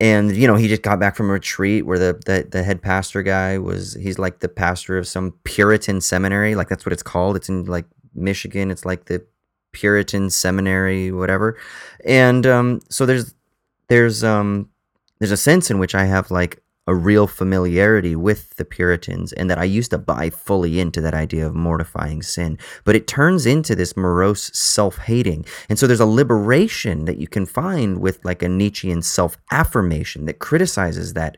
and 0.00 0.34
you 0.34 0.46
know 0.46 0.54
he 0.54 0.68
just 0.68 0.82
got 0.82 1.00
back 1.00 1.16
from 1.16 1.28
a 1.28 1.32
retreat 1.32 1.84
where 1.84 1.98
the, 1.98 2.18
the 2.24 2.46
the 2.48 2.62
head 2.62 2.80
pastor 2.80 3.22
guy 3.22 3.58
was 3.58 3.94
he's 3.94 4.18
like 4.18 4.38
the 4.38 4.48
pastor 4.48 4.96
of 4.96 5.06
some 5.06 5.34
Puritan 5.44 6.00
seminary, 6.00 6.54
like 6.54 6.68
that's 6.68 6.86
what 6.86 6.92
it's 6.92 7.02
called. 7.02 7.36
It's 7.36 7.48
in 7.48 7.64
like 7.64 7.86
Michigan. 8.14 8.70
It's 8.70 8.86
like 8.86 9.06
the 9.06 9.26
Puritan 9.72 10.30
seminary, 10.30 11.10
whatever. 11.10 11.58
And 12.04 12.46
um, 12.46 12.80
so 12.88 13.04
there's 13.04 13.34
there's 13.88 14.22
um 14.22 14.70
there's 15.18 15.32
a 15.32 15.36
sense 15.36 15.68
in 15.68 15.80
which 15.80 15.96
I 15.96 16.04
have 16.04 16.30
like 16.30 16.62
a 16.88 16.94
real 16.94 17.26
familiarity 17.26 18.16
with 18.16 18.56
the 18.56 18.64
Puritans 18.64 19.34
and 19.34 19.50
that 19.50 19.58
I 19.58 19.64
used 19.64 19.90
to 19.90 19.98
buy 19.98 20.30
fully 20.30 20.80
into 20.80 21.02
that 21.02 21.12
idea 21.12 21.46
of 21.46 21.54
mortifying 21.54 22.22
sin. 22.22 22.58
But 22.84 22.96
it 22.96 23.06
turns 23.06 23.44
into 23.44 23.74
this 23.74 23.94
morose 23.94 24.50
self 24.58 24.96
hating. 24.96 25.44
And 25.68 25.78
so 25.78 25.86
there's 25.86 26.00
a 26.00 26.06
liberation 26.06 27.04
that 27.04 27.18
you 27.18 27.28
can 27.28 27.44
find 27.44 28.00
with 28.00 28.24
like 28.24 28.42
a 28.42 28.48
Nietzschean 28.48 29.02
self 29.02 29.36
affirmation 29.52 30.24
that 30.24 30.40
criticizes 30.40 31.12
that. 31.12 31.36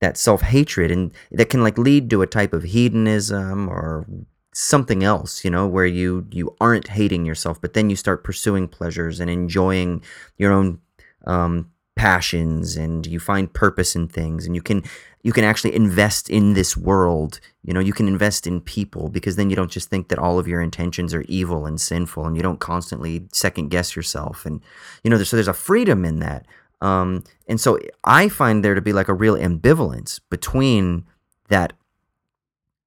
That 0.00 0.16
self 0.16 0.40
hatred 0.40 0.90
and 0.90 1.12
that 1.30 1.50
can 1.50 1.62
like 1.62 1.76
lead 1.76 2.08
to 2.08 2.22
a 2.22 2.26
type 2.26 2.54
of 2.54 2.62
hedonism 2.62 3.68
or 3.68 4.06
something 4.54 5.04
else 5.04 5.44
you 5.44 5.50
know 5.50 5.66
where 5.66 5.84
you 5.84 6.26
you 6.30 6.56
aren't 6.58 6.88
hating 6.88 7.26
yourself 7.26 7.60
but 7.60 7.74
then 7.74 7.90
you 7.90 7.96
start 7.96 8.24
pursuing 8.24 8.66
pleasures 8.66 9.20
and 9.20 9.28
enjoying 9.28 10.02
your 10.38 10.52
own 10.52 10.80
um, 11.26 11.70
passions 12.00 12.78
and 12.78 13.06
you 13.06 13.20
find 13.20 13.52
purpose 13.52 13.94
in 13.94 14.08
things 14.08 14.46
and 14.46 14.54
you 14.54 14.62
can 14.62 14.82
you 15.22 15.34
can 15.34 15.44
actually 15.44 15.74
invest 15.74 16.30
in 16.30 16.54
this 16.54 16.74
world 16.74 17.40
you 17.62 17.74
know 17.74 17.80
you 17.80 17.92
can 17.92 18.08
invest 18.08 18.46
in 18.46 18.58
people 18.58 19.10
because 19.10 19.36
then 19.36 19.50
you 19.50 19.56
don't 19.56 19.70
just 19.70 19.90
think 19.90 20.08
that 20.08 20.18
all 20.18 20.38
of 20.38 20.48
your 20.48 20.62
intentions 20.62 21.12
are 21.12 21.26
evil 21.28 21.66
and 21.66 21.78
sinful 21.78 22.24
and 22.24 22.38
you 22.38 22.42
don't 22.42 22.58
constantly 22.58 23.28
second 23.32 23.68
guess 23.68 23.94
yourself 23.94 24.46
and 24.46 24.62
you 25.04 25.10
know 25.10 25.22
so 25.22 25.36
there's 25.36 25.46
a 25.46 25.52
freedom 25.52 26.06
in 26.06 26.20
that. 26.20 26.46
Um, 26.80 27.22
and 27.46 27.60
so 27.60 27.78
i 28.04 28.30
find 28.30 28.64
there 28.64 28.74
to 28.74 28.80
be 28.80 28.94
like 28.94 29.08
a 29.08 29.20
real 29.24 29.36
ambivalence 29.36 30.20
between 30.30 31.04
that 31.48 31.74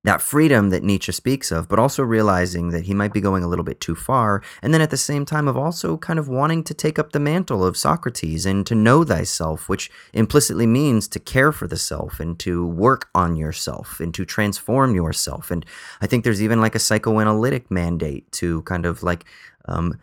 that 0.03 0.21
freedom 0.21 0.69
that 0.69 0.83
Nietzsche 0.83 1.11
speaks 1.11 1.51
of, 1.51 1.69
but 1.69 1.79
also 1.79 2.03
realizing 2.03 2.69
that 2.69 2.83
he 2.85 2.93
might 2.93 3.13
be 3.13 3.21
going 3.21 3.43
a 3.43 3.47
little 3.47 3.63
bit 3.63 3.79
too 3.79 3.95
far, 3.95 4.41
and 4.61 4.73
then 4.73 4.81
at 4.81 4.89
the 4.89 4.97
same 4.97 5.25
time 5.25 5.47
of 5.47 5.57
also 5.57 5.97
kind 5.97 6.19
of 6.19 6.27
wanting 6.27 6.63
to 6.63 6.73
take 6.73 6.99
up 6.99 7.11
the 7.11 7.19
mantle 7.19 7.65
of 7.65 7.77
Socrates 7.77 8.45
and 8.45 8.65
to 8.67 8.75
know 8.75 9.03
thyself, 9.03 9.69
which 9.69 9.89
implicitly 10.13 10.67
means 10.67 11.07
to 11.07 11.19
care 11.19 11.51
for 11.51 11.67
the 11.67 11.77
self 11.77 12.19
and 12.19 12.37
to 12.39 12.65
work 12.65 13.09
on 13.15 13.35
yourself 13.35 13.99
and 13.99 14.13
to 14.13 14.25
transform 14.25 14.93
yourself. 14.93 15.51
And 15.51 15.65
I 16.01 16.07
think 16.07 16.23
there's 16.23 16.43
even 16.43 16.59
like 16.59 16.75
a 16.75 16.79
psychoanalytic 16.79 17.71
mandate 17.71 18.31
to 18.33 18.61
kind 18.63 18.85
of 18.85 19.03
like 19.03 19.25
um, 19.65 19.99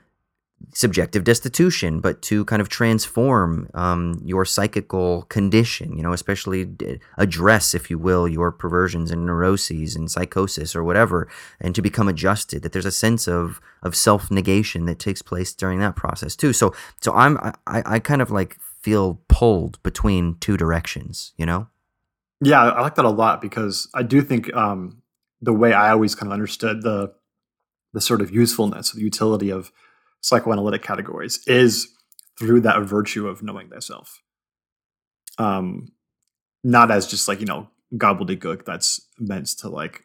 subjective 0.72 1.24
destitution, 1.24 2.00
but 2.00 2.22
to 2.22 2.44
kind 2.44 2.62
of 2.62 2.68
transform 2.68 3.68
um, 3.74 4.20
your 4.24 4.44
psychical 4.44 5.22
condition, 5.22 5.96
you 5.96 6.02
know, 6.02 6.12
especially 6.12 6.68
address, 7.16 7.74
if 7.74 7.90
you 7.90 7.98
will, 7.98 8.28
your 8.28 8.52
perversions 8.52 9.10
and 9.10 9.26
neuroses 9.26 9.96
and 9.96 10.10
psychosis 10.10 10.76
or 10.76 10.84
whatever, 10.84 11.28
and 11.60 11.74
to 11.74 11.82
become 11.82 12.08
adjusted. 12.08 12.62
That 12.62 12.72
there's 12.72 12.86
a 12.86 12.92
sense 12.92 13.26
of 13.26 13.60
of 13.82 13.96
self 13.96 14.30
negation 14.30 14.86
that 14.86 14.98
takes 14.98 15.22
place 15.22 15.52
during 15.54 15.80
that 15.80 15.96
process 15.96 16.36
too. 16.36 16.52
So, 16.52 16.74
so 17.00 17.12
I'm 17.14 17.38
I, 17.66 17.82
I 17.86 17.98
kind 17.98 18.22
of 18.22 18.30
like 18.30 18.58
feel 18.80 19.20
pulled 19.28 19.82
between 19.82 20.36
two 20.40 20.56
directions, 20.56 21.32
you 21.36 21.46
know. 21.46 21.68
Yeah, 22.40 22.62
I 22.62 22.80
like 22.80 22.94
that 22.94 23.04
a 23.04 23.10
lot 23.10 23.42
because 23.42 23.88
I 23.94 24.02
do 24.02 24.22
think 24.22 24.54
um, 24.54 25.02
the 25.42 25.52
way 25.52 25.72
I 25.72 25.90
always 25.90 26.14
kind 26.14 26.28
of 26.28 26.32
understood 26.32 26.82
the 26.82 27.12
the 27.92 28.00
sort 28.00 28.20
of 28.20 28.30
usefulness, 28.30 28.92
the 28.92 29.00
utility 29.00 29.50
of 29.50 29.72
psychoanalytic 30.20 30.82
categories 30.82 31.40
is 31.46 31.88
through 32.38 32.60
that 32.60 32.80
virtue 32.82 33.28
of 33.28 33.42
knowing 33.42 33.68
thyself. 33.68 34.22
Um, 35.38 35.92
not 36.62 36.90
as 36.90 37.06
just 37.06 37.28
like 37.28 37.40
you 37.40 37.46
know 37.46 37.68
gobbledygook 37.94 38.64
that's 38.64 39.00
meant 39.18 39.46
to 39.58 39.68
like 39.68 40.04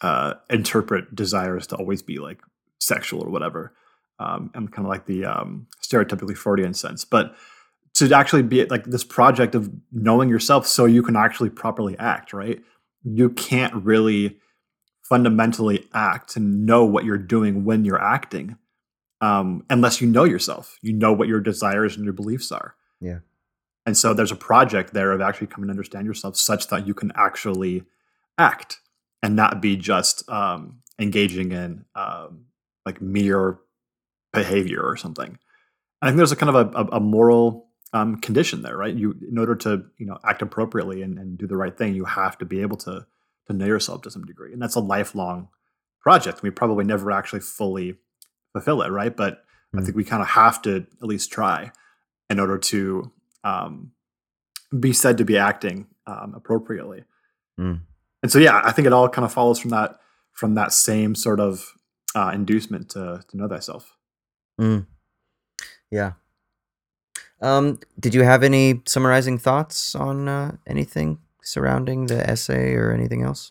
uh, 0.00 0.34
interpret 0.50 1.14
desires 1.14 1.66
to 1.68 1.76
always 1.76 2.02
be 2.02 2.18
like 2.18 2.40
sexual 2.80 3.22
or 3.22 3.30
whatever, 3.30 3.74
um, 4.18 4.50
and 4.54 4.72
kind 4.72 4.86
of 4.86 4.90
like 4.90 5.06
the 5.06 5.24
um, 5.24 5.66
stereotypically 5.82 6.36
Freudian 6.36 6.74
sense, 6.74 7.04
but 7.04 7.34
to 7.94 8.12
actually 8.14 8.42
be 8.42 8.64
like 8.66 8.84
this 8.84 9.04
project 9.04 9.54
of 9.54 9.70
knowing 9.92 10.28
yourself 10.28 10.66
so 10.66 10.86
you 10.86 11.02
can 11.02 11.14
actually 11.14 11.50
properly 11.50 11.96
act, 11.98 12.32
right? 12.32 12.60
You 13.04 13.28
can't 13.30 13.74
really 13.74 14.38
fundamentally 15.02 15.86
act 15.92 16.36
and 16.36 16.64
know 16.64 16.84
what 16.84 17.04
you're 17.04 17.18
doing 17.18 17.64
when 17.64 17.84
you're 17.84 18.02
acting 18.02 18.56
um, 19.22 19.64
unless 19.70 20.00
you 20.00 20.08
know 20.08 20.24
yourself. 20.24 20.78
You 20.82 20.92
know 20.92 21.12
what 21.12 21.28
your 21.28 21.40
desires 21.40 21.96
and 21.96 22.04
your 22.04 22.12
beliefs 22.12 22.52
are. 22.52 22.74
Yeah. 23.00 23.20
And 23.86 23.96
so 23.96 24.12
there's 24.12 24.32
a 24.32 24.36
project 24.36 24.92
there 24.92 25.12
of 25.12 25.20
actually 25.20 25.46
coming 25.46 25.68
to 25.68 25.70
understand 25.70 26.06
yourself 26.06 26.36
such 26.36 26.68
that 26.68 26.86
you 26.86 26.92
can 26.92 27.12
actually 27.14 27.84
act 28.36 28.80
and 29.22 29.34
not 29.34 29.62
be 29.62 29.76
just 29.76 30.28
um, 30.28 30.82
engaging 30.98 31.52
in 31.52 31.84
um, 31.94 32.46
like 32.84 33.00
mere 33.00 33.58
behavior 34.32 34.82
or 34.82 34.96
something. 34.96 35.38
I 36.00 36.06
think 36.06 36.16
there's 36.16 36.32
a 36.32 36.36
kind 36.36 36.54
of 36.54 36.74
a, 36.74 36.78
a, 36.78 36.96
a 36.96 37.00
moral 37.00 37.68
um, 37.92 38.16
condition 38.16 38.62
there, 38.62 38.76
right? 38.76 38.94
You, 38.94 39.14
in 39.28 39.38
order 39.38 39.54
to 39.56 39.84
you 39.98 40.06
know 40.06 40.18
act 40.24 40.42
appropriately 40.42 41.02
and, 41.02 41.18
and 41.18 41.38
do 41.38 41.46
the 41.46 41.56
right 41.56 41.76
thing, 41.76 41.94
you 41.94 42.04
have 42.04 42.38
to 42.38 42.44
be 42.44 42.60
able 42.60 42.76
to 42.78 43.06
to 43.46 43.52
know 43.52 43.66
yourself 43.66 44.02
to 44.02 44.10
some 44.10 44.24
degree, 44.24 44.52
and 44.52 44.60
that's 44.60 44.74
a 44.74 44.80
lifelong 44.80 45.48
project. 46.00 46.42
We 46.42 46.50
probably 46.50 46.84
never 46.84 47.12
actually 47.12 47.40
fully 47.40 47.98
fulfill 48.52 48.82
it, 48.82 48.90
right? 48.90 49.14
But 49.16 49.34
mm-hmm. 49.34 49.80
I 49.80 49.82
think 49.82 49.96
we 49.96 50.04
kind 50.04 50.22
of 50.22 50.28
have 50.28 50.62
to 50.62 50.86
at 51.00 51.08
least 51.08 51.32
try 51.32 51.72
in 52.30 52.40
order 52.40 52.58
to 52.58 53.10
um, 53.44 53.92
be 54.78 54.92
said 54.92 55.18
to 55.18 55.24
be 55.24 55.36
acting 55.36 55.86
um, 56.06 56.34
appropriately. 56.34 57.04
Mm. 57.60 57.80
And 58.22 58.32
so, 58.32 58.38
yeah, 58.38 58.62
I 58.64 58.72
think 58.72 58.86
it 58.86 58.92
all 58.92 59.08
kind 59.08 59.24
of 59.24 59.32
follows 59.32 59.58
from 59.58 59.70
that 59.70 59.98
from 60.32 60.54
that 60.54 60.72
same 60.72 61.14
sort 61.14 61.40
of 61.40 61.74
uh, 62.14 62.30
inducement 62.32 62.90
to 62.90 63.22
to 63.28 63.36
know 63.36 63.48
thyself. 63.48 63.96
Mm. 64.60 64.86
Yeah. 65.90 66.12
Um, 67.40 67.80
did 67.98 68.14
you 68.14 68.22
have 68.22 68.44
any 68.44 68.82
summarizing 68.86 69.36
thoughts 69.36 69.94
on 69.96 70.28
uh, 70.28 70.56
anything 70.66 71.18
surrounding 71.42 72.06
the 72.06 72.28
essay 72.28 72.74
or 72.74 72.92
anything 72.92 73.22
else? 73.22 73.50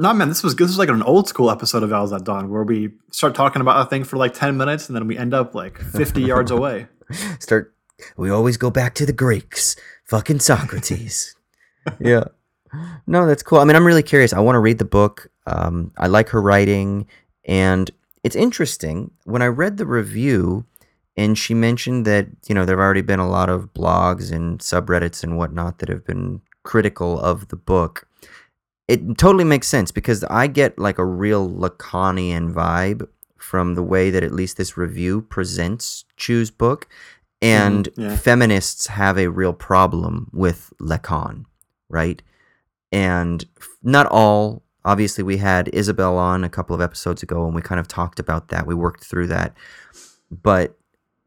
No, 0.00 0.14
man, 0.14 0.30
this 0.30 0.42
was 0.42 0.56
this 0.56 0.68
was 0.68 0.78
like 0.78 0.88
an 0.88 1.02
old 1.02 1.28
school 1.28 1.50
episode 1.50 1.82
of 1.82 1.92
Owls 1.92 2.10
at 2.14 2.24
Dawn 2.24 2.48
where 2.48 2.62
we 2.62 2.92
start 3.10 3.34
talking 3.34 3.60
about 3.60 3.86
a 3.86 3.90
thing 3.90 4.02
for 4.02 4.16
like 4.16 4.32
ten 4.32 4.56
minutes 4.56 4.88
and 4.88 4.96
then 4.96 5.06
we 5.06 5.18
end 5.18 5.34
up 5.34 5.54
like 5.54 5.78
fifty 5.78 6.22
yards 6.22 6.50
away. 6.50 6.86
Start. 7.38 7.74
We 8.16 8.30
always 8.30 8.56
go 8.56 8.70
back 8.70 8.94
to 8.94 9.04
the 9.04 9.12
Greeks, 9.12 9.76
fucking 10.06 10.38
Socrates. 10.38 11.36
yeah. 12.00 12.24
No, 13.06 13.26
that's 13.26 13.42
cool. 13.42 13.58
I 13.58 13.64
mean, 13.64 13.76
I'm 13.76 13.86
really 13.86 14.02
curious. 14.02 14.32
I 14.32 14.40
want 14.40 14.54
to 14.56 14.60
read 14.60 14.78
the 14.78 14.86
book. 14.86 15.30
Um, 15.46 15.92
I 15.98 16.06
like 16.06 16.30
her 16.30 16.40
writing, 16.40 17.06
and 17.44 17.90
it's 18.24 18.36
interesting. 18.36 19.10
When 19.24 19.42
I 19.42 19.48
read 19.48 19.76
the 19.76 19.84
review, 19.84 20.64
and 21.14 21.36
she 21.36 21.52
mentioned 21.52 22.06
that 22.06 22.26
you 22.48 22.54
know 22.54 22.64
there 22.64 22.78
have 22.78 22.82
already 22.82 23.02
been 23.02 23.20
a 23.20 23.28
lot 23.28 23.50
of 23.50 23.74
blogs 23.74 24.32
and 24.32 24.60
subreddits 24.60 25.22
and 25.22 25.36
whatnot 25.36 25.78
that 25.80 25.90
have 25.90 26.06
been 26.06 26.40
critical 26.62 27.20
of 27.20 27.48
the 27.48 27.56
book. 27.56 28.06
It 28.90 29.18
totally 29.18 29.44
makes 29.44 29.68
sense 29.68 29.92
because 29.92 30.24
I 30.24 30.48
get 30.48 30.76
like 30.76 30.98
a 30.98 31.04
real 31.04 31.48
Lacanian 31.48 32.52
vibe 32.52 33.06
from 33.36 33.76
the 33.76 33.84
way 33.84 34.10
that 34.10 34.24
at 34.24 34.32
least 34.32 34.56
this 34.56 34.76
review 34.76 35.22
presents 35.22 36.04
Chu's 36.16 36.50
book. 36.50 36.88
And 37.40 37.88
mm, 37.92 38.02
yeah. 38.02 38.16
feminists 38.16 38.88
have 38.88 39.16
a 39.16 39.28
real 39.28 39.52
problem 39.52 40.28
with 40.32 40.72
Lacan, 40.80 41.44
right? 41.88 42.20
And 42.90 43.44
not 43.80 44.08
all, 44.10 44.64
obviously, 44.84 45.22
we 45.22 45.36
had 45.36 45.68
Isabel 45.68 46.18
on 46.18 46.42
a 46.42 46.50
couple 46.50 46.74
of 46.74 46.82
episodes 46.82 47.22
ago 47.22 47.46
and 47.46 47.54
we 47.54 47.62
kind 47.62 47.78
of 47.78 47.86
talked 47.86 48.18
about 48.18 48.48
that. 48.48 48.66
We 48.66 48.74
worked 48.74 49.04
through 49.04 49.28
that. 49.28 49.56
But 50.32 50.76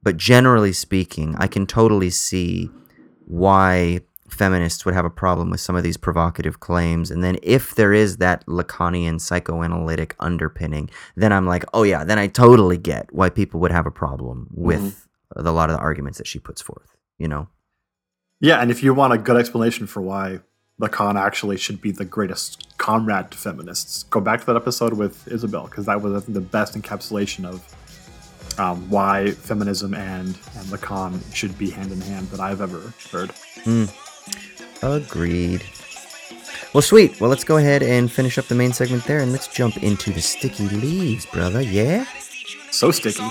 but 0.02 0.18
generally 0.18 0.74
speaking, 0.74 1.34
I 1.38 1.48
can 1.48 1.66
totally 1.66 2.10
see 2.10 2.70
why 3.26 4.02
feminists 4.34 4.86
would 4.86 4.94
have 4.94 5.06
a 5.06 5.10
problem 5.10 5.50
with 5.50 5.62
some 5.62 5.76
of 5.76 5.84
these 5.84 5.98
provocative 5.98 6.60
claims. 6.60 7.12
And 7.12 7.24
then 7.24 7.38
if 7.44 7.76
there 7.76 7.94
is 7.94 8.18
that 8.18 8.46
Lacanian 8.48 9.22
psychoanalytic 9.22 10.16
underpinning, 10.20 10.90
then 11.16 11.32
I'm 11.32 11.46
like, 11.46 11.64
oh 11.74 11.84
yeah, 11.84 12.04
then 12.04 12.20
I 12.20 12.28
totally 12.28 12.78
get 12.78 13.14
why 13.14 13.30
people 13.30 13.60
would 13.62 13.72
have 13.72 13.86
a 13.86 13.92
problem 13.92 14.50
with 14.52 14.82
mm-hmm. 14.82 15.48
a 15.48 15.52
lot 15.52 15.70
of 15.70 15.78
the 15.78 15.82
arguments 15.82 16.18
that 16.18 16.28
she 16.28 16.40
puts 16.40 16.62
forth, 16.62 16.96
you 17.18 17.28
know? 17.28 17.48
Yeah, 18.40 18.62
and 18.62 18.70
if 18.70 18.84
you 18.84 18.94
want 18.94 19.14
a 19.14 19.18
good 19.18 19.38
explanation 19.38 19.88
for 19.88 20.02
why 20.02 20.40
Lacan 20.82 21.16
actually 21.16 21.58
should 21.58 21.82
be 21.82 21.92
the 21.92 22.04
greatest 22.04 22.78
comrade 22.78 23.32
to 23.32 23.38
feminists, 23.38 24.04
go 24.04 24.20
back 24.20 24.42
to 24.42 24.46
that 24.48 24.56
episode 24.56 24.94
with 24.94 25.28
Isabel, 25.28 25.66
because 25.66 25.86
that 25.86 26.02
was, 26.02 26.14
I 26.14 26.20
think, 26.26 26.34
the 26.34 26.42
best 26.42 26.76
encapsulation 26.76 27.46
of 27.46 28.60
um, 28.60 28.90
why 28.90 29.32
feminism 29.32 29.94
and, 29.94 30.28
and 30.28 30.66
Lacan 30.68 31.22
should 31.34 31.58
be 31.58 31.70
hand 31.70 31.92
in 31.92 32.02
hand 32.02 32.28
that 32.30 32.40
I've 32.40 32.62
ever 32.62 32.94
heard. 33.12 33.30
Mm. 33.64 33.94
Agreed. 34.84 35.64
Well, 36.74 36.82
sweet. 36.82 37.22
Well, 37.22 37.30
let's 37.30 37.46
go 37.46 37.56
ahead 37.56 37.82
and 37.82 38.12
finish 38.12 38.38
up 38.38 38.48
the 38.48 38.56
main 38.56 38.74
segment 38.74 39.06
there, 39.06 39.20
and 39.20 39.32
let's 39.32 39.48
jump 39.48 39.78
into 39.78 40.12
the 40.12 40.20
sticky 40.20 40.68
leaves, 40.68 41.26
brother. 41.26 41.62
Yeah? 41.62 42.06
So 42.70 42.92
sticky. 42.92 43.24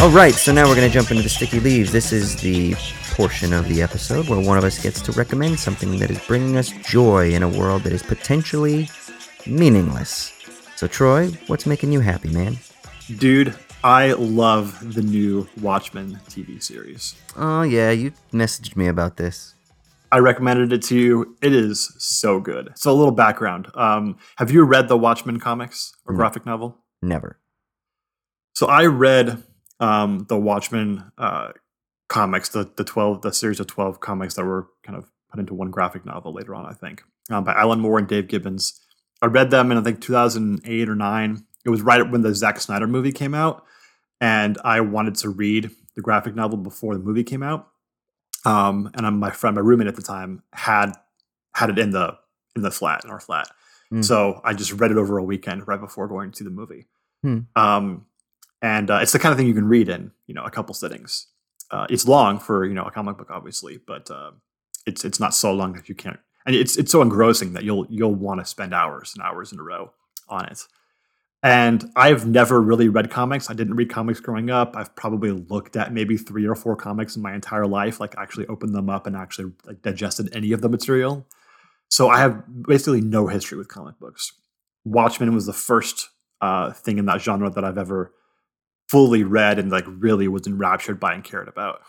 All 0.00 0.10
right, 0.10 0.34
so 0.34 0.52
now 0.52 0.68
we're 0.68 0.76
going 0.76 0.86
to 0.86 0.94
jump 0.94 1.10
into 1.10 1.24
the 1.24 1.28
sticky 1.28 1.58
leaves. 1.58 1.90
This 1.90 2.12
is 2.12 2.36
the 2.36 2.74
portion 3.14 3.52
of 3.52 3.66
the 3.66 3.82
episode 3.82 4.28
where 4.28 4.38
one 4.38 4.58
of 4.58 4.62
us 4.62 4.80
gets 4.80 5.00
to 5.02 5.12
recommend 5.12 5.58
something 5.58 5.98
that 5.98 6.10
is 6.12 6.24
bringing 6.26 6.56
us 6.56 6.70
joy 6.88 7.32
in 7.32 7.42
a 7.42 7.48
world 7.48 7.82
that 7.82 7.92
is 7.92 8.04
potentially 8.04 8.88
meaningless. 9.46 10.32
So, 10.76 10.86
Troy, 10.86 11.30
what's 11.48 11.66
making 11.66 11.90
you 11.90 12.00
happy, 12.00 12.28
man? 12.28 12.58
Dude, 13.16 13.56
I 13.84 14.12
love 14.14 14.94
the 14.94 15.02
new 15.02 15.48
Watchmen 15.60 16.20
TV 16.28 16.62
series. 16.62 17.14
Oh, 17.36 17.62
yeah, 17.62 17.90
you 17.90 18.12
messaged 18.32 18.76
me 18.76 18.88
about 18.88 19.16
this. 19.16 19.54
I 20.10 20.18
recommended 20.18 20.72
it 20.72 20.82
to 20.84 20.96
you. 20.98 21.36
It 21.42 21.52
is 21.52 21.94
so 21.98 22.40
good. 22.40 22.72
So, 22.74 22.90
a 22.90 22.94
little 22.94 23.12
background. 23.12 23.68
Um, 23.74 24.18
have 24.36 24.50
you 24.50 24.64
read 24.64 24.88
the 24.88 24.96
Watchmen 24.96 25.38
comics 25.38 25.92
or 26.04 26.14
no. 26.14 26.16
graphic 26.18 26.46
novel? 26.46 26.78
Never. 27.02 27.38
So, 28.54 28.66
I 28.66 28.86
read 28.86 29.42
um, 29.80 30.26
the 30.28 30.38
Watchmen 30.38 31.10
uh, 31.18 31.52
comics, 32.08 32.48
the 32.48 32.70
the 32.76 32.84
twelve, 32.84 33.22
the 33.22 33.32
series 33.32 33.60
of 33.60 33.66
twelve 33.66 34.00
comics 34.00 34.34
that 34.34 34.44
were 34.44 34.68
kind 34.84 34.96
of 34.96 35.10
put 35.30 35.40
into 35.40 35.54
one 35.54 35.70
graphic 35.70 36.06
novel 36.06 36.32
later 36.32 36.54
on. 36.54 36.66
I 36.66 36.72
think 36.72 37.02
um, 37.30 37.44
by 37.44 37.52
Alan 37.54 37.80
Moore 37.80 37.98
and 37.98 38.08
Dave 38.08 38.28
Gibbons. 38.28 38.80
I 39.22 39.26
read 39.26 39.50
them 39.50 39.72
in 39.72 39.78
I 39.78 39.82
think 39.82 40.00
2008 40.02 40.88
or 40.88 40.94
nine. 40.94 41.46
It 41.66 41.70
was 41.70 41.82
right 41.82 42.08
when 42.10 42.22
the 42.22 42.34
Zack 42.34 42.60
Snyder 42.60 42.86
movie 42.86 43.12
came 43.12 43.34
out, 43.34 43.64
and 44.20 44.56
I 44.64 44.80
wanted 44.80 45.16
to 45.16 45.28
read 45.28 45.70
the 45.94 46.00
graphic 46.00 46.34
novel 46.34 46.58
before 46.58 46.94
the 46.94 47.02
movie 47.02 47.24
came 47.24 47.42
out. 47.42 47.68
Um, 48.44 48.90
and 48.94 49.06
I'm, 49.06 49.18
my 49.18 49.30
friend, 49.30 49.56
my 49.56 49.62
roommate 49.62 49.88
at 49.88 49.96
the 49.96 50.02
time, 50.02 50.42
had 50.52 50.92
had 51.54 51.70
it 51.70 51.78
in 51.78 51.90
the 51.90 52.16
in 52.54 52.62
the 52.62 52.70
flat 52.70 53.04
in 53.04 53.10
our 53.10 53.20
flat. 53.20 53.48
Mm. 53.92 54.04
So 54.04 54.40
I 54.44 54.54
just 54.54 54.72
read 54.72 54.90
it 54.90 54.96
over 54.96 55.18
a 55.18 55.24
weekend 55.24 55.66
right 55.68 55.80
before 55.80 56.08
going 56.08 56.32
to 56.32 56.44
the 56.44 56.50
movie. 56.50 56.86
Mm. 57.24 57.46
Um, 57.56 58.06
and 58.62 58.90
uh, 58.90 59.00
it's 59.02 59.12
the 59.12 59.18
kind 59.18 59.32
of 59.32 59.38
thing 59.38 59.46
you 59.46 59.54
can 59.54 59.68
read 59.68 59.88
in 59.88 60.12
you 60.26 60.34
know 60.34 60.44
a 60.44 60.50
couple 60.50 60.74
sittings. 60.74 61.26
Uh, 61.70 61.86
it's 61.90 62.06
long 62.06 62.38
for 62.38 62.64
you 62.64 62.74
know 62.74 62.84
a 62.84 62.90
comic 62.90 63.18
book, 63.18 63.30
obviously, 63.30 63.78
but 63.84 64.10
uh, 64.10 64.30
it's 64.86 65.04
it's 65.04 65.18
not 65.18 65.34
so 65.34 65.52
long 65.52 65.72
that 65.72 65.88
you 65.88 65.94
can't 65.94 66.20
and 66.46 66.54
it's 66.54 66.76
it's 66.76 66.92
so 66.92 67.02
engrossing 67.02 67.52
that 67.52 67.64
you'll 67.64 67.86
you'll 67.90 68.14
want 68.14 68.40
to 68.40 68.46
spend 68.46 68.72
hours 68.72 69.12
and 69.14 69.22
hours 69.22 69.52
in 69.52 69.58
a 69.58 69.62
row 69.62 69.92
on 70.28 70.46
it. 70.46 70.62
And 71.42 71.90
I've 71.94 72.26
never 72.26 72.60
really 72.60 72.88
read 72.88 73.10
comics. 73.10 73.50
I 73.50 73.54
didn't 73.54 73.74
read 73.74 73.90
comics 73.90 74.20
growing 74.20 74.50
up. 74.50 74.74
I've 74.76 74.94
probably 74.96 75.30
looked 75.30 75.76
at 75.76 75.92
maybe 75.92 76.16
three 76.16 76.46
or 76.46 76.54
four 76.54 76.76
comics 76.76 77.14
in 77.14 77.22
my 77.22 77.34
entire 77.34 77.66
life, 77.66 78.00
like 78.00 78.14
actually 78.18 78.46
opened 78.46 78.74
them 78.74 78.90
up 78.90 79.06
and 79.06 79.14
actually 79.14 79.52
like 79.64 79.82
digested 79.82 80.34
any 80.34 80.52
of 80.52 80.60
the 80.60 80.68
material. 80.68 81.26
So 81.88 82.08
I 82.08 82.18
have 82.18 82.42
basically 82.66 83.00
no 83.00 83.28
history 83.28 83.56
with 83.58 83.68
comic 83.68 83.98
books. 84.00 84.32
Watchmen 84.84 85.34
was 85.34 85.46
the 85.46 85.52
first 85.52 86.10
uh, 86.40 86.72
thing 86.72 86.98
in 86.98 87.06
that 87.06 87.20
genre 87.20 87.50
that 87.50 87.64
I've 87.64 87.78
ever 87.78 88.12
fully 88.88 89.22
read 89.22 89.58
and 89.58 89.70
like 89.70 89.84
really 89.86 90.28
was 90.28 90.46
enraptured 90.46 90.98
by 90.98 91.12
and 91.12 91.22
cared 91.22 91.48
about 91.48 91.80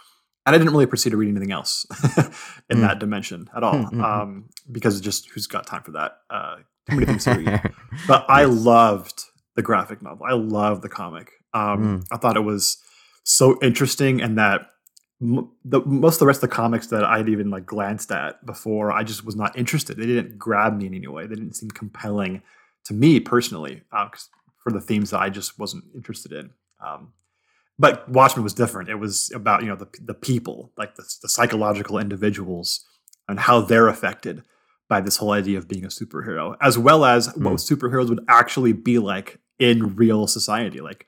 and 0.48 0.56
I 0.56 0.60
didn't 0.60 0.72
really 0.72 0.86
proceed 0.86 1.10
to 1.10 1.18
read 1.18 1.30
anything 1.30 1.52
else 1.52 1.86
in 2.70 2.78
mm. 2.78 2.82
that 2.82 3.00
dimension 3.00 3.50
at 3.54 3.64
all, 3.64 3.74
mm-hmm. 3.74 4.02
um, 4.02 4.46
because 4.72 5.02
just 5.02 5.30
who's 5.30 5.46
got 5.46 5.68
time 5.68 5.84
for 5.84 5.92
that? 5.92 6.20
Uh, 6.30 6.56
too 6.90 6.96
many 6.96 7.06
things 7.06 7.26
to 7.26 7.34
read. 7.34 7.62
But 8.08 8.26
I 8.30 8.46
loved 8.46 9.26
the 9.58 9.64
graphic 9.64 10.02
novel. 10.02 10.26
I 10.26 10.34
love 10.34 10.82
the 10.82 10.88
comic. 10.88 11.32
Um, 11.54 12.02
mm. 12.02 12.08
I 12.12 12.18
thought 12.18 12.38
it 12.38 12.42
was 12.42 12.78
so 13.24 13.60
interesting, 13.62 14.22
and 14.22 14.38
that 14.38 14.62
m- 15.22 15.52
the 15.66 15.82
most 15.82 16.16
of 16.16 16.20
the 16.20 16.28
rest 16.28 16.44
of 16.44 16.50
the 16.50 16.56
comics 16.56 16.88
that 16.88 17.04
I'd 17.04 17.28
even 17.28 17.50
like 17.50 17.66
glanced 17.66 18.12
at 18.12 18.46
before, 18.46 18.92
I 18.92 19.04
just 19.04 19.26
was 19.26 19.36
not 19.36 19.58
interested. 19.58 19.98
They 19.98 20.06
didn't 20.06 20.38
grab 20.38 20.78
me 20.78 20.86
in 20.86 20.94
any 20.94 21.08
way. 21.08 21.26
They 21.26 21.36
didn't 21.36 21.56
seem 21.56 21.72
compelling 21.72 22.44
to 22.86 22.94
me 22.94 23.20
personally 23.20 23.82
uh, 23.92 24.10
for 24.64 24.72
the 24.72 24.80
themes 24.80 25.10
that 25.10 25.20
I 25.20 25.30
just 25.30 25.60
wasn't 25.60 25.86
interested 25.96 26.32
in. 26.32 26.52
Um, 26.80 27.14
but 27.80 28.08
Watchmen 28.08 28.44
was 28.44 28.54
different. 28.54 28.90
It 28.90 28.96
was 28.96 29.32
about 29.34 29.64
you 29.64 29.70
know 29.70 29.76
the 29.76 29.90
the 30.00 30.14
people, 30.14 30.72
like 30.78 30.96
the, 30.96 31.04
the 31.24 31.30
psychological 31.30 31.98
individuals, 31.98 32.86
and 33.28 33.40
how 33.40 33.62
they're 33.62 33.88
affected 33.88 34.44
by 34.88 35.02
this 35.02 35.18
whole 35.18 35.32
idea 35.32 35.58
of 35.58 35.68
being 35.68 35.84
a 35.84 35.90
superhero, 35.90 36.56
as 36.62 36.78
well 36.78 37.04
as 37.04 37.30
mm. 37.30 37.44
what 37.44 37.56
superheroes 37.56 38.08
would 38.08 38.24
actually 38.30 38.72
be 38.72 39.00
like 39.00 39.40
in 39.60 39.96
real 39.96 40.28
society, 40.28 40.82
like 40.82 41.06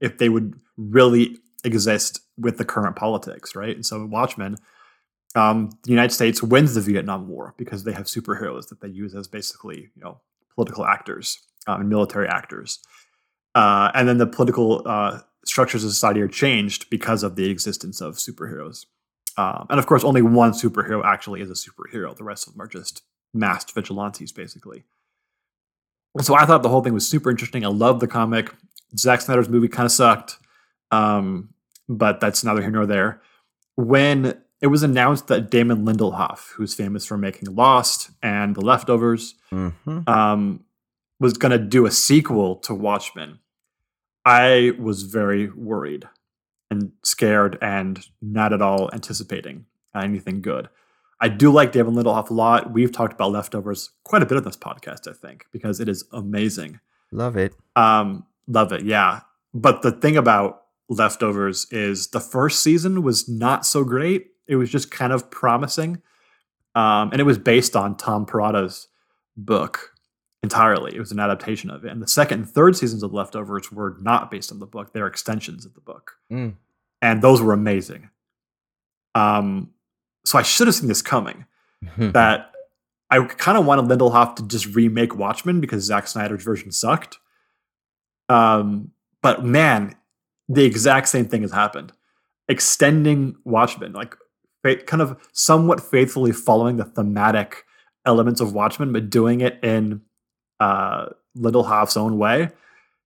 if 0.00 0.18
they 0.18 0.28
would 0.28 0.58
really 0.76 1.38
exist 1.64 2.20
with 2.38 2.58
the 2.58 2.64
current 2.64 2.96
politics, 2.96 3.54
right? 3.54 3.74
And 3.74 3.84
so 3.84 3.96
in 3.96 4.10
Watchmen, 4.10 4.56
um, 5.34 5.70
the 5.84 5.90
United 5.90 6.12
States 6.12 6.42
wins 6.42 6.74
the 6.74 6.80
Vietnam 6.80 7.28
War 7.28 7.54
because 7.56 7.84
they 7.84 7.92
have 7.92 8.06
superheroes 8.06 8.68
that 8.68 8.80
they 8.80 8.88
use 8.88 9.14
as 9.14 9.28
basically, 9.28 9.90
you 9.94 10.02
know, 10.02 10.20
political 10.54 10.86
actors 10.86 11.38
um, 11.66 11.80
and 11.80 11.90
military 11.90 12.28
actors. 12.28 12.78
Uh, 13.54 13.90
and 13.94 14.08
then 14.08 14.18
the 14.18 14.26
political 14.26 14.82
uh, 14.86 15.20
structures 15.44 15.84
of 15.84 15.90
society 15.90 16.20
are 16.20 16.28
changed 16.28 16.88
because 16.90 17.22
of 17.22 17.36
the 17.36 17.50
existence 17.50 18.00
of 18.00 18.16
superheroes. 18.16 18.86
Um, 19.36 19.66
and 19.68 19.78
of 19.78 19.86
course, 19.86 20.04
only 20.04 20.22
one 20.22 20.52
superhero 20.52 21.04
actually 21.04 21.42
is 21.42 21.50
a 21.50 21.54
superhero. 21.54 22.16
The 22.16 22.24
rest 22.24 22.46
of 22.46 22.54
them 22.54 22.62
are 22.62 22.66
just 22.66 23.02
masked 23.34 23.74
vigilantes, 23.74 24.32
basically. 24.32 24.84
So 26.20 26.34
I 26.34 26.46
thought 26.46 26.62
the 26.62 26.68
whole 26.68 26.82
thing 26.82 26.94
was 26.94 27.08
super 27.08 27.30
interesting. 27.30 27.64
I 27.64 27.68
loved 27.68 28.00
the 28.00 28.06
comic. 28.06 28.52
Zack 28.96 29.20
Snyder's 29.20 29.48
movie 29.48 29.68
kind 29.68 29.86
of 29.86 29.92
sucked, 29.92 30.38
um, 30.90 31.50
but 31.88 32.20
that's 32.20 32.42
neither 32.44 32.62
here 32.62 32.70
nor 32.70 32.86
there. 32.86 33.20
When 33.74 34.40
it 34.60 34.68
was 34.68 34.82
announced 34.82 35.26
that 35.28 35.50
Damon 35.50 35.84
Lindelof, 35.84 36.52
who's 36.52 36.74
famous 36.74 37.04
for 37.04 37.18
making 37.18 37.54
Lost 37.54 38.10
and 38.22 38.54
The 38.54 38.62
Leftovers, 38.62 39.34
mm-hmm. 39.52 40.08
um, 40.08 40.64
was 41.20 41.34
going 41.34 41.52
to 41.52 41.58
do 41.58 41.86
a 41.86 41.90
sequel 41.90 42.56
to 42.56 42.74
Watchmen, 42.74 43.40
I 44.24 44.72
was 44.78 45.02
very 45.02 45.50
worried 45.50 46.08
and 46.70 46.92
scared 47.04 47.58
and 47.60 48.04
not 48.20 48.52
at 48.52 48.62
all 48.62 48.90
anticipating 48.92 49.66
anything 49.94 50.42
good. 50.42 50.68
I 51.20 51.28
do 51.28 51.50
like 51.50 51.72
David 51.72 51.94
Lindelof 51.94 52.30
a 52.30 52.34
lot. 52.34 52.72
We've 52.72 52.92
talked 52.92 53.14
about 53.14 53.32
Leftovers 53.32 53.90
quite 54.04 54.22
a 54.22 54.26
bit 54.26 54.36
on 54.36 54.44
this 54.44 54.56
podcast, 54.56 55.08
I 55.08 55.14
think, 55.14 55.46
because 55.50 55.80
it 55.80 55.88
is 55.88 56.04
amazing. 56.12 56.80
Love 57.10 57.36
it. 57.36 57.54
Um, 57.74 58.26
love 58.46 58.72
it, 58.72 58.84
yeah. 58.84 59.20
But 59.54 59.82
the 59.82 59.92
thing 59.92 60.16
about 60.16 60.64
Leftovers 60.88 61.66
is 61.70 62.08
the 62.08 62.20
first 62.20 62.62
season 62.62 63.02
was 63.02 63.28
not 63.28 63.64
so 63.64 63.82
great. 63.82 64.28
It 64.46 64.56
was 64.56 64.70
just 64.70 64.90
kind 64.90 65.12
of 65.12 65.30
promising. 65.30 66.02
Um, 66.74 67.10
and 67.10 67.20
it 67.20 67.24
was 67.24 67.38
based 67.38 67.74
on 67.74 67.96
Tom 67.96 68.26
Perrotta's 68.26 68.88
book 69.36 69.94
entirely. 70.42 70.94
It 70.94 71.00
was 71.00 71.12
an 71.12 71.18
adaptation 71.18 71.70
of 71.70 71.84
it. 71.84 71.90
And 71.90 72.02
the 72.02 72.06
second 72.06 72.40
and 72.40 72.48
third 72.48 72.76
seasons 72.76 73.02
of 73.02 73.12
Leftovers 73.12 73.72
were 73.72 73.96
not 74.00 74.30
based 74.30 74.52
on 74.52 74.58
the 74.58 74.66
book, 74.66 74.92
they're 74.92 75.06
extensions 75.06 75.64
of 75.64 75.74
the 75.74 75.80
book. 75.80 76.12
Mm. 76.30 76.54
And 77.00 77.22
those 77.22 77.40
were 77.40 77.52
amazing. 77.52 78.10
Um, 79.14 79.70
so 80.26 80.38
I 80.38 80.42
should 80.42 80.66
have 80.66 80.74
seen 80.74 80.88
this 80.88 81.02
coming. 81.02 81.46
that 82.12 82.50
I 83.10 83.24
kind 83.24 83.56
of 83.56 83.64
wanted 83.64 83.84
Lindelof 83.84 84.36
to 84.36 84.46
just 84.46 84.74
remake 84.74 85.14
Watchmen 85.16 85.60
because 85.60 85.84
Zack 85.84 86.08
Snyder's 86.08 86.42
version 86.42 86.72
sucked. 86.72 87.18
Um, 88.28 88.90
but 89.22 89.44
man, 89.44 89.94
the 90.48 90.64
exact 90.64 91.08
same 91.08 91.26
thing 91.26 91.42
has 91.42 91.52
happened. 91.52 91.92
Extending 92.48 93.36
Watchmen, 93.44 93.92
like 93.92 94.16
kind 94.86 95.00
of 95.00 95.16
somewhat 95.32 95.80
faithfully 95.80 96.32
following 96.32 96.76
the 96.76 96.84
thematic 96.84 97.64
elements 98.04 98.40
of 98.40 98.52
Watchmen, 98.52 98.92
but 98.92 99.10
doing 99.10 99.40
it 99.40 99.62
in 99.62 100.00
uh, 100.58 101.06
Lindelof's 101.38 101.96
own 101.96 102.18
way, 102.18 102.50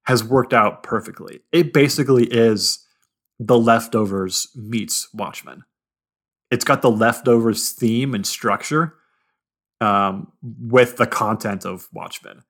has 0.05 0.25
worked 0.25 0.55
out 0.55 0.83
perfectly. 0.83 1.41
It 1.53 1.75
basically 1.75 2.25
is 2.25 2.87
the 3.39 3.59
leftovers 3.59 4.49
meets 4.55 5.13
Watchmen 5.13 5.65
it's 6.51 6.65
got 6.65 6.83
the 6.83 6.91
leftovers 6.91 7.71
theme 7.71 8.15
and 8.15 8.27
structure 8.27 8.95
um, 9.81 10.33
with 10.43 10.97
the 10.97 11.07
content 11.07 11.65
of 11.65 11.89
Watchmen. 11.93 12.43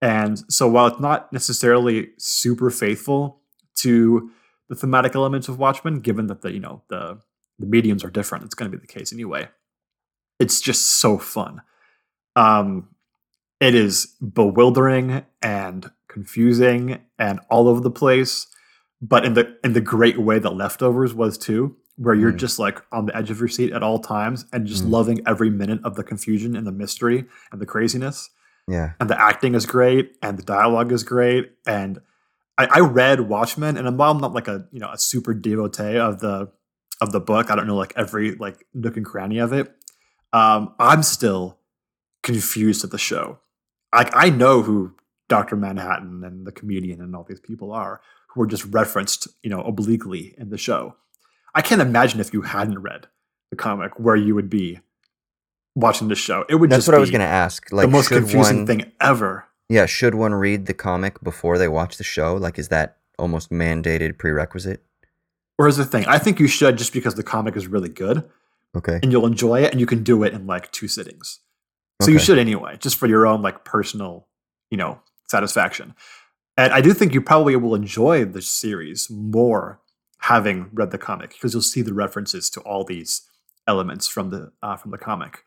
And 0.00 0.38
so 0.52 0.68
while 0.68 0.86
it's 0.86 1.00
not 1.00 1.32
necessarily 1.32 2.10
super 2.18 2.70
faithful 2.70 3.40
to 3.76 4.30
the 4.68 4.76
thematic 4.76 5.14
elements 5.14 5.48
of 5.48 5.58
Watchmen, 5.58 6.00
given 6.00 6.26
that 6.28 6.42
the 6.42 6.52
you 6.52 6.60
know 6.60 6.82
the 6.88 7.20
the 7.58 7.66
mediums 7.66 8.04
are 8.04 8.10
different, 8.10 8.44
it's 8.44 8.54
going 8.54 8.70
to 8.70 8.76
be 8.76 8.80
the 8.80 8.92
case 8.92 9.12
anyway. 9.12 9.48
It's 10.38 10.60
just 10.60 11.00
so 11.00 11.18
fun. 11.18 11.62
Um, 12.36 12.90
it 13.58 13.74
is 13.74 14.14
bewildering 14.32 15.24
and 15.42 15.90
confusing 16.08 17.00
and 17.18 17.40
all 17.50 17.68
over 17.68 17.80
the 17.80 17.90
place, 17.90 18.46
but 19.02 19.24
in 19.24 19.34
the 19.34 19.56
in 19.64 19.72
the 19.72 19.80
great 19.80 20.20
way 20.20 20.38
that 20.38 20.50
Leftovers 20.50 21.12
was 21.12 21.36
too 21.36 21.76
where 21.98 22.14
you're 22.14 22.32
mm. 22.32 22.36
just 22.38 22.58
like 22.58 22.80
on 22.92 23.06
the 23.06 23.16
edge 23.16 23.30
of 23.30 23.38
your 23.38 23.48
seat 23.48 23.72
at 23.72 23.82
all 23.82 23.98
times 23.98 24.46
and 24.52 24.66
just 24.66 24.84
mm. 24.84 24.90
loving 24.90 25.20
every 25.26 25.50
minute 25.50 25.80
of 25.84 25.96
the 25.96 26.04
confusion 26.04 26.56
and 26.56 26.66
the 26.66 26.72
mystery 26.72 27.24
and 27.50 27.60
the 27.60 27.66
craziness. 27.66 28.30
Yeah. 28.68 28.92
And 29.00 29.10
the 29.10 29.20
acting 29.20 29.54
is 29.54 29.66
great 29.66 30.16
and 30.22 30.38
the 30.38 30.44
dialogue 30.44 30.92
is 30.92 31.02
great. 31.02 31.52
And 31.66 32.00
I, 32.56 32.66
I 32.66 32.80
read 32.80 33.22
Watchmen 33.22 33.76
and 33.76 33.98
while 33.98 34.12
I'm 34.12 34.20
not 34.20 34.32
like 34.32 34.46
a 34.46 34.66
you 34.70 34.78
know 34.78 34.90
a 34.92 34.98
super 34.98 35.34
devotee 35.34 35.98
of 35.98 36.20
the 36.20 36.50
of 37.00 37.12
the 37.12 37.20
book, 37.20 37.50
I 37.50 37.56
don't 37.56 37.66
know 37.66 37.76
like 37.76 37.94
every 37.96 38.32
like 38.36 38.64
nook 38.72 38.96
and 38.96 39.06
cranny 39.06 39.38
of 39.38 39.52
it. 39.52 39.74
Um, 40.32 40.74
I'm 40.78 41.02
still 41.02 41.58
confused 42.22 42.84
at 42.84 42.90
the 42.90 42.98
show. 42.98 43.40
Like 43.92 44.10
I 44.14 44.30
know 44.30 44.62
who 44.62 44.94
Dr. 45.28 45.56
Manhattan 45.56 46.22
and 46.24 46.46
the 46.46 46.52
comedian 46.52 47.00
and 47.00 47.16
all 47.16 47.24
these 47.24 47.40
people 47.40 47.72
are 47.72 48.00
who 48.28 48.42
are 48.42 48.46
just 48.46 48.66
referenced, 48.66 49.26
you 49.42 49.50
know, 49.50 49.62
obliquely 49.62 50.34
in 50.38 50.50
the 50.50 50.58
show 50.58 50.94
I 51.54 51.62
can't 51.62 51.80
imagine 51.80 52.20
if 52.20 52.32
you 52.32 52.42
hadn't 52.42 52.80
read 52.80 53.06
the 53.50 53.56
comic 53.56 53.98
where 53.98 54.16
you 54.16 54.34
would 54.34 54.50
be 54.50 54.80
watching 55.74 56.08
this 56.08 56.18
show. 56.18 56.44
It 56.48 56.56
would 56.56 56.70
That's 56.70 56.80
just 56.80 56.88
what 56.88 56.96
I 56.96 57.00
was 57.00 57.10
going 57.10 57.20
to 57.20 57.26
ask. 57.26 57.70
Like 57.72 57.86
the 57.86 57.90
most 57.90 58.08
confusing 58.08 58.58
one, 58.58 58.66
thing 58.66 58.92
ever. 59.00 59.46
Yeah, 59.68 59.86
should 59.86 60.14
one 60.14 60.34
read 60.34 60.66
the 60.66 60.74
comic 60.74 61.22
before 61.22 61.58
they 61.58 61.68
watch 61.68 61.96
the 61.96 62.04
show? 62.04 62.34
Like, 62.34 62.58
is 62.58 62.68
that 62.68 62.96
almost 63.18 63.50
mandated 63.50 64.18
prerequisite? 64.18 64.82
Or 65.58 65.68
is 65.68 65.76
the 65.76 65.84
thing? 65.84 66.06
I 66.06 66.18
think 66.18 66.38
you 66.38 66.46
should 66.46 66.78
just 66.78 66.92
because 66.92 67.14
the 67.14 67.22
comic 67.22 67.56
is 67.56 67.66
really 67.66 67.88
good. 67.88 68.28
Okay. 68.76 69.00
And 69.02 69.10
you'll 69.10 69.26
enjoy 69.26 69.64
it, 69.64 69.72
and 69.72 69.80
you 69.80 69.86
can 69.86 70.02
do 70.02 70.22
it 70.22 70.32
in 70.32 70.46
like 70.46 70.70
two 70.72 70.88
sittings. 70.88 71.40
So 72.00 72.06
okay. 72.06 72.12
you 72.12 72.18
should 72.18 72.38
anyway, 72.38 72.76
just 72.78 72.96
for 72.96 73.06
your 73.06 73.26
own 73.26 73.42
like 73.42 73.64
personal, 73.64 74.28
you 74.70 74.76
know, 74.76 75.00
satisfaction. 75.28 75.94
And 76.56 76.72
I 76.72 76.80
do 76.80 76.92
think 76.92 77.14
you 77.14 77.20
probably 77.20 77.56
will 77.56 77.74
enjoy 77.74 78.24
the 78.24 78.42
series 78.42 79.08
more 79.10 79.80
having 80.18 80.70
read 80.72 80.90
the 80.90 80.98
comic 80.98 81.30
because 81.30 81.52
you'll 81.54 81.62
see 81.62 81.82
the 81.82 81.94
references 81.94 82.50
to 82.50 82.60
all 82.60 82.84
these 82.84 83.28
elements 83.66 84.08
from 84.08 84.30
the 84.30 84.52
uh, 84.62 84.76
from 84.76 84.90
the 84.90 84.98
comic. 84.98 85.44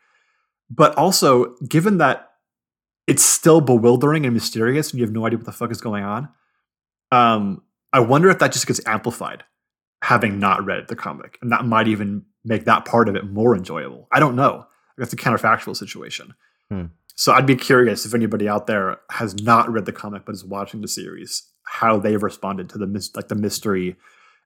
But 0.70 0.96
also, 0.96 1.54
given 1.68 1.98
that 1.98 2.30
it's 3.06 3.22
still 3.22 3.60
bewildering 3.60 4.24
and 4.24 4.34
mysterious, 4.34 4.90
and 4.90 4.98
you 4.98 5.04
have 5.04 5.12
no 5.12 5.26
idea 5.26 5.38
what 5.38 5.46
the 5.46 5.52
fuck 5.52 5.70
is 5.70 5.80
going 5.80 6.04
on, 6.04 6.28
um, 7.10 7.62
I 7.92 8.00
wonder 8.00 8.30
if 8.30 8.38
that 8.38 8.52
just 8.52 8.66
gets 8.66 8.80
amplified 8.86 9.44
having 10.02 10.38
not 10.38 10.64
read 10.64 10.88
the 10.88 10.96
comic, 10.96 11.38
and 11.42 11.52
that 11.52 11.64
might 11.64 11.88
even 11.88 12.24
make 12.44 12.64
that 12.64 12.84
part 12.84 13.08
of 13.08 13.14
it 13.14 13.24
more 13.24 13.54
enjoyable. 13.54 14.08
I 14.10 14.18
don't 14.18 14.34
know. 14.34 14.66
That's 14.98 15.12
a 15.12 15.16
counterfactual 15.16 15.76
situation. 15.76 16.34
Hmm. 16.70 16.86
So 17.14 17.32
I'd 17.32 17.46
be 17.46 17.56
curious 17.56 18.06
if 18.06 18.14
anybody 18.14 18.48
out 18.48 18.66
there 18.66 18.98
has 19.10 19.34
not 19.42 19.70
read 19.70 19.84
the 19.84 19.92
comic 19.92 20.24
but 20.24 20.34
is 20.34 20.44
watching 20.44 20.80
the 20.80 20.88
series, 20.88 21.44
how 21.64 21.98
they've 21.98 22.22
responded 22.22 22.68
to 22.70 22.78
the 22.78 23.10
like 23.14 23.28
the 23.28 23.34
mystery 23.34 23.96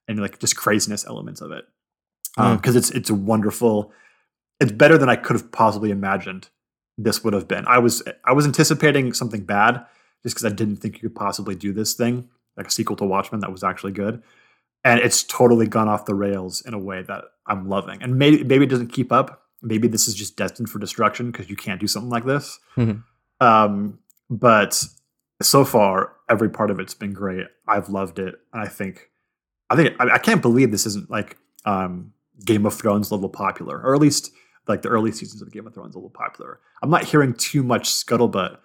and 0.09 0.21
like 0.21 0.39
just 0.39 0.57
craziness 0.57 1.07
elements 1.07 1.41
of 1.41 1.53
it. 1.53 1.65
Because 2.37 2.55
um, 2.55 2.61
mm. 2.61 2.77
it's 2.77 2.91
it's 2.91 3.11
a 3.11 3.15
wonderful. 3.15 3.93
It's 4.59 4.73
better 4.73 4.97
than 4.97 5.11
i 5.11 5.17
could 5.17 5.37
have 5.37 5.53
possibly 5.53 5.91
imagined 5.91 6.49
this 6.97 7.23
would 7.23 7.35
have 7.35 7.49
been. 7.49 7.67
I 7.67 7.79
was 7.79 8.03
i 8.25 8.33
was 8.33 8.47
anticipating 8.47 9.13
something 9.13 9.45
bad 9.45 9.85
just 10.23 10.35
because 10.35 10.51
i 10.51 10.55
didn't 10.55 10.77
think 10.77 10.95
you 10.95 11.09
could 11.09 11.15
possibly 11.15 11.55
do 11.55 11.73
this 11.73 11.95
thing 11.95 12.29
like 12.57 12.69
a 12.69 12.71
sequel 12.71 12.97
to 12.97 13.05
watchmen 13.05 13.41
that 13.41 13.53
was 13.53 13.63
actually 13.63 13.93
good. 13.93 14.23
And 14.85 15.01
it's 15.01 15.25
totally 15.25 15.67
gone 15.67 15.89
off 15.89 16.05
the 16.05 16.15
rails 16.15 16.63
in 16.63 16.75
a 16.75 16.79
way 16.79 17.03
that 17.03 17.25
i'm 17.47 17.69
loving. 17.69 18.03
And 18.03 18.19
maybe 18.19 18.45
maybe 18.45 18.65
it 18.65 18.71
doesn't 18.71 18.93
keep 18.93 19.13
up. 19.13 19.43
Maybe 19.63 19.89
this 19.89 20.07
is 20.07 20.15
just 20.15 20.37
destined 20.37 20.69
for 20.69 20.79
destruction 20.79 21.31
because 21.31 21.51
you 21.51 21.57
can't 21.57 21.81
do 21.81 21.87
something 21.87 22.11
like 22.11 22.25
this. 22.25 22.59
Mm-hmm. 22.77 23.47
um, 23.47 23.99
but 24.29 24.83
so 25.43 25.65
far 25.65 26.13
every 26.29 26.49
part 26.49 26.71
of 26.71 26.81
it's 26.81 26.95
been 26.95 27.13
great. 27.13 27.47
I've 27.69 27.89
loved 27.89 28.19
it. 28.19 28.37
And 28.53 28.63
i 28.63 28.69
think 28.69 29.11
I 29.71 29.77
think 29.77 29.95
I, 30.01 30.15
I 30.15 30.19
can't 30.19 30.43
believe 30.43 30.71
this 30.71 30.87
isn't 30.87 31.11
like 31.11 31.37
um, 31.65 32.13
Game 32.45 32.67
of 32.67 32.75
Thrones 32.75 33.11
level 33.11 33.29
popular, 33.29 33.81
or 33.81 33.95
at 33.95 34.01
least 34.01 34.33
like 34.69 34.83
the 34.83 34.89
early 34.89 35.13
seasons 35.13 35.43
of 35.43 35.53
Game 35.53 35.67
of 35.67 35.75
Thrones 35.75 35.95
level 35.95 36.11
popular. 36.11 36.61
I'm 36.83 36.91
not 36.91 37.05
hearing 37.05 37.35
too 37.35 37.63
much 37.63 37.89
scuttlebutt 37.91 38.59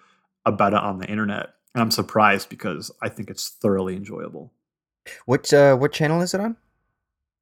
about 0.45 0.73
it 0.73 0.80
on 0.80 0.99
the 0.99 1.07
internet, 1.07 1.49
and 1.73 1.82
I'm 1.82 1.91
surprised 1.91 2.49
because 2.49 2.91
I 3.02 3.10
think 3.10 3.30
it's 3.30 3.49
thoroughly 3.49 3.95
enjoyable. 3.95 4.52
What 5.26 5.52
uh, 5.53 5.76
what 5.78 5.91
channel 5.91 6.22
is 6.22 6.34
it 6.34 6.41
on? 6.41 6.57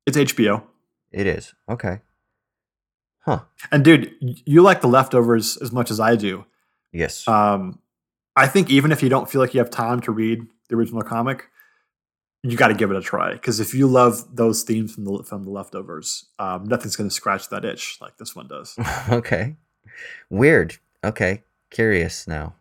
It's 0.06 0.18
HBO. 0.18 0.64
It 1.12 1.28
is. 1.28 1.54
Okay. 1.70 2.00
Huh. 3.20 3.42
And 3.72 3.84
dude, 3.84 4.16
you 4.22 4.62
like 4.62 4.82
the 4.82 4.88
leftovers 4.88 5.58
as 5.58 5.72
much 5.72 5.92
as 5.92 6.00
I 6.00 6.16
do. 6.16 6.46
Yes. 6.92 7.28
Um, 7.28 7.80
I 8.36 8.48
think 8.48 8.70
even 8.70 8.92
if 8.92 9.04
you 9.04 9.10
don't 9.10 9.30
feel 9.30 9.42
like 9.42 9.54
you 9.54 9.60
have 9.60 9.70
time 9.70 10.00
to 10.02 10.12
read 10.12 10.48
the 10.70 10.76
original 10.76 11.02
comic, 11.02 11.50
you 12.44 12.56
got 12.58 12.70
to 12.70 12.74
give 12.74 12.90
it 12.92 12.98
a 12.98 13.02
try 13.02 13.34
because 13.34 13.60
if 13.60 13.74
you 13.74 13.88
love 13.88 14.36
those 14.36 14.64
themes 14.64 14.94
from 14.96 15.06
the 15.06 15.24
from 15.24 15.44
the 15.44 15.50
leftovers, 15.50 16.26
um, 16.40 16.66
nothing's 16.66 16.96
going 16.96 17.10
to 17.10 17.14
scratch 17.14 17.50
that 17.50 17.66
itch 17.66 17.98
like 18.02 18.18
this 18.18 18.36
one 18.36 18.48
does. 18.48 18.78
okay. 19.10 19.56
Weird. 20.30 20.78
Okay. 21.04 21.44
Curious 21.70 22.28
now. 22.28 22.56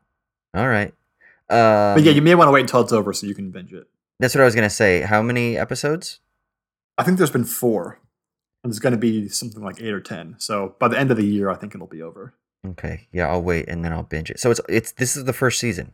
All 0.54 0.68
right. 0.68 0.92
Um, 1.50 1.94
but 1.94 2.02
yeah, 2.02 2.12
you 2.12 2.22
may 2.22 2.34
want 2.34 2.48
to 2.48 2.52
wait 2.52 2.62
until 2.62 2.80
it's 2.80 2.92
over 2.92 3.12
so 3.12 3.26
you 3.26 3.34
can 3.34 3.50
binge 3.50 3.72
it. 3.72 3.86
that's 4.18 4.34
what 4.34 4.42
I 4.42 4.44
was 4.44 4.54
gonna 4.54 4.68
say. 4.68 5.02
How 5.02 5.22
many 5.22 5.56
episodes? 5.56 6.20
I 6.98 7.04
think 7.04 7.16
there's 7.16 7.30
been 7.30 7.44
four, 7.44 8.00
and 8.64 8.72
there's 8.72 8.80
going 8.80 8.92
to 8.92 8.98
be 8.98 9.28
something 9.28 9.62
like 9.62 9.80
eight 9.80 9.92
or 9.92 10.00
ten. 10.00 10.34
So 10.38 10.74
by 10.80 10.88
the 10.88 10.98
end 10.98 11.12
of 11.12 11.16
the 11.16 11.24
year, 11.24 11.48
I 11.48 11.54
think 11.54 11.74
it'll 11.76 11.86
be 11.86 12.02
over. 12.02 12.34
Okay. 12.66 13.06
Yeah, 13.12 13.28
I'll 13.28 13.42
wait 13.42 13.68
and 13.68 13.84
then 13.84 13.92
I'll 13.92 14.02
binge 14.02 14.30
it. 14.30 14.40
So 14.40 14.50
it's 14.50 14.60
it's 14.68 14.90
this 14.92 15.16
is 15.16 15.24
the 15.24 15.32
first 15.32 15.60
season. 15.60 15.92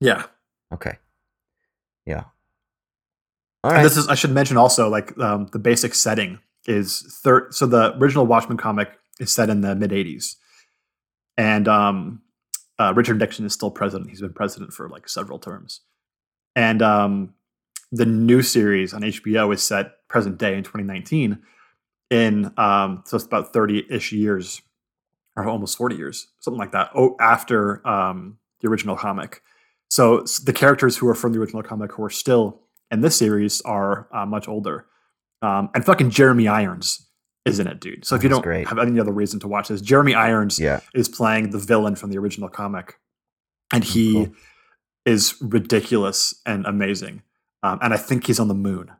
Yeah, 0.00 0.24
Okay. 0.72 0.98
Yeah. 2.06 2.24
All 3.66 3.72
and 3.72 3.84
this 3.84 3.96
is 3.96 4.06
I 4.08 4.14
should 4.14 4.30
mention 4.30 4.56
also 4.56 4.88
like 4.88 5.18
um, 5.18 5.48
the 5.52 5.58
basic 5.58 5.94
setting 5.94 6.38
is 6.66 7.18
third. 7.24 7.52
So 7.52 7.66
the 7.66 7.96
original 7.96 8.24
Watchmen 8.26 8.56
comic 8.58 8.90
is 9.18 9.32
set 9.32 9.50
in 9.50 9.60
the 9.60 9.74
mid 9.74 9.90
'80s, 9.90 10.36
and 11.36 11.66
um, 11.66 12.22
uh, 12.78 12.92
Richard 12.94 13.18
Nixon 13.18 13.44
is 13.44 13.52
still 13.52 13.70
president. 13.70 14.10
He's 14.10 14.20
been 14.20 14.32
president 14.32 14.72
for 14.72 14.88
like 14.88 15.08
several 15.08 15.38
terms, 15.40 15.80
and 16.54 16.80
um, 16.80 17.34
the 17.90 18.06
new 18.06 18.40
series 18.40 18.94
on 18.94 19.02
HBO 19.02 19.52
is 19.52 19.62
set 19.62 20.06
present 20.08 20.38
day 20.38 20.54
in 20.56 20.62
2019. 20.62 21.38
In 22.10 22.52
um, 22.56 23.02
so 23.04 23.16
it's 23.16 23.26
about 23.26 23.52
30-ish 23.52 24.12
years, 24.12 24.62
or 25.34 25.48
almost 25.48 25.76
40 25.76 25.96
years, 25.96 26.28
something 26.38 26.58
like 26.58 26.70
that. 26.70 26.90
Oh, 26.94 27.16
after 27.18 27.84
um, 27.86 28.38
the 28.60 28.68
original 28.68 28.94
comic. 28.96 29.42
So 29.90 30.20
s- 30.20 30.38
the 30.38 30.52
characters 30.52 30.96
who 30.96 31.08
are 31.08 31.16
from 31.16 31.32
the 31.32 31.40
original 31.40 31.64
comic 31.64 31.92
who 31.92 32.04
are 32.04 32.10
still 32.10 32.60
in 32.90 33.00
this 33.00 33.16
series 33.16 33.60
are 33.62 34.08
uh, 34.12 34.26
much 34.26 34.48
older. 34.48 34.86
Um, 35.42 35.70
and 35.74 35.84
fucking 35.84 36.10
Jeremy 36.10 36.48
Irons 36.48 37.06
is 37.44 37.58
in 37.60 37.66
it, 37.66 37.80
dude. 37.80 38.04
So 38.04 38.14
if 38.16 38.22
you 38.22 38.28
That's 38.28 38.38
don't 38.38 38.42
great. 38.42 38.68
have 38.68 38.78
any 38.78 38.98
other 38.98 39.12
reason 39.12 39.38
to 39.40 39.48
watch 39.48 39.68
this, 39.68 39.80
Jeremy 39.80 40.14
Irons 40.14 40.58
yeah. 40.58 40.80
is 40.94 41.08
playing 41.08 41.50
the 41.50 41.58
villain 41.58 41.94
from 41.96 42.10
the 42.10 42.18
original 42.18 42.48
comic, 42.48 42.98
and 43.72 43.84
he 43.84 44.16
Oh, 44.18 44.24
cool. 44.26 44.34
is 45.04 45.34
ridiculous 45.40 46.40
and 46.46 46.66
amazing. 46.66 47.22
Um, 47.62 47.78
and 47.82 47.92
I 47.92 47.96
think 47.96 48.26
he's 48.26 48.40
on 48.40 48.48
the 48.48 48.54
moon, 48.54 48.90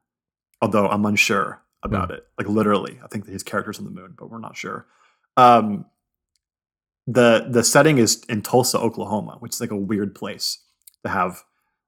although 0.60 0.88
I'm 0.88 1.04
unsure 1.06 1.62
about 1.82 2.10
it. 2.10 2.26
Like 2.38 2.48
literally, 2.48 2.98
I 3.02 3.06
think 3.08 3.24
that 3.26 3.32
his 3.32 3.42
character's 3.42 3.78
on 3.78 3.84
the 3.84 3.90
moon, 3.90 4.14
but 4.18 4.30
we're 4.30 4.38
not 4.40 4.56
sure. 4.56 4.86
Um, 5.36 5.86
the 7.06 7.46
the 7.48 7.62
setting 7.62 7.98
is 7.98 8.24
in 8.28 8.42
Tulsa, 8.42 8.78
Oklahoma, 8.78 9.36
which 9.40 9.54
is 9.54 9.60
like 9.60 9.70
a 9.70 9.76
weird 9.76 10.14
place 10.14 10.58
to 11.04 11.10
have 11.10 11.44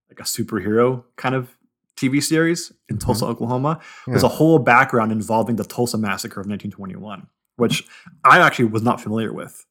like 0.08 0.20
a 0.20 0.24
superhero 0.24 1.04
kind 1.16 1.34
of 1.34 1.56
TV 1.98 2.22
series 2.22 2.72
in 2.88 2.98
Tulsa, 2.98 3.26
Oklahoma. 3.26 3.80
There's 4.06 4.22
a 4.22 4.28
whole 4.28 4.58
background 4.58 5.12
involving 5.12 5.56
the 5.56 5.64
Tulsa 5.64 5.98
massacre 5.98 6.40
of 6.40 6.46
1921, 6.46 7.26
which 7.56 7.84
I 8.24 8.38
actually 8.38 8.66
was 8.66 8.82
not 8.82 9.00
familiar 9.00 9.32
with 9.32 9.66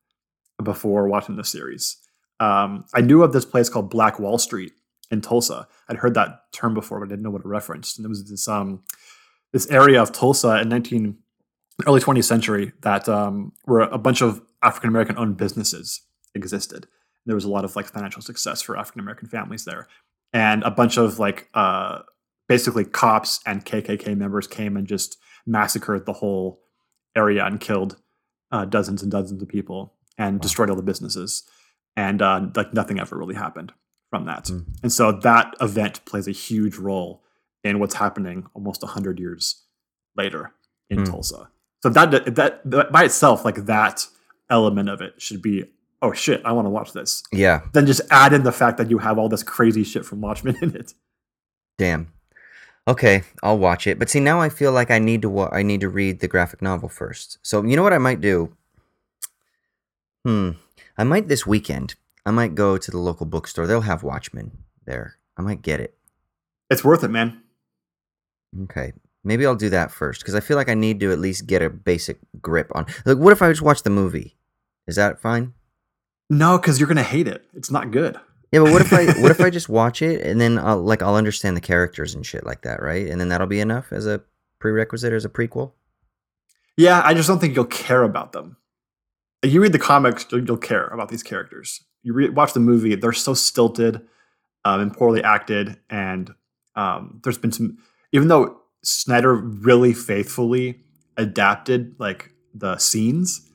before 0.63 1.07
watching 1.07 1.35
this 1.37 1.49
series. 1.49 1.97
Um, 2.39 2.85
I 2.93 3.01
knew 3.01 3.23
of 3.23 3.33
this 3.33 3.45
place 3.45 3.69
called 3.69 3.89
Black 3.89 4.19
Wall 4.19 4.37
Street 4.37 4.73
in 5.09 5.21
Tulsa. 5.21 5.67
I'd 5.87 5.97
heard 5.97 6.13
that 6.15 6.51
term 6.51 6.73
before, 6.73 6.99
but 6.99 7.05
I 7.05 7.09
didn't 7.09 7.23
know 7.23 7.31
what 7.31 7.41
it 7.41 7.47
referenced. 7.47 7.97
And 7.97 8.05
it 8.05 8.09
was 8.09 8.29
this 8.29 8.47
um, 8.47 8.83
this 9.53 9.69
area 9.71 10.01
of 10.01 10.11
Tulsa 10.11 10.61
in 10.61 10.69
19 10.69 11.17
early 11.85 12.01
20th 12.01 12.25
century 12.25 12.73
that 12.81 13.07
um, 13.07 13.53
where 13.65 13.81
a 13.81 13.97
bunch 13.97 14.21
of 14.21 14.41
African 14.63 14.89
American 14.89 15.17
owned 15.17 15.37
businesses 15.37 16.01
existed. 16.33 16.87
There 17.25 17.35
was 17.35 17.45
a 17.45 17.49
lot 17.49 17.65
of 17.65 17.75
like 17.75 17.87
financial 17.87 18.21
success 18.21 18.61
for 18.61 18.77
African 18.77 19.01
American 19.01 19.27
families 19.27 19.65
there, 19.65 19.87
and 20.33 20.63
a 20.63 20.71
bunch 20.71 20.97
of 20.97 21.19
like 21.19 21.49
uh, 21.53 21.99
basically 22.47 22.85
cops 22.85 23.39
and 23.45 23.65
KKK 23.65 24.15
members 24.17 24.47
came 24.47 24.77
and 24.77 24.87
just 24.87 25.17
massacred 25.45 26.05
the 26.05 26.13
whole 26.13 26.61
area 27.15 27.45
and 27.45 27.59
killed 27.59 27.97
uh, 28.51 28.65
dozens 28.65 29.01
and 29.01 29.11
dozens 29.11 29.41
of 29.41 29.47
people 29.49 29.93
and 30.17 30.35
Wow. 30.37 30.41
destroyed 30.41 30.69
all 30.69 30.75
the 30.75 30.81
businesses, 30.81 31.43
and 31.95 32.21
uh, 32.21 32.47
like 32.55 32.73
nothing 32.73 32.99
ever 32.99 33.17
really 33.17 33.35
happened 33.35 33.73
from 34.09 34.25
that. 34.25 34.45
Mm. 34.45 34.65
And 34.83 34.91
so 34.91 35.11
that 35.11 35.53
event 35.61 36.03
plays 36.05 36.27
a 36.27 36.31
huge 36.31 36.77
role 36.77 37.23
in 37.63 37.79
what's 37.79 37.95
happening 37.95 38.47
almost 38.53 38.81
100 38.81 39.19
years 39.19 39.63
later 40.15 40.53
in 40.89 40.99
Hmm. 40.99 41.03
Tulsa. 41.05 41.49
So 41.83 41.89
that, 41.89 42.11
that 42.35 42.61
that 42.71 42.91
by 42.91 43.03
itself, 43.03 43.43
like 43.45 43.65
that 43.65 44.07
element 44.49 44.89
of 44.89 45.01
it 45.01 45.21
should 45.21 45.41
be, 45.41 45.65
oh 46.01 46.13
shit, 46.13 46.41
I 46.45 46.51
want 46.53 46.65
to 46.65 46.69
watch 46.69 46.93
this. 46.93 47.21
Yeah. 47.31 47.61
Then 47.73 47.85
just 47.85 48.01
add 48.09 48.31
in 48.33 48.43
the 48.43 48.51
fact 48.51 48.77
that 48.77 48.89
you 48.89 48.97
have 48.99 49.19
all 49.19 49.27
this 49.29 49.43
crazy 49.43 49.83
shit 49.83 50.05
from 50.05 50.21
Watchmen 50.21 50.55
in 50.61 50.75
it. 50.75 50.93
Damn. 51.77 52.13
Okay, 52.87 53.23
I'll 53.43 53.57
watch 53.57 53.85
it. 53.85 53.99
But 53.99 54.09
see, 54.09 54.19
now 54.21 54.39
I 54.39 54.49
feel 54.49 54.71
like 54.71 54.89
I 54.91 54.99
need 54.99 55.21
to 55.23 55.29
wa- 55.29 55.49
I 55.51 55.61
need 55.61 55.81
to 55.81 55.89
read 55.89 56.19
the 56.19 56.27
graphic 56.27 56.61
novel 56.61 56.87
first. 56.87 57.37
So 57.41 57.63
you 57.63 57.75
know 57.75 57.83
what 57.83 57.93
I 57.93 57.97
might 57.97 58.21
do? 58.21 58.55
Hmm. 60.25 60.51
I 60.97 61.03
might 61.03 61.27
this 61.27 61.45
weekend. 61.45 61.95
I 62.25 62.31
might 62.31 62.55
go 62.55 62.77
to 62.77 62.91
the 62.91 62.97
local 62.97 63.25
bookstore. 63.25 63.67
They'll 63.67 63.81
have 63.81 64.03
Watchmen 64.03 64.51
there. 64.85 65.15
I 65.37 65.41
might 65.41 65.61
get 65.61 65.79
it. 65.79 65.97
It's 66.69 66.83
worth 66.83 67.03
it, 67.03 67.09
man. 67.09 67.41
Okay. 68.63 68.93
Maybe 69.23 69.45
I'll 69.45 69.55
do 69.55 69.69
that 69.69 69.91
first 69.91 70.21
because 70.21 70.35
I 70.35 70.39
feel 70.39 70.55
like 70.57 70.69
I 70.69 70.73
need 70.73 70.99
to 71.01 71.11
at 71.11 71.19
least 71.19 71.47
get 71.47 71.61
a 71.61 71.69
basic 71.69 72.17
grip 72.41 72.71
on. 72.73 72.85
Like, 73.05 73.17
what 73.17 73.33
if 73.33 73.41
I 73.41 73.49
just 73.49 73.61
watch 73.61 73.83
the 73.83 73.89
movie? 73.89 74.37
Is 74.87 74.95
that 74.95 75.19
fine? 75.19 75.53
No, 76.29 76.57
because 76.57 76.79
you're 76.79 76.87
gonna 76.87 77.03
hate 77.03 77.27
it. 77.27 77.45
It's 77.53 77.71
not 77.71 77.91
good. 77.91 78.17
Yeah, 78.51 78.61
but 78.61 78.71
what 78.71 78.81
if 78.81 78.93
I 78.93 79.05
what 79.21 79.31
if 79.31 79.41
I 79.41 79.49
just 79.59 79.69
watch 79.69 80.01
it 80.01 80.21
and 80.21 80.39
then 80.39 80.57
I'll 80.57 80.81
like 80.81 81.01
I'll 81.01 81.15
understand 81.15 81.57
the 81.57 81.61
characters 81.61 82.15
and 82.15 82.25
shit 82.25 82.45
like 82.45 82.61
that, 82.61 82.81
right? 82.81 83.07
And 83.07 83.19
then 83.19 83.29
that'll 83.29 83.47
be 83.47 83.59
enough 83.59 83.91
as 83.91 84.05
a 84.05 84.21
prerequisite 84.59 85.13
as 85.13 85.25
a 85.25 85.29
prequel. 85.29 85.73
Yeah, 86.77 87.01
I 87.03 87.13
just 87.13 87.27
don't 87.27 87.39
think 87.39 87.55
you'll 87.55 87.65
care 87.65 88.03
about 88.03 88.33
them. 88.33 88.57
You 89.43 89.61
read 89.61 89.71
the 89.71 89.79
comics, 89.79 90.25
you'll 90.31 90.57
care 90.57 90.87
about 90.87 91.09
these 91.09 91.23
characters. 91.23 91.83
You 92.03 92.13
re- 92.13 92.29
watch 92.29 92.53
the 92.53 92.59
movie; 92.59 92.95
they're 92.95 93.11
so 93.11 93.33
stilted 93.33 94.01
um, 94.63 94.81
and 94.81 94.93
poorly 94.93 95.23
acted, 95.23 95.77
and 95.89 96.33
um, 96.75 97.19
there's 97.23 97.37
been 97.37 97.51
some. 97.51 97.77
Even 98.11 98.27
though 98.27 98.61
Snyder 98.83 99.35
really 99.35 99.93
faithfully 99.93 100.81
adapted 101.17 101.95
like 101.99 102.31
the 102.53 102.77
scenes 102.77 103.49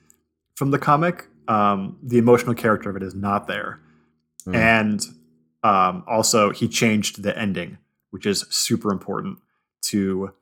from 0.57 0.71
the 0.71 0.79
comic, 0.79 1.29
um, 1.49 1.99
the 2.03 2.19
emotional 2.19 2.55
character 2.55 2.91
of 2.91 2.97
it 2.97 3.03
is 3.03 3.15
not 3.15 3.47
there, 3.47 3.81
Mm. 4.47 4.55
and 4.57 5.01
um, 5.63 6.05
also 6.07 6.51
he 6.51 6.69
changed 6.69 7.23
the 7.23 7.37
ending, 7.39 7.79
which 8.11 8.27
is 8.27 8.45
super 8.51 8.91
important 8.91 9.39
to 9.83 10.33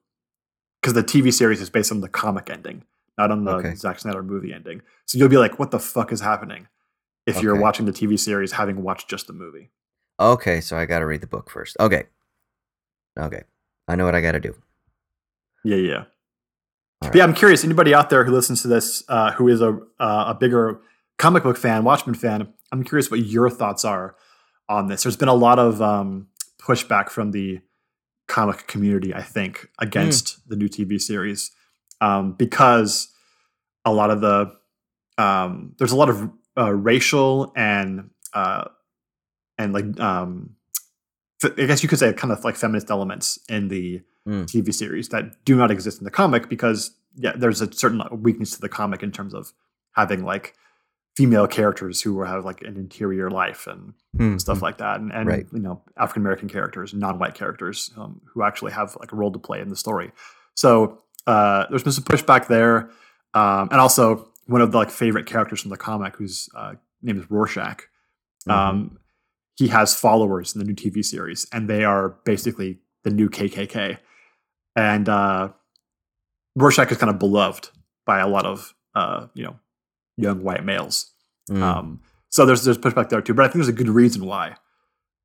because 0.80 0.94
the 0.94 1.04
TV 1.04 1.32
series 1.32 1.60
is 1.60 1.68
based 1.68 1.92
on 1.92 2.00
the 2.00 2.08
comic 2.08 2.48
ending, 2.48 2.84
not 3.18 3.30
on 3.30 3.44
the 3.44 3.52
Okay. 3.56 3.74
Zack 3.74 3.98
Snyder 3.98 4.22
movie 4.22 4.52
ending. 4.52 4.80
So 5.06 5.18
you'll 5.18 5.28
be 5.28 5.36
like, 5.36 5.58
"What 5.58 5.70
the 5.70 5.78
fuck 5.78 6.12
is 6.12 6.20
happening?" 6.20 6.68
If 7.26 7.42
you're 7.42 7.60
watching 7.60 7.86
the 7.86 7.92
TV 7.92 8.18
series, 8.18 8.52
having 8.52 8.82
watched 8.82 9.08
just 9.08 9.26
the 9.26 9.32
movie. 9.32 9.70
Okay, 10.18 10.60
so 10.60 10.76
I 10.76 10.86
got 10.86 10.98
to 10.98 11.06
read 11.06 11.20
the 11.20 11.26
book 11.26 11.48
first. 11.50 11.76
Okay. 11.78 12.04
Okay. 13.18 13.42
I 13.86 13.94
know 13.96 14.04
what 14.04 14.14
I 14.14 14.20
got 14.20 14.32
to 14.32 14.40
do. 14.40 14.54
Yeah, 15.64 15.76
yeah. 15.76 16.04
But 17.00 17.14
yeah, 17.14 17.24
I'm 17.24 17.34
curious. 17.34 17.64
Anybody 17.64 17.94
out 17.94 18.10
there 18.10 18.24
who 18.24 18.32
listens 18.32 18.62
to 18.62 18.68
this, 18.68 19.04
uh, 19.08 19.32
who 19.32 19.48
is 19.48 19.60
a 19.60 19.78
uh, 19.98 20.24
a 20.28 20.36
bigger 20.38 20.80
comic 21.18 21.42
book 21.42 21.56
fan, 21.56 21.84
Watchmen 21.84 22.14
fan, 22.14 22.52
I'm 22.72 22.84
curious 22.84 23.10
what 23.10 23.20
your 23.20 23.50
thoughts 23.50 23.84
are 23.84 24.16
on 24.68 24.86
this. 24.86 25.02
There's 25.02 25.16
been 25.16 25.28
a 25.28 25.34
lot 25.34 25.58
of 25.58 25.82
um, 25.82 26.28
pushback 26.60 27.08
from 27.08 27.32
the 27.32 27.60
comic 28.28 28.66
community, 28.66 29.14
I 29.14 29.22
think, 29.22 29.68
against 29.78 30.48
the 30.48 30.56
new 30.56 30.68
TV 30.68 31.00
series 31.00 31.50
um, 32.00 32.32
because 32.32 33.08
a 33.84 33.92
lot 33.92 34.10
of 34.10 34.20
the 34.20 34.52
um, 35.18 35.74
there's 35.78 35.92
a 35.92 35.96
lot 35.96 36.08
of 36.08 36.30
uh, 36.56 36.72
racial 36.72 37.52
and 37.56 38.10
uh, 38.32 38.64
and 39.58 39.72
like 39.72 39.98
um, 40.00 40.56
I 41.42 41.66
guess 41.66 41.82
you 41.82 41.88
could 41.88 41.98
say 41.98 42.12
kind 42.12 42.32
of 42.32 42.44
like 42.44 42.56
feminist 42.56 42.90
elements 42.90 43.38
in 43.48 43.68
the 43.68 44.02
Mm. 44.28 44.44
TV 44.44 44.72
series 44.72 45.08
that 45.08 45.44
do 45.46 45.56
not 45.56 45.70
exist 45.70 45.98
in 45.98 46.04
the 46.04 46.10
comic 46.10 46.50
because 46.50 46.94
yeah, 47.16 47.32
there's 47.34 47.62
a 47.62 47.72
certain 47.72 48.02
weakness 48.12 48.50
to 48.50 48.60
the 48.60 48.68
comic 48.68 49.02
in 49.02 49.10
terms 49.10 49.32
of 49.32 49.54
having 49.92 50.24
like 50.24 50.54
female 51.16 51.46
characters 51.46 52.00
who 52.02 52.22
have 52.22 52.44
like 52.44 52.62
an 52.62 52.76
interior 52.76 53.30
life 53.30 53.66
and 53.66 53.94
Hmm, 54.16 54.38
stuff 54.38 54.58
hmm. 54.58 54.64
like 54.64 54.78
that, 54.78 55.00
and, 55.00 55.12
and 55.12 55.28
Right. 55.28 55.46
you 55.52 55.60
know 55.60 55.82
African 55.96 56.22
American 56.22 56.48
characters, 56.48 56.92
non-white 56.94 57.34
characters 57.34 57.90
um, 57.96 58.20
who 58.32 58.42
actually 58.42 58.72
have 58.72 58.96
like 58.98 59.12
a 59.12 59.16
role 59.16 59.30
to 59.32 59.38
play 59.38 59.60
in 59.60 59.68
the 59.68 59.76
story. 59.76 60.10
So 60.56 60.98
uh, 61.26 61.66
there's 61.68 61.82
been 61.84 61.92
some 61.92 62.04
pushback 62.04 62.48
there, 62.48 62.90
um, 63.34 63.68
and 63.70 63.80
also 63.80 64.28
one 64.46 64.60
of 64.60 64.72
the 64.72 64.78
like 64.78 64.90
favorite 64.90 65.26
characters 65.26 65.60
from 65.60 65.70
the 65.70 65.76
comic, 65.76 66.16
whose 66.16 66.48
uh, 66.56 66.74
name 67.02 67.18
is 67.20 67.30
Rorschach. 67.30 67.82
Mhm. 68.48 68.52
Um, 68.52 68.98
he 69.56 69.68
has 69.68 69.94
followers 69.94 70.54
in 70.54 70.58
the 70.58 70.64
new 70.64 70.74
TV 70.74 71.04
series, 71.04 71.46
and 71.52 71.68
they 71.68 71.84
are 71.84 72.16
basically 72.24 72.80
the 73.04 73.10
new 73.10 73.28
KKK. 73.28 73.98
And 74.74 75.08
uh, 75.08 75.50
Rorschach 76.56 76.90
is 76.90 76.98
kind 76.98 77.10
of 77.10 77.18
beloved 77.18 77.68
by 78.06 78.18
a 78.20 78.26
lot 78.28 78.46
of 78.46 78.74
uh, 78.94 79.26
you 79.34 79.44
know 79.44 79.56
young 80.20 80.42
white 80.42 80.64
males. 80.64 81.12
Mm. 81.50 81.62
Um, 81.62 82.00
so 82.28 82.46
there's 82.46 82.64
there's 82.64 82.78
pushback 82.78 83.08
there 83.08 83.20
too, 83.20 83.34
but 83.34 83.44
I 83.44 83.48
think 83.48 83.56
there's 83.56 83.68
a 83.68 83.72
good 83.72 83.88
reason 83.88 84.24
why 84.24 84.56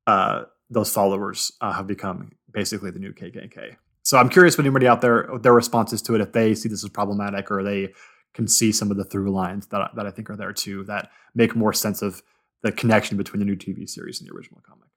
uh, 0.06 0.44
those 0.70 0.92
followers 0.92 1.52
uh, 1.60 1.72
have 1.72 1.86
become 1.86 2.32
basically 2.52 2.90
the 2.90 2.98
new 2.98 3.12
KKK. 3.12 3.76
So 4.02 4.18
I'm 4.18 4.28
curious 4.28 4.56
what 4.56 4.64
anybody 4.64 4.86
out 4.86 5.00
there 5.00 5.28
their 5.40 5.52
responses 5.52 6.02
to 6.02 6.14
it 6.14 6.20
if 6.20 6.32
they 6.32 6.54
see 6.54 6.68
this 6.68 6.84
as 6.84 6.90
problematic 6.90 7.50
or 7.50 7.62
they 7.62 7.92
can 8.34 8.46
see 8.46 8.70
some 8.72 8.90
of 8.90 8.96
the 8.96 9.04
through 9.04 9.30
lines 9.30 9.66
that 9.68 9.90
that 9.94 10.06
I 10.06 10.10
think 10.10 10.30
are 10.30 10.36
there 10.36 10.52
too 10.52 10.84
that 10.84 11.10
make 11.34 11.56
more 11.56 11.72
sense 11.72 12.02
of 12.02 12.22
the 12.62 12.72
connection 12.72 13.16
between 13.16 13.40
the 13.40 13.46
new 13.46 13.56
TV 13.56 13.88
series 13.88 14.20
and 14.20 14.28
the 14.28 14.34
original 14.34 14.60
comic. 14.66 14.88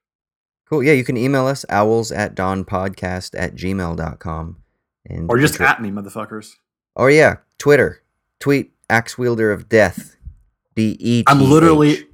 Cool. 0.70 0.84
Yeah, 0.84 0.94
you 0.94 1.04
can 1.04 1.18
email 1.18 1.48
us 1.48 1.66
owls 1.70 2.12
at 2.12 2.36
dawnpodcast 2.36 3.36
at 3.38 3.56
gmail.com. 3.56 4.58
And 5.06 5.30
Or 5.30 5.40
just 5.40 5.60
at 5.60 5.82
me, 5.82 5.90
motherfuckers. 5.90 6.54
Or 6.96 7.10
yeah, 7.10 7.38
Twitter. 7.58 8.04
Tweet 8.40 8.72
axe 8.90 9.18
wielder 9.18 9.52
of 9.52 9.70
death. 9.70 10.16
D 10.76 10.96
E 11.00 11.20
T. 11.20 11.24
I'm 11.28 11.42
literally 11.42 12.06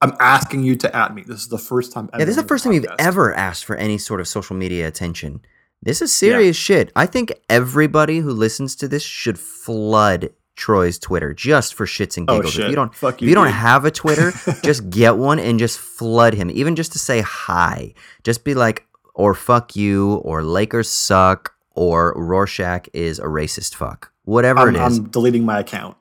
I'm 0.00 0.14
asking 0.20 0.64
you 0.64 0.76
to 0.76 0.94
at 0.96 1.14
me. 1.14 1.22
This 1.22 1.40
is 1.42 1.48
the 1.48 1.58
first 1.58 1.92
time 1.92 2.10
ever. 2.12 2.20
Yeah, 2.22 2.24
this 2.26 2.36
is 2.36 2.42
the 2.42 2.48
first 2.48 2.64
time 2.64 2.72
you've 2.72 2.86
ever 2.98 3.32
asked 3.34 3.64
for 3.64 3.76
any 3.76 3.98
sort 3.98 4.20
of 4.20 4.26
social 4.28 4.56
media 4.56 4.86
attention. 4.88 5.40
This 5.82 6.02
is 6.02 6.12
serious 6.12 6.56
shit. 6.56 6.92
I 6.94 7.06
think 7.06 7.32
everybody 7.48 8.18
who 8.18 8.30
listens 8.30 8.76
to 8.76 8.88
this 8.88 9.02
should 9.02 9.38
flood 9.38 10.30
Troy's 10.54 10.98
Twitter 10.98 11.32
just 11.32 11.74
for 11.74 11.86
shits 11.86 12.16
and 12.16 12.28
Oh 12.30 12.36
giggles. 12.36 12.52
shit. 12.54 12.64
If 12.64 12.70
you 12.70 12.76
don't 12.76 12.94
Fuck 12.94 13.14
if 13.16 13.22
you. 13.22 13.28
you 13.30 13.34
don't 13.34 13.48
have 13.50 13.84
a 13.84 13.90
Twitter, 13.90 14.32
just 14.62 14.90
get 14.90 15.16
one 15.16 15.38
and 15.38 15.58
just 15.58 15.78
flood 15.78 16.34
him, 16.34 16.50
even 16.52 16.76
just 16.76 16.92
to 16.92 16.98
say 16.98 17.20
hi. 17.20 17.94
Just 18.22 18.44
be 18.44 18.54
like, 18.54 18.86
or 19.14 19.34
fuck 19.34 19.74
you, 19.76 20.14
or 20.16 20.42
Lakers 20.44 20.88
suck, 20.90 21.52
or 21.72 22.12
Rorschach 22.16 22.88
is 22.92 23.18
a 23.18 23.24
racist 23.24 23.74
fuck. 23.74 24.12
Whatever 24.24 24.60
I'm, 24.68 24.76
it 24.76 24.86
is. 24.86 24.98
I'm 24.98 25.08
deleting 25.10 25.44
my 25.44 25.58
account 25.60 25.96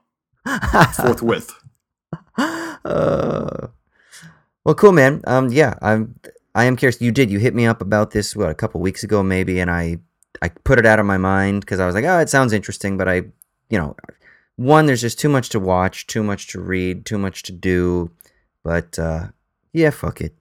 forthwith. 0.96 1.54
uh, 2.38 3.68
well, 4.64 4.76
cool, 4.76 4.92
man. 4.92 5.22
Um, 5.26 5.50
yeah, 5.50 5.76
I'm. 5.82 6.16
I 6.54 6.66
am 6.66 6.76
curious. 6.76 7.02
You 7.02 7.12
did. 7.12 7.32
You 7.32 7.40
hit 7.40 7.56
me 7.56 7.66
up 7.66 7.82
about 7.82 8.12
this 8.12 8.36
what 8.36 8.50
a 8.50 8.54
couple 8.56 8.82
weeks 8.82 9.04
ago, 9.04 9.24
maybe, 9.24 9.60
and 9.60 9.72
I 9.72 9.98
I 10.42 10.50
put 10.50 10.80
it 10.80 10.86
out 10.86 11.00
of 11.00 11.06
my 11.06 11.18
mind 11.18 11.62
because 11.62 11.80
I 11.80 11.86
was 11.86 11.96
like, 11.96 12.06
oh, 12.06 12.20
it 12.20 12.30
sounds 12.30 12.54
interesting, 12.54 12.98
but 12.98 13.08
I, 13.08 13.16
you 13.70 13.78
know, 13.78 13.96
one, 14.56 14.86
there's 14.86 15.02
just 15.02 15.20
too 15.20 15.30
much 15.30 15.50
to 15.50 15.60
watch, 15.60 16.08
too 16.08 16.24
much 16.24 16.48
to 16.48 16.60
read, 16.62 17.06
too 17.06 17.18
much 17.18 17.44
to 17.44 17.52
do. 17.52 18.12
But 18.64 18.98
uh, 19.00 19.28
yeah, 19.74 19.92
fuck 19.92 20.22
it. 20.22 20.36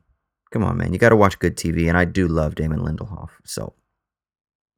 Come 0.51 0.65
on, 0.65 0.77
man. 0.79 0.93
You 0.93 0.99
got 0.99 1.11
to 1.11 1.17
watch 1.17 1.39
good 1.39 1.57
TV, 1.57 1.89
and 1.89 1.97
I 1.97 2.05
do 2.05 2.27
love 2.27 2.57
Damon 2.57 2.81
Lindelof. 2.81 3.31
So, 3.45 3.75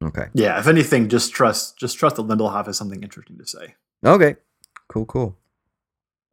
okay, 0.03 0.27
Yeah, 0.33 0.59
if 0.59 0.67
anything, 0.67 1.09
just 1.09 1.33
trust 1.33 1.77
just 1.79 1.97
trust 1.97 2.17
that 2.17 2.27
Lindelof 2.27 2.67
has 2.67 2.77
something 2.77 3.01
interesting 3.01 3.37
to 3.39 3.45
say. 3.47 3.75
okay, 4.05 4.35
cool, 4.87 5.05
cool. 5.05 5.35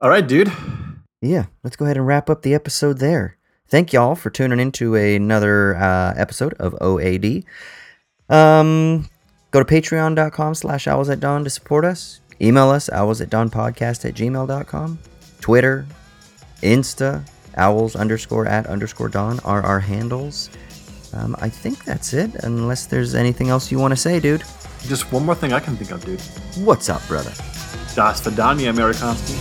All 0.01 0.11
right, 0.11 0.27
dude. 0.27 0.51
yeah, 1.21 1.47
let's 1.63 1.77
go 1.77 1.85
ahead 1.85 1.97
and 1.97 2.07
wrap 2.07 2.31
up 2.31 2.43
the 2.43 2.55
episode 2.55 2.99
there. 2.99 3.37
Thank 3.69 3.93
y'all 3.93 4.15
for 4.17 4.31
tuning 4.31 4.59
into 4.59 4.97
another 4.97 5.77
uh, 5.77 6.15
episode 6.17 6.55
of 6.55 6.75
OAD. 6.81 7.45
Um, 8.29 9.09
go 9.51 9.63
to 9.63 9.65
patreon.com 9.65 10.55
slash 10.55 10.89
owls 10.89 11.09
at 11.09 11.21
dawn 11.21 11.45
to 11.45 11.51
support 11.51 11.85
us. 11.85 12.21
Email 12.41 12.71
us, 12.71 12.89
owls 12.91 13.21
at 13.21 13.31
dawn 13.31 13.51
podcast 13.51 14.05
at 14.05 14.15
gmail.com. 14.15 14.99
Twitter, 15.41 15.87
Insta, 16.63 17.27
owls 17.57 17.95
underscore 17.95 18.47
at 18.47 18.67
underscore 18.67 19.09
dawn 19.09 19.39
are 19.45 19.63
our 19.63 19.81
handles. 19.81 20.51
Um, 21.13 21.37
I 21.39 21.49
think 21.49 21.85
that's 21.85 22.13
it, 22.13 22.35
unless 22.45 22.87
there's 22.87 23.15
anything 23.15 23.49
else 23.51 23.71
you 23.71 23.79
want 23.79 23.93
to 23.93 23.97
say, 23.97 24.21
dude. 24.21 24.43
Just 24.87 25.13
one 25.13 25.27
more 25.27 25.35
thing 25.35 25.53
I 25.53 25.61
can 25.61 25.77
think 25.77 25.91
of, 25.91 26.05
dude. 26.05 26.21
What's 26.65 26.89
up, 26.89 27.07
brother? 27.07 27.33
Das 27.95 28.25
Vidania 28.25 28.71
Amerikanski. 28.71 29.35